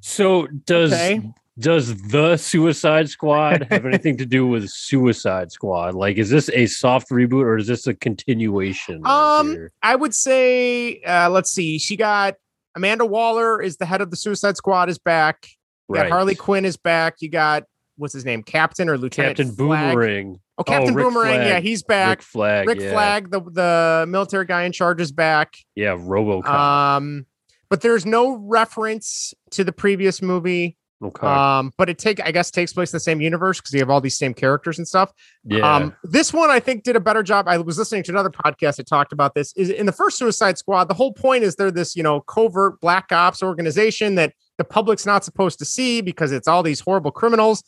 So 0.00 0.46
does 0.46 0.92
Okay. 0.92 1.20
does 1.58 1.96
the 2.02 2.36
Suicide 2.36 3.08
Squad 3.08 3.62
have 3.70 3.84
anything 3.86 4.16
to 4.18 4.26
do 4.26 4.46
with 4.46 4.68
Suicide 4.70 5.50
Squad? 5.50 5.94
Like, 5.94 6.18
is 6.18 6.30
this 6.30 6.48
a 6.50 6.66
soft 6.66 7.10
reboot 7.10 7.42
or 7.44 7.56
is 7.56 7.66
this 7.66 7.86
a 7.86 7.94
continuation? 7.94 9.04
Um, 9.06 9.48
here? 9.48 9.72
I 9.82 9.96
would 9.96 10.14
say, 10.14 11.00
uh, 11.02 11.30
let's 11.30 11.50
see, 11.50 11.78
she 11.78 11.96
got 11.96 12.34
Amanda 12.74 13.04
Waller 13.06 13.60
is 13.60 13.78
the 13.78 13.86
head 13.86 14.00
of 14.02 14.10
the 14.10 14.16
Suicide 14.16 14.56
Squad 14.56 14.88
is 14.90 14.98
back. 14.98 15.48
Right. 15.88 16.10
Harley 16.10 16.34
Quinn 16.34 16.64
is 16.64 16.76
back. 16.76 17.16
You 17.20 17.28
got 17.28 17.64
what's 17.96 18.12
his 18.12 18.24
name, 18.24 18.42
Captain 18.42 18.88
or 18.88 18.98
Lieutenant 18.98 19.36
Captain 19.38 19.54
Flag? 19.54 19.94
Boomerang, 19.94 20.40
Oh, 20.58 20.64
Captain 20.64 20.94
Rick 20.94 21.04
Boomerang. 21.06 21.40
Yeah, 21.42 21.60
he's 21.60 21.82
back. 21.82 22.18
Rick 22.18 22.22
Flag, 22.22 22.66
Rick 22.68 22.80
yeah, 22.80 22.90
Flag, 22.92 23.30
the 23.30 23.40
the 23.40 24.04
military 24.08 24.44
guy 24.46 24.62
in 24.64 24.72
charge, 24.72 25.00
is 25.00 25.12
back. 25.12 25.54
yeah, 25.74 25.96
RoboCop. 25.96 26.46
Um, 26.48 27.26
but 27.68 27.80
there's 27.82 28.06
no 28.06 28.36
reference 28.36 29.34
to 29.50 29.64
the 29.64 29.72
previous 29.72 30.22
movie. 30.22 30.76
okay, 31.02 31.26
Um, 31.26 31.72
but 31.76 31.88
it 31.90 31.98
take 31.98 32.20
I 32.24 32.30
guess 32.32 32.50
takes 32.50 32.72
place 32.72 32.92
in 32.92 32.96
the 32.96 33.00
same 33.00 33.20
universe 33.20 33.60
because 33.60 33.72
you 33.74 33.80
have 33.80 33.90
all 33.90 34.00
these 34.00 34.16
same 34.16 34.32
characters 34.34 34.78
and 34.78 34.86
stuff. 34.88 35.12
yeah, 35.44 35.74
Um, 35.76 35.94
this 36.04 36.32
one 36.32 36.48
I 36.50 36.58
think 36.60 36.84
did 36.84 36.96
a 36.96 37.00
better 37.00 37.22
job. 37.22 37.48
I 37.48 37.58
was 37.58 37.76
listening 37.78 38.02
to 38.04 38.12
another 38.12 38.30
podcast 38.30 38.76
that 38.76 38.86
talked 38.86 39.12
about 39.12 39.34
this. 39.34 39.52
Is 39.56 39.68
in 39.68 39.84
the 39.86 39.92
first 39.92 40.16
Suicide 40.18 40.58
Squad, 40.58 40.84
the 40.88 40.94
whole 40.94 41.12
point 41.12 41.44
is 41.44 41.56
they're 41.56 41.70
this, 41.70 41.94
you 41.96 42.02
know, 42.02 42.20
covert 42.22 42.80
black 42.80 43.12
ops 43.12 43.42
organization 43.42 44.14
that 44.14 44.32
the 44.58 44.64
public's 44.64 45.06
not 45.06 45.24
supposed 45.24 45.58
to 45.58 45.64
see 45.64 46.00
because 46.00 46.32
it's 46.32 46.48
all 46.48 46.62
these 46.62 46.80
horrible 46.80 47.10
criminals. 47.10 47.62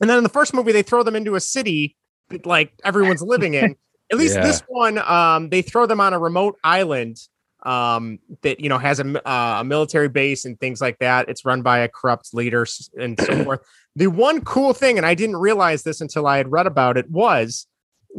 And 0.00 0.08
then 0.08 0.16
in 0.16 0.22
the 0.22 0.30
first 0.30 0.54
movie, 0.54 0.72
they 0.72 0.82
throw 0.82 1.02
them 1.02 1.16
into 1.16 1.34
a 1.34 1.40
city 1.40 1.96
that 2.30 2.46
like 2.46 2.72
everyone's 2.84 3.22
living 3.22 3.54
in. 3.54 3.76
At 4.12 4.18
least 4.18 4.36
Yeah. 4.36 4.42
this 4.42 4.60
one, 4.66 4.98
um, 4.98 5.50
they 5.50 5.62
throw 5.62 5.86
them 5.86 6.00
on 6.00 6.12
a 6.12 6.18
remote 6.18 6.58
island 6.64 7.18
um 7.64 8.18
that 8.40 8.58
you 8.58 8.70
know 8.70 8.78
has 8.78 9.00
a, 9.00 9.28
uh, 9.28 9.60
a 9.60 9.64
military 9.64 10.08
base 10.08 10.46
and 10.46 10.58
things 10.60 10.80
like 10.80 10.98
that 10.98 11.28
it's 11.28 11.44
run 11.44 11.60
by 11.60 11.80
a 11.80 11.88
corrupt 11.88 12.32
leader 12.32 12.64
and 12.98 13.20
so 13.20 13.34
forth 13.44 13.60
the 13.96 14.06
one 14.06 14.42
cool 14.44 14.72
thing 14.72 14.96
and 14.96 15.04
i 15.06 15.14
didn't 15.14 15.36
realize 15.36 15.82
this 15.82 16.00
until 16.00 16.26
i 16.26 16.38
had 16.38 16.50
read 16.50 16.66
about 16.66 16.96
it 16.96 17.10
was 17.10 17.66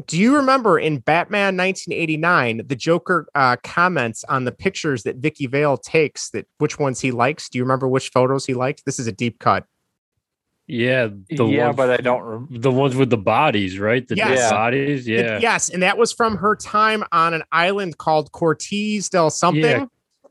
do 0.08 0.18
you 0.18 0.36
remember 0.36 0.80
in 0.80 1.00
batman 1.00 1.58
1989 1.58 2.62
the 2.68 2.76
joker 2.76 3.28
uh 3.36 3.56
comments 3.64 4.24
on 4.30 4.46
the 4.46 4.52
pictures 4.52 5.04
that 5.04 5.18
Vicki 5.18 5.48
Vale 5.48 5.78
takes 5.78 6.30
that 6.32 6.48
which 6.60 6.80
ones 6.80 7.02
he 7.02 7.12
likes 7.12 7.50
do 7.50 7.58
you 7.58 7.64
remember 7.64 7.88
which 7.88 8.10
photos 8.10 8.46
he 8.46 8.54
liked 8.54 8.86
this 8.86 9.00
is 9.00 9.08
a 9.08 9.12
deep 9.12 9.40
cut 9.40 9.66
yeah, 10.68 11.10
the 11.30 11.46
yeah, 11.48 11.66
ones, 11.66 11.76
but 11.76 11.90
I 11.90 11.98
don't. 11.98 12.22
Rem- 12.24 12.48
the 12.50 12.72
ones 12.72 12.96
with 12.96 13.10
the 13.10 13.18
bodies, 13.18 13.78
right? 13.78 14.08
The 14.08 14.16
Yes. 14.16 14.50
bodies, 14.50 15.06
It- 15.06 15.26
yeah, 15.26 15.40
yes 15.40 15.68
and 15.70 15.84
that 15.84 15.98
was 15.98 16.14
from 16.14 16.38
her 16.38 16.56
time 16.56 17.04
on 17.12 17.34
an 17.34 17.44
island 17.52 17.98
called 17.98 18.32
cortez 18.32 19.10
del 19.10 19.30
something 19.32 19.90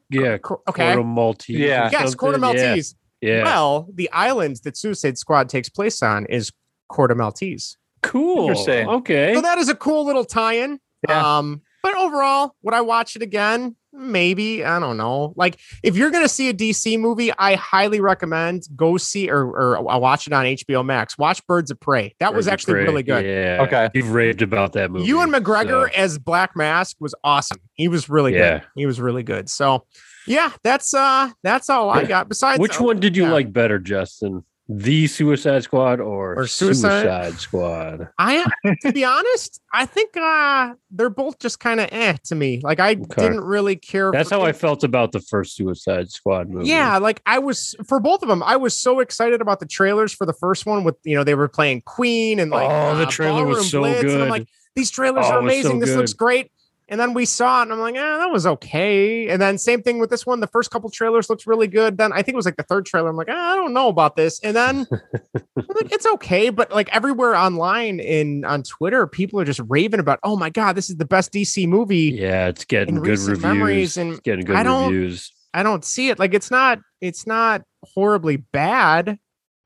yeah. 0.09 0.39
Cor- 0.39 0.63
okay 0.69 0.95
Corto 0.95 1.05
Maltese. 1.05 1.59
Yeah. 1.59 1.91
yes 1.93 2.15
Corte 2.15 2.37
something, 2.41 2.57
yeah, 2.59 2.67
maltese 2.69 2.95
Yeah, 3.21 3.45
well 3.45 3.89
the 3.95 4.11
island 4.13 4.61
that 4.65 4.79
suicide 4.79 5.19
squad 5.19 5.51
takes 5.51 5.69
place 5.69 6.03
on 6.03 6.25
is 6.27 6.51
Corte 6.89 7.15
maltese 7.17 7.77
cool. 8.03 8.49
Interesting. 8.49 8.89
Okay, 8.89 9.35
So 9.35 9.41
that 9.43 9.59
is 9.59 9.69
a 9.69 9.75
cool 9.75 10.05
little 10.05 10.25
tie-in. 10.25 10.79
Yeah. 11.09 11.39
Um, 11.39 11.63
but 11.83 11.97
overall, 11.97 12.55
would 12.63 12.75
I 12.75 12.83
watch 12.83 13.17
it 13.17 13.23
again? 13.23 13.75
Maybe. 13.93 14.65
I 14.65 14.79
don't 14.79 14.97
know. 14.99 15.33
Like, 15.35 15.59
if 15.83 15.97
you're 15.97 16.11
gonna 16.11 16.29
see 16.29 16.49
a 16.49 16.55
DC 16.55 16.99
movie, 17.01 17.33
I 17.39 17.55
highly 17.57 18.01
recommend 18.01 18.63
go 18.77 18.97
see 18.99 19.29
or 19.31 19.45
or 19.47 19.83
watch 19.99 20.27
it 20.29 20.33
on 20.33 20.45
HBO 20.45 20.85
Max. 20.85 21.19
Watch 21.19 21.45
Birds 21.47 21.71
of 21.73 21.81
Prey. 21.81 22.15
That 22.21 22.33
was 22.33 22.45
Birds 22.45 22.47
of 22.49 22.53
actually 22.53 22.75
really 22.75 23.03
good. 23.03 23.25
Yeah. 23.25 23.63
Okay. 23.63 23.89
You've 23.95 24.13
raved 24.13 24.43
about 24.43 24.75
that 24.75 24.91
movie. 24.93 25.07
Ewan 25.07 25.31
McGregor 25.33 25.89
so- 25.93 25.97
as 26.01 26.19
Black 26.19 26.55
Mask 26.55 26.99
was 27.01 27.15
awesome. 27.25 27.59
He 27.73 27.89
was 27.89 28.09
really 28.09 28.35
Yeah. 28.35 28.59
good. 28.59 28.69
He 28.77 28.87
was 28.87 29.01
really 29.01 29.23
good. 29.25 29.49
So 29.49 29.87
yeah, 30.27 30.53
that's 30.63 30.95
uh 30.95 31.31
that's 31.43 31.69
all 31.71 31.91
I 31.91 32.05
got. 32.05 32.29
Besides 32.29 32.61
Which 32.61 32.81
uh, 32.81 32.85
one 32.85 33.01
did 33.01 33.17
you 33.17 33.25
yeah. 33.25 33.33
like 33.33 33.53
better, 33.53 33.79
Justin? 33.81 34.45
The 34.73 35.09
Suicide 35.09 35.65
Squad 35.65 35.99
or, 35.99 36.39
Or 36.39 36.47
Suicide- 36.47 37.03
Suicide 37.03 37.35
Squad? 37.41 38.09
I 38.21 38.47
to 38.83 38.93
be 38.93 39.05
honest, 39.05 39.61
I 39.75 39.85
think 39.85 40.17
uh 40.17 40.75
they're 40.93 41.11
both 41.11 41.41
just 41.41 41.59
kind 41.59 41.81
of 41.81 41.89
eh 41.91 42.17
to 42.27 42.37
me. 42.37 42.61
Like 42.63 42.79
I 42.79 42.93
Okay. 42.93 43.23
didn't 43.23 43.41
really 43.43 43.75
care. 43.75 44.13
That's 44.13 44.31
how 44.31 44.43
I 44.43 44.53
felt 44.53 44.85
about 44.85 45.11
the 45.11 45.19
first 45.21 45.57
Suicide 45.57 46.13
Squad 46.13 46.49
movie. 46.49 46.69
Yeah, 46.69 46.99
like 46.99 47.21
I 47.27 47.41
was 47.41 47.75
for 47.85 47.99
both 47.99 48.23
of 48.23 48.29
them. 48.29 48.45
I 48.45 48.57
was 48.57 48.77
so 48.77 49.01
excited 49.01 49.41
about 49.41 49.59
the 49.59 49.67
trailers 49.67 50.13
for 50.13 50.25
the 50.25 50.35
first 50.35 50.67
one 50.67 50.85
with 50.85 50.95
you 51.03 51.17
know 51.17 51.25
they 51.25 51.35
were 51.35 51.49
playing 51.49 51.81
Queen 51.83 52.39
and 52.39 52.53
like 52.53 52.71
Oh, 52.71 52.97
the 52.97 53.07
uh, 53.07 53.11
trailer 53.11 53.45
was 53.45 53.69
so 53.69 53.81
Blitz, 53.81 54.03
and 54.03 54.13
I'm 54.13 54.19
good. 54.19 54.31
like 54.31 54.49
these 54.77 54.91
trailers 54.91 55.25
Oh, 55.27 55.31
are 55.33 55.41
it 55.41 55.43
was 55.43 55.53
so 55.55 55.59
amazing. 55.73 55.79
this 55.81 55.97
looks 55.97 56.13
great. 56.13 56.53
And 56.91 56.99
then 57.01 57.15
we 57.15 57.25
saw 57.25 57.61
it, 57.61 57.63
and 57.63 57.73
I'm 57.73 57.79
like, 57.79 57.95
ah, 57.97 58.19
that 58.19 58.33
was 58.33 58.47
okay. 58.47 59.29
And 59.29 59.41
then 59.41 59.59
same 59.59 59.81
thing 59.81 60.01
with 60.01 60.11
this 60.11 60.27
one. 60.27 60.41
The 60.41 60.49
first 60.49 60.73
couple 60.73 60.91
trailers 60.91 61.31
looked 61.31 61.47
really 61.47 61.69
good. 61.69 61.97
Then 61.99 62.13
I 62.13 62.17
think 62.17 62.35
it 62.35 62.37
was 62.37 62.45
like 62.47 62.57
the 62.57 62.65
third 62.65 62.85
trailer. 62.85 63.09
I'm 63.09 63.17
like, 63.17 63.29
ah, 63.31 63.53
I 63.53 63.55
don't 63.55 63.73
know 63.73 63.89
about 63.89 64.17
this. 64.17 64.41
And 64.41 64.57
then 64.57 64.87
like, 65.57 65.93
it's 65.93 66.07
okay, 66.07 66.51
but 66.51 66.73
like 66.73 66.93
everywhere 66.95 67.37
online 67.37 68.01
in 68.01 68.45
on 68.45 68.65
Twitter, 68.65 69.07
people 69.07 69.39
are 69.41 69.45
just 69.45 69.61
raving 69.69 70.01
about, 70.01 70.19
oh 70.25 70.37
my 70.37 70.51
god, 70.51 70.75
this 70.75 70.91
is 70.91 70.97
the 70.97 71.05
best 71.05 71.33
DC 71.33 71.67
movie. 71.69 72.11
Yeah, 72.21 72.49
it's 72.49 72.65
getting 72.65 72.97
in 72.97 73.03
good 73.03 73.19
reviews. 73.21 73.41
memories, 73.41 73.97
and 73.97 74.11
it's 74.11 74.21
getting 74.21 74.45
good 74.45 74.57
I 74.57 74.63
don't- 74.65 74.91
reviews. 74.93 75.33
I 75.55 75.63
don't 75.63 75.85
see 75.85 76.11
it. 76.11 76.19
Like 76.19 76.35
it's 76.35 76.51
not 76.51 76.81
it's 77.01 77.27
not 77.27 77.63
horribly 77.95 78.37
bad. 78.39 79.19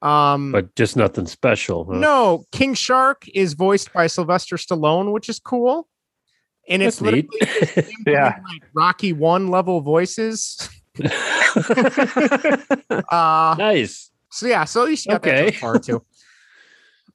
Um 0.03 0.53
But 0.53 0.75
just 0.77 0.97
nothing 0.97 1.27
special. 1.27 1.85
huh? 1.87 1.93
no, 1.99 2.45
King 2.53 2.75
Shark 2.75 3.25
is 3.35 3.55
voiced 3.55 3.93
by 3.93 4.07
Sylvester 4.07 4.57
Stallone, 4.57 5.13
which 5.13 5.29
is 5.29 5.39
cool. 5.39 5.89
And 6.69 6.83
it's 6.83 6.99
That's 6.99 7.13
neat. 7.15 7.29
literally 7.31 7.95
Yeah. 8.07 8.39
like 8.53 8.63
Rocky 8.75 9.13
One 9.13 9.49
level 9.49 9.81
voices. 9.81 10.69
Uh 13.11 13.55
nice. 13.59 14.11
so 14.31 14.47
yeah, 14.47 14.65
so 14.65 14.83
at 14.83 14.89
least 14.89 15.07
you 15.07 15.13
got 15.13 15.27
Okay. 15.27 15.47
look 15.47 15.55
forward 15.57 15.83
to. 15.85 16.05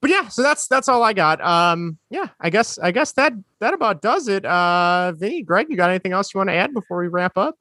but 0.02 0.10
yeah, 0.12 0.28
so 0.28 0.42
that's 0.44 0.68
that's 0.68 0.88
all 0.88 1.04
I 1.04 1.14
got. 1.14 1.42
Um, 1.42 1.98
yeah, 2.10 2.28
I 2.40 2.50
guess 2.50 2.78
I 2.80 2.92
guess 2.92 3.12
that 3.14 3.34
that 3.60 3.74
about 3.74 4.02
does 4.02 4.28
it. 4.28 4.46
Uh, 4.46 5.14
Vinny, 5.16 5.44
Greg, 5.44 5.68
you 5.70 5.76
got 5.78 5.90
anything 5.90 6.12
else 6.14 6.34
you 6.34 6.38
want 6.40 6.50
to 6.50 6.56
add 6.56 6.74
before 6.74 7.00
we 7.00 7.08
wrap 7.08 7.38
up? 7.38 7.56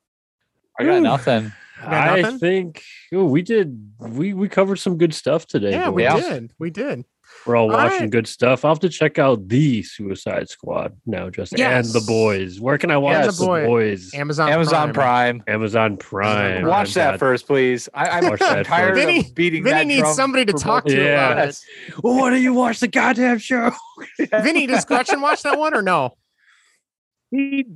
I 0.78 0.84
got 0.84 0.96
Ooh. 0.98 1.00
nothing. 1.00 1.52
got 1.82 1.92
I 1.92 2.38
think 2.38 2.82
ooh, 3.14 3.24
we 3.26 3.42
did 3.42 3.92
we 3.98 4.32
we 4.34 4.48
covered 4.48 4.76
some 4.76 4.96
good 4.98 5.14
stuff 5.14 5.46
today. 5.46 5.70
Yeah, 5.72 5.88
we 5.88 6.04
boys. 6.06 6.22
Yeah. 6.22 6.30
did. 6.30 6.52
We 6.58 6.70
did. 6.70 7.04
We're 7.46 7.56
all 7.56 7.70
All 7.70 7.76
watching 7.76 8.00
right. 8.00 8.10
good 8.10 8.26
stuff. 8.26 8.64
I'll 8.64 8.72
have 8.72 8.80
to 8.80 8.88
check 8.90 9.18
out 9.18 9.48
the 9.48 9.82
Suicide 9.82 10.50
Squad 10.50 10.94
now, 11.06 11.30
just 11.30 11.58
and 11.58 11.86
the 11.86 12.04
boys. 12.06 12.60
Where 12.60 12.76
can 12.76 12.90
I 12.90 12.98
watch 12.98 13.12
Yes. 13.14 13.36
the 13.38 13.42
The 13.44 13.46
Boy- 13.46 13.66
boys? 13.66 14.12
Amazon. 14.14 14.50
Amazon 14.50 14.92
Prime. 14.92 15.40
Prime. 15.40 15.54
Amazon 15.54 15.96
Prime. 15.96 16.66
Watch 16.66 16.88
I've 16.88 16.94
that 16.94 17.10
got- 17.12 17.18
first, 17.20 17.46
please. 17.46 17.88
I, 17.94 18.08
I'm 18.18 18.24
Watch 18.28 18.40
that 18.40 18.66
tired. 18.66 18.96
Vinny- 18.96 19.20
of 19.20 19.34
beating 19.34 19.62
Vinny 19.64 19.74
that 19.76 19.86
needs 19.86 20.00
drum 20.02 20.14
somebody 20.14 20.44
to 20.46 20.52
talk 20.52 20.84
to 20.86 20.94
Yeah. 20.94 21.32
about 21.32 21.48
it. 21.48 21.58
Well, 22.02 22.18
why 22.18 22.30
don't 22.30 22.42
you 22.42 22.52
watch 22.52 22.80
the 22.80 22.88
goddamn 22.88 23.38
show? 23.38 23.70
Vinny, 24.42 24.66
does 24.66 24.84
Gretchen 24.84 25.20
watch 25.22 25.42
that 25.44 25.58
one 25.58 25.74
or 25.74 25.80
no? 25.82 26.16
He 27.30 27.66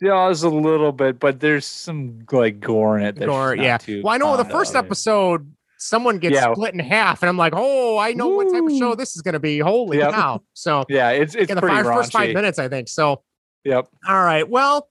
does 0.00 0.42
a 0.42 0.48
little 0.50 0.92
bit, 0.92 1.18
but 1.18 1.40
there's 1.40 1.64
some 1.66 2.24
like 2.30 2.60
gore 2.60 2.98
in 2.98 3.04
it. 3.06 3.16
That's 3.16 3.28
Or 3.30 3.56
yeah. 3.56 3.78
too 3.78 4.02
Well, 4.04 4.14
I 4.14 4.18
know 4.18 4.36
the 4.36 4.44
first 4.44 4.74
of. 4.76 4.84
episode, 4.84 5.50
someone 5.78 6.18
gets 6.18 6.34
Yeah. 6.34 6.52
split 6.52 6.72
in 6.74 6.80
half, 6.80 7.22
and 7.22 7.28
I'm 7.28 7.36
like, 7.36 7.52
oh, 7.56 7.98
I 7.98 8.12
know 8.12 8.28
what 8.28 8.52
type 8.52 8.62
of 8.64 8.76
show 8.76 8.94
this 8.94 9.16
is 9.16 9.22
going 9.22 9.34
to 9.34 9.40
be. 9.40 9.58
Holy 9.58 9.98
Yep. 9.98 10.10
cow! 10.12 10.42
So 10.54 10.84
Yeah, 10.88 11.10
it's 11.10 11.34
it's 11.34 11.52
the 11.52 11.60
five, 11.60 11.84
first 11.84 12.12
five 12.12 12.34
minutes, 12.34 12.58
I 12.58 12.68
think. 12.68 12.88
So 12.88 13.22
Yep. 13.64 13.88
All 14.08 14.22
right. 14.22 14.48
Well, 14.48 14.88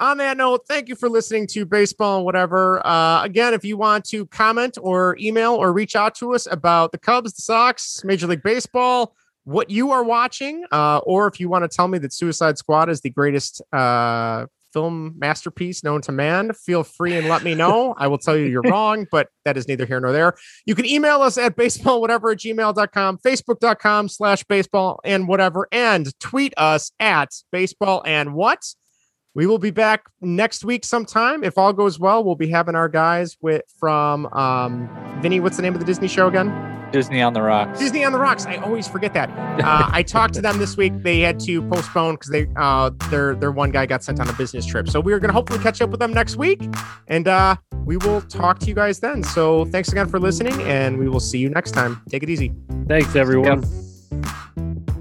on 0.00 0.18
that 0.18 0.36
note, 0.36 0.60
thank 0.68 0.88
you 0.88 0.94
for 0.94 1.08
listening 1.08 1.46
to 1.48 1.64
Baseball 1.64 2.16
and 2.18 2.24
Whatever. 2.24 2.86
Uh, 2.86 3.22
again, 3.24 3.52
if 3.54 3.64
you 3.64 3.76
want 3.76 4.04
to 4.10 4.26
comment 4.26 4.78
or 4.80 5.16
email 5.18 5.54
or 5.54 5.72
reach 5.72 5.96
out 5.96 6.14
to 6.16 6.34
us 6.34 6.46
about 6.48 6.92
the 6.92 6.98
Cubs, 6.98 7.32
the 7.32 7.42
Sox, 7.42 8.04
Major 8.04 8.26
League 8.28 8.42
Baseball, 8.42 9.14
what 9.44 9.70
you 9.70 9.90
are 9.90 10.04
watching, 10.04 10.64
uh, 10.70 10.98
or 10.98 11.26
if 11.26 11.40
you 11.40 11.48
want 11.48 11.68
to 11.68 11.74
tell 11.74 11.88
me 11.88 11.98
that 11.98 12.12
Suicide 12.12 12.58
Squad 12.58 12.90
is 12.90 13.00
the 13.00 13.10
greatest 13.10 13.60
uh, 13.72 14.44
film 14.72 15.14
masterpiece 15.16 15.82
known 15.82 16.00
to 16.02 16.12
man, 16.12 16.52
feel 16.52 16.82
free 16.82 17.16
and 17.16 17.28
let 17.28 17.42
me 17.42 17.54
know. 17.54 17.94
I 17.96 18.06
will 18.08 18.18
tell 18.18 18.36
you 18.36 18.46
you're 18.46 18.62
wrong, 18.70 19.06
but 19.10 19.28
that 19.44 19.56
is 19.56 19.68
neither 19.68 19.86
here 19.86 20.00
nor 20.00 20.12
there. 20.12 20.34
You 20.66 20.74
can 20.74 20.86
email 20.86 21.22
us 21.22 21.38
at 21.38 21.56
baseballwhatever 21.56 22.32
at 22.32 22.38
gmail.com, 22.38 23.18
facebook.com 23.18 24.08
slash 24.08 24.44
baseball 24.44 25.00
and 25.04 25.28
whatever, 25.28 25.68
and 25.72 26.08
tweet 26.20 26.54
us 26.56 26.92
at 27.00 27.30
baseball 27.52 28.02
and 28.04 28.34
what. 28.34 28.62
We 29.38 29.46
will 29.46 29.58
be 29.58 29.70
back 29.70 30.06
next 30.20 30.64
week 30.64 30.84
sometime. 30.84 31.44
If 31.44 31.58
all 31.58 31.72
goes 31.72 31.96
well, 32.00 32.24
we'll 32.24 32.34
be 32.34 32.48
having 32.48 32.74
our 32.74 32.88
guys 32.88 33.36
with 33.40 33.62
from 33.78 34.26
um 34.32 34.90
Vinny, 35.22 35.38
what's 35.38 35.54
the 35.54 35.62
name 35.62 35.74
of 35.74 35.78
the 35.78 35.86
Disney 35.86 36.08
show 36.08 36.26
again? 36.26 36.50
Disney 36.90 37.22
on 37.22 37.34
the 37.34 37.42
rocks. 37.42 37.78
Disney 37.78 38.02
on 38.02 38.10
the 38.10 38.18
Rocks. 38.18 38.46
I 38.46 38.56
always 38.56 38.88
forget 38.88 39.14
that. 39.14 39.30
Uh, 39.62 39.90
I 39.92 40.02
talked 40.02 40.34
to 40.34 40.40
them 40.40 40.58
this 40.58 40.76
week. 40.76 40.92
They 41.04 41.20
had 41.20 41.38
to 41.40 41.62
postpone 41.68 42.16
because 42.16 42.30
they 42.30 42.48
uh 42.56 42.90
their 43.10 43.36
their 43.36 43.52
one 43.52 43.70
guy 43.70 43.86
got 43.86 44.02
sent 44.02 44.18
on 44.18 44.28
a 44.28 44.32
business 44.32 44.66
trip. 44.66 44.88
So 44.88 44.98
we 44.98 45.12
are 45.12 45.20
gonna 45.20 45.32
hopefully 45.32 45.62
catch 45.62 45.80
up 45.80 45.90
with 45.90 46.00
them 46.00 46.12
next 46.12 46.34
week. 46.34 46.68
And 47.06 47.28
uh 47.28 47.54
we 47.84 47.96
will 47.96 48.22
talk 48.22 48.58
to 48.58 48.66
you 48.66 48.74
guys 48.74 48.98
then. 48.98 49.22
So 49.22 49.66
thanks 49.66 49.92
again 49.92 50.08
for 50.08 50.18
listening, 50.18 50.60
and 50.62 50.98
we 50.98 51.08
will 51.08 51.20
see 51.20 51.38
you 51.38 51.48
next 51.48 51.70
time. 51.70 52.02
Take 52.08 52.24
it 52.24 52.28
easy. 52.28 52.52
Thanks, 52.88 53.14
everyone. 53.14 53.62
Yep. 53.62 54.94